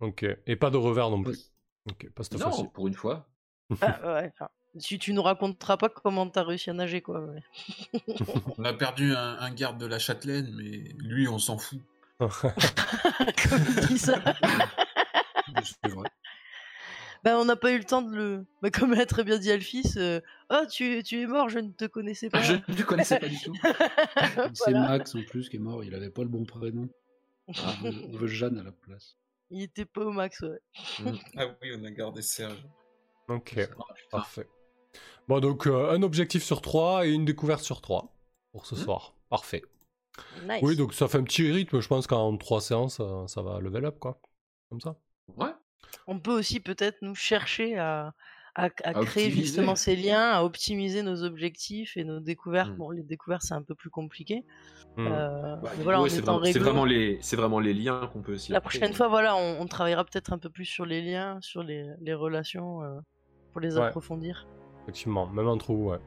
pas. 0.00 0.06
Ok. 0.06 0.24
Et 0.46 0.56
pas 0.56 0.70
de 0.70 0.76
revers 0.76 1.10
non 1.10 1.22
plus. 1.22 1.50
Ok, 1.90 2.08
pas 2.14 2.22
cette 2.22 2.34
Non, 2.34 2.50
fois-ci. 2.52 2.68
pour 2.72 2.86
une 2.86 2.94
fois. 2.94 3.28
ah, 3.80 4.14
ouais, 4.14 4.30
enfin, 4.34 4.48
tu, 4.80 4.98
tu 4.98 5.12
nous 5.12 5.22
raconteras 5.22 5.76
pas 5.76 5.88
comment 5.88 6.28
t'as 6.28 6.42
réussi 6.44 6.70
à 6.70 6.74
nager, 6.74 7.00
quoi. 7.00 7.20
ouais. 7.20 7.42
On 8.58 8.64
a 8.64 8.72
perdu 8.74 9.12
un, 9.14 9.38
un 9.40 9.50
garde 9.50 9.78
de 9.78 9.86
la 9.86 9.98
châtelaine, 9.98 10.52
mais 10.56 10.94
lui, 10.98 11.26
on 11.28 11.38
s'en 11.38 11.58
fout. 11.58 11.80
Comme 12.20 13.64
il 13.78 13.86
dit 13.88 13.98
ça. 13.98 14.20
C'est 15.82 15.90
vrai. 15.92 16.08
Bah, 17.24 17.36
on 17.38 17.44
n'a 17.44 17.56
pas 17.56 17.72
eu 17.72 17.78
le 17.78 17.84
temps 17.84 18.02
de 18.02 18.14
le. 18.14 18.46
Bah, 18.62 18.70
comme 18.70 18.92
a 18.92 19.04
très 19.06 19.24
bien 19.24 19.38
dit 19.38 19.50
Alphys, 19.50 19.94
euh, 19.96 20.20
oh, 20.50 20.62
tu, 20.70 21.02
tu 21.02 21.20
es 21.20 21.26
mort, 21.26 21.48
je 21.48 21.58
ne 21.58 21.70
te 21.72 21.84
connaissais 21.84 22.28
pas. 22.30 22.40
Je 22.42 22.52
ne 22.54 22.74
te 22.74 22.82
connaissais 22.82 23.18
pas 23.18 23.28
du 23.28 23.38
tout. 23.40 23.52
C'est 24.54 24.70
Voilà. 24.70 24.88
Max 24.88 25.14
en 25.16 25.22
plus 25.22 25.48
qui 25.48 25.56
est 25.56 25.60
mort, 25.60 25.82
il 25.84 25.94
avait 25.94 26.10
pas 26.10 26.22
le 26.22 26.28
bon 26.28 26.44
prénom. 26.44 26.88
Veut, 27.48 27.92
il 27.92 28.18
veut 28.18 28.26
Jeanne 28.26 28.58
à 28.58 28.62
la 28.62 28.72
place. 28.72 29.16
Il 29.50 29.62
était 29.62 29.86
pas 29.86 30.02
au 30.04 30.10
max, 30.12 30.40
ouais. 30.40 30.60
Ah 31.36 31.46
oui, 31.62 31.70
on 31.78 31.84
a 31.84 31.90
gardé 31.90 32.20
Serge. 32.22 32.62
Ok, 33.28 33.58
parfait. 34.10 34.46
Bon, 35.28 35.40
donc 35.40 35.66
euh, 35.66 35.90
un 35.90 36.02
objectif 36.02 36.42
sur 36.42 36.60
trois 36.62 37.06
et 37.06 37.10
une 37.10 37.24
découverte 37.24 37.62
sur 37.62 37.80
trois 37.80 38.14
pour 38.52 38.66
ce 38.66 38.74
Hmm. 38.74 38.78
soir. 38.78 39.14
Parfait. 39.28 39.62
Nice. 40.44 40.60
Oui, 40.62 40.76
donc 40.76 40.94
ça 40.94 41.06
fait 41.08 41.18
un 41.18 41.22
petit 41.24 41.50
rythme. 41.50 41.80
Je 41.80 41.88
pense 41.88 42.06
qu'en 42.06 42.36
trois 42.36 42.60
séances, 42.60 42.98
euh, 43.00 43.26
ça 43.26 43.42
va 43.42 43.60
level 43.60 43.84
up, 43.84 43.98
quoi. 43.98 44.20
Comme 44.70 44.80
ça. 44.80 44.96
Ouais. 45.36 45.52
On 46.06 46.18
peut 46.18 46.32
aussi 46.36 46.60
peut-être 46.60 46.98
nous 47.02 47.14
chercher 47.14 47.78
à, 47.78 48.14
à, 48.58 48.64
à 48.64 48.68
créer 48.92 49.00
optimiser. 49.26 49.30
justement 49.42 49.74
ces 49.76 49.96
liens, 49.96 50.30
à 50.32 50.42
optimiser 50.42 51.02
nos 51.02 51.22
objectifs 51.22 51.96
et 51.96 52.04
nos 52.04 52.20
découvertes. 52.20 52.72
Mm. 52.72 52.76
Bon, 52.76 52.90
les 52.90 53.02
découvertes, 53.04 53.42
c'est 53.42 53.54
un 53.54 53.62
peu 53.62 53.74
plus 53.74 53.90
compliqué. 53.90 54.44
Hmm. 54.96 55.06
Euh, 55.06 55.56
Bah, 55.56 55.70
mais 55.78 55.84
voilà, 55.84 56.02
c'est 56.08 56.58
vraiment, 56.58 56.84
les, 56.84 57.18
c'est 57.22 57.36
vraiment 57.36 57.60
les 57.60 57.72
liens 57.72 58.08
qu'on 58.12 58.20
peut 58.20 58.34
aussi. 58.34 58.50
La 58.52 58.60
prochaine 58.60 58.92
fois, 58.92 59.08
voilà, 59.08 59.36
on, 59.36 59.60
on 59.60 59.66
travaillera 59.66 60.04
peut-être 60.04 60.32
un 60.32 60.38
peu 60.38 60.50
plus 60.50 60.64
sur 60.64 60.84
les 60.86 61.02
liens, 61.02 61.38
sur 61.40 61.62
les, 61.62 61.84
les 62.00 62.14
relations, 62.14 62.82
euh, 62.82 62.98
pour 63.52 63.60
les 63.60 63.76
Ouais. 63.76 63.84
approfondir. 63.84 64.46
Effectivement, 64.88 65.26
même 65.26 65.46
entre 65.48 65.70
vous, 65.74 65.90
ouais. 65.90 65.98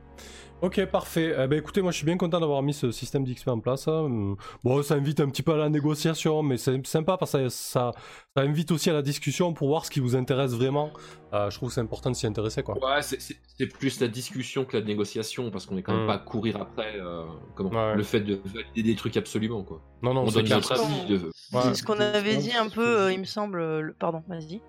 Ok, 0.63 0.83
parfait. 0.87 1.35
Eh 1.37 1.47
ben, 1.47 1.57
écoutez, 1.59 1.81
moi 1.83 1.91
je 1.91 1.97
suis 1.97 2.05
bien 2.05 2.17
content 2.17 2.39
d'avoir 2.39 2.63
mis 2.63 2.73
ce 2.73 2.89
système 2.91 3.23
d'XP 3.23 3.47
en 3.49 3.59
place. 3.59 3.87
hein. 3.87 4.35
Bon, 4.63 4.81
ça 4.81 4.95
invite 4.95 5.19
un 5.19 5.29
petit 5.29 5.43
peu 5.43 5.53
à 5.53 5.57
la 5.57 5.69
négociation, 5.69 6.41
mais 6.41 6.57
c'est 6.57 6.85
sympa 6.87 7.15
parce 7.17 7.31
que 7.33 7.49
ça, 7.49 7.91
ça 8.35 8.41
invite 8.43 8.71
aussi 8.71 8.89
à 8.89 8.93
la 8.93 9.01
discussion 9.03 9.53
pour 9.53 9.67
voir 9.67 9.85
ce 9.85 9.91
qui 9.91 9.99
vous 9.99 10.15
intéresse 10.15 10.53
vraiment. 10.53 10.89
Euh, 11.33 11.49
je 11.51 11.57
trouve 11.57 11.69
que 11.69 11.75
c'est 11.75 11.81
important 11.81 12.09
de 12.11 12.15
s'y 12.15 12.25
intéresser, 12.25 12.63
quoi. 12.63 12.75
Ouais, 12.83 13.01
c'est- 13.03 13.19
c'est 13.21 13.37
c'est 13.57 13.67
plus 13.67 13.99
la 13.99 14.07
discussion 14.07 14.65
que 14.65 14.77
la 14.77 14.83
négociation 14.83 15.51
parce 15.51 15.67
qu'on 15.67 15.77
est 15.77 15.83
quand 15.83 15.93
même 15.93 16.03
Mm. 16.05 16.07
pas 16.07 16.13
à 16.15 16.19
courir 16.19 16.57
après 16.59 16.95
euh, 16.99 17.23
comment, 17.55 17.69
Ouais. 17.69 17.95
le 17.95 18.03
fait 18.03 18.21
de 18.21 18.39
valider 18.45 18.81
des 18.83 18.95
trucs 18.95 19.15
absolument 19.17 19.63
quoi. 19.63 19.81
Non, 20.01 20.13
non, 20.15 20.21
On 20.23 20.29
c'est 20.31 20.41
donne 20.41 20.49
notre 20.49 20.71
avis. 20.79 21.05
De... 21.07 21.17
Ouais. 21.53 21.61
C'est 21.63 21.75
ce 21.75 21.83
qu'on 21.83 21.99
avait 21.99 22.37
dit 22.37 22.53
un 22.53 22.69
peu, 22.69 23.01
euh, 23.01 23.11
il 23.13 23.19
me 23.19 23.25
semble. 23.25 23.59
euh, 23.59 23.81
le- 23.81 23.93
Pardon, 23.93 24.23
vas-y. 24.27 24.61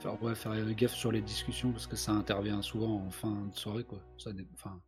Faire, 0.00 0.22
ouais, 0.22 0.34
faire 0.34 0.74
gaffe 0.74 0.94
sur 0.94 1.10
les 1.12 1.20
discussions 1.20 1.72
parce 1.72 1.86
que 1.86 1.96
ça 1.96 2.12
intervient 2.12 2.62
souvent 2.62 3.04
en 3.06 3.10
fin 3.10 3.46
de 3.50 3.54
soirée. 3.54 3.84
Quoi. 3.84 3.98
Ça, 4.16 4.30
enfin, 4.54 4.80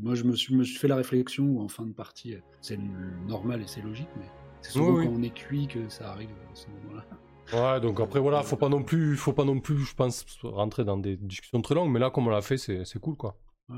moi, 0.00 0.14
je 0.14 0.24
me, 0.24 0.34
suis, 0.34 0.54
me 0.54 0.64
suis 0.64 0.78
fait 0.78 0.88
la 0.88 0.96
réflexion 0.96 1.44
où 1.44 1.60
en 1.60 1.68
fin 1.68 1.84
de 1.84 1.92
partie, 1.92 2.34
euh, 2.34 2.40
c'est 2.60 2.78
normal 3.26 3.60
et 3.60 3.66
c'est 3.66 3.82
logique, 3.82 4.08
mais 4.16 4.26
c'est 4.62 4.72
souvent 4.72 4.92
Oui, 4.92 5.00
oui. 5.00 5.06
quand 5.06 5.12
on 5.18 5.22
est 5.22 5.34
cuit 5.34 5.66
que 5.66 5.88
ça 5.88 6.10
arrive 6.10 6.30
à 6.30 6.54
ce 6.54 6.66
moment-là. 6.68 7.04
Ouais, 7.52 7.80
donc 7.80 8.00
après, 8.00 8.20
voilà, 8.20 8.42
faut 8.42 8.56
pas 8.56 8.68
non 8.68 8.82
plus, 8.82 9.16
faut 9.16 9.32
pas 9.32 9.44
non 9.44 9.60
plus, 9.60 9.78
je 9.78 9.94
pense, 9.94 10.24
rentrer 10.42 10.84
dans 10.84 10.98
des 10.98 11.16
discussions 11.16 11.62
très 11.62 11.74
longues, 11.74 11.90
mais 11.90 11.98
là, 11.98 12.10
comme 12.10 12.26
on 12.26 12.30
l'a 12.30 12.42
fait, 12.42 12.58
c'est 12.58 12.84
c'est 12.84 12.98
cool, 12.98 13.16
quoi. 13.16 13.38
Ouais. 13.68 13.76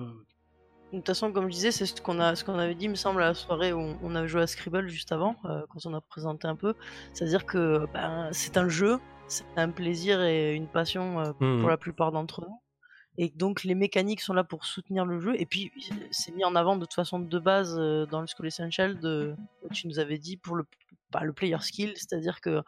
De 0.92 0.96
toute 0.98 1.06
façon, 1.06 1.32
comme 1.32 1.44
je 1.44 1.54
disais, 1.54 1.70
c'est 1.70 1.86
ce 1.86 2.00
qu'on 2.02 2.18
a, 2.18 2.34
ce 2.34 2.44
qu'on 2.44 2.58
avait 2.58 2.74
dit, 2.74 2.86
il 2.86 2.90
me 2.90 2.96
semble, 2.96 3.22
à 3.22 3.26
la 3.26 3.34
soirée 3.34 3.72
où 3.72 3.78
on, 3.78 3.96
on 4.02 4.14
avait 4.16 4.26
joué 4.26 4.42
à 4.42 4.48
Scribble 4.48 4.88
juste 4.88 5.12
avant, 5.12 5.36
euh, 5.44 5.62
quand 5.68 5.86
on 5.86 5.94
a 5.94 6.00
présenté 6.00 6.48
un 6.48 6.56
peu. 6.56 6.74
C'est-à-dire 7.12 7.46
que 7.46 7.86
ben, 7.94 8.28
c'est 8.32 8.56
un 8.56 8.68
jeu, 8.68 8.98
c'est 9.30 9.46
un 9.56 9.70
plaisir 9.70 10.22
et 10.22 10.54
une 10.54 10.68
passion 10.68 11.20
euh, 11.20 11.32
pour 11.32 11.70
la 11.70 11.76
plupart 11.78 12.12
d'entre 12.12 12.42
nous. 12.42 12.60
Et 13.18 13.30
donc 13.34 13.64
les 13.64 13.74
mécaniques 13.74 14.20
sont 14.20 14.34
là 14.34 14.44
pour 14.44 14.64
soutenir 14.64 15.04
le 15.04 15.20
jeu. 15.20 15.34
Et 15.40 15.46
puis 15.46 15.72
c'est 16.10 16.34
mis 16.34 16.44
en 16.44 16.54
avant 16.54 16.76
de 16.76 16.80
toute 16.80 16.94
façon 16.94 17.18
de 17.18 17.38
base 17.38 17.76
euh, 17.78 18.06
dans 18.06 18.20
le 18.20 18.26
School 18.26 18.46
Essential. 18.46 18.98
De, 18.98 19.36
tu 19.72 19.88
nous 19.88 19.98
avais 19.98 20.18
dit 20.18 20.36
pour 20.36 20.56
le, 20.56 20.64
bah, 21.12 21.20
le 21.22 21.32
player 21.32 21.58
skill, 21.60 21.92
c'est-à-dire 21.96 22.40
que 22.40 22.62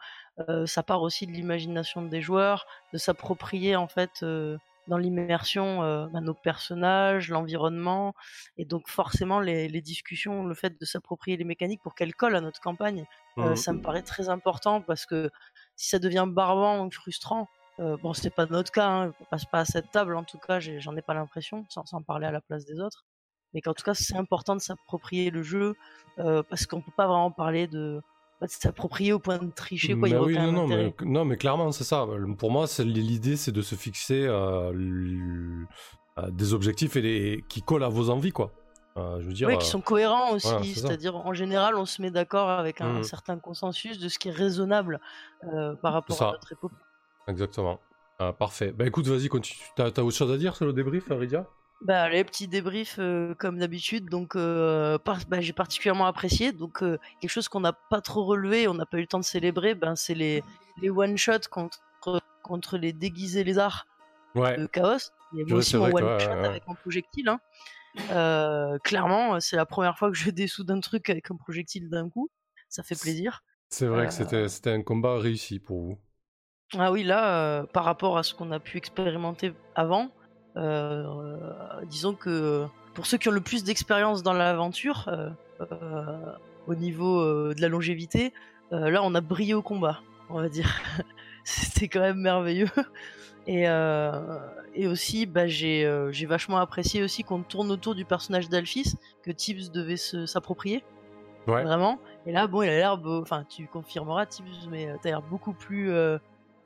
euh, 0.49 0.65
ça 0.65 0.83
part 0.83 1.01
aussi 1.01 1.27
de 1.27 1.31
l'imagination 1.31 2.03
des 2.03 2.21
joueurs, 2.21 2.65
de 2.91 2.97
s'approprier 2.97 3.75
en 3.75 3.87
fait 3.87 4.21
euh, 4.23 4.57
dans 4.87 4.97
l'immersion 4.97 5.81
euh, 5.83 6.07
bah, 6.07 6.19
nos 6.19 6.33
personnages, 6.33 7.29
l'environnement, 7.29 8.13
et 8.57 8.65
donc 8.65 8.89
forcément 8.89 9.39
les, 9.39 9.69
les 9.69 9.81
discussions, 9.81 10.43
le 10.43 10.55
fait 10.55 10.79
de 10.79 10.85
s'approprier 10.85 11.37
les 11.37 11.45
mécaniques 11.45 11.81
pour 11.81 11.95
qu'elles 11.95 12.15
collent 12.15 12.35
à 12.35 12.41
notre 12.41 12.59
campagne, 12.59 13.05
Mhm. 13.35 13.55
ça 13.55 13.73
me 13.73 13.81
paraît 13.81 14.03
très 14.03 14.29
important 14.29 14.81
parce 14.81 15.05
que 15.05 15.31
si 15.75 15.89
ça 15.89 15.99
devient 15.99 16.25
barbant 16.27 16.85
ou 16.85 16.91
frustrant, 16.91 17.47
euh, 17.79 17.97
bon 17.97 18.13
c'était 18.13 18.29
pas 18.29 18.45
notre 18.45 18.71
cas, 18.71 18.87
hein, 18.87 19.13
on 19.19 19.25
passe 19.25 19.45
pas 19.45 19.59
à 19.59 19.65
cette 19.65 19.91
table 19.91 20.15
en 20.15 20.23
tout 20.23 20.37
cas, 20.37 20.59
j'en 20.59 20.95
ai 20.95 21.01
pas 21.01 21.13
l'impression, 21.13 21.65
sans, 21.69 21.85
sans 21.85 22.01
parler 22.01 22.27
à 22.27 22.31
la 22.31 22.41
place 22.41 22.65
des 22.65 22.79
autres, 22.79 23.05
mais 23.53 23.61
qu'en 23.61 23.73
tout 23.73 23.83
cas 23.83 23.93
c'est 23.93 24.15
important 24.15 24.55
de 24.55 24.61
s'approprier 24.61 25.29
le 25.31 25.43
jeu 25.43 25.75
euh, 26.19 26.43
parce 26.49 26.65
qu'on 26.67 26.81
peut 26.81 26.91
pas 26.95 27.07
vraiment 27.07 27.31
parler 27.31 27.67
de, 27.67 28.01
bah, 28.39 28.47
de 28.47 28.51
s'approprier 28.51 29.13
au 29.13 29.19
point 29.19 29.39
de 29.39 29.51
tricher 29.51 29.95
quoi, 29.95 30.09
Bah 30.09 30.21
oui, 30.21 30.33
non, 30.37 30.67
mais, 30.67 30.93
non, 31.03 31.25
mais 31.25 31.37
clairement, 31.37 31.71
c'est 31.71 31.83
ça. 31.83 32.05
Pour 32.37 32.51
moi, 32.51 32.65
l'idée, 32.79 33.35
c'est 33.37 33.51
de 33.51 33.61
se 33.61 33.75
fixer 33.75 34.25
euh, 34.27 34.71
euh, 36.19 36.29
des 36.31 36.53
objectifs 36.53 36.95
et 36.95 37.01
des- 37.01 37.43
qui 37.49 37.61
collent 37.61 37.83
à 37.83 37.89
vos 37.89 38.09
envies, 38.09 38.31
quoi. 38.31 38.51
Euh, 38.97 39.19
je 39.21 39.27
veux 39.27 39.33
dire. 39.33 39.47
Oui, 39.47 39.55
euh, 39.55 39.57
qui 39.57 39.67
sont 39.67 39.81
cohérents 39.81 40.31
aussi, 40.33 40.47
voilà, 40.47 40.63
c'est-à-dire 40.63 41.15
en 41.15 41.33
général 41.33 41.75
on 41.75 41.85
se 41.85 42.01
met 42.01 42.11
d'accord 42.11 42.49
avec 42.49 42.79
un, 42.81 42.85
un 42.87 42.93
Mhm. 42.99 43.03
certain 43.03 43.39
consensus 43.39 43.97
de 43.99 44.07
ce 44.07 44.19
qui 44.19 44.29
est 44.29 44.31
raisonnable 44.31 44.99
euh, 45.51 45.73
par 45.75 45.93
rapport 45.93 46.21
à 46.21 46.31
notre 46.33 46.51
époque. 46.51 46.71
Exactement. 47.27 47.79
Ah, 48.19 48.33
parfait. 48.33 48.71
Bah 48.71 48.85
écoute, 48.85 49.07
vas-y, 49.07 49.27
continue. 49.29 49.59
T'as 49.75 49.85
as 49.85 50.03
autre 50.03 50.11
chose 50.15 50.31
à 50.31 50.37
dire 50.37 50.55
sur 50.55 50.65
le 50.65 50.73
débrief, 50.73 51.05
Ridia? 51.09 51.47
Bah, 51.81 52.07
les 52.07 52.23
petits 52.23 52.47
débriefs 52.47 52.97
euh, 52.99 53.33
comme 53.35 53.57
d'habitude, 53.57 54.09
donc 54.09 54.35
euh, 54.35 54.97
par- 54.99 55.19
bah, 55.27 55.41
j'ai 55.41 55.51
particulièrement 55.53 56.05
apprécié. 56.05 56.51
Donc 56.51 56.83
euh, 56.83 56.97
quelque 57.19 57.31
chose 57.31 57.49
qu'on 57.49 57.59
n'a 57.61 57.73
pas 57.73 57.99
trop 57.99 58.23
relevé, 58.25 58.67
on 58.67 58.73
n'a 58.75 58.85
pas 58.85 58.97
eu 58.97 59.01
le 59.01 59.07
temps 59.07 59.19
de 59.19 59.23
célébrer, 59.25 59.73
ben 59.73 59.95
c'est 59.95 60.13
les, 60.13 60.43
les 60.81 60.89
one 60.91 61.17
shots 61.17 61.49
contre 61.49 61.79
contre 62.43 62.77
les 62.77 62.93
déguisés 62.93 63.43
lézards 63.43 63.85
Ouais. 64.35 64.57
de 64.57 64.65
Chaos. 64.67 64.97
Et 65.33 65.37
Ouais, 65.37 65.43
moi 65.47 65.57
aussi 65.59 65.77
mon 65.77 65.85
one 65.85 66.19
shot 66.19 66.29
ouais, 66.29 66.35
ouais. 66.41 66.47
avec 66.47 66.67
mon 66.67 66.75
projectile. 66.75 67.29
hein. 67.29 67.39
Euh, 68.09 68.77
clairement, 68.79 69.39
c'est 69.39 69.55
la 69.55 69.65
première 69.65 69.97
fois 69.97 70.09
que 70.11 70.17
je 70.17 70.29
dessous 70.31 70.63
d'un 70.63 70.79
truc 70.79 71.09
avec 71.09 71.31
un 71.31 71.35
projectile 71.35 71.89
d'un 71.89 72.09
coup. 72.09 72.29
Ça 72.69 72.83
fait 72.83 72.95
plaisir. 72.99 73.41
C'est 73.69 73.87
vrai 73.87 74.05
Euh, 74.05 74.07
que 74.07 74.13
c'était 74.13 74.47
c'était 74.47 74.71
un 74.71 74.83
combat 74.83 75.19
réussi 75.19 75.59
pour 75.59 75.81
vous. 75.81 75.99
Ah 76.77 76.91
oui, 76.91 77.03
là, 77.03 77.59
euh, 77.61 77.63
par 77.65 77.83
rapport 77.85 78.17
à 78.17 78.23
ce 78.23 78.33
qu'on 78.33 78.51
a 78.51 78.59
pu 78.59 78.77
expérimenter 78.77 79.53
avant, 79.75 80.09
euh, 80.57 81.03
euh, 81.05 81.85
disons 81.85 82.15
que 82.15 82.65
pour 82.95 83.05
ceux 83.05 83.17
qui 83.17 83.29
ont 83.29 83.31
le 83.31 83.41
plus 83.41 83.63
d'expérience 83.63 84.23
dans 84.23 84.33
l'aventure, 84.33 85.07
euh, 85.07 85.29
euh, 85.71 86.35
au 86.65 86.75
niveau 86.75 87.19
euh, 87.21 87.53
de 87.55 87.61
la 87.61 87.67
longévité, 87.67 88.33
euh, 88.71 88.89
là, 88.89 89.03
on 89.03 89.13
a 89.13 89.21
brillé 89.21 89.53
au 89.53 89.61
combat, 89.61 90.01
on 90.29 90.35
va 90.41 90.49
dire. 90.49 90.81
C'était 91.43 91.87
quand 91.89 91.99
même 92.01 92.19
merveilleux. 92.19 92.69
Et, 93.45 93.67
euh, 93.67 94.39
et 94.73 94.87
aussi, 94.87 95.25
bah, 95.25 95.47
j'ai 95.47 95.85
euh, 95.85 96.11
j'ai 96.11 96.25
vachement 96.25 96.57
apprécié 96.57 97.03
aussi 97.03 97.23
qu'on 97.23 97.43
tourne 97.43 97.71
autour 97.71 97.93
du 97.93 98.05
personnage 98.05 98.47
d'Alphys, 98.47 98.95
que 99.21 99.31
Tibbs 99.31 99.69
devait 99.71 99.97
s'approprier. 99.97 100.83
Ouais. 101.47 101.63
Vraiment. 101.63 101.99
Et 102.25 102.31
là, 102.31 102.47
bon, 102.47 102.61
il 102.61 102.69
a 102.69 102.77
l'air, 102.77 102.97
beau- 102.97 103.21
enfin, 103.21 103.43
tu 103.49 103.67
confirmeras, 103.67 104.25
Tibbs, 104.27 104.69
mais 104.71 104.87
euh, 104.87 104.95
t'as 105.01 105.09
l'air 105.09 105.21
beaucoup 105.21 105.51
plus 105.51 105.91
euh, 105.91 106.17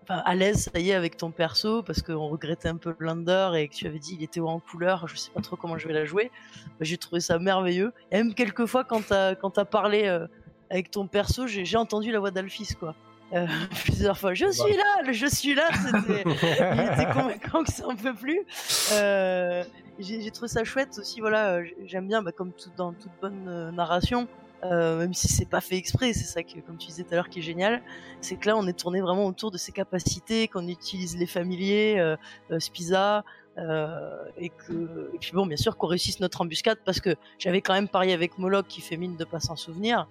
à 0.08 0.36
l'aise, 0.36 0.70
ça 0.72 0.80
y 0.80 0.92
est, 0.92 0.94
avec 0.94 1.18
ton 1.18 1.32
perso, 1.32 1.82
parce 1.82 2.04
qu'on 2.04 2.28
regrettait 2.28 2.70
un 2.70 2.78
peu 2.78 2.96
l'under 3.00 3.54
et 3.56 3.68
que 3.68 3.74
tu 3.74 3.88
avais 3.88 3.98
dit 3.98 4.16
il 4.20 4.24
était 4.24 4.40
en 4.40 4.60
couleur, 4.60 5.08
je 5.08 5.16
sais 5.16 5.32
pas 5.32 5.42
trop 5.42 5.56
comment 5.56 5.80
je 5.80 5.88
vais 5.88 5.96
la 5.96 6.06
jouer. 6.06 6.32
Bah, 6.68 6.82
j'ai 6.82 6.98
trouvé 6.98 7.22
ça 7.22 7.40
merveilleux. 7.40 7.92
Et 8.12 8.18
même 8.18 8.36
quelques 8.36 8.68
fois, 8.68 8.84
quand 8.84 9.08
t'as 9.08 9.34
quand 9.34 9.50
t'as 9.50 9.66
parlé 9.66 10.04
euh, 10.06 10.28
avec 10.70 10.92
ton 10.92 11.08
perso, 11.08 11.48
j'ai 11.48 11.66
j'ai 11.66 11.78
entendu 11.78 12.12
la 12.12 12.20
voix 12.20 12.30
d'Alphys, 12.30 12.76
quoi. 12.80 12.94
Euh, 13.34 13.46
plusieurs 13.84 14.18
fois. 14.18 14.34
Je 14.34 14.52
suis 14.52 14.76
là, 14.76 15.02
le 15.06 15.14
je 15.14 15.28
suis 15.28 15.54
là, 15.54 15.70
c'était 15.74 16.24
il 16.26 16.94
était 16.94 17.12
convaincant 17.14 17.64
que 17.64 17.72
ça 17.72 17.88
en 17.88 17.96
peut 17.96 18.14
plus. 18.14 18.42
Euh, 18.94 19.64
j'ai 20.00 20.32
trouvé 20.32 20.48
ça 20.48 20.64
chouette 20.64 20.98
aussi, 21.00 21.20
voilà, 21.20 21.56
euh, 21.56 21.66
j'aime 21.86 22.08
bien, 22.08 22.22
bah, 22.22 22.32
comme 22.32 22.52
tout, 22.54 22.70
dans 22.78 22.94
toute 22.94 23.12
bonne 23.22 23.72
narration, 23.72 24.28
euh, 24.64 25.00
même 25.00 25.14
si 25.14 25.28
c'est 25.28 25.50
pas 25.50 25.62
fait 25.62 25.76
exprès, 25.76 26.14
c'est 26.14 26.26
ça 26.26 26.44
que, 26.44 26.60
comme 26.60 26.78
tu 26.78 26.88
disais 26.88 27.04
tout 27.04 27.14
à 27.14 27.16
l'heure, 27.16 27.30
qui 27.30 27.40
est 27.40 27.44
génial, 27.44 27.82
c'est 28.22 28.36
que 28.38 28.48
là 28.48 28.56
on 28.56 28.68
est 28.68 28.78
tourné 28.78 29.02
vraiment 29.02 29.26
autour 29.26 29.52
de 29.52 29.58
ses 29.58 29.72
capacités, 29.72 30.48
qu'on 30.48 30.68
utilise 30.68 31.18
les 31.18 31.28
familiers, 31.28 32.16
Spiza, 32.60 33.24
euh, 33.58 34.26
et 34.38 34.50
que, 34.50 35.10
et 35.16 35.18
puis 35.18 35.32
bon, 35.34 35.48
bien 35.48 35.58
sûr 35.58 35.78
qu'on 35.78 35.88
réussisse 35.88 36.20
notre 36.20 36.42
embuscade 36.42 36.78
parce 36.86 37.00
que 37.00 37.16
j'avais 37.40 37.62
quand 37.62 37.74
même 37.74 37.88
parié 37.88 38.14
avec 38.14 38.38
Moloch 38.38 38.68
qui 38.68 38.82
fait 38.82 38.98
mine 38.98 39.16
de 39.16 39.24
pas 39.24 39.40
s'en 39.40 39.56
souvenir, 39.56 40.08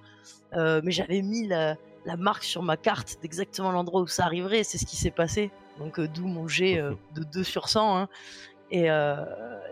euh, 0.55 0.80
mais 0.82 0.90
j'avais 0.90 1.22
mis 1.22 1.47
la, 1.47 1.76
la 2.06 2.16
marque 2.16 2.44
sur 2.44 2.62
ma 2.62 2.76
carte 2.78 3.18
d'exactement 3.20 3.70
l'endroit 3.72 4.00
où 4.00 4.06
ça 4.06 4.24
arriverait, 4.24 4.64
c'est 4.64 4.78
ce 4.78 4.86
qui 4.86 4.96
s'est 4.96 5.10
passé. 5.10 5.50
Donc 5.78 5.98
euh, 5.98 6.08
d'où 6.08 6.26
mon 6.26 6.48
jet 6.48 6.78
euh, 6.78 6.92
de 7.14 7.22
2 7.24 7.42
sur 7.44 7.68
100. 7.68 7.98
hein. 7.98 8.08
Et, 8.70 8.90
euh, 8.90 9.16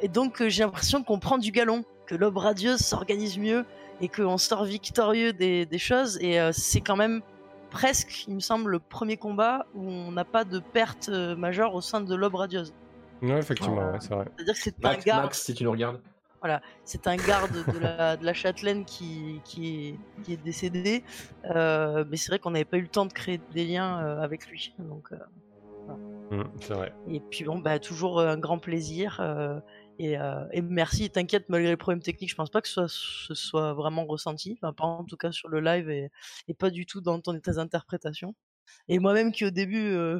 et 0.02 0.08
donc 0.08 0.42
euh, 0.42 0.48
j'ai 0.48 0.62
l'impression 0.64 1.02
qu'on 1.02 1.18
prend 1.18 1.38
du 1.38 1.50
galon, 1.50 1.84
que 2.06 2.14
l'aube 2.14 2.36
radieuse 2.36 2.80
s'organise 2.80 3.38
mieux 3.38 3.64
et 4.00 4.08
qu'on 4.08 4.36
sort 4.36 4.64
victorieux 4.64 5.32
des, 5.32 5.64
des 5.64 5.78
choses. 5.78 6.18
Et 6.20 6.38
euh, 6.40 6.50
c'est 6.52 6.80
quand 6.80 6.96
même 6.96 7.22
presque, 7.70 8.26
il 8.28 8.34
me 8.34 8.40
semble, 8.40 8.70
le 8.70 8.78
premier 8.78 9.16
combat 9.16 9.66
où 9.74 9.88
on 9.88 10.10
n'a 10.12 10.24
pas 10.24 10.44
de 10.44 10.58
perte 10.58 11.08
euh, 11.08 11.34
majeure 11.36 11.74
au 11.74 11.80
sein 11.80 12.00
de 12.00 12.14
l'aube 12.14 12.34
radieuse. 12.34 12.72
Ouais, 13.22 13.38
effectivement, 13.38 13.76
ouais, 13.92 13.98
c'est 14.00 14.12
vrai. 14.14 14.26
C'est-à-dire 14.36 14.54
que 14.54 14.60
c'est 14.60 14.74
un 14.84 14.88
Max, 14.90 15.04
garde, 15.04 15.22
Max, 15.22 15.42
si 15.42 15.54
tu 15.54 15.64
nous 15.64 15.70
regardes. 15.70 16.00
C'est 16.84 17.06
un 17.06 17.16
garde 17.16 17.52
de 17.72 17.78
la, 17.78 18.16
de 18.16 18.24
la 18.24 18.34
châtelaine 18.34 18.84
qui, 18.84 19.40
qui, 19.44 19.88
est, 19.88 20.22
qui 20.22 20.32
est 20.34 20.42
décédé. 20.42 21.04
Euh, 21.54 22.04
mais 22.08 22.16
c'est 22.16 22.28
vrai 22.30 22.38
qu'on 22.38 22.50
n'avait 22.50 22.64
pas 22.64 22.78
eu 22.78 22.82
le 22.82 22.88
temps 22.88 23.06
de 23.06 23.12
créer 23.12 23.40
des 23.52 23.64
liens 23.64 24.04
euh, 24.04 24.20
avec 24.20 24.46
lui. 24.48 24.74
Donc, 24.78 25.12
euh, 25.12 25.16
Mm, 26.30 26.44
c'est 26.60 26.72
vrai. 26.72 26.94
Et 27.08 27.20
puis 27.20 27.44
bon, 27.44 27.58
bah, 27.58 27.78
toujours 27.78 28.18
un 28.20 28.38
grand 28.38 28.58
plaisir. 28.58 29.20
et, 29.98 30.14
et 30.52 30.62
merci, 30.62 31.10
t'inquiète, 31.10 31.50
malgré 31.50 31.70
les 31.70 31.76
problèmes 31.76 32.02
techniques, 32.02 32.30
je 32.30 32.34
pense 32.34 32.50
pas 32.50 32.62
que 32.62 32.68
ce 32.68 32.86
soit, 32.86 32.88
ce 32.88 33.34
soit 33.34 33.74
vraiment 33.74 34.06
ressenti. 34.06 34.58
Enfin, 34.62 34.72
pas 34.72 34.84
en 34.84 35.04
tout 35.04 35.18
cas 35.18 35.32
sur 35.32 35.48
le 35.50 35.60
live 35.60 35.90
et, 35.90 36.10
et 36.48 36.54
pas 36.54 36.70
du 36.70 36.86
tout 36.86 37.02
dans 37.02 37.20
ton, 37.20 37.38
tes 37.38 37.58
interprétations. 37.58 38.34
Et 38.88 38.98
moi-même 38.98 39.32
qui 39.32 39.44
au 39.44 39.50
début, 39.50 39.92
euh, 39.92 40.18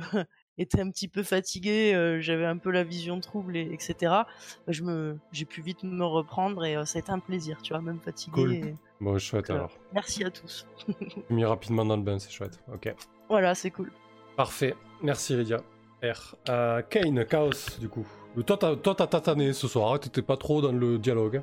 était 0.59 0.81
un 0.81 0.91
petit 0.91 1.09
peu 1.09 1.23
fatigué, 1.23 1.95
euh, 1.95 2.21
j'avais 2.21 2.47
un 2.47 2.57
peu 2.59 2.71
la 2.71 2.85
vision 2.85 3.19
trouble, 3.21 3.57
et, 3.57 3.69
etc. 3.73 3.95
bah, 4.01 4.27
je 4.69 4.83
me, 4.83 5.19
j'ai 5.33 5.45
pu 5.45 5.63
vite 5.63 5.83
me 5.83 6.05
reprendre 6.05 6.65
et 6.65 6.77
euh, 6.77 6.85
ça 6.85 6.99
a 6.99 7.01
été 7.01 7.11
un 7.11 7.19
plaisir, 7.19 7.61
tu 7.63 7.73
vois, 7.73 7.83
même 7.83 8.01
fatigué. 8.01 8.33
Cool. 8.35 8.55
et- 8.55 8.75
Bon, 9.01 9.19
chouette 9.19 9.51
euh, 9.51 9.55
alors. 9.57 9.73
merci 9.93 10.25
à 10.25 10.31
tous. 10.31 10.67
Mis 11.31 11.45
rapidement 11.45 11.85
dans 11.85 11.97
le 11.97 12.03
bain, 12.03 12.19
c'est 12.19 12.31
chouette. 12.31 12.59
Ok. 12.73 12.95
Voilà, 13.29 13.55
c'est 13.55 13.71
cool. 13.71 13.91
Parfait. 14.37 14.75
Merci 15.03 15.37
Lydia. 15.37 15.59
R. 16.03 16.37
Euh, 16.49 16.83
Kane, 16.83 17.25
Chaos, 17.27 17.79
du 17.81 17.89
coup. 17.89 18.07
Toi, 18.47 18.57
t'as 18.57 18.77
toi, 18.77 18.95
t'as 18.95 19.07
tatané 19.07 19.53
ce 19.53 19.67
soir, 19.69 19.93
hein, 19.95 19.99
t'étais 19.99 20.23
pas 20.23 20.37
trop 20.37 20.61
dans 20.61 20.73
le 20.73 20.99
dialogue. 20.99 21.37
hein. 21.37 21.43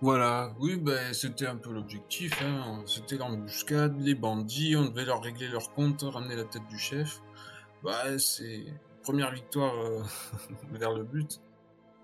Voilà, 0.00 0.52
oui, 0.58 0.76
ben, 0.76 1.14
c'était 1.14 1.46
un 1.46 1.56
peu 1.56 1.72
l'objectif. 1.72 2.42
Hein. 2.42 2.82
C'était 2.86 3.16
l'embuscade, 3.16 3.98
les 4.00 4.14
bandits, 4.14 4.76
on 4.76 4.84
devait 4.86 5.04
leur 5.06 5.22
régler 5.22 5.48
leur 5.48 5.72
compte, 5.72 6.02
ramener 6.02 6.36
la 6.36 6.44
tête 6.44 6.66
du 6.68 6.78
chef. 6.78 7.20
Bah, 7.84 8.18
c'est 8.18 8.64
première 9.02 9.30
victoire 9.30 9.74
euh, 9.74 10.00
vers 10.72 10.92
le 10.94 11.04
but. 11.04 11.40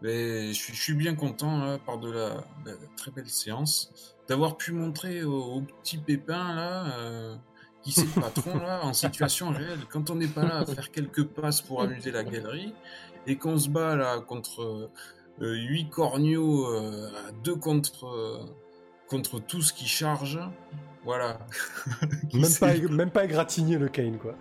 Mais 0.02 0.48
je 0.48 0.52
suis, 0.52 0.74
je 0.74 0.81
suis 0.81 0.94
bien 0.94 1.15
content, 1.15 1.59
là, 1.65 1.78
par 1.78 1.98
de 1.98 2.11
la, 2.11 2.28
de 2.65 2.70
la 2.70 2.77
très 2.97 3.11
belle 3.11 3.28
séance, 3.28 4.15
d'avoir 4.28 4.57
pu 4.57 4.73
montrer 4.73 5.23
au, 5.24 5.43
au 5.43 5.61
petit 5.62 5.98
Pépin, 5.98 6.55
là, 6.55 6.98
euh, 6.98 7.36
qui 7.82 7.93
c'est 7.93 8.15
le 8.15 8.20
patron, 8.20 8.59
là, 8.59 8.81
en 8.85 8.93
situation 8.94 9.51
réelle. 9.51 9.81
Quand 9.90 10.11
on 10.11 10.15
n'est 10.15 10.27
pas 10.28 10.43
là 10.43 10.59
à 10.59 10.66
faire 10.66 10.90
quelques 10.90 11.24
passes 11.24 11.61
pour 11.62 11.82
amuser 11.82 12.11
la 12.12 12.24
galerie, 12.24 12.74
et 13.27 13.36
qu'on 13.36 13.59
se 13.59 13.69
bat, 13.69 13.97
là, 13.97 14.20
contre... 14.20 14.62
euh, 14.62 14.89
8 15.40 15.89
corneaux 15.89 16.66
euh, 16.66 17.11
à 17.28 17.32
2 17.32 17.55
contre, 17.57 18.47
contre 19.09 19.39
tout 19.40 19.62
ce 19.62 19.73
qui 19.73 19.86
charge. 19.86 20.39
Voilà. 21.05 21.39
Même 22.35 22.55
pas, 22.61 22.74
même 22.77 23.11
pas 23.11 23.24
égratigné 23.24 23.78
le 23.78 23.89
Kane, 23.89 24.19
quoi. 24.19 24.35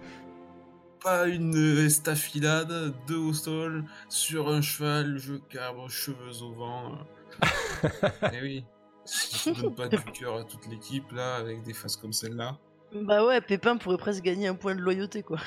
Pas 1.04 1.28
une 1.28 1.78
estafilade, 1.86 2.94
deux 3.08 3.18
au 3.18 3.34
sol, 3.34 3.84
sur 4.10 4.50
un 4.50 4.62
cheval, 4.62 5.18
je 5.18 5.36
cabre, 5.36 5.90
cheveux 5.90 6.42
au 6.44 6.54
vent. 6.54 6.98
Eh 8.34 8.42
oui. 8.42 8.66
Je 9.06 9.62
donne 9.62 9.74
pas 9.76 9.88
du 9.88 9.98
cœur 10.14 10.36
à 10.38 10.44
toute 10.44 10.68
l'équipe 10.68 11.12
là, 11.12 11.36
avec 11.36 11.64
des 11.64 11.74
faces 11.74 11.96
comme 11.96 12.14
celle-là. 12.14 12.58
Bah 12.94 13.24
ouais, 13.26 13.40
Pépin 13.42 13.78
pourrait 13.78 13.98
presque 13.98 14.24
gagner 14.24 14.48
un 14.48 14.56
point 14.56 14.76
de 14.76 14.82
loyauté, 14.82 15.22
quoi. 15.24 15.38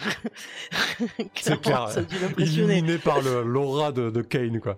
C'est 1.37 1.61
clair. 1.61 1.89
Ça 1.91 2.01
a. 2.01 2.41
Illuminé 2.41 2.99
par 2.99 3.21
le- 3.21 3.43
l'aura 3.43 3.93
de, 3.93 4.11
de 4.11 4.23
Kane, 4.23 4.61
quoi. 4.61 4.77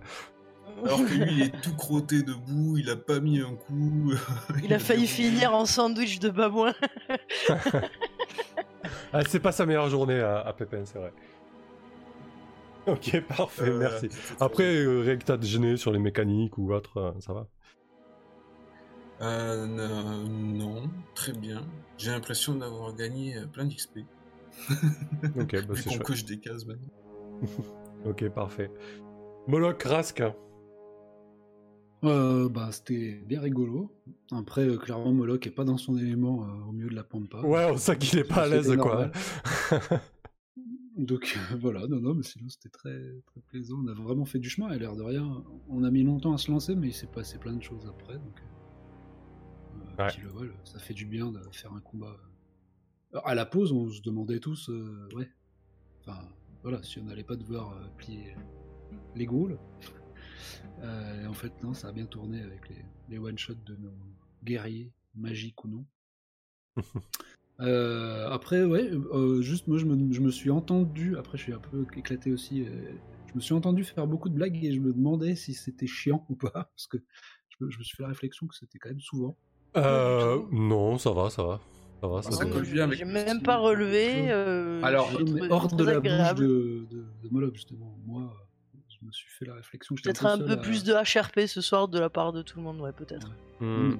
Alors 0.83 0.99
que 0.99 1.13
lui, 1.13 1.31
il 1.31 1.41
est 1.43 1.61
tout 1.61 1.75
crotté 1.75 2.21
debout, 2.21 2.77
il 2.77 2.89
a 2.89 2.95
pas 2.97 3.19
mis 3.19 3.39
un 3.39 3.55
coup. 3.55 4.11
Il 4.63 4.73
a 4.73 4.79
failli 4.79 5.07
fait 5.07 5.23
finir 5.29 5.53
en 5.53 5.65
sandwich 5.65 6.19
de 6.19 6.29
babouin. 6.29 6.73
Ah, 9.13 9.23
c'est 9.27 9.39
pas 9.39 9.51
sa 9.51 9.65
meilleure 9.65 9.89
journée 9.89 10.19
à, 10.19 10.39
à 10.39 10.53
Pépin, 10.53 10.85
c'est 10.85 10.99
vrai. 10.99 11.13
Ok, 12.87 13.19
parfait, 13.21 13.69
Euh, 13.69 13.79
merci. 13.79 14.09
Après, 14.39 14.63
euh, 14.63 15.01
rien 15.01 15.17
que 15.17 15.23
t'as 15.25 15.41
gêné 15.41 15.75
sur 15.75 15.91
les 15.91 15.99
mécaniques 15.99 16.57
ou 16.57 16.71
autre, 16.71 16.97
euh, 16.97 17.11
ça 17.19 17.33
va? 17.33 17.47
Euh, 19.21 19.65
non, 19.65 20.89
très 21.15 21.31
bien. 21.33 21.65
J'ai 21.97 22.11
l'impression 22.11 22.53
d'avoir 22.55 22.93
gagné 22.93 23.37
plein 23.53 23.65
d'XP. 23.65 23.99
Ok, 25.39 25.65
bah, 25.65 25.73
c'est 25.75 25.89
chouette. 25.89 26.03
coche 26.03 26.25
des 26.25 26.39
cases 26.39 26.65
maintenant. 26.65 26.93
Ok, 28.05 28.29
parfait. 28.29 28.69
Moloch, 29.47 29.81
Rask. 29.83 30.21
Euh, 32.05 32.49
bah, 32.49 32.69
c'était 32.71 33.13
bien 33.25 33.41
rigolo. 33.41 33.91
Après, 34.31 34.67
euh, 34.67 34.77
clairement, 34.77 35.11
Moloch 35.13 35.45
est 35.47 35.51
pas 35.51 35.63
dans 35.63 35.77
son 35.77 35.97
élément 35.97 36.43
euh, 36.43 36.69
au 36.69 36.71
milieu 36.71 36.89
de 36.89 36.95
la 36.95 37.03
pampa. 37.03 37.41
Ouais, 37.41 37.67
on 37.71 37.77
sait 37.77 37.97
qu'il 37.97 38.19
est 38.19 38.23
pas 38.23 38.43
à 38.43 38.47
l'aise, 38.47 38.75
quoi. 38.77 39.11
Donc 40.97 41.37
euh, 41.51 41.55
voilà, 41.59 41.87
non, 41.87 41.99
non, 41.99 42.13
mais 42.13 42.23
sinon 42.23 42.47
c'était 42.47 42.69
très, 42.69 42.97
très 43.25 43.41
plaisant. 43.49 43.81
On 43.83 43.87
a 43.87 43.93
vraiment 43.93 44.23
fait 44.25 44.39
du 44.39 44.49
chemin, 44.49 44.71
et 44.71 44.79
l'air 44.79 44.95
de 44.95 45.01
rien. 45.01 45.43
On 45.67 45.83
a 45.83 45.91
mis 45.91 46.03
longtemps 46.03 46.33
à 46.33 46.37
se 46.37 46.49
lancer, 46.49 46.75
mais 46.75 46.87
il 46.87 46.93
s'est 46.93 47.07
passé 47.07 47.37
plein 47.37 47.53
de 47.53 47.63
choses 47.63 47.85
après. 47.87 48.13
Donc, 48.13 48.41
Ouais. 49.97 50.07
ça 50.65 50.77
fait 50.79 50.93
du 50.93 51.05
bien 51.05 51.31
de 51.31 51.39
faire 51.53 51.71
un 51.73 51.79
combat. 51.79 52.17
Alors, 53.13 53.27
à 53.27 53.33
la 53.33 53.45
pause, 53.45 53.71
on 53.71 53.89
se 53.89 54.01
demandait 54.01 54.39
tous, 54.39 54.69
ouais, 55.15 55.29
enfin 56.01 56.19
voilà, 56.63 56.83
si 56.83 56.99
on 56.99 57.03
n'allait 57.05 57.23
pas 57.23 57.37
devoir 57.37 57.77
plier 57.97 58.35
les 59.15 59.25
gaules. 59.25 59.57
Euh, 60.83 61.23
et 61.23 61.27
en 61.27 61.33
fait, 61.33 61.51
non, 61.63 61.73
ça 61.73 61.87
a 61.89 61.91
bien 61.91 62.05
tourné 62.05 62.41
avec 62.41 62.69
les, 62.69 62.83
les 63.09 63.17
one-shots 63.17 63.55
de 63.65 63.75
nos 63.75 63.93
guerriers, 64.43 64.91
magiques 65.15 65.63
ou 65.63 65.67
non. 65.69 65.85
Euh, 67.61 68.27
après, 68.31 68.65
ouais, 68.65 68.89
euh, 68.91 69.41
juste 69.41 69.69
moi 69.69 69.77
je 69.77 69.85
me, 69.85 70.11
je 70.11 70.19
me 70.19 70.29
suis 70.29 70.49
entendu, 70.51 71.15
après 71.17 71.37
je 71.37 71.43
suis 71.43 71.53
un 71.53 71.59
peu 71.59 71.85
éclaté 71.95 72.33
aussi, 72.33 72.65
euh, 72.65 72.91
je 73.29 73.33
me 73.35 73.39
suis 73.39 73.53
entendu 73.53 73.85
faire 73.85 74.07
beaucoup 74.07 74.27
de 74.27 74.33
blagues 74.33 74.61
et 74.61 74.73
je 74.73 74.81
me 74.81 74.91
demandais 74.91 75.37
si 75.37 75.53
c'était 75.53 75.87
chiant 75.87 76.25
ou 76.27 76.35
pas, 76.35 76.49
parce 76.51 76.87
que 76.87 76.97
je 77.47 77.63
me, 77.63 77.71
je 77.71 77.79
me 77.79 77.83
suis 77.85 77.95
fait 77.95 78.03
la 78.03 78.09
réflexion 78.09 78.45
que 78.47 78.55
c'était 78.55 78.77
quand 78.77 78.89
même 78.89 78.99
souvent. 78.99 79.37
Euh, 79.77 80.41
non, 80.51 80.97
ça 80.97 81.11
va, 81.13 81.29
ça 81.29 81.43
va. 81.43 81.61
Ça 82.01 82.07
va, 82.09 82.21
ça, 82.21 82.31
Ça 82.31 82.43
va. 82.43 82.51
colle 82.51 82.65
bien 82.69 82.83
avec 82.83 82.99
J'ai 82.99 83.05
même 83.05 83.41
pas 83.41 83.55
relevé. 83.55 84.29
euh, 84.31 84.81
Alors, 84.83 85.09
hors 85.49 85.73
de 85.73 85.83
la 85.85 85.95
agréable. 85.95 86.45
bouche 86.45 86.49
de, 86.49 86.87
de, 86.91 87.05
de 87.23 87.29
Moloch, 87.31 87.55
justement, 87.55 87.97
moi 88.05 88.44
me 89.05 89.11
suis 89.11 89.29
fait 89.29 89.45
la 89.45 89.53
réflexion 89.55 89.95
Peut-être 89.95 90.25
un 90.25 90.37
peu 90.37 90.51
à- 90.53 90.57
plus 90.57 90.83
de 90.83 90.93
HRP 90.93 91.47
ce 91.47 91.61
soir 91.61 91.87
de 91.87 91.99
la 91.99 92.09
part 92.09 92.33
de 92.33 92.41
tout 92.41 92.57
le 92.57 92.63
monde, 92.63 92.79
ouais, 92.81 92.91
peut-être. 92.91 93.31
Hmm. 93.59 93.91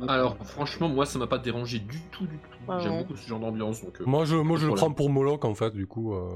Mm. 0.00 0.08
Alors, 0.08 0.36
franchement, 0.46 0.88
moi, 0.88 1.04
ça 1.06 1.18
m'a 1.18 1.26
pas 1.26 1.38
dérangé 1.38 1.78
du 1.78 2.00
tout, 2.12 2.26
du 2.26 2.38
tout. 2.38 2.58
Ah 2.68 2.78
J'aime 2.80 2.92
non. 2.92 2.98
beaucoup 3.00 3.16
ce 3.16 3.28
genre 3.28 3.40
d'ambiance, 3.40 3.82
euh, 3.84 4.04
Moi, 4.06 4.24
je, 4.24 4.36
moi, 4.36 4.56
je 4.58 4.66
le 4.66 4.74
prends 4.74 4.92
pour 4.92 5.10
Moloch, 5.10 5.44
en 5.44 5.54
fait, 5.54 5.72
du 5.74 5.86
coup. 5.86 6.14
euh, 6.14 6.30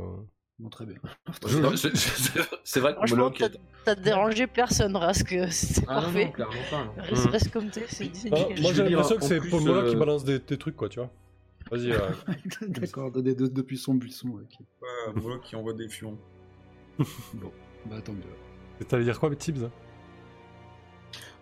Bon, 0.59 0.71
très 0.71 0.87
bien. 0.87 0.97
Non, 1.61 1.77
c'est- 1.77 2.81
vrai 2.81 2.93
que 2.93 2.97
Franchement, 2.99 3.17
Moloch. 3.31 3.43
t'as 3.85 3.95
dérangé 3.95 4.47
personne, 4.47 4.97
Rask. 4.97 5.29
C'est 5.51 5.85
Ah 5.87 5.97
non, 5.97 6.01
parfait. 6.03 6.25
non, 6.27 6.33
clairement 6.33 6.55
pas. 6.71 6.85
non. 6.85 6.93
Reste, 7.31 7.51
comme 7.51 7.69
t'es, 7.71 7.85
c'est 7.89 8.11
Ah, 8.33 8.37
moi, 8.61 8.73
j'ai 8.73 8.83
l'impression 8.89 9.17
que 9.19 9.25
c'est 9.25 9.41
Moloch 9.53 9.89
qui 9.89 9.95
euh, 9.95 9.99
balance 9.99 10.25
des, 10.25 10.39
des 10.39 10.57
trucs, 10.57 10.77
quoi, 10.77 10.89
tu 10.89 10.99
vois. 10.99 11.11
Vas-y, 11.71 11.91
euh, 11.93 11.99
D'accord, 12.69 13.11
de- 13.11 13.21
de- 13.21 13.47
depuis 13.49 13.77
son 13.77 13.95
buisson. 13.95 14.29
ok. 14.29 14.65
Pas 14.81 15.21
moi 15.21 15.39
qui 15.43 15.57
envoie 15.57 15.73
des 15.75 15.89
fions. 15.89 16.17
Bon, 17.35 17.51
bah 17.91 18.01
tant 18.03 18.13
mieux. 18.13 18.85
t'allais 18.87 19.05
dire 19.05 19.19
quoi, 19.19 19.35
Tibbs? 19.35 19.69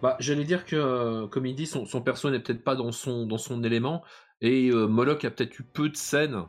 Bah, 0.03 0.17
j'allais 0.21 0.45
dire 0.45 0.65
que, 0.67 0.77
euh, 0.77 1.27
comme 1.29 1.47
il 1.47 1.55
dit, 1.55 1.67
son, 1.67 1.87
son 1.87 2.03
perso 2.03 2.31
n'est 2.31 2.41
peut-être 2.41 2.63
pas 2.63 2.77
dans 2.77 2.93
son, 2.93 3.27
dans 3.27 3.39
son 3.39 3.63
élément, 3.65 4.03
et 4.41 4.69
euh, 4.71 4.87
Moloch 4.87 5.25
a 5.25 5.31
peut-être 5.31 5.59
eu 5.59 5.63
peu 5.63 5.89
de 5.89 5.97
scènes. 5.97 6.43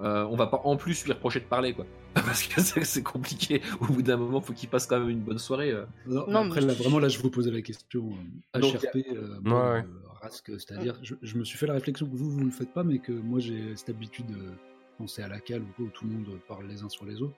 Euh, 0.00 0.24
on 0.30 0.36
va 0.36 0.46
pas 0.46 0.60
en 0.64 0.76
plus 0.76 1.04
lui 1.04 1.12
reprocher 1.12 1.40
de 1.40 1.46
parler, 1.46 1.72
quoi. 1.74 1.86
Parce 2.14 2.42
que 2.44 2.60
c'est 2.60 3.02
compliqué. 3.02 3.62
Au 3.80 3.86
bout 3.86 4.02
d'un 4.02 4.16
moment, 4.16 4.40
faut 4.40 4.52
qu'il 4.52 4.68
passe 4.68 4.86
quand 4.86 4.98
même 5.00 5.08
une 5.08 5.20
bonne 5.22 5.38
soirée. 5.38 5.70
euh. 5.72 5.86
Non, 6.06 6.26
Non, 6.28 6.46
après, 6.46 6.60
mais- 6.60 6.66
là, 6.68 6.72
vraiment, 6.74 6.98
là, 6.98 7.08
je 7.08 7.18
vous 7.18 7.30
posais 7.30 7.50
la 7.50 7.62
question 7.62 8.10
euh, 8.56 8.60
Donc, 8.60 8.74
HRP, 8.74 8.96
euh, 9.12 9.38
bon, 9.40 9.52
Ouais, 9.52 9.56
ouais. 9.72 9.78
euh, 9.84 10.08
Rask, 10.22 10.46
c'est-à-dire, 10.58 10.98
je, 11.02 11.14
je 11.22 11.36
me 11.38 11.44
suis 11.44 11.56
fait 11.58 11.66
la 11.66 11.74
réflexion 11.74 12.06
que 12.06 12.14
vous, 12.16 12.30
vous 12.30 12.44
le 12.44 12.50
faites 12.50 12.72
pas, 12.74 12.84
mais 12.84 12.98
que 12.98 13.12
moi, 13.12 13.38
j'ai 13.40 13.74
cette 13.76 13.90
habitude 13.90 14.26
de 14.26 14.52
penser 14.98 15.22
à 15.22 15.28
la 15.28 15.40
cale 15.40 15.62
ou 15.62 15.66
quoi, 15.76 15.86
où 15.86 15.88
tout 15.90 16.06
le 16.06 16.12
monde 16.12 16.26
parle 16.46 16.66
les 16.66 16.82
uns 16.82 16.88
sur 16.88 17.04
les 17.06 17.22
autres. 17.22 17.36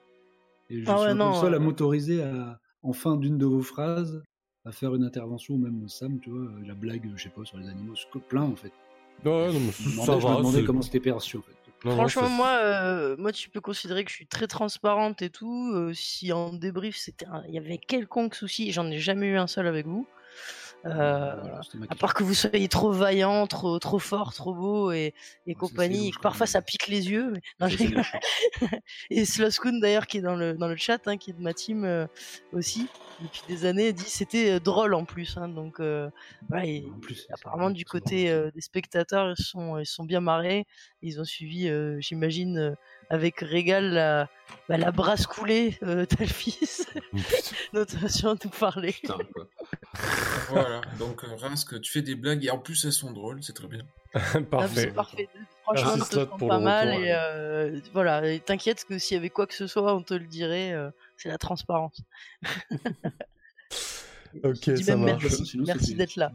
Et 0.71 0.83
je 0.83 0.85
Ah 0.91 0.95
suis 0.95 1.01
ouais, 1.01 1.15
non, 1.15 1.27
le 1.29 1.33
seul 1.33 1.53
à 1.53 1.57
euh. 1.57 1.59
m'autoriser 1.59 2.23
à, 2.23 2.59
en 2.83 2.93
fin 2.93 3.17
d'une 3.17 3.37
de 3.37 3.45
vos 3.45 3.61
phrases, 3.61 4.23
à 4.65 4.71
faire 4.71 4.95
une 4.95 5.03
intervention, 5.03 5.55
ou 5.55 5.57
même 5.57 5.87
Sam, 5.89 6.19
tu 6.19 6.29
vois, 6.31 6.47
la 6.65 6.73
blague, 6.75 7.11
je 7.15 7.23
sais 7.23 7.29
pas, 7.29 7.43
sur 7.45 7.57
les 7.57 7.67
animaux, 7.67 7.95
ce 7.95 8.05
que 8.11 8.19
plein, 8.19 8.43
en 8.43 8.55
fait. 8.55 8.71
Ouais, 9.25 9.51
non, 9.53 9.59
mais 9.59 9.71
Je 9.71 9.89
me 9.89 10.05
ça 10.05 10.15
demandais, 10.15 10.21
je 10.21 10.25
me 10.27 10.31
va. 10.31 10.37
demandais 10.37 10.57
c'est- 10.59 10.65
comment 10.65 10.81
c'était 10.81 10.99
perçu, 10.99 11.37
en 11.37 11.41
fait. 11.41 11.51
non, 11.85 11.91
non, 11.91 11.95
Franchement, 11.95 12.29
moi, 12.29 12.49
euh, 12.63 13.15
moi, 13.17 13.31
tu 13.31 13.49
peux 13.49 13.61
considérer 13.61 14.03
que 14.05 14.09
je 14.11 14.15
suis 14.15 14.27
très 14.27 14.47
transparente 14.47 15.21
et 15.21 15.29
tout. 15.29 15.71
euh, 15.73 15.93
si 15.93 16.31
en 16.31 16.53
débrief, 16.53 16.95
c'était, 16.95 17.25
un- 17.25 17.43
il 17.47 17.53
y 17.53 17.57
avait 17.57 17.77
quelconque 17.79 18.35
souci, 18.35 18.71
j'en 18.71 18.87
ai 18.89 18.99
jamais 18.99 19.27
eu 19.27 19.37
un 19.37 19.47
seul 19.47 19.67
avec 19.67 19.85
vous. 19.87 20.07
Euh, 20.85 21.35
Voilà, 21.41 21.61
à 21.89 21.95
part 21.95 22.13
que 22.15 22.23
vous 22.23 22.33
soyez 22.33 22.67
trop 22.67 22.91
vaillant, 22.91 23.45
trop, 23.47 23.77
trop 23.79 23.99
fort, 23.99 24.33
trop 24.33 24.53
beau 24.55 24.91
et, 24.91 25.13
et 25.45 25.51
Ouais, 25.51 25.55
compagnie, 25.55 26.07
et 26.07 26.11
que 26.11 26.19
parfois 26.19 26.47
ça 26.47 26.61
pique 26.61 26.87
les 26.87 27.09
yeux. 27.11 27.33
Mais... 27.33 27.41
Non, 27.59 27.67
et 29.11 29.25
Sloskun 29.25 29.79
d'ailleurs 29.79 30.07
qui 30.07 30.17
est 30.17 30.21
dans 30.21 30.35
le 30.35 30.53
dans 30.53 30.67
le 30.67 30.75
chat, 30.75 30.99
hein, 31.07 31.17
qui 31.17 31.29
est 31.31 31.33
de 31.33 31.41
ma 31.41 31.53
team 31.53 31.83
euh, 31.85 32.07
aussi 32.51 32.87
depuis 33.21 33.41
des 33.47 33.65
années, 33.65 33.93
dit 33.93 34.09
c'était 34.09 34.53
euh, 34.53 34.59
drôle 34.59 34.95
en 34.95 35.05
plus. 35.05 35.37
hein, 35.37 35.47
donc 35.47 35.79
euh, 35.79 36.09
voilà, 36.49 36.65
et 36.65 36.83
En 36.91 36.99
plus, 36.99 37.13
c'est- 37.15 37.33
apparemment 37.33 37.69
du 37.69 37.85
côté 37.85 38.31
euh, 38.31 38.49
des 38.49 38.61
spectateurs, 38.61 39.35
ils 39.37 39.43
sont 39.43 39.77
ils 39.77 39.85
sont 39.85 40.03
bien 40.03 40.21
marrés. 40.21 40.65
Ils 41.03 41.19
ont 41.21 41.25
suivi, 41.25 41.67
euh, 41.69 41.97
j'imagine, 41.99 42.57
euh, 42.57 42.75
avec 43.11 43.39
régal 43.41 43.91
la 43.93 44.27
bah, 44.67 44.77
la 44.77 44.91
brasse 44.91 45.27
coulée 45.27 45.77
euh, 45.83 46.05
Talfis, 46.05 46.57
Putain. 47.11 47.55
notre 47.73 47.97
façon 47.99 48.33
de 48.33 48.39
nous 48.45 48.49
parler. 48.49 48.93
Putain, 48.93 49.17
quoi. 49.35 49.45
Voilà, 50.51 50.81
donc 50.99 51.23
euh, 51.23 51.35
Rask, 51.35 51.79
tu 51.81 51.91
fais 51.91 52.01
des 52.01 52.15
blagues 52.15 52.43
et 52.45 52.51
en 52.51 52.57
plus 52.59 52.85
elles 52.85 52.93
sont 52.93 53.11
drôles, 53.11 53.41
c'est 53.43 53.53
très 53.53 53.67
bien. 53.67 53.81
Ah, 54.13 54.41
Parfait. 54.41 54.81
C'est 54.81 54.91
parfait. 54.91 55.29
Franchement, 55.63 55.93
Merci, 55.95 56.09
te 56.11 56.23
pour 56.25 56.49
pas 56.49 56.59
mal 56.59 56.89
et 56.93 57.13
euh, 57.15 57.79
voilà. 57.93 58.29
Et 58.29 58.39
t'inquiète 58.41 58.83
que 58.83 58.97
s'il 58.99 59.15
y 59.15 59.17
avait 59.17 59.29
quoi 59.29 59.47
que 59.47 59.53
ce 59.53 59.67
soit, 59.67 59.95
on 59.95 60.01
te 60.03 60.13
le 60.13 60.25
dirait. 60.27 60.73
euh, 60.73 60.91
c'est 61.17 61.29
la 61.29 61.37
transparence. 61.37 62.01
Ok, 64.45 64.77
ça 64.81 64.95
marche. 64.95 65.25
merci. 65.55 65.93
D'être 65.95 66.15
là. 66.15 66.31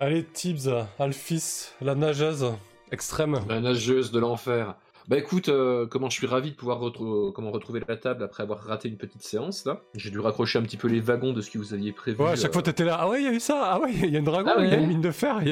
Allez, 0.00 0.24
Tibbs, 0.24 0.68
Alphys, 0.98 1.68
la 1.80 1.94
nageuse 1.94 2.52
extrême. 2.90 3.38
La 3.48 3.60
nageuse 3.60 4.10
de 4.10 4.18
l'enfer. 4.18 4.74
Bah 5.06 5.18
écoute, 5.18 5.50
euh, 5.50 5.86
comment 5.86 6.08
je 6.08 6.14
suis 6.16 6.26
ravi 6.26 6.52
de 6.52 6.56
pouvoir 6.56 6.78
retro- 6.80 7.30
comment 7.32 7.50
retrouver 7.50 7.82
la 7.86 7.96
table 7.98 8.22
après 8.24 8.42
avoir 8.42 8.60
raté 8.60 8.88
une 8.88 8.96
petite 8.96 9.22
séance 9.22 9.66
là. 9.66 9.82
J'ai 9.94 10.10
dû 10.10 10.18
raccrocher 10.18 10.58
un 10.58 10.62
petit 10.62 10.78
peu 10.78 10.88
les 10.88 11.00
wagons 11.00 11.34
de 11.34 11.42
ce 11.42 11.50
que 11.50 11.58
vous 11.58 11.74
aviez 11.74 11.92
prévu. 11.92 12.22
Ouais, 12.22 12.30
à 12.30 12.36
chaque 12.36 12.50
euh, 12.50 12.52
fois 12.54 12.62
t'étais 12.62 12.84
là. 12.84 12.96
Ah 13.00 13.08
ouais, 13.10 13.20
il 13.20 13.24
y 13.24 13.28
a 13.28 13.32
eu 13.32 13.40
ça. 13.40 13.60
Ah 13.64 13.80
ouais, 13.80 13.92
il 13.92 14.10
y 14.10 14.16
a 14.16 14.18
une 14.18 14.24
dragon, 14.24 14.50
Ah 14.56 14.64
il 14.64 14.64
y 14.64 14.72
a 14.72 14.76
ouais. 14.76 14.82
une 14.82 14.88
mine 14.88 15.00
de 15.02 15.10
fer. 15.10 15.36
a- 15.36 15.42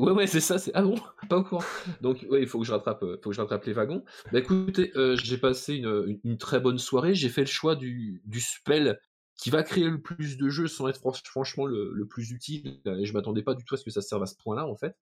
Ouais, 0.00 0.12
ouais, 0.12 0.26
c'est 0.28 0.40
ça, 0.40 0.58
c'est. 0.58 0.70
Ah 0.74 0.82
bon 0.82 0.94
Pas 1.28 1.38
au 1.38 1.42
courant. 1.42 1.64
Donc, 2.02 2.24
ouais, 2.30 2.42
il 2.42 2.46
faut 2.46 2.60
que 2.60 2.64
je 2.66 2.70
rattrape, 2.72 3.02
euh, 3.02 3.18
faut 3.22 3.30
que 3.30 3.36
je 3.36 3.40
rattrape 3.40 3.64
les 3.64 3.72
wagons. 3.72 4.04
Bah 4.32 4.38
écoutez, 4.38 4.92
euh, 4.96 5.16
j'ai 5.16 5.38
passé 5.38 5.74
une, 5.74 6.38
très 6.38 6.60
bonne 6.60 6.78
soirée. 6.78 7.14
J'ai 7.16 7.30
fait 7.30 7.40
le 7.42 7.46
choix 7.48 7.74
du, 7.74 8.22
du 8.26 8.40
spell 8.40 9.00
qui 9.36 9.50
va 9.50 9.64
créer 9.64 9.88
le 9.88 10.00
plus 10.00 10.36
de 10.36 10.48
jeux 10.48 10.68
sans 10.68 10.86
être 10.86 10.98
fran- 11.00 11.12
franchement 11.24 11.66
le, 11.66 11.90
le 11.92 12.06
plus 12.06 12.30
utile. 12.30 12.78
Et 12.86 13.06
je 13.06 13.12
m'attendais 13.12 13.42
pas 13.42 13.54
du 13.54 13.64
tout 13.64 13.74
à 13.74 13.78
ce 13.78 13.82
que 13.82 13.90
ça 13.90 14.02
serve 14.02 14.22
à 14.22 14.26
ce 14.26 14.36
point-là, 14.36 14.66
en 14.68 14.76
fait. 14.76 14.94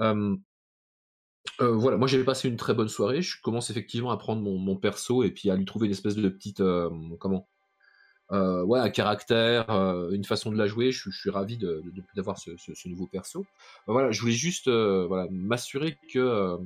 Euh, 0.00 0.36
euh, 1.60 1.72
voilà, 1.72 1.96
moi 1.96 2.06
j'ai 2.08 2.22
passé 2.24 2.48
une 2.48 2.56
très 2.56 2.74
bonne 2.74 2.88
soirée. 2.88 3.22
Je 3.22 3.40
commence 3.42 3.70
effectivement 3.70 4.10
à 4.10 4.16
prendre 4.16 4.42
mon, 4.42 4.76
perso 4.76 5.22
et 5.24 5.30
puis 5.30 5.50
à 5.50 5.56
lui 5.56 5.64
trouver 5.64 5.86
une 5.86 5.92
espèce 5.92 6.16
de 6.16 6.28
petite. 6.28 6.60
euh, 6.60 6.90
comment? 7.18 7.48
Euh, 8.30 8.64
ouais, 8.64 8.80
un 8.80 8.90
caractère, 8.90 9.68
une 10.10 10.24
façon 10.24 10.50
de 10.50 10.56
la 10.56 10.66
jouer. 10.66 10.90
Je, 10.92 11.10
suis- 11.10 11.30
ravi 11.30 11.58
de- 11.58 11.82
d'avoir 12.16 12.38
ce, 12.38 12.50
nouveau 12.88 13.06
perso. 13.06 13.44
Voilà, 13.86 14.10
je 14.10 14.20
voulais 14.20 14.32
juste 14.32 14.68
voilà, 14.68 15.26
m'assurer 15.30 15.98
que 16.12 16.56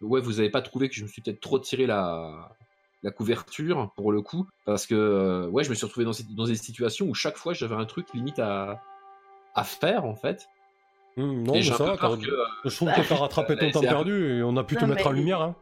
ouais, 0.00 0.20
vous 0.20 0.32
n'avez 0.32 0.50
pas 0.50 0.62
trouvé 0.62 0.88
que 0.88 0.94
je 0.94 1.02
me 1.02 1.08
suis 1.08 1.22
peut-être 1.22 1.40
trop 1.40 1.58
tiré 1.58 1.86
la, 1.86 2.56
la 3.02 3.10
couverture 3.10 3.92
pour 3.94 4.12
le 4.12 4.22
coup, 4.22 4.46
parce 4.64 4.86
que 4.86 5.48
ouais, 5.48 5.64
je 5.64 5.70
me 5.70 5.74
suis 5.74 5.86
retrouvé 5.86 6.04
dans, 6.04 6.12
dans 6.30 6.46
des 6.46 6.56
situations 6.56 7.06
où 7.06 7.14
chaque 7.14 7.36
fois 7.36 7.52
j'avais 7.52 7.74
un 7.74 7.84
truc 7.84 8.12
limite 8.14 8.38
à, 8.38 8.82
à 9.54 9.64
faire 9.64 10.04
en 10.04 10.14
fait. 10.14 10.48
Hum, 11.18 11.42
non, 11.44 11.54
et 11.54 11.58
mais 11.58 11.62
ça 11.62 11.82
va. 11.82 11.96
que, 11.96 12.04
euh, 12.06 12.44
Je 12.64 12.74
trouve 12.76 12.88
Bah, 12.88 12.94
que 13.02 13.08
t'as 13.08 13.14
rattrapé 13.16 13.54
euh, 13.54 13.56
ton 13.56 13.70
temps 13.70 13.80
perdu 13.80 14.38
et 14.38 14.42
on 14.42 14.56
a 14.56 14.64
pu 14.64 14.76
te 14.76 14.82
Non, 14.84 14.88
mettre 14.88 15.06
en 15.06 15.12
mais- 15.12 15.18
lumière. 15.18 15.40
Hein. 15.40 15.54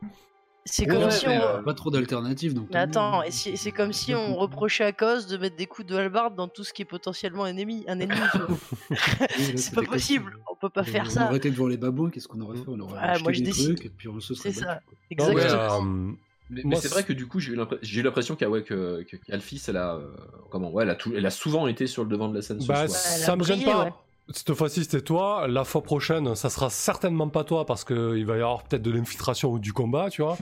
C'est 0.67 0.87
comme 0.87 1.03
ouais, 1.05 1.11
si 1.11 1.29
on. 1.29 1.31
euh, 1.31 1.63
pas 1.63 1.75
trop 1.75 1.91
d'alternatives. 1.91 2.55
Donc 2.55 2.71
mieux. 2.71 2.77
attends, 2.79 3.23
et 3.23 3.31
si- 3.31 3.57
c'est 3.59 3.71
comme 3.71 3.93
si 3.93 4.15
on 4.15 4.35
reprochait 4.35 4.85
à 4.85 4.93
cause 4.93 5.27
de 5.27 5.37
mettre 5.37 5.57
des 5.57 5.67
coups 5.67 5.87
de 5.87 5.95
hallebarde 5.95 6.35
dans 6.37 6.49
tout 6.49 6.65
ce 6.65 6.73
qui 6.73 6.81
est 6.83 6.87
potentiellement 6.87 7.47
ennemi, 7.47 7.85
un 7.87 8.01
ennemi. 8.01 8.19
c'est 9.57 9.75
pas 9.75 9.83
possible, 9.83 10.33
si- 10.35 10.43
on 10.51 10.57
peut 10.57 10.71
pas 10.71 10.81
on- 10.81 10.85
faire 10.85 11.05
on 11.07 11.11
ça. 11.11 11.27
aurait 11.27 11.37
été 11.37 11.51
devant 11.51 11.67
les 11.67 11.77
babouins, 11.77 12.11
qu'est-ce 12.11 12.29
qu'on 12.29 12.41
aurait 12.41 12.57
fait? 12.57 12.65
On 12.67 12.81
aurait 12.81 12.99
Ah, 13.01 13.19
moi, 13.21 13.33
je 13.33 13.39
des 13.41 13.45
décide. 13.45 13.75
trucs 13.77 13.87
et 13.87 13.91
puis 13.91 14.09
on 14.09 14.19
se 14.21 14.35
serait 14.35 14.53
C'est 14.53 14.61
ça, 14.61 14.81
mais, 14.89 14.97
exactement. 15.11 15.85
euh, 15.85 16.13
Mais, 16.65 16.77
c'est 16.77 16.89
vrai 16.89 17.05
que 17.05 17.13
du 17.13 17.27
coup, 17.27 17.41
j'ai 17.41 17.53
eu 17.53 17.57
l'impre- 17.57 17.79
j'ai 17.83 18.01
eu 18.01 18.03
l'impression 18.03 18.35
qu'à 18.35 18.49
ouais, 18.49 18.63
que, 18.63 19.03
que 19.03 19.17
Alphys, 19.31 19.63
elle 19.69 19.77
a, 19.77 19.97
euh, 19.97 20.09
comment, 20.51 20.71
ouais, 20.71 20.85
elle 20.85 20.91
a, 20.91 20.95
tout- 20.95 21.13
elle 21.15 21.27
a 21.27 21.31
souvent 21.31 21.67
été 21.67 21.87
sur 21.87 22.03
le 22.05 22.09
devant 22.09 22.29
de 22.29 22.35
la 22.35 22.43
scène 22.43 22.61
ce 22.61 22.67
Bah, 22.67 22.87
soir. 22.89 23.01
Elle 23.17 23.23
a 23.23 23.27
ça 23.27 23.37
me 23.37 23.45
gêne 23.45 23.63
pas. 23.65 24.01
Cette 24.31 24.55
fois-ci, 24.55 24.85
c'était 24.85 25.03
toi. 25.03 25.47
La 25.49 25.65
fois 25.65 25.83
prochaine, 25.83 26.35
ça 26.35 26.49
sera 26.49 26.71
certainement 26.71 27.29
pas 27.29 27.45
toi 27.45 27.67
parce 27.67 27.85
qu'il 27.85 28.25
va 28.25 28.37
y 28.37 28.41
avoir 28.41 28.63
peut-être 28.65 28.83
de 28.83 28.91
l'infiltration 28.91 29.51
ou 29.53 29.59
du 29.59 29.73
combat, 29.75 30.09
tu 30.11 30.23
vois. 30.23 30.39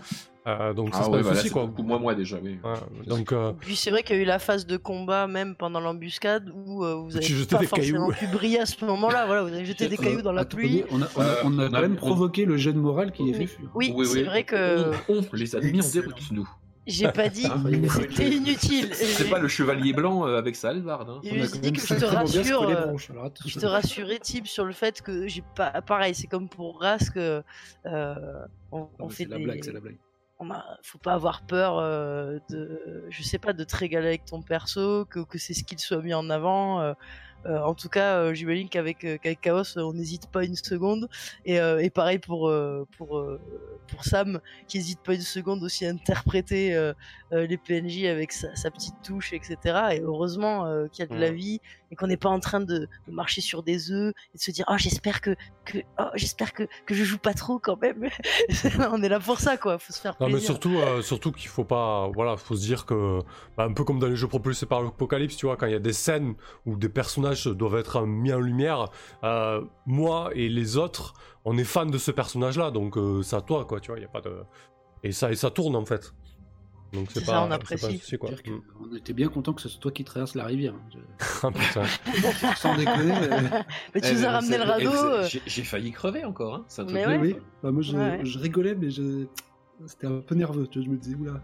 Euh, 0.47 0.73
donc, 0.75 0.93
ça 0.95 1.01
Ah 1.01 1.05
c'est 1.05 1.11
ouais, 1.11 1.23
pas 1.23 1.31
bah 1.31 1.35
c'est 1.37 1.51
quoi. 1.51 1.67
beaucoup 1.67 1.83
moins 1.85 1.99
moi 2.01 2.15
déjà, 2.17 2.37
oui. 2.43 2.59
Ouais, 2.65 3.07
donc, 3.07 3.31
euh, 3.33 3.53
Puis 3.61 3.77
c'est 3.77 3.91
vrai 3.91 4.03
qu'il 4.03 4.17
y 4.17 4.19
a 4.19 4.23
eu 4.23 4.25
la 4.25 4.41
phase 4.41 4.67
de 4.67 4.77
combat 4.77 5.27
même 5.29 5.55
pendant 5.57 5.79
l'embuscade 5.81 6.51
où 6.67 6.85
euh, 6.85 6.95
vous 6.95 7.17
avez 7.17 7.25
Tu 7.25 7.35
pas 7.47 7.59
des 7.59 7.67
forcément 7.67 8.09
cailloux. 8.11 8.19
pu 8.19 8.27
briller 8.27 8.59
à 8.61 8.67
ce 8.67 8.85
moment-là. 8.85 9.27
Voilà, 9.27 9.43
vous 9.43 9.53
avez 9.53 9.65
jeté 9.65 9.89
des 9.89 9.97
cailloux 9.97 10.23
dans 10.23 10.33
la 10.33 10.45
pluie. 10.45 10.83
On 10.91 11.01
a, 11.03 11.07
on 11.17 11.21
a- 11.21 11.25
on 11.45 11.59
a 11.59 11.67
on 11.67 11.71
quand 11.71 11.75
a- 11.77 11.81
même 11.83 11.93
on- 11.93 11.97
provoqué 11.97 12.45
le 12.45 12.57
jet 12.57 12.73
de 12.73 12.79
morale 12.79 13.13
qui 13.13 13.23
est 13.31 13.37
Oui. 13.39 13.47
fait. 13.47 13.57
Oui, 13.75 13.93
Oui, 13.97 14.07
c'est 14.07 14.19
oui. 14.19 14.23
vrai 14.25 14.43
que 14.45 14.91
On, 15.09 15.19
on 15.19 15.23
les 15.33 15.55
a 15.57 15.61
mis 15.61 15.73
en 15.73 15.75
Excellent. 15.77 16.07
déroute, 16.07 16.31
nous. 16.33 16.49
J'ai 16.87 17.11
pas 17.13 17.29
dit 17.29 17.47
Ah, 17.49 17.57
que 17.63 17.89
c'était 17.89 18.31
inutile. 18.31 18.93
C'est 18.95 19.29
pas 19.31 19.39
le 19.39 19.49
chevalier 19.49 19.93
blanc 19.93 20.27
euh, 20.27 20.37
avec 20.39 20.57
sa 20.57 20.71
hallebarde. 20.71 21.09
Hein. 21.11 21.21
On 21.25 21.29
je 21.29 21.43
a 21.45 21.47
que 21.71 22.01
te 22.01 22.05
rassure, 22.05 22.63
euh, 22.63 22.87
branches, 22.87 23.11
alors 23.11 23.25
attention. 23.27 23.49
Je 23.51 23.59
te 23.61 23.67
rassurais, 23.67 24.19
Tib, 24.19 24.47
sur 24.47 24.65
le 24.65 24.73
fait 24.73 25.01
que 25.03 25.27
j'ai 25.29 25.45
pas. 25.55 25.81
Pareil, 25.83 26.15
c'est 26.15 26.27
comme 26.27 26.49
pour 26.49 26.81
Rask. 26.81 27.17
euh, 27.17 27.43
euh, 27.87 28.15
on, 28.73 28.89
on 28.99 29.09
c'est 29.11 29.25
fait 29.25 29.31
la 29.31 29.37
des. 29.39 29.45
blague, 29.45 29.65
c'est 29.65 29.73
la 29.73 29.81
blague. 29.81 29.99
on 30.41 30.51
a- 30.51 30.65
faut 30.83 30.99
pas 30.99 31.13
avoir 31.15 31.43
peur 31.47 31.79
euh, 31.79 32.39
de. 32.51 33.05
Je 33.11 33.23
sais 33.23 33.39
pas, 33.39 33.53
de 33.53 33.63
te 33.65 33.77
régaler 33.77 34.09
avec 34.09 34.25
ton 34.25 34.43
perso, 34.43 35.05
que, 35.07 35.21
que 35.21 35.39
ses 35.39 35.55
skills 35.55 35.79
soient 35.79 36.03
mis 36.03 36.15
en 36.15 36.29
avant. 36.31 36.95
Euh, 37.47 37.61
en 37.61 37.75
tout 37.75 37.89
cas, 37.89 38.19
euh, 38.19 38.35
j'imagine 38.35 38.69
qu'avec 38.69 39.05
euh, 39.05 39.19
qu'avec 39.19 39.41
Chaos, 39.41 39.77
on 39.77 39.93
n'hésite 39.93 40.27
pas 40.31 40.45
une 40.45 40.57
seconde. 40.57 41.09
Et, 41.45 41.57
et 41.57 41.91
pareil 41.91 42.19
pour, 42.19 42.53
pour, 42.97 43.25
pour 43.89 44.05
Sam, 44.05 44.41
qui 44.69 44.79
hésite 44.79 45.01
pas 45.01 45.15
une 45.15 45.21
seconde 45.21 45.63
aussi 45.63 45.87
à 45.87 45.91
interpréter 45.91 46.93
les 47.33 47.57
PNJ 47.57 48.05
avec 48.05 48.33
sa, 48.33 48.55
sa 48.55 48.71
petite 48.71 48.95
touche, 49.03 49.33
etc. 49.33 49.57
Et 49.93 50.01
heureusement 50.01 50.67
qu'il 50.89 51.05
y 51.05 51.09
a 51.09 51.13
de 51.13 51.19
la 51.19 51.31
Mm. 51.31 51.35
vie 51.35 51.61
et 51.91 51.97
qu'on 51.97 52.07
n'est 52.07 52.17
pas 52.17 52.31
en 52.31 52.41
train 52.41 52.61
de, 52.61 52.89
de 53.07 53.13
marcher 53.13 53.41
sur 53.41 53.63
des 53.63 53.91
œufs 53.93 54.15
et 54.35 54.39
de 54.39 54.43
se 54.43 54.51
dire 54.51 54.65
oh 54.69 54.75
j'espère 54.79 55.21
que, 55.21 55.37
que 55.65 55.79
oh, 55.99 56.05
j'espère 56.15 56.53
que, 56.53 56.65
que 56.87 56.95
je 56.95 57.05
joue 57.05 57.19
pas 57.19 57.35
trop 57.35 57.59
quand 57.59 57.81
même. 57.81 58.09
on 58.93 59.03
est 59.03 59.09
là 59.09 59.21
pour 59.21 59.39
ça 59.41 59.57
quoi, 59.57 59.79
faut 59.79 59.93
se 59.93 60.01
faire 60.01 60.17
Non 60.21 60.29
plaisir. 60.29 60.41
mais 60.41 60.41
surtout, 60.41 60.79
euh, 60.79 61.03
surtout 61.03 61.33
qu'il 61.33 61.49
faut 61.49 61.65
pas, 61.65 62.09
voilà, 62.15 62.37
faut 62.37 62.57
se 62.57 62.63
dire 62.63 62.87
que, 62.87 63.21
bah, 63.57 63.65
un 63.65 63.73
peu 63.73 63.85
comme 63.85 63.99
dans 63.99 64.07
les 64.07 64.17
jeux 64.17 64.29
propulsés 64.29 64.67
par 64.67 64.83
l'apocalypse, 64.83 65.37
tu 65.37 65.47
vois, 65.47 65.57
quand 65.57 65.67
il 65.67 65.73
y 65.73 65.77
a 65.77 65.79
des 65.81 65.93
scènes 65.93 66.35
où 66.67 66.77
des 66.77 66.89
personnages 66.89 67.32
doivent 67.49 67.77
être 67.77 68.03
mis 68.07 68.33
en 68.33 68.41
lumière, 68.41 68.89
euh, 69.25 69.63
moi 69.87 70.31
et 70.35 70.49
les 70.49 70.77
autres, 70.77 71.15
on 71.45 71.57
est 71.59 71.65
fans 71.65 71.87
de 71.87 71.99
ce 71.99 72.11
personnage-là, 72.11 72.71
donc 72.71 72.97
euh, 72.97 73.23
c'est 73.23 73.37
à 73.37 73.41
toi, 73.41 73.65
quoi, 73.65 73.81
tu 73.81 73.91
vois, 73.91 73.99
il 73.99 74.03
y 74.03 74.07
a 74.07 74.09
pas 74.09 74.21
de, 74.21 74.33
et 75.03 75.13
ça 75.13 75.31
et 75.33 75.37
ça 75.37 75.51
tourne 75.51 75.75
en 75.77 75.85
fait. 75.85 76.15
Donc 76.93 77.09
c'est 77.11 77.25
pas, 77.25 77.33
ça, 77.33 77.41
on 77.41 77.45
c'est 77.45 77.49
pas 77.49 77.55
un 77.55 77.57
apprécie. 77.57 77.99
souci, 77.99 78.19
quoi. 78.19 78.31
Mm. 78.31 78.61
On 78.93 78.95
était 78.97 79.15
bien 79.15 79.29
content 79.29 79.55
que 79.55 79.63
ce 79.63 79.69
soit 79.71 79.81
toi 79.81 79.91
qui 79.93 80.05
traverse 80.05 80.35
la 80.35 80.45
rivière. 80.45 80.75
hein. 80.75 80.91
Je- 80.93 81.25
Ah, 81.43 81.51
putain. 81.51 82.55
Sans 82.57 82.77
déconner. 82.77 83.13
euh, 83.15 83.41
Mais 83.95 84.01
tu 84.03 84.09
Eh, 84.11 84.15
nous 84.15 84.27
as 84.27 84.31
ramené 84.31 84.59
le 84.59 84.65
radeau. 84.65 84.93
euh, 84.93 85.27
j'ai- 85.47 85.63
failli 85.65 85.91
crever 85.91 86.23
encore. 86.25 86.55
Hein. 86.57 86.65
Truc 86.69 86.91
Mais 86.93 87.07
ouais. 87.07 87.17
Oui, 87.19 87.37
bah, 87.63 87.73
moi 87.73 87.81
je, 87.81 87.97
Ouais. 87.97 88.21
je 88.25 88.39
rigolais, 88.39 88.75
mais 88.75 88.91
je... 88.91 89.25
c'était 89.87 90.07
un 90.07 90.21
peu 90.21 90.35
nerveux. 90.35 90.67
Tu 90.67 90.81
vois, 90.81 90.87
je 90.87 90.91
me 90.93 90.99
disais, 90.99 91.17
oula. 91.17 91.41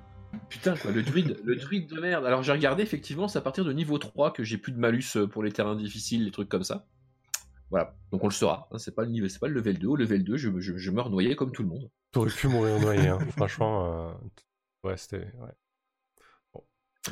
Putain, 0.49 0.77
quoi, 0.77 0.91
le 0.91 1.03
druide, 1.03 1.41
le 1.45 1.57
druide 1.57 1.89
de 1.89 2.01
merde. 2.01 2.25
Alors 2.27 2.43
j'ai 2.43 2.53
regardé, 2.53 2.83
effectivement, 2.83 3.29
c'est 3.29 3.39
à 3.39 3.43
partir 3.43 3.65
de 3.65 3.73
niveau 3.73 3.99
3 3.99 4.33
que 4.33 4.45
j'ai 4.45 4.59
plus 4.59 4.73
de 4.73 4.79
malus 4.79 5.05
euh, 5.17 5.27
pour 5.27 5.43
les 5.43 5.53
terrains 5.53 5.77
difficiles, 5.77 6.25
les 6.25 6.31
trucs 6.31 6.49
comme 6.49 6.65
ça. 6.65 6.87
Voilà, 7.71 7.95
donc 8.13 8.25
on 8.25 8.29
le 8.29 8.33
saura. 8.33 8.67
hein, 8.71 8.79
c'est 8.79 8.95
pas 8.95 9.03
le 9.05 9.11
niveau, 9.11 9.29
c'est 9.29 9.39
pas 9.39 9.49
le 9.49 9.55
level 9.55 9.79
2. 9.79 9.87
Au 9.89 9.97
level 9.97 10.25
2, 10.25 10.37
je, 10.39 10.59
je, 10.59 10.77
je 10.79 10.91
meurs 10.91 11.11
noyé 11.11 11.37
comme 11.37 11.53
tout 11.53 11.63
le 11.63 11.69
monde. 11.69 11.91
T'aurais 12.13 12.31
pu 12.31 12.49
mourir 12.49 12.81
noyé, 12.81 13.09
hein. 13.09 13.19
franchement. 13.37 14.09
euh, 14.11 14.13
Ouais, 14.85 14.97
c'était. 14.97 15.27
Ouais. 15.39 16.63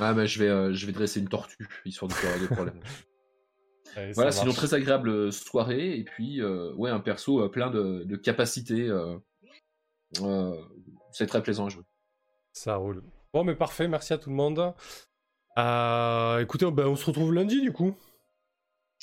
Ah, 0.00 0.12
bah, 0.14 0.24
je 0.26 0.38
vais, 0.38 0.48
euh, 0.48 0.72
je 0.74 0.86
vais 0.86 0.92
dresser 0.92 1.20
une 1.20 1.28
tortue, 1.28 1.68
histoire 1.84 2.08
de 2.08 2.14
faire 2.14 2.38
des 2.38 2.46
problèmes. 2.46 2.80
Allez, 3.96 4.12
voilà, 4.12 4.30
sinon 4.32 4.46
marche. 4.46 4.56
très 4.58 4.74
agréable 4.74 5.32
soirée, 5.32 5.96
et 5.98 6.04
puis 6.04 6.42
euh, 6.42 6.72
ouais, 6.74 6.90
un 6.90 7.00
perso 7.00 7.48
plein 7.48 7.70
de, 7.70 8.04
de 8.04 8.16
capacités. 8.16 8.90
c'est 11.12 11.26
très 11.26 11.42
plaisant 11.42 11.66
à 11.66 11.68
jouer. 11.70 11.84
Ça 12.56 12.76
roule. 12.76 13.02
Bon, 13.34 13.44
mais 13.44 13.54
parfait, 13.54 13.86
merci 13.86 14.14
à 14.14 14.18
tout 14.18 14.30
le 14.30 14.34
monde. 14.36 14.72
Euh, 15.58 16.38
écoutez, 16.40 16.70
ben, 16.70 16.86
on 16.86 16.96
se 16.96 17.04
retrouve 17.04 17.34
lundi 17.34 17.60
du 17.60 17.70
coup. 17.70 17.94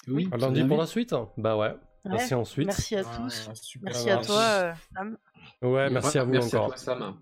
Oui, 0.07 0.27
À 0.31 0.37
lundi 0.37 0.63
pour 0.63 0.77
la 0.77 0.87
suite 0.87 1.13
Bah 1.37 1.55
ouais, 1.55 1.67
ouais. 1.69 1.75
merci 2.05 2.33
ensuite. 2.33 2.65
Merci 2.65 2.95
à 2.95 3.03
Ah, 3.05 3.17
tous. 3.17 3.49
super. 3.53 3.91
Merci 3.91 4.09
à 4.09 4.17
toi, 4.17 4.39
euh, 4.41 4.73
Sam. 4.95 5.17
Ouais, 5.61 5.89
merci 5.91 6.17
à 6.17 6.23
vous 6.23 6.31
Merci 6.31 6.55
encore. 6.55 6.69
toi, 6.69 6.77
Sam. 6.77 7.17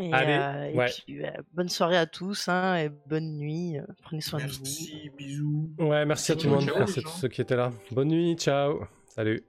Et, 0.00 0.12
Allez, 0.12 0.74
euh, 0.76 0.86
et 0.86 0.90
puis, 0.90 1.24
euh, 1.24 1.30
bonne 1.52 1.68
soirée 1.68 1.98
à 1.98 2.06
tous 2.06 2.48
hein, 2.48 2.74
et 2.74 2.88
bonne 2.88 3.36
nuit. 3.36 3.76
Prenez 4.02 4.20
soin 4.22 4.40
de 4.40 4.46
vous. 4.46 4.58
Merci, 4.58 5.10
bisous. 5.16 5.70
Ouais, 5.78 6.04
merci 6.04 6.32
à 6.32 6.36
tout 6.36 6.46
le 6.48 6.54
monde, 6.54 6.64
ciao, 6.64 6.78
merci 6.78 6.98
à 6.98 7.02
tous 7.02 7.08
ceux 7.10 7.28
qui 7.28 7.40
étaient 7.40 7.54
là. 7.54 7.70
Bonne 7.92 8.08
nuit, 8.08 8.34
ciao, 8.34 8.80
salut. 9.06 9.44